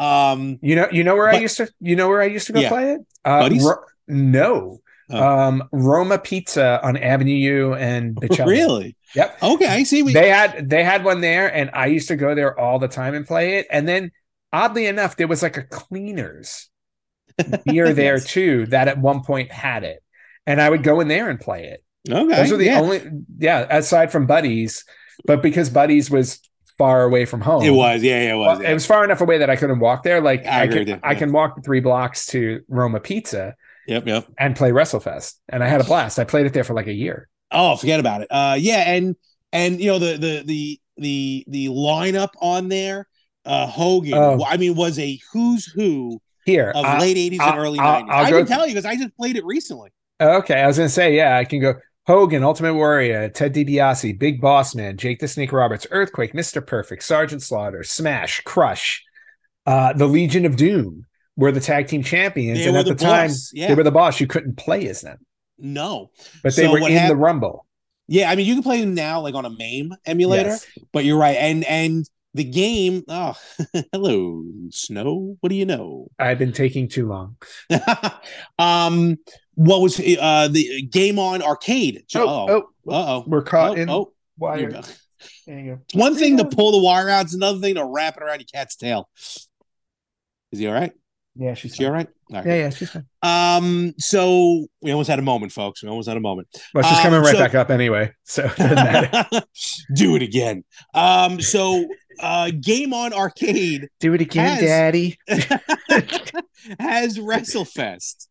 um 0.00 0.58
you 0.62 0.74
know 0.76 0.88
you 0.92 1.04
know 1.04 1.14
where 1.14 1.28
i 1.28 1.38
used 1.38 1.56
to 1.58 1.68
you 1.80 1.96
know 1.96 2.08
where 2.08 2.20
i 2.22 2.26
used 2.26 2.46
to 2.46 2.52
go 2.52 2.60
Yeah. 2.60 2.68
play 2.68 2.92
it 2.92 3.00
uh 3.24 3.48
Ro- 3.62 3.84
no 4.08 4.78
Oh. 5.10 5.38
um 5.38 5.62
roma 5.72 6.18
pizza 6.18 6.80
on 6.82 6.96
avenue 6.96 7.34
u 7.34 7.74
and 7.74 8.16
Bocelli. 8.16 8.46
really 8.46 8.95
yep. 9.14 9.38
Okay 9.42 9.66
I 9.66 9.82
see 9.82 10.02
we, 10.02 10.12
they 10.12 10.28
had 10.28 10.68
they 10.68 10.84
had 10.84 11.04
one 11.04 11.20
there 11.20 11.52
and 11.52 11.70
i 11.74 11.86
used 11.86 12.08
to 12.08 12.16
go 12.16 12.34
there 12.34 12.58
all 12.58 12.78
the 12.78 12.88
time 12.88 13.14
and 13.14 13.26
play 13.26 13.58
it. 13.58 13.66
And 13.70 13.86
then 13.86 14.12
oddly 14.52 14.86
enough 14.86 15.16
there 15.16 15.28
was 15.28 15.42
like 15.42 15.56
a 15.56 15.62
cleaners 15.62 16.68
near 17.66 17.92
there 17.92 18.14
Yes. 18.14 18.26
too 18.26 18.66
that 18.66 18.88
at 18.88 18.98
one 18.98 19.22
point 19.22 19.52
had 19.52 19.84
it. 19.84 20.02
And 20.46 20.60
i 20.60 20.68
would 20.68 20.82
go 20.82 21.00
in 21.00 21.08
there 21.08 21.28
and 21.28 21.40
play 21.40 21.66
it. 21.66 21.84
Okay 22.10 22.36
those 22.36 22.52
are 22.52 22.56
the 22.56 22.66
yeah. 22.66 22.80
only 22.80 23.02
yeah 23.38 23.66
aside 23.70 24.12
from 24.12 24.26
buddies 24.26 24.84
but 25.24 25.42
because 25.42 25.70
buddies 25.70 26.10
was 26.10 26.40
far 26.78 27.04
away 27.04 27.24
from 27.24 27.40
home. 27.40 27.62
It 27.62 27.70
was 27.70 28.02
yeah, 28.02 28.22
yeah 28.22 28.34
it 28.34 28.36
was 28.36 28.60
yeah. 28.60 28.70
it 28.70 28.74
was 28.74 28.86
far 28.86 29.02
enough 29.04 29.20
away 29.20 29.38
that 29.38 29.50
i 29.50 29.56
couldn't 29.56 29.78
walk 29.78 30.02
there. 30.02 30.20
Like 30.20 30.46
I 30.46 30.62
i, 30.62 30.66
can 30.68 30.86
you, 30.86 31.00
i 31.02 31.14
can 31.14 31.32
walk 31.32 31.64
three 31.64 31.80
blocks 31.80 32.26
to 32.26 32.62
roma 32.68 33.00
pizza 33.00 33.54
yep 33.86 34.06
yep. 34.06 34.26
and 34.38 34.54
play 34.56 34.72
wrestlefest 34.72 35.34
and 35.48 35.62
i 35.64 35.68
had 35.68 35.80
a 35.80 35.84
blast. 35.84 36.18
I 36.18 36.24
played 36.24 36.46
it 36.46 36.52
there 36.52 36.64
for 36.64 36.74
like 36.74 36.86
a 36.86 36.92
year 36.92 37.28
oh 37.50 37.76
forget 37.76 38.00
about 38.00 38.22
it 38.22 38.28
uh 38.30 38.56
yeah 38.58 38.90
and 38.92 39.16
and 39.52 39.80
you 39.80 39.86
know 39.86 39.98
the 39.98 40.16
the 40.16 40.42
the 40.44 40.80
the 40.98 41.44
the 41.48 41.66
lineup 41.68 42.30
on 42.40 42.68
there. 42.68 43.06
Uh, 43.44 43.64
Hogan, 43.64 44.14
Oh. 44.14 44.44
I 44.44 44.56
mean, 44.56 44.74
was 44.74 44.98
a 44.98 45.20
who's 45.32 45.66
who 45.66 46.20
Here, 46.46 46.72
of 46.74 46.84
I- 46.84 46.98
late 46.98 47.16
'80s 47.16 47.38
I'll- 47.38 47.50
and 47.52 47.58
early 47.60 47.78
I'll- 47.78 48.02
'90s. 48.02 48.10
I'll 48.10 48.24
I 48.26 48.30
go 48.30 48.38
can 48.38 48.46
tell 48.48 48.66
you 48.66 48.74
because 48.74 48.84
I 48.84 48.96
just 48.96 49.16
played 49.16 49.36
it 49.36 49.44
recently. 49.44 49.90
Okay, 50.20 50.60
I 50.60 50.66
was 50.66 50.78
gonna 50.78 50.88
say, 50.88 51.14
yeah, 51.14 51.36
I 51.36 51.44
can 51.44 51.60
go 51.60 51.74
Hogan, 52.08 52.42
Ultimate 52.42 52.74
Warrior, 52.74 53.28
Ted 53.28 53.54
DiBiase, 53.54 54.18
Big 54.18 54.40
Boss 54.40 54.74
Man, 54.74 54.96
Jake 54.96 55.20
the 55.20 55.28
Snake 55.28 55.52
Roberts, 55.52 55.86
Earthquake, 55.92 56.32
Mr. 56.32 56.66
Perfect, 56.66 57.04
Sergeant 57.04 57.40
Slaughter, 57.42 57.84
Smash, 57.84 58.40
Crush, 58.40 59.04
uh, 59.66 59.92
the 59.92 60.06
Legion 60.06 60.44
of 60.44 60.56
Doom 60.56 61.06
were 61.36 61.52
the 61.52 61.60
tag 61.60 61.86
team 61.86 62.02
champions, 62.02 62.58
They 62.58 62.66
and 62.66 62.76
at 62.76 62.86
the 62.86 62.94
the, 62.94 63.04
time 63.04 63.30
yeah. 63.52 63.68
they 63.68 63.74
were 63.74 63.84
the 63.84 63.92
boss. 63.92 64.18
You 64.20 64.26
couldn't 64.26 64.56
play 64.56 64.88
as 64.88 65.02
them, 65.02 65.18
No, 65.58 66.10
but 66.42 66.54
they 66.54 66.64
So 66.64 66.72
were 66.72 66.78
in 66.78 66.92
hap- 66.92 67.08
the 67.08 67.16
Rumble. 67.16 67.66
yeah, 68.08 68.30
I 68.30 68.36
mean, 68.36 68.46
you 68.46 68.54
can 68.54 68.62
play 68.62 68.80
them 68.80 68.94
now 68.94 69.20
like 69.20 69.34
on 69.34 69.44
a 69.44 69.50
MAME 69.50 69.94
emulator, 70.04 70.50
Yes. 70.50 70.66
but 70.92 71.04
you're 71.04 71.18
right, 71.18 71.36
and 71.36 71.64
and 71.64 72.08
the 72.34 72.44
game. 72.44 73.02
Oh, 73.08 73.34
hello, 73.92 74.42
Snow. 74.70 75.36
What 75.40 75.48
do 75.48 75.56
you 75.56 75.64
know? 75.64 76.08
I've 76.18 76.38
been 76.38 76.52
taking 76.52 76.88
too 76.88 77.08
long. 77.08 77.36
um, 78.58 79.16
what 79.54 79.80
was 79.80 79.98
uh 79.98 80.48
the 80.48 80.82
game 80.82 81.18
on 81.18 81.42
arcade? 81.42 82.04
Oh, 82.14 82.28
oh, 82.28 82.46
oh, 82.86 82.92
uh 82.92 83.06
oh, 83.08 83.24
we're 83.26 83.42
caught 83.42 83.70
oh, 83.78 83.80
in 83.80 83.90
oh, 83.90 84.12
wire. 84.38 84.58
you're- 84.70 84.82
There 85.46 85.58
you 85.58 85.74
go. 85.76 85.80
It's 85.84 85.94
one 85.94 86.14
thing 86.16 86.36
to 86.36 86.44
pull 86.44 86.72
the 86.72 86.78
wire 86.84 87.08
out. 87.08 87.24
It's 87.24 87.34
another 87.34 87.58
thing 87.60 87.76
to 87.76 87.84
wrap 87.84 88.16
it 88.18 88.22
around 88.22 88.40
your 88.40 88.46
cat's 88.52 88.76
tail. 88.76 89.08
Is 90.52 90.58
he 90.58 90.66
all 90.66 90.74
right? 90.74 90.92
Yeah, 91.38 91.54
she's 91.54 91.74
she 91.74 91.84
all 91.84 91.92
right? 91.92 92.08
All 92.30 92.36
right. 92.38 92.46
Yeah, 92.46 92.54
yeah, 92.56 92.70
she's 92.70 92.90
fine. 92.90 93.06
Um. 93.22 93.92
So 93.98 94.66
we 94.80 94.90
almost 94.92 95.08
had 95.10 95.18
a 95.18 95.22
moment, 95.22 95.52
folks. 95.52 95.82
We 95.82 95.88
almost 95.88 96.08
had 96.08 96.16
a 96.16 96.20
moment. 96.20 96.48
Well, 96.74 96.82
she's 96.82 96.96
Um, 96.98 97.02
coming 97.04 97.20
right 97.20 97.32
so- 97.32 97.38
back 97.38 97.54
up 97.54 97.70
anyway, 97.70 98.12
so 98.24 98.44
it 98.44 98.56
doesn't 98.56 98.74
matter. 98.74 99.42
Do 99.94 100.16
it 100.16 100.22
again. 100.22 100.64
Um. 100.94 101.40
So, 101.40 101.86
uh, 102.20 102.50
Game 102.60 102.94
on 102.94 103.12
Arcade 103.12 103.88
Do 104.00 104.14
it 104.14 104.20
again, 104.22 104.56
Has- 104.56 104.60
Daddy. 104.62 105.18
has 106.80 107.18
WrestleFest. 107.18 108.28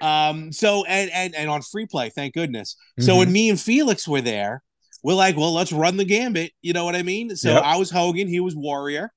Um. 0.00 0.50
So 0.52 0.84
and 0.86 1.10
and 1.10 1.34
and 1.34 1.50
on 1.50 1.60
free 1.62 1.86
play, 1.86 2.08
thank 2.10 2.34
goodness. 2.34 2.76
So 3.00 3.14
Mhm. 3.14 3.18
when 3.18 3.32
me 3.32 3.50
and 3.50 3.60
Felix 3.60 4.08
were 4.08 4.22
there, 4.22 4.62
we're 5.02 5.14
like, 5.14 5.36
well, 5.36 5.52
let's 5.52 5.72
run 5.72 5.96
the 5.98 6.04
gambit. 6.06 6.52
You 6.62 6.72
know 6.72 6.84
what 6.86 6.96
I 6.96 7.02
mean? 7.02 7.36
So 7.36 7.50
Yep. 7.50 7.62
I 7.62 7.76
was 7.76 7.90
Hogan, 7.90 8.28
he 8.28 8.40
was 8.40 8.56
Warrior. 8.56 9.12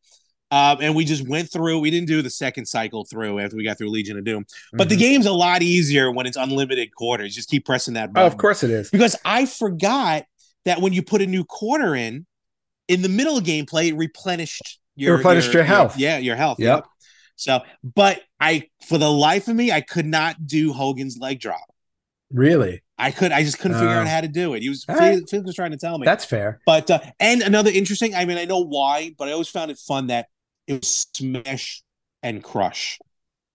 Um, 0.52 0.80
and 0.82 0.96
we 0.96 1.06
just 1.06 1.26
went 1.28 1.50
through. 1.50 1.80
We 1.80 1.90
didn't 1.92 2.08
do 2.08 2.22
the 2.22 2.30
second 2.30 2.66
cycle 2.66 3.06
through 3.06 3.40
after 3.40 3.56
we 3.56 3.64
got 3.64 3.78
through 3.78 3.90
Legion 3.90 4.18
of 4.18 4.26
Doom. 4.26 4.46
But 4.74 4.90
the 4.90 4.96
Mhm. 4.96 5.00
game's 5.00 5.26
a 5.26 5.32
lot 5.32 5.62
easier 5.64 6.12
when 6.12 6.26
it's 6.26 6.36
unlimited 6.38 6.94
quarters. 6.94 7.34
Just 7.34 7.50
keep 7.50 7.66
pressing 7.66 7.94
that 7.94 8.10
oh, 8.10 8.14
button. 8.14 8.28
of 8.28 8.38
course 8.38 8.62
it 8.64 8.70
is. 8.70 8.90
Because 8.90 9.16
I 9.24 9.46
forgot 9.46 10.26
that 10.66 10.82
when 10.82 10.92
you 10.94 11.02
put 11.04 11.22
a 11.22 11.26
new 11.26 11.46
quarter 11.46 11.96
in, 11.96 12.26
in 12.90 13.02
the 13.02 13.08
middle 13.10 13.38
of 13.38 13.46
gameplay, 13.46 13.88
it 13.88 13.94
replenished 13.96 14.80
your 14.98 15.16
replenished 15.18 15.54
your 15.54 15.64
health. 15.64 15.98
yeah, 15.98 16.18
your 16.18 16.36
health. 16.36 16.60
Yep. 16.60 16.86
So, 17.38 17.62
but 17.84 18.22
I, 18.40 18.68
for 18.86 18.98
the 18.98 19.10
life 19.10 19.48
of 19.48 19.56
me, 19.56 19.72
I 19.72 19.80
could 19.82 20.06
not 20.06 20.46
do 20.46 20.74
Hogan's 20.74 21.18
leg 21.18 21.40
drop. 21.40 21.64
Really, 22.30 22.82
I 22.98 23.12
could, 23.12 23.32
I 23.32 23.44
just 23.44 23.58
couldn't 23.58 23.78
figure 23.78 23.90
Oh. 23.96 24.00
out 24.02 24.08
how 24.08 24.22
to 24.22 24.28
do 24.28 24.54
it. 24.54 24.62
He 24.64 24.70
was, 24.70 24.86
All 24.88 24.96
Felix, 24.96 25.22
right. 25.22 25.30
Felix 25.30 25.46
was 25.48 25.56
trying 25.56 25.72
to 25.72 25.78
tell 25.78 25.98
me. 25.98 26.06
that's 26.06 26.26
fair. 26.26 26.60
But 26.66 26.92
uh, 26.92 27.00
and 27.20 27.42
another 27.42 27.72
interesting, 27.72 28.14
I 28.16 28.26
mean, 28.26 28.38
I 28.38 28.46
know 28.46 28.60
why, 28.60 29.16
but 29.18 29.28
I 29.28 29.32
always 29.32 29.48
found 29.48 29.72
it 29.72 29.78
fun 29.80 30.08
that 30.08 30.28
it 30.72 30.80
was 30.82 31.08
Smash 31.14 31.84
and 32.24 32.44
Crush, 32.44 33.00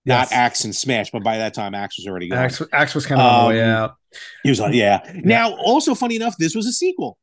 Yes. 0.04 0.30
not 0.30 0.36
Axe 0.36 0.64
and 0.64 0.74
Smash. 0.74 1.10
But 1.10 1.22
by 1.24 1.38
that 1.38 1.54
time, 1.54 1.74
Axe 1.74 1.98
was 1.98 2.06
already 2.06 2.28
gone. 2.28 2.38
Axe, 2.38 2.62
Axe 2.72 2.94
was 2.94 3.06
kind 3.06 3.20
of 3.20 3.26
on 3.26 3.44
the 3.44 3.48
way 3.58 3.62
Um, 3.62 3.70
out. 3.70 3.94
He 4.42 4.48
was 4.50 4.60
like, 4.60 4.74
yeah. 4.74 5.00
Now, 5.14 5.54
also 5.56 5.94
funny 5.94 6.16
enough, 6.16 6.36
this 6.38 6.54
was 6.54 6.66
a 6.66 6.72
sequel, 6.72 7.18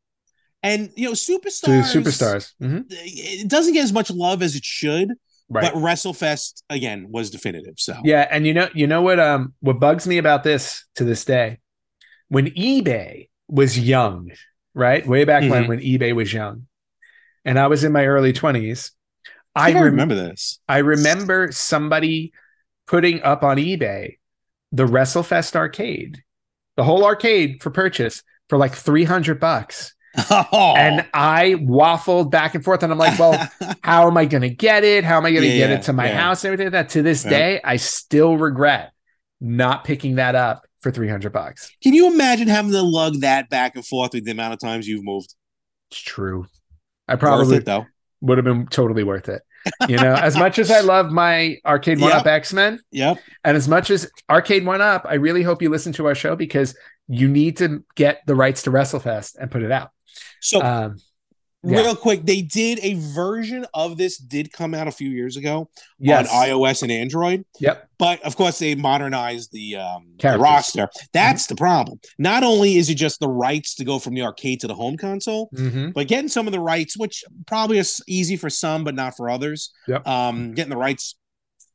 and 0.62 0.92
you 0.96 1.06
know, 1.06 1.14
To 1.14 1.16
Superstars, 1.40 1.92
superstars. 1.94 2.52
Mhm. 2.62 2.86
It 2.90 3.48
doesn't 3.48 3.74
get 3.74 3.84
as 3.84 3.94
much 3.94 4.12
love 4.12 4.42
as 4.44 4.56
it 4.56 4.64
should, 4.66 5.14
Right. 5.50 5.72
but 5.74 5.74
WrestleFest 5.82 6.64
again 6.70 7.08
was 7.10 7.30
definitive. 7.30 7.76
So 7.78 7.98
Yeah, 8.04 8.28
and 8.30 8.46
you 8.48 8.54
know, 8.54 8.70
you 8.74 8.88
know 8.88 9.02
what? 9.02 9.20
Um, 9.20 9.54
what 9.60 9.80
bugs 9.80 10.08
me 10.08 10.18
about 10.18 10.44
this 10.44 10.86
to 10.96 11.04
this 11.04 11.26
day, 11.26 11.60
when 12.30 12.48
eBay 12.52 13.30
was 13.48 13.78
young, 13.78 14.32
right, 14.74 15.06
way 15.06 15.26
back 15.26 15.50
when, 15.50 15.66
Mhm. 15.66 15.68
when 15.68 15.80
eBay 15.80 16.14
was 16.16 16.32
young, 16.34 16.68
and 17.46 17.60
I 17.60 17.68
was 17.68 17.84
in 17.84 17.92
my 17.92 18.06
early 18.06 18.34
twenties, 18.34 18.92
I, 19.56 19.70
I 19.72 19.74
rem- 19.74 19.84
remember 19.84 20.16
this. 20.16 20.60
I 20.68 20.80
remember 20.80 21.52
somebody 21.52 22.34
putting 22.88 23.22
up 23.24 23.44
on 23.44 23.58
eBay 23.58 24.18
the 24.72 24.86
WrestleFest 24.86 25.56
arcade, 25.56 26.24
the 26.78 26.84
whole 26.84 27.06
arcade 27.06 27.62
for 27.62 27.70
purchase 27.70 28.24
for 28.50 28.58
like 28.58 28.74
three 28.74 29.04
hundred 29.04 29.40
bucks, 29.40 29.94
Oh. 30.30 30.74
and 30.78 31.06
I 31.14 31.56
waffled 31.60 32.32
back 32.32 32.56
and 32.56 32.64
forth, 32.64 32.84
and 32.84 32.92
I'm 32.92 32.98
like, 33.00 33.18
well. 33.20 33.50
how 33.84 34.08
am 34.08 34.18
I 34.18 34.26
going 34.26 34.42
to 34.44 34.50
get 34.50 34.84
it? 34.84 35.04
How 35.04 35.18
am 35.18 35.26
I 35.26 35.32
going 35.32 35.44
to 35.44 35.50
Yeah, 35.50 35.68
get 35.68 35.70
it 35.72 35.82
to 35.84 35.94
my 35.94 36.08
yeah. 36.08 36.20
house 36.20 36.44
and 36.44 36.54
everything 36.54 36.68
like 36.68 36.88
that? 36.88 36.90
To 36.94 37.02
this 37.02 37.24
Yeah. 37.24 37.30
day, 37.32 37.62
I 37.64 37.76
still 37.78 38.38
regret 38.38 38.92
not 39.42 39.84
picking 39.84 40.16
that 40.16 40.36
up 40.36 40.66
for 40.82 40.92
300 40.92 41.32
bucks. 41.34 41.70
Can 41.82 41.94
you 41.94 42.12
imagine 42.14 42.48
having 42.48 42.72
to 42.72 42.82
lug 42.82 43.22
that 43.22 43.50
back 43.50 43.76
and 43.76 43.86
forth 43.86 44.14
with 44.14 44.26
the 44.26 44.32
amount 44.32 44.54
of 44.54 44.60
times 44.60 44.88
you've 44.88 45.04
moved? 45.04 45.34
It's 45.92 46.00
true. 46.00 46.46
I 47.08 47.16
probably 47.16 47.58
it 47.58 47.66
though. 47.66 47.86
Would 48.24 48.38
have 48.38 48.46
been 48.46 48.66
totally 48.68 49.04
worth 49.04 49.30
it. 49.30 49.42
You 49.88 49.98
know, 49.98 50.14
as 50.16 50.36
much 50.36 50.60
as 50.60 50.72
I 50.72 50.80
love 50.94 51.12
my 51.12 51.58
Arcade 51.66 52.00
One 52.02 52.10
Yep. 52.10 52.20
Up 52.22 52.26
X 52.28 52.52
Men, 52.54 52.80
Yep. 52.92 53.18
and 53.44 53.56
as 53.56 53.68
much 53.68 53.90
as 53.92 54.10
Arcade 54.30 54.66
One 54.66 54.82
Up, 54.82 55.06
I 55.08 55.14
really 55.16 55.44
hope 55.44 55.62
you 55.62 55.70
listen 55.70 55.94
to 55.94 56.06
our 56.08 56.16
show 56.16 56.36
because 56.36 56.76
you 57.08 57.28
need 57.28 57.58
to 57.58 57.84
get 57.96 58.22
the 58.26 58.36
rights 58.36 58.64
to 58.64 58.72
WrestleFest 58.72 59.36
and 59.40 59.52
put 59.52 59.62
it 59.64 59.72
out. 59.72 59.92
So 60.42 60.62
Um, 60.62 60.98
yeah. 61.64 61.80
real 61.82 61.96
quick, 61.96 62.26
they 62.26 62.42
did 62.42 62.80
a 62.82 62.96
version 63.14 63.66
of 63.74 63.98
this 63.98 64.18
did 64.18 64.52
come 64.52 64.74
out 64.74 64.88
a 64.88 64.92
few 64.92 65.10
years 65.10 65.38
ago 65.38 65.70
yes. 66.00 66.30
on 66.30 66.48
iOS 66.48 66.82
and 66.84 66.92
Android. 66.92 67.46
Yep. 67.60 67.90
But 67.98 68.22
of 68.24 68.36
course, 68.36 68.60
they 68.60 68.76
modernized 68.76 69.52
the, 69.54 69.78
um, 69.78 70.08
the 70.20 70.38
roster. 70.38 70.90
That's 71.14 71.48
the 71.48 71.56
problem. 71.56 72.00
Not 72.18 72.44
only 72.44 72.78
is 72.78 72.90
it 72.90 72.96
just 72.96 73.20
the 73.20 73.30
rights 73.30 73.76
to 73.76 73.86
go 73.86 74.00
from 74.00 74.14
the 74.14 74.24
arcade 74.24 74.60
to 74.62 74.68
the 74.68 74.76
home 74.76 74.98
console, 74.98 75.50
Mhm. 75.56 75.94
but 75.94 76.08
getting 76.08 76.28
some 76.30 76.48
of 76.48 76.54
the 76.54 76.60
rights, 76.60 76.98
which 76.98 77.24
probably 77.48 77.78
is 77.78 78.02
easy 78.08 78.36
for 78.36 78.50
some, 78.50 78.84
but 78.84 78.96
not 78.96 79.16
for 79.16 79.30
others. 79.30 79.72
Yep. 79.88 80.06
Um, 80.08 80.54
getting 80.54 80.70
the 80.72 80.78
rights 80.78 81.16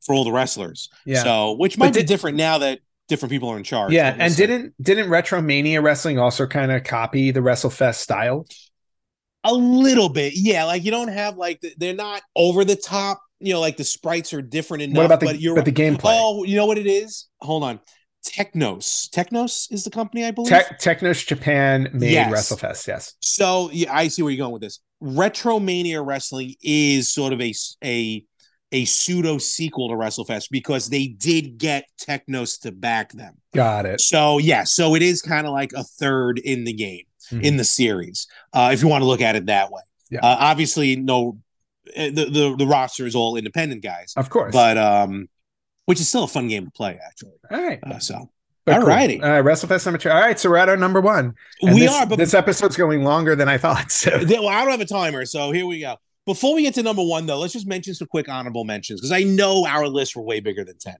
for 0.05 0.13
all 0.15 0.23
the 0.23 0.31
wrestlers. 0.31 0.89
Yeah. 1.05 1.23
So, 1.23 1.53
which 1.53 1.77
But 1.77 1.85
might 1.85 1.93
be 1.93 1.99
did- 2.01 2.07
different 2.07 2.37
now 2.37 2.59
that 2.59 2.79
different 3.07 3.31
people 3.31 3.49
are 3.49 3.57
in 3.57 3.63
charge. 3.63 3.91
Yeah, 3.91 4.15
and 4.19 4.35
didn't 4.35 4.75
didn't 4.81 5.09
Retromania 5.09 5.81
Wrestling 5.81 6.19
also 6.19 6.45
kind 6.45 6.71
of 6.71 6.83
copy 6.83 7.31
the 7.31 7.39
WrestleFest 7.39 7.95
style? 7.95 8.45
A 9.43 9.53
little 9.53 10.09
bit, 10.09 10.33
yeah. 10.35 10.65
Like 10.65 10.83
you 10.83 10.91
don't 10.91 11.07
have 11.09 11.37
like 11.37 11.61
the, 11.61 11.73
they're 11.77 11.93
not 11.93 12.21
over 12.35 12.65
the 12.65 12.75
top. 12.75 13.21
You 13.39 13.53
know, 13.53 13.61
like 13.61 13.77
the 13.77 13.85
sprites 13.85 14.33
are 14.33 14.41
different 14.41 14.83
enough. 14.83 14.97
what 14.97 15.05
about 15.05 15.19
the 15.21 15.25
but 15.27 15.39
you're 15.39 15.55
but 15.55 15.65
the 15.65 15.71
gameplay? 15.71 15.99
Oh, 16.05 16.43
you 16.43 16.55
know 16.57 16.65
what 16.65 16.77
it 16.77 16.87
is? 16.87 17.29
Hold 17.39 17.63
on. 17.63 17.79
Technos. 18.23 19.07
Technos 19.13 19.69
is 19.71 19.85
the 19.85 19.89
company, 19.89 20.25
I 20.25 20.31
believe. 20.31 20.49
Tech 20.49 20.77
Technos 20.79 21.23
Japan 21.23 21.89
made 21.93 22.11
Yes. 22.11 22.31
WrestleFest. 22.51 22.87
Yes. 22.87 23.13
so 23.21 23.69
yeah, 23.71 23.93
I 23.93 24.09
see 24.09 24.21
where 24.21 24.31
you're 24.31 24.43
going 24.43 24.51
with 24.51 24.61
this. 24.61 24.79
Retromania 25.01 26.05
Wrestling 26.05 26.55
is 26.61 27.11
sort 27.13 27.31
of 27.31 27.39
a 27.41 27.53
a 27.83 28.25
a 28.71 28.85
pseudo 28.85 29.37
sequel 29.37 29.89
to 29.89 29.95
WrestleFest 29.95 30.49
because 30.51 30.89
they 30.89 31.07
did 31.07 31.57
get 31.57 31.85
Technos 31.97 32.57
to 32.59 32.71
back 32.71 33.13
them. 33.13 33.35
Got 33.55 33.85
it. 33.85 34.01
So 34.01 34.37
yeah, 34.37 34.65
so 34.65 34.95
it 34.95 35.01
is 35.01 35.21
kind 35.21 35.47
of 35.47 35.53
like 35.53 35.71
a 35.73 35.83
third 35.83 36.39
in 36.39 36.65
the 36.65 36.73
game 36.73 37.05
Mhm. 37.31 37.43
in 37.43 37.57
the 37.57 37.63
series, 37.63 38.27
uh, 38.53 38.71
if 38.73 38.81
you 38.81 38.87
want 38.87 39.01
to 39.01 39.07
look 39.07 39.21
at 39.21 39.35
it 39.35 39.45
that 39.47 39.71
way. 39.71 39.81
Yeah. 40.11 40.19
Uh, 40.21 40.37
obviously, 40.39 40.95
no, 40.95 41.37
uh, 41.97 42.05
the, 42.05 42.25
the 42.31 42.55
the 42.57 42.65
roster 42.67 43.05
is 43.05 43.15
all 43.15 43.35
independent 43.35 43.83
guys, 43.83 44.13
Of 44.17 44.29
course. 44.29 44.51
but 44.53 44.77
um, 44.77 45.27
which 45.85 45.99
is 45.99 46.07
still 46.09 46.23
a 46.23 46.27
fun 46.27 46.47
game 46.47 46.65
to 46.65 46.71
play 46.71 46.99
actually. 47.05 47.33
all 47.51 47.61
right. 47.63 47.79
Uh, 47.83 47.99
so 47.99 48.15
all 48.15 48.29
cool. 48.79 48.79
righty. 48.87 49.19
Uh, 49.21 49.41
WrestleFest 49.41 49.85
number. 49.85 50.11
All 50.11 50.19
right, 50.21 50.39
so 50.39 50.49
we're 50.49 50.57
at 50.57 50.69
our 50.69 50.77
number 50.77 51.01
one. 51.01 51.33
And 51.61 51.73
we 51.73 51.81
this, 51.81 51.91
are, 51.91 52.05
but 52.05 52.17
this 52.19 52.33
episode's 52.35 52.75
going 52.77 53.03
longer 53.03 53.35
than 53.35 53.49
I 53.49 53.57
thought. 53.57 53.91
So 53.91 54.11
well, 54.11 54.47
I 54.47 54.61
don't 54.61 54.71
have 54.71 54.81
a 54.81 54.85
timer, 54.85 55.25
so 55.25 55.51
here 55.51 55.65
we 55.65 55.79
go. 55.79 55.95
Before 56.27 56.53
we 56.53 56.61
get 56.61 56.75
to 56.75 56.83
number 56.83 57.01
one, 57.03 57.25
though, 57.25 57.39
let's 57.39 57.53
just 57.53 57.65
mention 57.65 57.95
some 57.95 58.07
quick 58.07 58.29
honorable 58.29 58.63
mentions 58.65 58.99
because 59.01 59.11
I 59.11 59.23
know 59.23 59.65
our 59.65 59.87
lists 59.87 60.15
were 60.15 60.21
way 60.21 60.39
bigger 60.41 60.63
than 60.63 60.77
ten. 60.77 60.97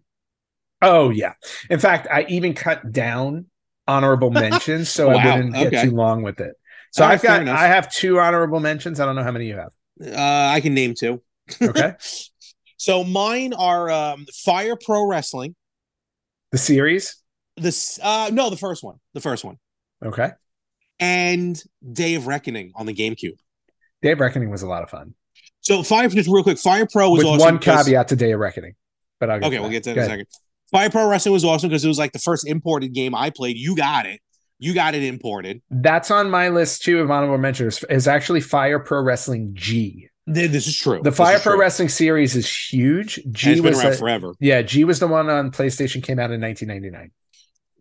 Oh 0.82 1.10
yeah. 1.12 1.34
In 1.70 1.80
fact, 1.80 2.08
I 2.12 2.26
even 2.30 2.54
cut 2.56 2.92
down 2.92 3.46
honorable 3.90 4.30
mentions 4.32 4.90
so 4.90 5.10
I 5.10 5.16
Wow, 5.16 5.36
wouldn't 5.38 5.54
get 5.56 5.68
okay. 5.68 5.84
too 5.84 5.92
long 5.92 6.22
with 6.24 6.40
it. 6.40 6.54
So 6.92 7.04
All 7.04 7.12
I've 7.12 7.22
got. 7.22 7.48
I 7.48 7.68
have 7.68 7.92
two 7.92 8.20
honorable 8.20 8.60
mentions. 8.60 9.00
I 9.00 9.06
don't 9.06 9.16
know 9.16 9.24
how 9.24 9.32
many 9.32 9.48
you 9.48 9.56
have. 9.56 9.72
Uh, 10.02 10.54
I 10.56 10.62
can 10.62 10.74
name 10.74 10.94
two. 10.98 11.22
Okay. 11.62 11.94
So 12.82 13.04
mine 13.04 13.52
are 13.54 13.90
um, 13.92 14.26
Fire 14.46 14.78
Pro 14.78 15.06
Wrestling. 15.06 15.54
the 16.54 16.58
series. 16.58 17.18
This 17.58 18.00
uh, 18.02 18.30
no, 18.32 18.50
the 18.50 18.56
first 18.56 18.86
one, 18.86 18.96
the 19.14 19.20
first 19.20 19.44
one, 19.44 19.58
Okay. 20.02 20.30
and 20.98 21.62
Day 21.92 22.16
of 22.16 22.26
Reckoning 22.28 22.72
on 22.76 22.86
the 22.86 22.94
GameCube. 22.94 23.38
Day 24.02 24.14
of 24.14 24.22
Reckoning 24.22 24.50
was 24.50 24.62
a 24.62 24.68
lot 24.68 24.82
of 24.84 24.90
fun. 24.90 25.14
So 25.60 25.84
Fire, 25.84 26.08
just 26.08 26.30
real 26.30 26.42
quick, 26.42 26.58
Fire 26.58 26.86
Pro 26.90 27.10
was 27.10 27.18
With 27.18 27.28
awesome. 27.28 27.40
one 27.56 27.60
caveat 27.60 28.08
to 28.08 28.16
Day 28.16 28.32
of 28.32 28.40
Reckoning. 28.40 28.76
But 29.20 29.30
I'll 29.30 29.40
get 29.42 29.48
Okay, 29.48 29.60
we'll 29.60 29.68
that. 29.68 29.74
get 29.74 29.84
to 29.84 29.90
that 29.90 29.96
Go 29.96 30.02
in 30.04 30.08
a 30.08 30.10
second. 30.14 30.28
Fire 30.72 30.90
Pro 30.90 31.08
Wrestling 31.08 31.34
was 31.34 31.44
awesome 31.46 31.70
because 31.70 31.84
it 31.84 31.88
was 31.88 31.98
like 32.00 32.12
the 32.12 32.20
first 32.20 32.48
imported 32.48 32.94
game 32.94 33.16
I 33.16 33.30
played. 33.30 33.58
You 33.58 33.76
got 33.76 34.06
it. 34.06 34.20
You 34.60 34.74
got 34.74 34.94
it 34.94 35.04
imported. 35.04 35.62
That's 35.72 36.12
on 36.12 36.30
my 36.30 36.50
list 36.50 36.84
too 36.84 37.00
of 37.00 37.10
honorable 37.10 37.38
mentions. 37.38 37.84
Is 37.90 38.08
actually 38.08 38.42
Fire 38.42 38.80
Pro 38.80 39.02
Wrestling 39.02 39.52
G. 39.54 40.08
This 40.28 40.68
is 40.68 40.78
true. 40.78 41.00
The 41.04 41.12
Fire 41.12 41.40
Pro 41.40 41.54
true. 41.54 41.62
Wrestling 41.62 41.90
series 41.90 42.36
is 42.36 42.48
huge. 42.72 43.16
G 43.32 43.52
it's 43.52 43.62
been 43.62 43.72
was 43.72 43.80
around 43.84 43.94
a- 43.94 43.98
forever. 43.98 44.34
yeah, 44.40 44.62
G 44.62 44.84
was 44.84 45.00
the 45.00 45.08
one 45.08 45.30
on 45.30 45.50
PlayStation 45.52 46.04
came 46.04 46.20
out 46.20 46.30
in 46.32 46.40
1999. 46.42 47.12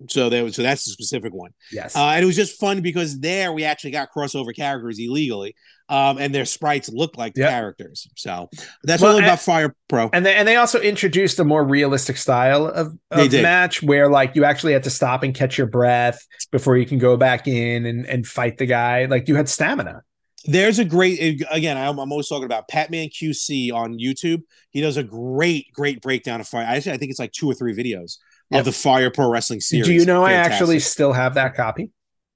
So 0.09 0.29
there 0.29 0.45
was, 0.45 0.55
so 0.57 0.63
that's 0.63 0.85
the 0.85 0.93
specific 0.93 1.33
one. 1.35 1.51
Yes. 1.73 1.97
Uh, 1.97 2.01
and 2.11 2.23
it 2.23 2.27
was 2.27 2.37
just 2.37 2.59
fun 2.61 2.81
because 2.81 3.19
there 3.21 3.53
we 3.53 3.65
actually 3.65 3.91
got 3.91 4.09
crossover 4.17 4.55
characters 4.55 4.99
illegally, 4.99 5.55
um, 5.89 6.19
and 6.19 6.35
their 6.35 6.45
sprites 6.45 6.89
look 6.89 7.17
like 7.17 7.35
the 7.35 7.41
Yep. 7.43 7.51
characters. 7.51 8.09
So 8.17 8.49
that's 8.85 9.03
Well, 9.03 9.13
all 9.15 9.19
about 9.19 9.31
and- 9.31 9.41
Fire 9.41 9.75
Pro. 9.89 10.11
and 10.13 10.25
they 10.25 10.35
and 10.37 10.47
they 10.47 10.57
also 10.57 10.81
introduced 10.81 11.39
a 11.39 11.45
more 11.45 11.65
realistic 11.65 12.17
style 12.17 12.67
of, 12.67 12.93
of 13.11 13.33
match 13.33 13.83
where 13.83 14.09
like 14.11 14.37
you 14.37 14.45
actually 14.45 14.73
had 14.75 14.85
to 14.85 14.91
stop 14.91 15.23
and 15.23 15.35
catch 15.35 15.59
your 15.59 15.67
breath 15.67 16.25
before 16.53 16.77
you 16.77 16.87
can 16.87 16.99
go 16.99 17.17
back 17.17 17.49
in 17.49 17.87
and, 17.87 18.07
and 18.07 18.27
fight 18.27 18.59
the 18.59 18.67
guy. 18.67 19.07
Like 19.07 19.29
you 19.29 19.35
had 19.37 19.49
stamina. 19.49 20.03
There's 20.45 20.79
a 20.79 20.85
great 20.85 21.45
again. 21.51 21.77
I'm, 21.77 21.99
I'm 21.99 22.13
always 22.13 22.29
talking 22.29 22.45
about 22.45 22.69
Patman 22.69 23.09
QC 23.09 23.73
on 23.73 23.99
YouTube. 23.99 24.43
He 24.71 24.81
does 24.81 24.97
a 24.97 25.03
great, 25.03 25.67
great 25.75 26.01
breakdown 26.01 26.41
of 26.41 26.47
Fire. 26.47 26.65
Actually, 26.65 26.93
I 26.93 26.97
think 26.97 27.11
it's 27.11 27.19
like 27.19 27.33
two 27.33 27.51
or 27.51 27.55
three 27.55 27.75
videos 27.75 28.19
Yep. 28.51 28.61
of 28.61 28.65
the 28.65 28.73
Fire 28.73 29.11
Pro 29.11 29.31
Wrestling 29.31 29.61
series. 29.61 29.87
Do 29.87 29.93
you 29.93 30.07
know 30.07 30.25
I 30.25 30.33
actually 30.33 30.81
still 30.81 31.13
have 31.13 31.35
that 31.35 31.55
copy? 31.55 31.91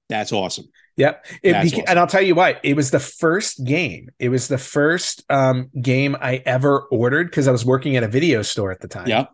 That's 0.09 0.31
awesome. 0.31 0.65
Yep. 0.97 1.25
It 1.41 1.53
That's 1.53 1.73
awesome. 1.73 1.85
And 1.87 1.99
I'll 1.99 2.07
tell 2.07 2.21
you 2.21 2.35
what, 2.35 2.59
it 2.63 2.75
was 2.75 2.91
the 2.91 2.99
first 2.99 3.63
game. 3.63 4.09
It 4.19 4.29
was 4.29 4.47
the 4.47 4.57
first 4.59 5.23
um, 5.29 5.71
game 5.81 6.15
I 6.19 6.35
ever 6.45 6.81
ordered 6.91 7.31
because 7.31 7.47
I 7.47 7.51
was 7.51 7.65
working 7.65 7.95
at 7.95 8.03
a 8.03 8.07
video 8.07 8.43
store 8.43 8.71
at 8.71 8.79
the 8.79 8.87
time. 8.87 9.07
Yep. 9.07 9.31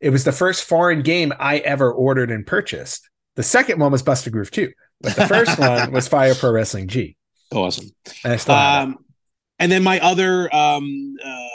It 0.00 0.10
was 0.10 0.24
the 0.24 0.32
first 0.32 0.64
foreign 0.64 1.02
game 1.02 1.32
I 1.38 1.58
ever 1.58 1.92
ordered 1.92 2.30
and 2.30 2.46
purchased. 2.46 3.08
The 3.36 3.42
second 3.42 3.80
one 3.80 3.92
was 3.92 4.02
Bust 4.02 4.26
a 4.26 4.30
Groove 4.30 4.50
2, 4.50 4.72
but 5.00 5.16
the 5.16 5.26
first 5.26 5.58
one 5.58 5.92
was 5.92 6.08
Fire 6.08 6.34
Pro 6.34 6.52
Wrestling 6.52 6.88
G. 6.88 7.16
Awesome. 7.52 7.90
And 8.22 8.32
I 8.32 8.36
still. 8.36 8.54
Um, 8.54 8.98
and 9.58 9.70
then 9.70 9.82
my 9.82 10.00
other 10.00 10.54
um, 10.54 11.16
uh, 11.24 11.48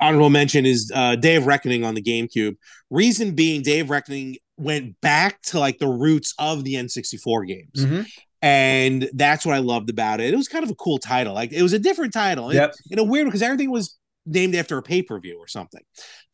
honorable 0.00 0.30
mention 0.30 0.66
is 0.66 0.90
uh, 0.94 1.16
Day 1.16 1.36
of 1.36 1.46
Reckoning 1.46 1.84
on 1.84 1.94
the 1.94 2.02
GameCube. 2.02 2.56
Reason 2.90 3.34
being, 3.34 3.62
Day 3.62 3.80
of 3.80 3.90
Reckoning 3.90 4.36
went 4.56 5.00
back 5.00 5.40
to 5.42 5.58
like 5.58 5.78
the 5.78 5.88
roots 5.88 6.34
of 6.38 6.64
the 6.64 6.74
N64 6.74 7.46
games. 7.46 7.84
Mhm. 7.84 8.06
And 8.42 9.08
that's 9.14 9.46
what 9.46 9.54
I 9.54 9.58
loved 9.60 9.88
about 9.88 10.20
it. 10.20 10.32
It 10.32 10.36
was 10.36 10.48
kind 10.48 10.64
of 10.64 10.70
a 10.70 10.74
cool 10.74 10.98
title. 10.98 11.32
Like 11.32 11.52
it 11.52 11.62
was 11.62 11.72
a 11.72 11.78
different 11.78 12.12
title. 12.12 12.52
Yep. 12.52 12.74
In 12.90 12.98
a 12.98 13.04
weird 13.04 13.26
because 13.26 13.40
everything 13.42 13.70
was 13.70 13.96
named 14.26 14.54
after 14.54 14.76
a 14.78 14.82
pay-per-view 14.82 15.38
or 15.38 15.46
something. 15.48 15.80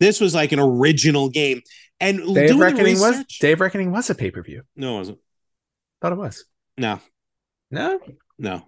This 0.01 0.21
was 0.21 0.35
like 0.35 0.53
an 0.53 0.59
original 0.59 1.29
game. 1.29 1.61
And 2.01 2.19
Day 2.35 2.49
of 2.49 2.59
Reckoning 2.59 2.99
was 2.99 3.25
Day 3.41 3.53
of 3.53 3.61
Reckoning 3.61 3.93
was 3.93 4.11
a 4.11 4.15
pay 4.15 4.31
per 4.31 4.43
view. 4.43 4.63
No, 4.75 4.97
it 4.97 4.99
wasn't. 4.99 5.19
Thought 6.01 6.13
it 6.13 6.19
was. 6.19 6.45
No, 6.79 7.01
No, 7.71 8.01
no. 8.39 8.63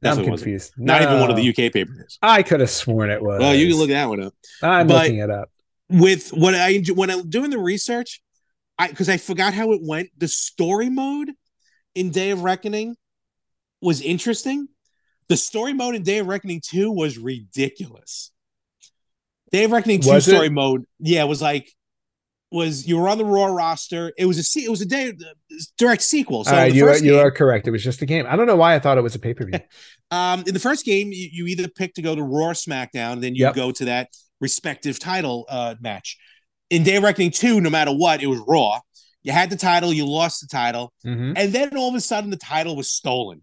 I'm 0.00 0.10
Definitely 0.10 0.30
wasn't. 0.30 0.44
confused. 0.44 0.72
Not 0.76 1.02
even 1.02 1.20
one 1.20 1.30
of 1.30 1.36
the 1.36 1.48
UK 1.48 1.72
pay-per-views. 1.72 2.18
I 2.22 2.42
could 2.44 2.60
have 2.60 2.70
sworn 2.70 3.10
it 3.10 3.20
was. 3.20 3.40
Well, 3.40 3.54
you 3.54 3.68
can 3.68 3.76
look 3.78 3.88
that 3.88 4.08
one 4.08 4.22
up. 4.22 4.34
I'm 4.62 4.86
but- 4.86 5.02
looking 5.04 5.18
it 5.18 5.30
up. 5.30 5.50
with 5.88 6.28
what 6.30 6.54
I 6.54 6.82
when 6.94 7.10
I'm 7.10 7.28
doing 7.28 7.50
the 7.50 7.58
research, 7.58 8.20
I 8.78 8.88
because 8.88 9.08
I 9.08 9.16
forgot 9.16 9.54
how 9.54 9.72
it 9.72 9.80
went. 9.82 10.10
The 10.16 10.28
story 10.28 10.88
mode 10.88 11.32
in 11.96 12.10
Day 12.10 12.30
of 12.30 12.42
Reckoning 12.42 12.94
was 13.80 14.00
interesting. 14.00 14.68
The 15.28 15.36
story 15.36 15.72
mode 15.72 15.94
in 15.96 16.02
Day 16.04 16.18
of 16.18 16.26
Reckoning 16.28 16.60
2 16.64 16.90
was 16.92 17.18
ridiculous. 17.18 18.30
Day 19.50 19.64
of 19.64 19.72
Reckoning 19.72 20.00
2 20.00 20.08
Was 20.10 20.28
it? 20.28 20.30
story 20.32 20.48
mode, 20.48 20.84
yeah, 21.00 21.24
was 21.24 21.42
like 21.42 21.70
was 22.50 22.86
you 22.86 22.96
were 22.98 23.08
on 23.08 23.18
the 23.18 23.24
Raw 23.24 23.46
roster. 23.46 24.12
It 24.16 24.24
was 24.26 24.38
a 24.38 24.60
it 24.60 24.68
was 24.70 24.80
a 24.80 24.86
day 24.86 25.12
direct 25.76 26.02
sequel. 26.02 26.44
So 26.44 26.52
right, 26.52 26.72
you 26.72 26.84
are, 26.86 26.92
first 26.92 27.04
you 27.04 27.12
game- 27.12 27.26
are 27.26 27.30
correct. 27.30 27.66
It 27.68 27.70
was 27.70 27.84
just 27.84 28.00
a 28.02 28.06
game. 28.06 28.24
I 28.28 28.36
don't 28.36 28.46
know 28.46 28.56
why 28.56 28.74
I 28.74 28.78
thought 28.78 28.96
it 28.98 29.02
was 29.02 29.14
a 29.14 29.18
pay 29.18 29.34
per 29.34 29.44
view. 29.44 29.60
Um, 30.10 30.42
in 30.46 30.54
the 30.54 30.58
first 30.60 30.86
game, 30.86 31.08
you, 31.12 31.28
you 31.30 31.46
either 31.48 31.68
pick 31.68 31.92
to 31.96 32.00
go 32.00 32.14
to 32.14 32.22
Raw 32.22 32.46
or 32.46 32.52
SmackDown, 32.54 33.20
then 33.20 33.34
you 33.34 33.44
Yep. 33.44 33.54
go 33.54 33.70
to 33.72 33.84
that 33.84 34.08
respective 34.40 34.98
title 34.98 35.44
uh, 35.50 35.74
match. 35.82 36.16
In 36.70 36.82
Day 36.82 36.96
of 36.96 37.02
Reckoning 37.02 37.30
2, 37.30 37.60
no 37.60 37.68
matter 37.68 37.90
what, 37.92 38.22
it 38.22 38.26
was 38.26 38.40
Raw. 38.48 38.80
You 39.22 39.32
had 39.32 39.50
the 39.50 39.56
title, 39.56 39.92
you 39.92 40.06
lost 40.06 40.40
the 40.40 40.46
title, 40.46 40.94
Mhm. 41.04 41.34
and 41.36 41.52
then 41.52 41.76
all 41.76 41.90
of 41.90 41.94
a 41.94 42.00
sudden 42.00 42.30
the 42.30 42.38
title 42.38 42.74
was 42.74 42.90
stolen. 42.90 43.42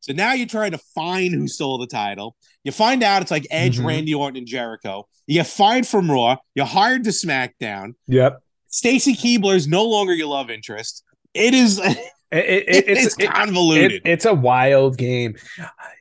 So 0.00 0.12
now 0.12 0.32
you're 0.32 0.46
trying 0.46 0.70
to 0.72 0.78
find 0.94 1.34
who 1.34 1.48
stole 1.48 1.78
the 1.78 1.86
title. 1.86 2.36
You 2.64 2.72
find 2.72 3.02
out 3.02 3.22
it's 3.22 3.30
like 3.30 3.46
Edge, 3.50 3.78
Mhm. 3.78 3.86
Randy 3.86 4.14
Orton, 4.14 4.38
and 4.38 4.46
Jericho. 4.46 5.06
You 5.26 5.34
get 5.34 5.46
fired 5.46 5.86
from 5.86 6.10
Raw. 6.10 6.36
You're 6.54 6.66
hired 6.66 7.04
to 7.04 7.10
SmackDown. 7.10 7.94
Yep. 8.06 8.40
Stacy 8.68 9.14
Keibler 9.14 9.54
is 9.54 9.66
no 9.66 9.84
longer 9.84 10.14
your 10.14 10.28
love 10.28 10.50
interest. 10.50 11.02
It 11.34 11.54
is 11.54 11.78
It, 12.30 12.44
it, 12.44 12.64
it- 12.68 12.88
it's, 12.88 13.06
it's 13.06 13.16
it- 13.18 13.30
convoluted. 13.30 13.92
It- 13.92 14.02
it's 14.04 14.24
a 14.26 14.34
wild 14.34 14.98
game. 14.98 15.36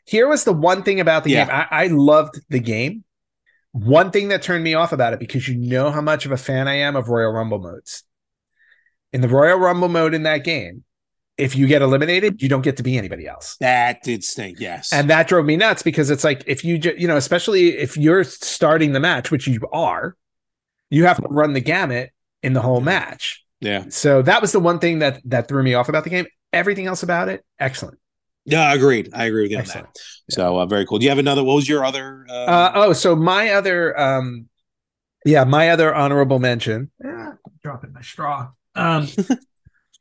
Here 0.06 0.28
was 0.28 0.44
the 0.44 0.52
one 0.54 0.84
thing 0.84 1.00
about 1.00 1.24
the 1.24 1.32
Yeah. 1.32 1.46
game. 1.46 1.56
I, 1.72 1.84
I 1.86 1.88
loved 1.88 2.42
the 2.50 2.60
game. 2.60 3.04
One 3.72 4.12
thing 4.12 4.28
that 4.30 4.42
turned 4.42 4.64
me 4.64 4.74
off 4.74 4.92
about 4.92 5.14
it 5.14 5.20
because 5.20 5.48
you 5.48 5.56
know 5.56 5.90
how 5.92 6.02
much 6.02 6.26
of 6.26 6.32
a 6.34 6.38
fan 6.38 6.68
I 6.68 6.76
am 6.80 6.96
of 6.98 7.08
Royal 7.10 7.32
Rumble 7.32 7.60
modes. 7.60 8.04
In 9.14 9.22
the 9.22 9.30
Royal 9.30 9.58
Rumble 9.58 9.88
mode 9.88 10.14
in 10.14 10.24
that 10.24 10.44
game, 10.44 10.84
if 11.38 11.56
you 11.56 11.68
get 11.68 11.82
eliminated, 11.82 12.42
you 12.42 12.50
don't 12.50 12.62
get 12.64 12.78
to 12.78 12.84
be 12.84 12.98
anybody 12.98 13.28
else. 13.28 13.58
that 13.60 14.02
did 14.04 14.24
stink, 14.24 14.60
yes. 14.60 14.92
And 14.92 15.10
that 15.10 15.28
drove 15.28 15.46
me 15.46 15.56
nuts 15.56 15.84
because 15.84 16.10
it's 16.10 16.24
like 16.24 16.44
if 16.48 16.64
you 16.64 16.78
ju- 16.80 16.96
you 16.98 17.08
know, 17.08 17.18
especially 17.18 17.78
if 17.78 17.96
you're 17.98 18.24
starting 18.24 18.94
the 18.94 19.00
match, 19.00 19.30
which 19.32 19.48
you 19.48 19.60
are, 19.72 20.16
you 20.90 21.06
have 21.06 21.18
to 21.18 21.28
run 21.30 21.54
the 21.54 21.60
gamut 21.62 22.12
in 22.44 22.54
the 22.54 22.62
whole 22.62 22.82
match. 22.82 23.44
yeah. 23.60 23.86
So 23.90 24.22
that 24.22 24.42
was 24.42 24.52
the 24.52 24.60
one 24.60 24.80
thing 24.80 25.00
that 25.00 25.22
that 25.26 25.48
threw 25.48 25.62
me 25.64 25.74
off 25.74 25.90
about 25.90 26.04
the 26.04 26.10
game. 26.10 26.26
Everything 26.54 26.86
else 26.88 27.04
about 27.04 27.30
it, 27.30 27.44
excellent. 27.60 28.00
Yeah, 28.46 28.62
I 28.62 28.76
agreed. 28.76 29.10
I 29.14 29.26
agree 29.26 29.44
with 29.44 29.52
you 29.52 29.58
on 29.58 29.66
that. 29.66 29.96
So 30.32 30.58
uh, 30.58 30.66
very 30.66 30.86
cool. 30.86 31.00
Do 31.00 31.04
you 31.04 31.10
have 31.10 31.20
another? 31.20 31.44
What 31.44 31.56
was 31.56 31.68
your 31.68 31.84
other? 31.84 32.26
Uh, 32.30 32.34
Uh, 32.34 32.72
oh, 32.76 32.94
so 32.94 33.14
my 33.16 33.50
other, 33.50 34.00
um, 34.00 34.48
yeah, 35.26 35.44
my 35.44 35.70
other 35.70 35.94
honorable 35.94 36.40
mention. 36.40 36.90
Ah, 37.06 37.34
dropping 37.62 37.92
my 37.92 38.02
straw. 38.02 38.50
Um, 38.76 39.08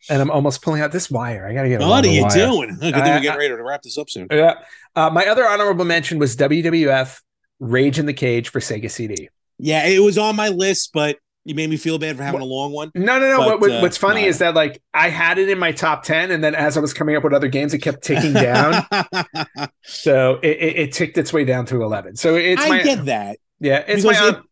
and 0.08 0.20
I'm 0.22 0.30
almost 0.30 0.62
pulling 0.62 0.80
out 0.82 0.92
this 0.92 1.10
wire. 1.10 1.46
I 1.46 1.54
gotta 1.54 1.68
get. 1.68 1.82
a 1.82 1.86
what 1.86 2.04
are 2.04 2.08
you 2.08 2.22
wire. 2.22 2.30
doing? 2.30 2.68
Good 2.80 2.94
thing 2.94 2.94
Uh, 2.94 2.98
we're 3.14 3.20
getting 3.20 3.38
ready 3.38 3.48
to 3.56 3.62
wrap 3.62 3.82
this 3.82 3.98
up 3.98 4.08
soon. 4.10 4.28
Yeah. 4.30 4.54
Uh, 4.94 5.10
my 5.10 5.26
other 5.26 5.46
honorable 5.46 5.84
mention 5.84 6.18
was 6.18 6.36
WWF 6.36 7.20
Rage 7.60 7.98
in 7.98 8.06
the 8.06 8.12
Cage 8.14 8.48
for 8.50 8.60
Sega 8.60 8.90
CD. 8.90 9.28
Yeah, 9.58 9.86
it 9.86 10.00
was 10.00 10.18
on 10.18 10.36
my 10.36 10.48
list, 10.50 10.90
but 10.92 11.16
you 11.44 11.54
made 11.54 11.70
me 11.70 11.76
feel 11.76 11.98
bad 11.98 12.16
for 12.16 12.22
having 12.24 12.40
a 12.40 12.44
long 12.44 12.72
one. 12.72 12.90
No, 12.94 13.18
no, 13.20 13.28
no. 13.36 13.38
But, 13.38 13.60
what, 13.60 13.70
uh, 13.70 13.80
what's 13.80 13.96
funny 13.96 14.24
is 14.24 14.38
that 14.38 14.54
like 14.54 14.82
I 14.92 15.08
had 15.08 15.38
it 15.38 15.48
in 15.48 15.58
my 15.58 15.72
top 15.72 16.02
ten, 16.02 16.30
and 16.30 16.42
then 16.42 16.54
as 16.54 16.76
I 16.76 16.80
was 16.80 16.92
coming 16.92 17.14
up 17.16 17.22
with 17.24 17.32
other 17.32 17.48
games, 17.48 17.72
it 17.72 17.78
kept 17.78 18.02
ticking 18.02 18.32
down. 18.32 18.84
so 19.82 20.38
it, 20.42 20.56
it, 20.58 20.76
it 20.76 20.92
ticked 20.92 21.16
its 21.18 21.32
way 21.32 21.44
down 21.44 21.66
to 21.66 21.82
eleven. 21.82 22.16
So 22.16 22.34
it's 22.34 22.62
I 22.62 22.68
my 22.68 22.82
get 22.82 23.04
that. 23.06 23.38
Yeah, 23.60 23.84
it's 23.86 24.02
Because 24.02 24.20
my. 24.20 24.28
it- 24.28 24.34
It, 24.36 24.42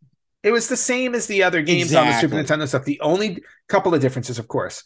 it 0.44 0.52
was 0.52 0.68
the 0.68 0.76
same 0.76 1.14
as 1.14 1.26
the 1.26 1.43
other 1.43 1.62
games 1.62 1.94
on 1.94 2.06
the 2.06 2.12
Super 2.20 2.36
Nintendo 2.36 2.68
stuff. 2.68 2.85
The 2.85 3.01
only 3.01 3.43
couple 3.66 3.94
of 3.94 4.02
differences, 4.02 4.39
of 4.39 4.47
course, 4.47 4.85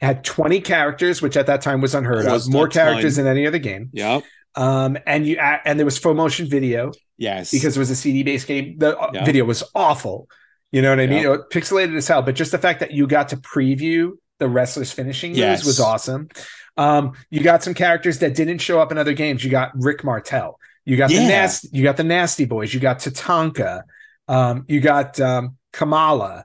it 0.00 0.04
had 0.06 0.24
20 0.24 0.60
characters, 0.60 1.20
which 1.22 1.36
at 1.36 1.46
that 1.46 1.60
time 1.62 1.80
was 1.80 1.94
unheard 1.94 2.24
Was 2.26 2.46
of. 2.46 2.52
More 2.52 2.68
characters 2.68 3.16
than 3.16 3.26
any 3.26 3.46
other 3.46 3.58
game. 3.58 3.90
Yeah. 3.92 4.20
Um, 4.54 4.98
and 5.06 5.26
you 5.26 5.38
and 5.38 5.78
there 5.78 5.84
was 5.84 5.98
full 5.98 6.14
motion 6.14 6.48
video 6.48 6.92
Yes. 7.16 7.50
because 7.50 7.76
it 7.76 7.78
was 7.78 7.90
a 7.90 7.96
CD 7.96 8.22
based 8.22 8.46
game. 8.48 8.76
The 8.78 8.98
uh, 8.98 9.10
Yeah. 9.14 9.24
video 9.24 9.44
was 9.44 9.62
awful. 9.74 10.28
You 10.72 10.82
know 10.82 10.90
what 10.90 11.00
I 11.00 11.06
mean? 11.06 11.22
Yeah. 11.22 11.26
It 11.26 11.28
was 11.30 11.40
pixelated 11.52 11.96
as 11.96 12.08
hell. 12.08 12.22
But 12.22 12.34
just 12.34 12.50
the 12.52 12.58
fact 12.58 12.80
that 12.80 12.90
you 12.92 13.06
got 13.06 13.28
to 13.28 13.36
preview 13.36 14.12
the 14.38 14.48
wrestlers 14.48 14.90
finishing 14.90 15.30
moves 15.32 15.38
Yes. 15.38 15.64
was 15.64 15.78
awesome. 15.80 16.28
Um, 16.76 17.12
you 17.30 17.42
got 17.42 17.62
some 17.62 17.74
characters 17.74 18.20
that 18.20 18.34
didn't 18.34 18.58
show 18.58 18.80
up 18.80 18.90
in 18.90 18.98
other 18.98 19.12
games. 19.12 19.44
You 19.44 19.50
got 19.50 19.70
Rick 19.74 20.02
Martel. 20.02 20.58
You 20.86 20.96
got 20.96 21.10
the 21.10 21.16
nasty. 21.16 21.68
You 21.72 21.82
got 21.82 21.96
the 21.98 22.04
Nasty 22.04 22.46
Boys. 22.46 22.72
You 22.72 22.80
got 22.80 23.00
Tatanka. 23.00 23.82
Um, 24.28 24.64
you 24.66 24.80
got 24.80 25.20
um, 25.20 25.56
Kamala. 25.72 26.44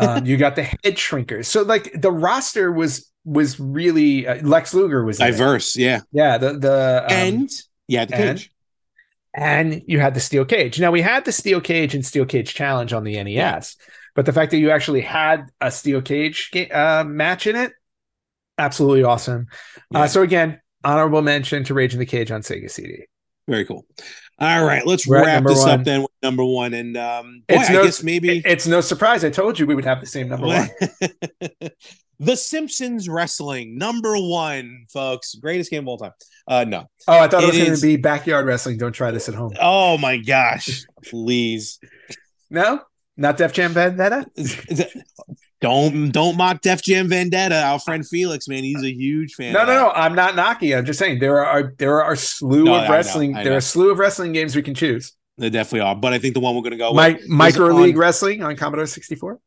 Um, 0.00 0.26
you 0.26 0.36
got 0.36 0.56
the 0.56 0.62
Head 0.64 0.96
Shrinkers. 0.96 1.46
So 1.46 1.62
like 1.62 1.90
the 2.00 2.10
roster 2.12 2.72
was 2.72 3.10
was 3.24 3.60
really 3.60 4.26
uh, 4.26 4.40
Lex 4.46 4.72
Luger 4.74 5.04
was 5.04 5.20
it. 5.20 5.24
diverse. 5.24 5.76
Yeah. 5.76 6.00
Yeah. 6.12 6.38
The 6.38 6.52
the 6.54 7.04
um, 7.04 7.12
and 7.12 7.50
yeah, 7.88 8.04
the 8.06 8.14
and- 8.16 8.38
cage. 8.38 8.52
and 9.34 9.82
you 9.86 10.00
had 10.00 10.14
the 10.14 10.20
steel 10.20 10.44
cage. 10.44 10.80
Now 10.80 10.90
we 10.90 11.02
had 11.02 11.24
the 11.24 11.32
steel 11.32 11.60
cage 11.60 11.94
and 11.94 12.04
steel 12.04 12.24
cage 12.26 12.54
challenge 12.54 12.92
on 12.92 13.04
the 13.04 13.22
NES, 13.22 13.76
but 14.14 14.26
the 14.26 14.32
fact 14.32 14.50
that 14.52 14.58
you 14.58 14.70
actually 14.70 15.02
had 15.02 15.46
a 15.60 15.70
steel 15.70 16.00
cage 16.02 16.50
uh, 16.72 17.04
match 17.06 17.46
in 17.46 17.56
it, 17.56 17.72
absolutely 18.58 19.02
awesome. 19.04 19.48
Yeah. 19.90 20.00
Uh, 20.02 20.06
so 20.08 20.22
again, 20.22 20.60
honorable 20.84 21.22
mention 21.22 21.64
to 21.64 21.74
Rage 21.74 21.92
in 21.92 21.98
the 21.98 22.06
Cage 22.06 22.30
on 22.30 22.40
Sega 22.42 22.70
CD. 22.70 23.04
Very 23.48 23.64
cool. 23.64 23.84
All 24.40 24.64
right, 24.64 24.86
let's 24.86 25.06
We're 25.06 25.22
wrap 25.22 25.44
this 25.44 25.58
one. 25.60 25.80
up 25.80 25.84
then 25.84 26.00
with 26.02 26.10
number 26.22 26.44
one. 26.44 26.72
And 26.72 26.96
um, 26.96 27.42
boy, 27.46 27.56
It's 27.56 27.68
I 27.70 27.72
no- 27.74 27.84
guess 27.84 28.02
maybe 28.02 28.40
it's 28.44 28.66
no 28.66 28.80
surprise. 28.80 29.22
I 29.24 29.30
told 29.30 29.58
you 29.58 29.66
we 29.66 29.74
would 29.74 29.84
have 29.84 30.00
the 30.00 30.06
same 30.06 30.28
number 30.28 30.46
one. 30.46 30.68
the 32.18 32.36
Simpsons 32.36 33.06
wrestling 33.08 33.76
number 33.76 34.14
one, 34.16 34.86
folks. 34.90 35.34
Greatest 35.34 35.70
game 35.70 35.84
of 35.84 35.88
all 35.88 35.98
time. 35.98 36.12
Uh, 36.48 36.64
no. 36.66 36.86
Oh, 37.06 37.18
I 37.18 37.28
thought 37.28 37.42
it, 37.42 37.46
It 37.46 37.48
was 37.48 37.58
going 37.58 37.74
to 37.76 37.82
be 37.82 37.96
backyard 37.96 38.46
wrestling. 38.46 38.78
Don't 38.78 38.92
try 38.92 39.10
this 39.10 39.28
at 39.28 39.34
home. 39.34 39.52
Oh 39.60 39.98
my 39.98 40.16
gosh! 40.16 40.84
Please. 41.04 41.78
No, 42.48 42.80
not 43.18 43.36
Def 43.36 43.52
Jam 43.52 43.72
Vendetta. 43.72 44.24
Is- 45.62 45.68
is 45.68 45.88
it- 45.88 45.92
Don't 45.92 46.10
don't 46.12 46.36
mock 46.36 46.60
Def 46.62 46.82
Jam 46.82 47.08
Vendetta. 47.08 47.62
Our 47.62 47.78
friend 47.78 48.06
Felix, 48.06 48.48
man, 48.48 48.64
he's 48.64 48.82
a 48.82 48.92
huge 48.92 49.34
fan. 49.34 49.52
No, 49.52 49.64
no, 49.64 49.74
no. 49.74 49.90
I'm 49.90 50.14
not 50.14 50.34
knocking. 50.36 50.74
I'm 50.74 50.84
just 50.86 50.98
saying 50.98 51.18
there 51.20 51.44
are 51.44 51.74
there 51.78 52.02
are 52.02 52.12
a 52.12 52.16
slew 52.16 52.64
No, 52.64 52.74
I 52.74 52.82
of 52.82 52.88
know, 52.88 52.94
wrestling. 52.94 53.36
I 53.36 53.42
there 53.42 53.50
know. 53.52 53.56
are 53.56 53.58
a 53.58 53.62
slew 53.62 53.90
of 53.90 53.98
wrestling 53.98 54.32
games 54.32 54.56
we 54.56 54.62
can 54.62 54.74
choose. 54.74 55.12
They 55.38 55.50
definitely 55.50 55.80
are. 55.80 55.94
But 55.96 56.12
I 56.12 56.18
think 56.18 56.34
the 56.34 56.40
one 56.40 56.54
we're 56.54 56.60
going 56.62 56.72
to 56.72 56.76
go 56.76 56.92
My, 56.92 57.10
with 57.12 57.28
micro 57.28 57.74
on- 57.74 57.82
league 57.82 57.96
wrestling 57.96 58.42
on 58.42 58.56
Commodore 58.56 58.86
64. 58.86 59.38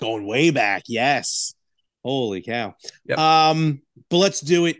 going 0.00 0.26
way 0.26 0.50
back. 0.50 0.84
Yes. 0.88 1.54
Holy 2.04 2.40
cow. 2.42 2.74
Yep. 3.06 3.18
Um, 3.18 3.82
but 4.08 4.18
let's 4.18 4.40
do 4.40 4.66
it. 4.66 4.76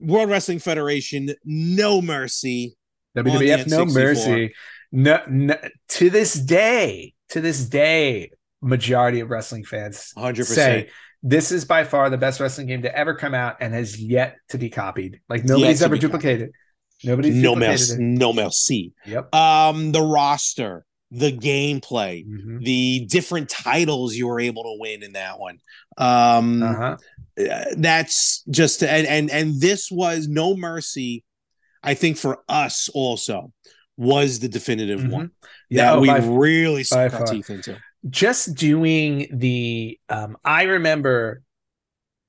World 0.00 0.30
Wrestling 0.30 0.58
Federation, 0.60 1.30
no 1.44 2.00
mercy. 2.00 2.76
WWF 3.16 3.66
No 3.68 3.84
N64. 3.84 3.94
Mercy. 3.94 4.54
No, 4.92 5.20
no, 5.28 5.56
to 5.90 6.10
this 6.10 6.34
day, 6.34 7.12
to 7.28 7.40
this 7.40 7.64
day, 7.68 8.30
majority 8.62 9.20
of 9.20 9.30
wrestling 9.30 9.64
fans 9.64 10.12
100%. 10.16 10.44
say 10.44 10.90
this 11.22 11.52
is 11.52 11.64
by 11.64 11.84
far 11.84 12.10
the 12.10 12.18
best 12.18 12.40
wrestling 12.40 12.66
game 12.66 12.82
to 12.82 12.96
ever 12.96 13.14
come 13.14 13.34
out 13.34 13.56
and 13.60 13.74
has 13.74 14.00
yet 14.00 14.36
to 14.48 14.58
be 14.58 14.70
copied. 14.70 15.20
Like 15.28 15.44
nobody's 15.44 15.82
ever 15.82 15.96
duplicated. 15.98 16.50
Nobody's 17.04 17.34
no 17.36 17.54
duplicated 17.54 17.80
mercy. 17.90 18.02
No 18.02 18.32
mercy. 18.32 18.92
Yep. 19.06 19.34
Um, 19.34 19.92
the 19.92 20.02
roster, 20.02 20.84
the 21.10 21.32
gameplay, 21.32 22.26
Mhm. 22.26 22.64
the 22.64 23.06
different 23.06 23.48
titles 23.48 24.14
you 24.14 24.28
were 24.28 24.40
able 24.40 24.62
to 24.64 24.76
win 24.78 25.02
in 25.02 25.12
that 25.12 25.38
one. 25.38 25.58
Um, 25.98 26.62
Uh-huh. 26.62 26.96
uh, 27.38 27.64
that's 27.76 28.42
just 28.50 28.82
and 28.82 29.06
and 29.06 29.30
and 29.30 29.60
this 29.60 29.90
was 29.90 30.28
no 30.28 30.56
mercy. 30.56 31.24
I 31.82 31.94
think 31.94 32.16
for 32.18 32.38
us 32.48 32.88
also 32.94 33.52
was 33.96 34.38
the 34.40 34.48
definitive 34.48 35.00
Mhm. 35.00 35.10
one 35.10 35.30
Yeah, 35.68 35.84
that 35.92 35.94
oh, 35.96 36.00
we 36.00 36.08
by- 36.08 36.18
really 36.18 36.84
sunk 36.84 37.12
our 37.14 37.26
teeth 37.26 37.50
into. 37.50 37.76
Just 38.08 38.54
doing 38.54 39.26
the 39.32 39.98
um 40.08 40.36
I 40.44 40.62
remember 40.64 41.42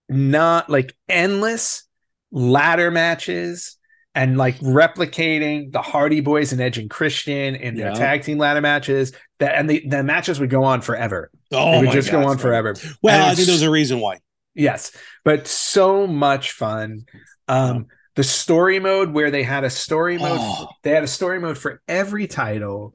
not 0.10 0.70
like 0.70 0.96
endless 1.08 1.84
ladder 2.32 2.92
matches 2.92 3.78
and 4.14 4.38
like 4.38 4.58
replicating 4.60 5.72
the 5.72 5.82
Hardy 5.82 6.20
Boys 6.20 6.52
and 6.52 6.60
Edge 6.60 6.78
and 6.78 6.90
Christian 6.90 7.56
in 7.56 7.76
their 7.76 7.88
Yeah. 7.90 7.94
tag 7.94 8.24
team 8.24 8.38
ladder 8.38 8.60
matches 8.60 9.14
that 9.40 9.56
and 9.56 9.70
the, 9.70 9.84
the 9.88 10.04
matches 10.04 10.40
would 10.40 10.50
go 10.50 10.64
on 10.66 10.82
forever. 10.82 11.32
Oh, 11.54 11.72
they 11.80 11.88
would 11.88 11.92
just 11.94 12.12
God, 12.12 12.24
go 12.24 12.30
on 12.30 12.38
forever. 12.38 12.76
Well, 13.02 13.16
And 13.16 13.24
I 13.32 13.36
think 13.36 13.48
there's 13.48 13.62
a 13.62 13.70
reason 13.72 14.00
why. 14.02 14.18
Yes, 14.54 14.92
but 15.24 15.48
so 15.48 16.08
much 16.08 16.52
fun. 16.52 17.06
Um, 17.48 17.88
the 18.16 18.24
story 18.24 18.80
mode 18.80 19.12
where 19.14 19.32
they 19.32 19.44
had 19.44 19.64
a 19.64 19.70
story 19.70 20.18
mode, 20.18 20.38
Oh. 20.42 20.68
they 20.84 20.92
had 20.92 21.04
a 21.06 21.08
story 21.08 21.40
mode 21.40 21.58
for 21.58 21.82
every 21.88 22.28
title, 22.28 22.94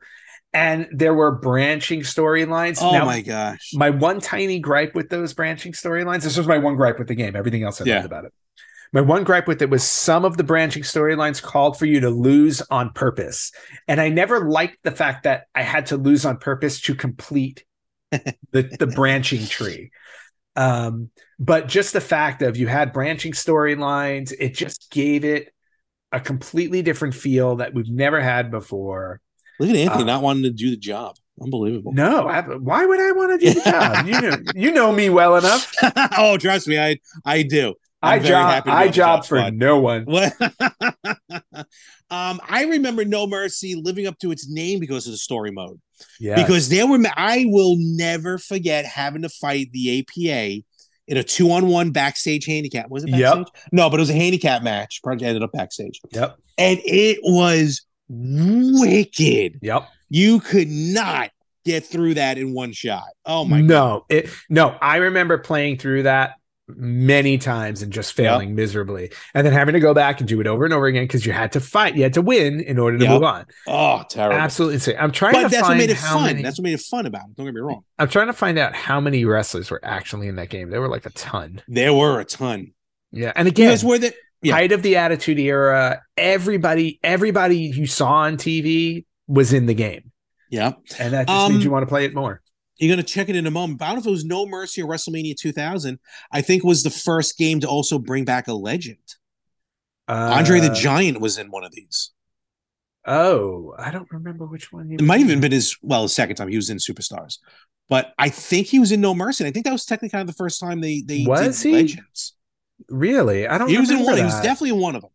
and 0.52 0.88
there 0.92 1.14
were 1.14 1.32
branching 1.32 2.00
storylines. 2.00 2.78
Oh 2.80 2.90
Now, 2.90 3.04
my 3.04 3.20
gosh. 3.20 3.72
my 3.72 3.90
one 3.90 4.20
tiny 4.20 4.58
gripe 4.58 4.94
with 4.94 5.08
those 5.10 5.34
branching 5.34 5.72
storylines. 5.72 6.22
This 6.22 6.36
was 6.36 6.46
my 6.46 6.58
one 6.58 6.76
gripe 6.76 6.98
with 6.98 7.08
the 7.08 7.14
game. 7.14 7.36
Everything 7.36 7.62
else 7.62 7.80
I 7.80 7.84
Yeah. 7.84 7.94
loved 7.94 8.06
about 8.06 8.24
it. 8.24 8.32
My 8.92 9.00
one 9.00 9.24
gripe 9.24 9.48
with 9.48 9.62
it 9.62 9.70
was 9.70 9.82
some 9.84 10.24
of 10.24 10.36
the 10.36 10.44
branching 10.44 10.82
storylines 10.82 11.42
called 11.42 11.78
for 11.78 11.86
you 11.86 12.00
to 12.00 12.10
lose 12.10 12.62
on 12.70 12.90
purpose, 12.92 13.52
and 13.88 14.00
I 14.00 14.08
never 14.08 14.48
liked 14.48 14.78
the 14.84 14.92
fact 14.92 15.24
that 15.24 15.46
I 15.54 15.62
had 15.62 15.86
to 15.86 15.96
lose 15.96 16.24
on 16.24 16.38
purpose 16.38 16.80
to 16.82 16.94
complete 16.94 17.64
the 18.12 18.62
the 18.78 18.86
branching 18.86 19.46
tree. 19.46 19.90
Um, 20.56 21.10
but 21.38 21.68
just 21.68 21.92
the 21.92 22.00
fact 22.00 22.42
of 22.42 22.56
you 22.56 22.66
had 22.66 22.92
branching 22.92 23.32
storylines, 23.32 24.32
it 24.38 24.54
just 24.54 24.90
gave 24.90 25.24
it 25.24 25.52
a 26.12 26.20
completely 26.20 26.82
different 26.82 27.14
feel 27.14 27.56
that 27.56 27.74
we've 27.74 27.90
never 27.90 28.20
had 28.20 28.50
before. 28.50 29.20
Look 29.60 29.70
at 29.70 29.76
Anthony 29.76 30.02
Uh, 30.02 30.06
not 30.06 30.22
wanting 30.22 30.42
to 30.44 30.50
do 30.50 30.70
the 30.70 30.76
job. 30.76 31.16
Unbelievable. 31.40 31.92
No, 31.92 32.26
I, 32.28 32.40
why 32.42 32.86
would 32.86 33.00
I 33.00 33.12
want 33.12 33.38
to 33.40 33.46
do 33.46 33.54
the 33.54 33.70
job? 33.70 34.06
You 34.06 34.20
know, 34.20 34.36
you 34.54 34.72
know 34.72 34.90
me 34.92 35.10
well 35.10 35.36
enough. 35.36 35.70
oh, 36.18 36.38
trust 36.38 36.66
me, 36.66 36.78
I 36.78 36.98
I 37.24 37.42
do. 37.42 37.74
I 38.02 38.16
I'm 38.16 38.22
very 38.22 38.30
job, 38.32 38.62
I 38.66 38.86
on 38.86 38.92
job 38.92 39.24
for 39.24 39.38
squad. 39.38 39.54
no 39.54 39.78
one. 39.80 40.06
Um, 42.08 42.40
I 42.48 42.66
remember 42.66 43.04
No 43.04 43.26
Mercy 43.26 43.74
living 43.74 44.06
up 44.06 44.16
to 44.20 44.30
its 44.30 44.48
name 44.48 44.78
because 44.78 45.06
of 45.06 45.12
the 45.12 45.18
story 45.18 45.50
mode. 45.50 45.80
Yeah, 46.20 46.36
Because 46.36 46.68
there 46.68 46.86
were, 46.86 47.00
I 47.16 47.46
will 47.48 47.74
never 47.78 48.38
forget 48.38 48.84
having 48.84 49.22
to 49.22 49.28
fight 49.28 49.72
the 49.72 49.98
APA 50.00 50.62
in 51.08 51.16
a 51.16 51.24
two-on-one 51.24 51.90
backstage 51.90 52.46
handicap. 52.46 52.90
Was 52.90 53.02
it 53.02 53.10
Yep. 53.10 53.48
No, 53.72 53.90
but 53.90 53.98
it 53.98 54.02
was 54.02 54.10
a 54.10 54.14
handicap 54.14 54.62
match. 54.62 55.00
Probably 55.02 55.26
ended 55.26 55.42
up 55.42 55.50
backstage, 55.52 56.00
yep, 56.12 56.36
and 56.58 56.78
it 56.84 57.18
was 57.24 57.84
wicked. 58.08 59.58
yep. 59.62 59.88
You 60.08 60.40
could 60.40 60.68
not 60.68 61.30
get 61.64 61.84
through 61.84 62.14
that 62.14 62.38
in 62.38 62.52
one 62.54 62.72
shot. 62.72 63.08
Oh 63.24 63.44
my 63.44 63.60
god! 63.60 63.66
no, 63.68 64.04
it 64.08 64.30
no. 64.48 64.76
I 64.80 64.96
remember 64.96 65.36
playing 65.38 65.78
through 65.78 66.04
that 66.04 66.34
many 66.68 67.38
times 67.38 67.82
and 67.82 67.92
just 67.92 68.12
failing 68.12 68.54
miserably, 68.54 69.10
and 69.34 69.44
then 69.46 69.52
having 69.52 69.72
to 69.74 69.80
go 69.80 69.94
back 69.94 70.20
and 70.20 70.28
do 70.28 70.40
it 70.40 70.46
over 70.46 70.64
and 70.64 70.72
over 70.74 70.86
again 70.86 71.04
because 71.04 71.24
you 71.26 71.32
had 71.32 71.52
to 71.52 71.60
fight, 71.60 71.96
you 71.96 72.02
had 72.04 72.14
to 72.14 72.22
win 72.22 72.60
in 72.60 72.78
order 72.78 72.98
to 72.98 73.04
Yep. 73.04 73.12
move 73.14 73.22
on. 73.24 73.46
Oh, 73.68 74.02
terrible. 74.08 74.36
Absolutely 74.36 74.74
insane. 74.74 74.96
I'm 74.98 75.12
trying 75.12 75.32
But 75.34 75.42
to 75.44 75.48
that's 75.48 75.60
find 75.66 75.78
what 75.78 75.78
made 75.78 75.90
it 75.90 75.96
how 75.96 76.14
fun. 76.14 76.24
many. 76.26 76.42
That's 76.42 76.58
what 76.58 76.64
made 76.64 76.74
it 76.74 76.80
fun 76.80 77.06
about 77.06 77.22
it. 77.30 77.36
Don't 77.36 77.46
get 77.46 77.54
me 77.54 77.60
wrong. 77.60 77.82
I'm 77.98 78.08
trying 78.08 78.26
to 78.28 78.32
find 78.32 78.58
out 78.58 78.74
how 78.74 79.00
many 79.00 79.24
wrestlers 79.24 79.70
were 79.70 79.80
actually 79.84 80.26
in 80.28 80.36
that 80.36 80.48
game. 80.50 80.70
There 80.70 80.80
were 80.80 80.88
like 80.88 81.06
a 81.06 81.10
ton. 81.10 81.62
There 81.68 81.92
were 81.94 82.18
a 82.20 82.24
ton. 82.24 82.72
Yeah, 83.12 83.32
and 83.36 83.46
again, 83.48 83.68
Because 83.68 83.84
where 83.84 83.98
the 83.98 84.12
yeah. 84.46 84.54
height 84.54 84.72
of 84.72 84.82
the 84.82 84.96
Attitude 84.96 85.38
Era, 85.38 86.02
everybody, 86.16 86.98
everybody 87.02 87.58
you 87.58 87.86
saw 87.86 88.12
on 88.12 88.36
TV 88.36 89.04
was 89.26 89.52
in 89.52 89.66
the 89.66 89.74
game, 89.74 90.12
yeah. 90.50 90.72
and 90.98 91.12
that 91.14 91.26
just 91.28 91.38
Um, 91.38 91.52
means 91.52 91.64
you 91.64 91.70
want 91.70 91.82
to 91.82 91.88
play 91.88 92.04
it 92.04 92.14
more. 92.14 92.40
You're 92.78 92.92
gonna 92.94 93.02
check 93.02 93.28
it 93.28 93.36
in 93.36 93.46
a 93.46 93.50
moment. 93.50 93.78
But 93.78 93.86
I 93.86 93.88
don't 93.88 93.96
know 93.96 94.00
if 94.02 94.06
it 94.06 94.10
was 94.10 94.24
No 94.24 94.46
Mercy 94.46 94.82
or 94.82 94.88
WrestleMania 94.88 95.34
2000. 95.36 95.98
I 96.30 96.42
think 96.42 96.62
was 96.62 96.82
the 96.82 96.90
first 96.90 97.38
game 97.38 97.60
to 97.60 97.68
also 97.68 97.98
bring 97.98 98.24
back 98.24 98.48
a 98.48 98.52
legend. 98.52 98.98
Andre 100.08 100.60
the 100.60 100.70
Uh, 100.70 100.74
Giant 100.74 101.20
was 101.20 101.38
in 101.38 101.50
one 101.50 101.64
of 101.64 101.72
these. 101.72 102.12
Oh, 103.06 103.74
I 103.78 103.90
don't 103.90 104.10
remember 104.10 104.46
which 104.46 104.72
one. 104.72 104.90
It 104.92 105.00
might 105.02 105.20
have 105.20 105.28
even 105.28 105.40
been 105.40 105.52
his 105.52 105.76
well, 105.82 106.02
his 106.02 106.14
second 106.14 106.36
time 106.36 106.48
he 106.48 106.56
was 106.56 106.70
in 106.70 106.78
Superstars. 106.78 107.38
But 107.88 108.12
I 108.18 108.28
think 108.30 108.66
he 108.66 108.78
was 108.80 108.90
in 108.90 109.00
No 109.00 109.14
Mercy. 109.14 109.44
And 109.44 109.48
I 109.48 109.52
think 109.52 109.64
that 109.64 109.72
was 109.72 109.84
technically 109.84 110.10
kind 110.10 110.28
of 110.28 110.34
the 110.34 110.36
first 110.38 110.58
time 110.60 110.80
they 110.80 111.02
they 111.06 111.24
Was 111.26 111.62
did 111.62 111.68
he? 111.68 111.74
legends. 111.74 112.34
Really, 112.88 113.46
I 113.46 113.58
don't. 113.58 113.68
He 113.68 113.78
was 113.78 113.90
in 113.90 114.02
one. 114.02 114.16
He 114.16 114.24
was 114.24 114.40
definitely 114.40 114.70
in 114.70 114.78
one 114.78 114.96
of 114.96 115.02
them. 115.02 115.10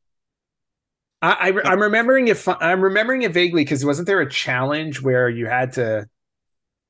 I, 1.22 1.52
I, 1.52 1.72
I'm 1.72 1.80
remembering 1.82 2.28
it. 2.28 2.44
I'm 2.48 2.82
remembering 2.82 3.22
it 3.22 3.34
vaguely 3.34 3.64
because 3.64 3.86
wasn't 3.86 4.08
there 4.08 4.22
a 4.22 4.30
challenge 4.30 5.02
where 5.02 5.30
you 5.30 5.46
had 5.46 5.74
to? 5.74 6.08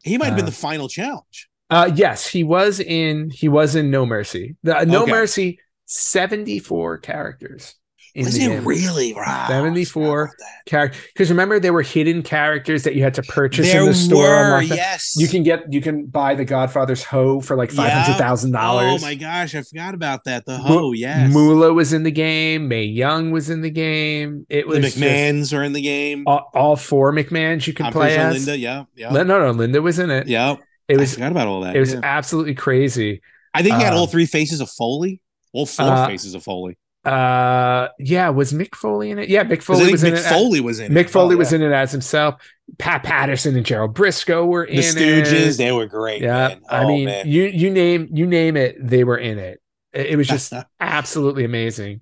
He 0.03 0.17
might 0.17 0.27
have 0.27 0.35
been 0.35 0.45
Uh, 0.45 0.49
the 0.49 0.55
final 0.55 0.87
challenge. 0.87 1.49
Uh, 1.69 1.91
yes, 1.93 2.27
he 2.27 2.43
was 2.43 2.79
in. 2.79 3.29
He 3.29 3.49
was 3.49 3.75
in 3.75 3.91
No 3.91 4.05
Mercy. 4.05 4.55
The 4.63 4.85
No 4.85 5.03
Okay. 5.03 5.11
Mercy. 5.11 5.59
Seventy 5.85 6.59
four 6.59 6.97
characters. 6.97 7.75
In 8.13 8.25
Was 8.25 8.37
the 8.37 8.43
it 8.45 8.47
game. 8.49 8.65
really? 8.65 9.13
Wow, 9.13 9.45
74 9.47 10.23
about 10.23 10.33
that. 10.39 10.45
character? 10.65 10.99
Because 11.13 11.29
remember, 11.29 11.59
there 11.59 11.71
were 11.71 11.81
hidden 11.81 12.21
characters 12.23 12.83
that 12.83 12.93
you 12.95 13.03
had 13.03 13.13
to 13.13 13.23
purchase 13.23 13.71
There 13.71 13.81
in 13.81 13.87
the 13.87 13.93
store. 13.93 14.19
were, 14.55 14.61
yes. 14.63 15.15
You 15.17 15.27
can 15.29 15.43
get. 15.43 15.71
You 15.71 15.79
can 15.81 16.07
buy 16.07 16.35
the 16.35 16.43
Godfather's 16.43 17.03
hoe 17.03 17.39
for 17.39 17.55
like 17.55 17.71
five 17.71 17.91
hundred 17.91 18.17
thousand 18.17 18.53
Oh 18.55 18.59
dollars. 18.59 19.01
Oh 19.03 19.05
my 19.05 19.15
gosh, 19.15 19.55
I 19.55 19.61
forgot 19.61 19.93
about 19.93 20.25
that. 20.25 20.45
The 20.45 20.57
hoe, 20.57 20.91
yes. 20.91 21.31
Moolah 21.31 21.73
was 21.73 21.93
in 21.93 22.03
the 22.03 22.11
game. 22.11 22.67
Mae 22.67 22.83
Young 22.83 23.31
was 23.31 23.49
in 23.49 23.61
the 23.61 23.69
game. 23.71 24.45
It 24.49 24.63
the 24.63 24.67
was 24.67 24.79
just- 24.79 24.97
McMahons 24.97 25.57
are 25.57 25.63
in 25.63 25.71
the 25.73 25.81
game. 25.81 26.23
all, 26.27 26.49
all 26.53 26.75
four 26.75 27.13
McMahons 27.13 27.65
you 27.65 27.73
can 27.73 27.85
I'm 27.87 27.93
play 27.93 28.17
as. 28.17 28.33
Linda. 28.45 28.57
Yeah, 28.57 28.83
yeah, 28.95 29.09
No, 29.11 29.23
no, 29.23 29.51
Linda 29.51 29.81
was 29.81 29.99
in 29.99 30.09
it. 30.11 30.27
yeah. 30.27 30.55
It 30.87 30.97
I 30.97 30.99
was 30.99 31.13
forgot 31.13 31.31
about 31.31 31.47
all 31.47 31.61
that. 31.61 31.75
it 31.77 31.79
was 31.79 31.93
yeah. 31.93 32.01
absolutely 32.03 32.55
crazy. 32.55 33.21
I 33.53 33.63
think 33.63 33.75
he 33.77 33.83
had 33.83 33.93
um, 33.93 33.99
all 33.99 34.07
three 34.07 34.25
faces 34.25 34.59
of 34.59 34.69
Foley, 34.69 35.21
all 35.53 35.65
four 35.65 35.85
uh, 35.85 36.07
faces 36.07 36.35
of 36.35 36.43
Foley. 36.43 36.77
Uh, 37.03 37.87
yeah, 37.97 38.29
was 38.29 38.53
Mick 38.53 38.75
Foley 38.75 39.09
in 39.09 39.17
it? 39.17 39.27
Yeah, 39.27 39.43
mick 39.43 39.63
Foley 39.63 39.91
was 39.91 40.01
think 40.01 40.15
in 40.17 40.19
it. 40.23 40.27
Foley 40.27 40.59
was 40.61 40.79
in 40.79 40.91
Mick 40.91 41.05
it. 41.05 41.09
Foley 41.09 41.35
Oh, 41.35 41.39
was 41.39 41.51
yeah. 41.51 41.57
in 41.57 41.63
it 41.63 41.71
as 41.71 41.91
himself. 41.91 42.35
Pat 42.77 43.03
Patterson 43.03 43.55
and 43.57 43.65
Gerald 43.65 43.95
Brisco 43.95 44.45
were 44.45 44.65
The 44.67 44.73
in 44.73 44.79
Stooges. 44.81 45.55
it. 45.55 45.57
They 45.57 45.71
were 45.71 45.87
great. 45.87 46.21
Yeah, 46.21 46.49
man. 46.49 46.61
I 46.69 46.83
Oh, 46.83 46.87
mean, 46.87 47.05
man. 47.05 47.27
you 47.27 47.43
you 47.45 47.71
name 47.71 48.07
you 48.13 48.27
name 48.27 48.55
it, 48.55 48.75
they 48.79 49.03
were 49.03 49.17
in 49.17 49.39
it. 49.39 49.59
It, 49.93 50.07
it 50.11 50.15
was 50.15 50.27
just 50.27 50.53
absolutely 50.79 51.43
amazing. 51.43 52.01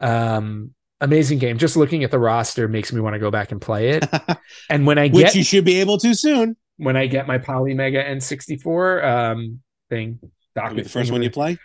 Um, 0.00 0.74
amazing 1.00 1.38
game. 1.38 1.58
Just 1.58 1.76
looking 1.76 2.02
at 2.04 2.10
the 2.10 2.18
roster 2.18 2.66
makes 2.68 2.92
me 2.92 3.00
want 3.00 3.14
to 3.14 3.20
go 3.20 3.30
back 3.30 3.52
and 3.52 3.60
play 3.60 3.90
it. 3.90 4.04
And 4.68 4.86
when 4.86 4.98
I 4.98 5.08
which 5.08 5.26
get 5.26 5.34
you 5.34 5.44
should 5.44 5.64
be 5.64 5.80
able 5.80 5.98
to 5.98 6.14
soon. 6.14 6.56
when 6.78 6.96
I 6.96 7.06
get 7.06 7.26
my 7.26 7.38
Polymega 7.38 8.04
N64 8.08 9.04
um 9.04 9.60
thing, 9.88 10.18
That'll 10.54 10.70
doc- 10.70 10.76
be 10.76 10.82
the 10.82 10.88
first 10.88 11.12
one 11.12 11.22
you 11.22 11.30
play. 11.30 11.58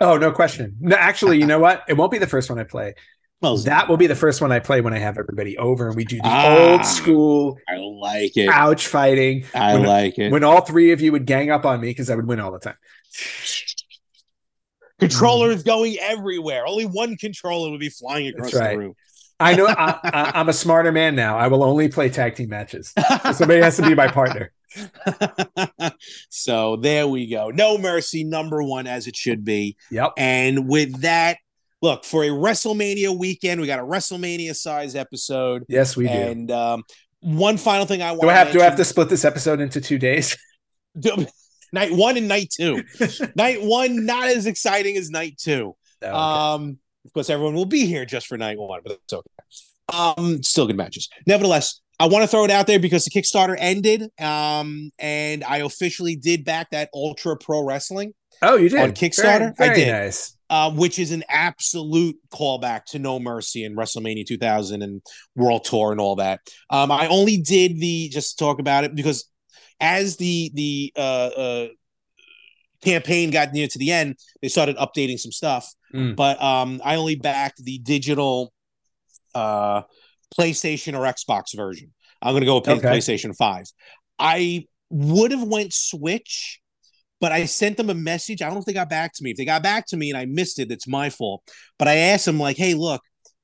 Oh, 0.00 0.16
no 0.16 0.32
question. 0.32 0.76
No, 0.80 0.96
actually, 0.96 1.38
you 1.38 1.46
know 1.46 1.58
what? 1.58 1.84
It 1.88 1.94
won't 1.94 2.10
be 2.10 2.18
the 2.18 2.26
first 2.26 2.48
one 2.48 2.58
I 2.58 2.64
play. 2.64 2.94
Well, 3.42 3.56
That 3.58 3.88
will 3.88 3.96
be 3.96 4.06
the 4.06 4.14
first 4.16 4.40
one 4.42 4.52
I 4.52 4.58
play 4.58 4.80
when 4.82 4.92
I 4.92 4.98
have 4.98 5.16
everybody 5.18 5.56
over 5.56 5.86
and 5.88 5.96
we 5.96 6.04
do 6.04 6.16
the 6.16 6.22
Ah. 6.24 6.72
old 6.72 6.84
school 6.84 7.58
I 7.68 7.76
like 7.76 8.36
it. 8.36 8.48
ouch 8.48 8.86
fighting. 8.86 9.44
I 9.54 9.74
when- 9.74 9.84
like 9.86 10.18
it. 10.18 10.30
When 10.30 10.44
all 10.44 10.60
three 10.62 10.92
of 10.92 11.00
you 11.00 11.12
would 11.12 11.24
gang 11.26 11.50
up 11.50 11.64
on 11.64 11.80
me 11.80 11.88
because 11.88 12.10
I 12.10 12.14
would 12.16 12.26
win 12.26 12.38
all 12.40 12.52
the 12.52 12.58
time. 12.58 12.76
Controller 14.98 15.50
is 15.50 15.62
going 15.62 15.96
everywhere. 16.00 16.66
Only 16.66 16.84
one 16.84 17.16
controller 17.16 17.70
would 17.70 17.80
be 17.80 17.88
flying 17.88 18.28
across 18.28 18.52
That's 18.52 18.60
right. 18.62 18.72
the 18.72 18.78
room. 18.78 18.94
I 19.38 19.54
know 19.54 19.66
I, 19.66 19.98
I, 20.04 20.32
I'm 20.34 20.50
a 20.50 20.52
smarter 20.52 20.92
man 20.92 21.14
now. 21.16 21.38
I 21.38 21.46
will 21.48 21.64
only 21.64 21.88
play 21.88 22.10
tag 22.10 22.34
team 22.34 22.50
matches. 22.50 22.92
Somebody 23.32 23.60
has 23.62 23.76
to 23.76 23.82
be 23.82 23.94
my 23.94 24.08
partner. 24.08 24.52
so 26.28 26.76
there 26.76 27.06
we 27.06 27.28
go. 27.28 27.50
No 27.50 27.78
mercy, 27.78 28.24
number 28.24 28.62
one 28.62 28.86
as 28.86 29.06
it 29.06 29.16
should 29.16 29.44
be. 29.44 29.76
Yep. 29.90 30.12
And 30.16 30.68
with 30.68 31.00
that, 31.02 31.38
look 31.82 32.04
for 32.04 32.24
a 32.24 32.28
WrestleMania 32.28 33.16
weekend. 33.16 33.60
We 33.60 33.66
got 33.66 33.78
a 33.78 33.84
WrestleMania 33.84 34.54
size 34.54 34.94
episode. 34.94 35.64
Yes, 35.68 35.96
we 35.96 36.06
do. 36.06 36.12
And 36.12 36.50
um, 36.50 36.84
one 37.20 37.56
final 37.56 37.86
thing 37.86 38.02
I 38.02 38.12
want. 38.12 38.22
Do 38.22 38.28
I 38.28 38.34
have 38.34 38.52
do 38.52 38.60
I 38.60 38.64
have 38.64 38.76
to 38.76 38.84
split 38.84 39.08
this 39.08 39.24
episode 39.24 39.60
into 39.60 39.80
two 39.80 39.98
days? 39.98 40.36
night 41.72 41.92
one 41.92 42.16
and 42.16 42.28
night 42.28 42.50
two. 42.50 42.82
night 43.36 43.62
one 43.62 44.04
not 44.04 44.28
as 44.28 44.46
exciting 44.46 44.96
as 44.96 45.10
night 45.10 45.36
two. 45.38 45.76
Oh, 46.02 46.06
okay. 46.06 46.64
Um, 46.64 46.78
of 47.04 47.12
course, 47.12 47.30
everyone 47.30 47.54
will 47.54 47.66
be 47.66 47.86
here 47.86 48.04
just 48.04 48.26
for 48.26 48.36
night 48.36 48.58
one, 48.58 48.80
but 48.82 48.98
it's 49.04 49.12
okay. 49.12 49.30
Um, 49.92 50.42
still 50.42 50.66
good 50.66 50.76
matches. 50.76 51.08
Nevertheless, 51.26 51.80
I 52.00 52.06
want 52.06 52.22
to 52.22 52.28
throw 52.28 52.44
it 52.44 52.50
out 52.50 52.66
there 52.66 52.80
because 52.80 53.04
the 53.04 53.10
Kickstarter 53.10 53.54
ended, 53.58 54.08
um, 54.18 54.90
and 54.98 55.44
I 55.44 55.58
officially 55.58 56.16
did 56.16 56.46
back 56.46 56.70
that 56.70 56.88
Ultra 56.94 57.36
Pro 57.36 57.62
Wrestling. 57.62 58.14
Oh, 58.40 58.56
you 58.56 58.70
did 58.70 58.80
on 58.80 58.92
Kickstarter. 58.92 59.54
Very, 59.58 59.68
very 59.68 59.70
I 59.70 59.74
did. 59.74 59.92
Nice. 59.92 60.36
Uh, 60.48 60.70
which 60.72 60.98
is 60.98 61.12
an 61.12 61.22
absolute 61.28 62.16
callback 62.32 62.86
to 62.86 62.98
No 62.98 63.20
Mercy 63.20 63.64
and 63.64 63.76
WrestleMania 63.76 64.26
2000 64.26 64.82
and 64.82 65.02
World 65.36 65.64
Tour 65.64 65.92
and 65.92 66.00
all 66.00 66.16
that. 66.16 66.40
Um, 66.70 66.90
I 66.90 67.06
only 67.06 67.36
did 67.36 67.78
the 67.78 68.08
just 68.08 68.38
to 68.38 68.44
talk 68.44 68.60
about 68.60 68.84
it 68.84 68.94
because 68.94 69.30
as 69.78 70.16
the 70.16 70.50
the 70.54 70.92
uh, 70.96 71.00
uh, 71.36 71.68
campaign 72.82 73.30
got 73.30 73.52
near 73.52 73.68
to 73.68 73.78
the 73.78 73.92
end, 73.92 74.16
they 74.40 74.48
started 74.48 74.76
updating 74.78 75.18
some 75.18 75.32
stuff. 75.32 75.70
Mm. 75.94 76.16
But 76.16 76.42
um, 76.42 76.80
I 76.82 76.96
only 76.96 77.16
backed 77.16 77.62
the 77.62 77.78
digital 77.78 78.54
uh, 79.34 79.82
PlayStation 80.38 80.98
or 80.98 81.04
Xbox 81.04 81.56
version. 81.56 81.92
I'm 82.22 82.32
going 82.32 82.42
to 82.42 82.46
go 82.46 82.56
with 82.56 82.68
okay. 82.68 82.86
PlayStation 82.86 83.34
Five. 83.36 83.64
I 84.18 84.66
would 84.90 85.30
have 85.30 85.42
went 85.42 85.72
Switch, 85.72 86.60
but 87.20 87.32
I 87.32 87.46
sent 87.46 87.76
them 87.76 87.90
a 87.90 87.94
message. 87.94 88.42
I 88.42 88.46
don't 88.46 88.54
know 88.54 88.60
if 88.60 88.66
they 88.66 88.72
got 88.72 88.90
back 88.90 89.12
to 89.14 89.24
me. 89.24 89.30
If 89.30 89.36
they 89.36 89.44
got 89.44 89.62
back 89.62 89.86
to 89.88 89.96
me 89.96 90.10
and 90.10 90.18
I 90.18 90.26
missed 90.26 90.58
it, 90.58 90.70
it's 90.70 90.86
my 90.86 91.10
fault. 91.10 91.42
But 91.78 91.88
I 91.88 91.96
asked 91.96 92.26
them 92.26 92.38
like, 92.38 92.56
"Hey, 92.56 92.74
look." 92.74 93.02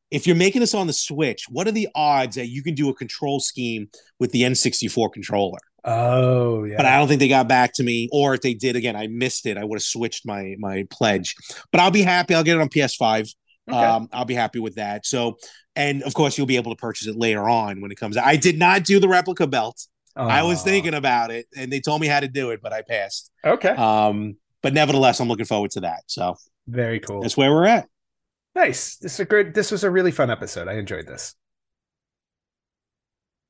If 0.08 0.24
you're 0.24 0.36
making 0.36 0.60
this 0.60 0.72
on 0.72 0.86
the 0.86 0.92
Switch, 0.92 1.46
what 1.50 1.66
are 1.66 1.72
the 1.72 1.88
odds 1.96 2.36
that 2.36 2.46
you 2.46 2.62
can 2.62 2.74
do 2.76 2.88
a 2.88 2.94
control 2.94 3.40
scheme 3.40 3.88
with 4.20 4.30
the 4.30 4.42
N64 4.42 5.12
controller? 5.12 5.58
Oh, 5.86 6.64
yeah. 6.64 6.76
But 6.76 6.86
I 6.86 6.98
don't 6.98 7.06
think 7.06 7.20
they 7.20 7.28
got 7.28 7.48
back 7.48 7.72
to 7.74 7.84
me, 7.84 8.08
or 8.12 8.34
if 8.34 8.40
they 8.40 8.54
did, 8.54 8.74
again, 8.74 8.96
I 8.96 9.06
missed 9.06 9.46
it. 9.46 9.56
I 9.56 9.64
would 9.64 9.76
have 9.76 9.84
switched 9.84 10.26
my 10.26 10.56
my 10.58 10.84
pledge. 10.90 11.36
But 11.70 11.80
I'll 11.80 11.92
be 11.92 12.02
happy. 12.02 12.34
I'll 12.34 12.42
get 12.42 12.56
it 12.56 12.60
on 12.60 12.68
PS5. 12.68 13.32
Okay. 13.68 13.78
Um, 13.78 14.08
I'll 14.12 14.24
be 14.24 14.34
happy 14.34 14.58
with 14.58 14.76
that. 14.76 15.06
So, 15.06 15.38
and 15.76 16.02
of 16.02 16.14
course, 16.14 16.36
you'll 16.36 16.46
be 16.46 16.56
able 16.56 16.74
to 16.74 16.80
purchase 16.80 17.06
it 17.06 17.16
later 17.16 17.48
on 17.48 17.80
when 17.80 17.92
it 17.92 17.96
comes 17.96 18.16
out. 18.16 18.26
I 18.26 18.36
did 18.36 18.58
not 18.58 18.84
do 18.84 18.98
the 18.98 19.08
replica 19.08 19.46
belt. 19.46 19.86
I 20.16 20.42
was 20.44 20.62
thinking 20.62 20.94
about 20.94 21.30
it, 21.30 21.46
and 21.54 21.70
they 21.70 21.80
told 21.80 22.00
me 22.00 22.06
how 22.06 22.20
to 22.20 22.28
do 22.28 22.50
it, 22.50 22.62
but 22.62 22.72
I 22.72 22.80
passed. 22.80 23.30
Okay. 23.44 23.68
Um, 23.68 24.36
but 24.62 24.72
nevertheless, 24.72 25.20
I'm 25.20 25.28
looking 25.28 25.44
forward 25.44 25.72
to 25.72 25.80
that. 25.80 26.04
So 26.06 26.36
very 26.66 27.00
cool. 27.00 27.20
That's 27.20 27.36
where 27.36 27.52
we're 27.52 27.66
at. 27.66 27.86
Nice. 28.54 28.96
This 28.96 29.14
is 29.14 29.20
a 29.20 29.24
great. 29.26 29.52
This 29.52 29.70
was 29.70 29.84
a 29.84 29.90
really 29.90 30.10
fun 30.10 30.30
episode. 30.30 30.68
I 30.68 30.74
enjoyed 30.74 31.06
this. 31.06 31.34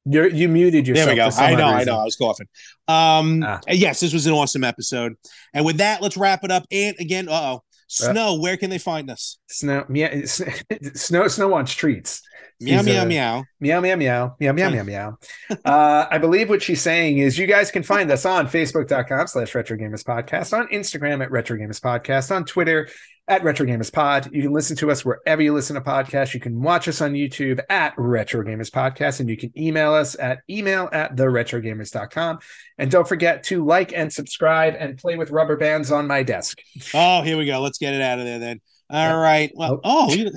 You 0.04 0.28
you 0.28 0.48
muted 0.48 0.86
yourself. 0.86 1.06
There 1.06 1.14
we 1.14 1.30
go. 1.30 1.36
I 1.36 1.54
know, 1.54 1.66
reason. 1.66 1.78
I 1.78 1.84
know. 1.84 2.00
I 2.00 2.04
was 2.04 2.16
coughing. 2.16 2.48
Um, 2.88 3.44
ah. 3.44 3.60
yes, 3.68 4.00
this 4.00 4.12
was 4.12 4.26
an 4.26 4.32
awesome 4.32 4.64
episode. 4.64 5.14
And 5.54 5.64
with 5.64 5.78
that, 5.78 6.02
let's 6.02 6.16
wrap 6.16 6.44
it 6.44 6.50
up. 6.50 6.64
And 6.70 6.96
again, 6.98 7.28
uh 7.28 7.54
oh, 7.54 7.62
Snow, 7.88 8.34
uh, 8.34 8.38
where 8.40 8.56
can 8.56 8.70
they 8.70 8.78
find 8.78 9.10
us? 9.10 9.38
Snow, 9.48 9.84
yeah, 9.88 10.22
snow, 10.94 11.28
snow 11.28 11.54
on 11.54 11.66
streets. 11.66 12.22
Meow, 12.58 12.82
meow, 12.82 13.04
meow, 13.04 13.44
meow, 13.60 13.80
meow, 13.80 13.96
meow, 13.96 14.34
meow, 14.40 14.52
meow, 14.52 14.70
meow, 14.70 14.82
meow. 14.82 15.18
uh, 15.64 16.06
I 16.10 16.18
believe 16.18 16.48
what 16.48 16.62
she's 16.62 16.80
saying 16.80 17.18
is 17.18 17.36
you 17.36 17.46
guys 17.46 17.70
can 17.70 17.82
find 17.82 18.10
us 18.10 18.24
on 18.24 18.48
Facebook.com 18.48 19.26
slash 19.26 19.54
Retro 19.54 19.76
Gamers 19.76 20.02
Podcast, 20.02 20.56
on 20.56 20.66
Instagram 20.68 21.22
at 21.22 21.30
Retro 21.30 21.58
Gamers 21.58 21.80
Podcast, 21.80 22.34
on 22.34 22.44
Twitter 22.44 22.88
at 23.28 23.42
Retro 23.42 23.66
Gamers 23.66 23.92
Pod. 23.92 24.30
You 24.32 24.42
can 24.42 24.52
listen 24.52 24.76
to 24.76 24.90
us 24.90 25.04
wherever 25.04 25.42
you 25.42 25.52
listen 25.52 25.74
to 25.74 25.80
podcasts. 25.80 26.32
You 26.32 26.40
can 26.40 26.60
watch 26.62 26.86
us 26.88 27.00
on 27.00 27.12
YouTube 27.12 27.60
at 27.68 27.94
Retro 27.96 28.42
Gamers 28.44 28.70
Podcast, 28.70 29.20
and 29.20 29.28
you 29.28 29.36
can 29.36 29.52
email 29.58 29.94
us 29.94 30.16
at 30.18 30.40
email 30.48 30.88
at 30.92 31.16
theretrogamers.com. 31.16 32.38
And 32.78 32.90
don't 32.90 33.08
forget 33.08 33.42
to 33.44 33.64
like 33.64 33.92
and 33.92 34.12
subscribe 34.12 34.74
and 34.78 34.96
play 34.96 35.16
with 35.16 35.30
rubber 35.30 35.56
bands 35.56 35.90
on 35.90 36.06
my 36.06 36.22
desk. 36.22 36.60
Oh, 36.94 37.22
here 37.22 37.36
we 37.36 37.46
go. 37.46 37.60
Let's 37.60 37.78
get 37.78 37.94
it 37.94 38.02
out 38.02 38.18
of 38.18 38.24
there 38.24 38.38
then. 38.38 38.60
All 38.90 38.98
yeah. 38.98 39.14
right. 39.14 39.50
Well, 39.54 39.80
oh, 39.82 40.08
oh 40.10 40.30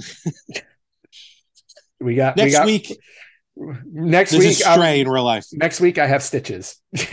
we 2.00 2.16
got 2.16 2.38
next 2.38 2.54
we 2.54 2.58
got, 2.58 2.66
week 2.66 2.98
next 3.86 4.32
this 4.32 4.40
week 4.40 4.68
um, 4.68 4.74
stray 4.74 5.02
in 5.02 5.10
real 5.10 5.24
life. 5.24 5.46
next 5.54 5.80
week 5.80 5.98
i 5.98 6.08
have 6.08 6.24
stitches. 6.24 6.78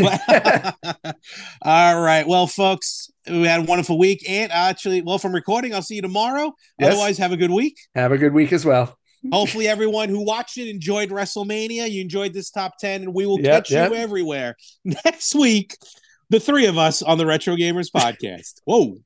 All 1.62 2.01
right. 2.01 2.27
Well 2.27 2.47
folks 2.47 3.10
we 3.28 3.43
had 3.43 3.60
a 3.60 3.64
wonderful 3.64 3.98
week. 3.98 4.24
And 4.28 4.52
actually 4.52 5.02
well 5.02 5.18
from 5.18 5.35
recording 5.35 5.74
i'll 5.74 5.82
see 5.82 5.97
you 5.97 6.02
tomorrow. 6.02 6.52
Yes. 6.78 6.93
otherwise 6.93 7.18
have 7.18 7.32
a 7.32 7.36
good 7.36 7.51
week. 7.51 7.78
Have 7.94 8.12
a 8.12 8.18
good 8.18 8.32
week 8.32 8.52
as 8.52 8.64
well. 8.64 8.97
Hopefully 9.32 9.66
everyone 9.66 10.09
who 10.09 10.24
watched 10.24 10.56
it 10.56 10.68
enjoyed 10.68 11.10
wrestlemania. 11.10 11.90
You 11.90 12.01
enjoyed 12.01 12.32
this 12.32 12.51
top 12.51 12.74
10 12.78 13.02
and 13.02 13.14
we 13.14 13.27
will 13.27 13.40
yep, 13.40 13.64
catch 13.64 13.73
yep. 13.73 13.90
you 13.90 13.97
everywhere. 13.97 14.55
Next 14.85 15.35
week 15.35 15.77
the 16.31 16.40
three 16.40 16.66
of 16.66 16.78
us 16.78 17.02
on 17.02 17.18
the 17.18 17.27
retro 17.27 17.56
gamers 17.56 17.90
podcast. 17.90 18.60
Whoa 18.64 18.98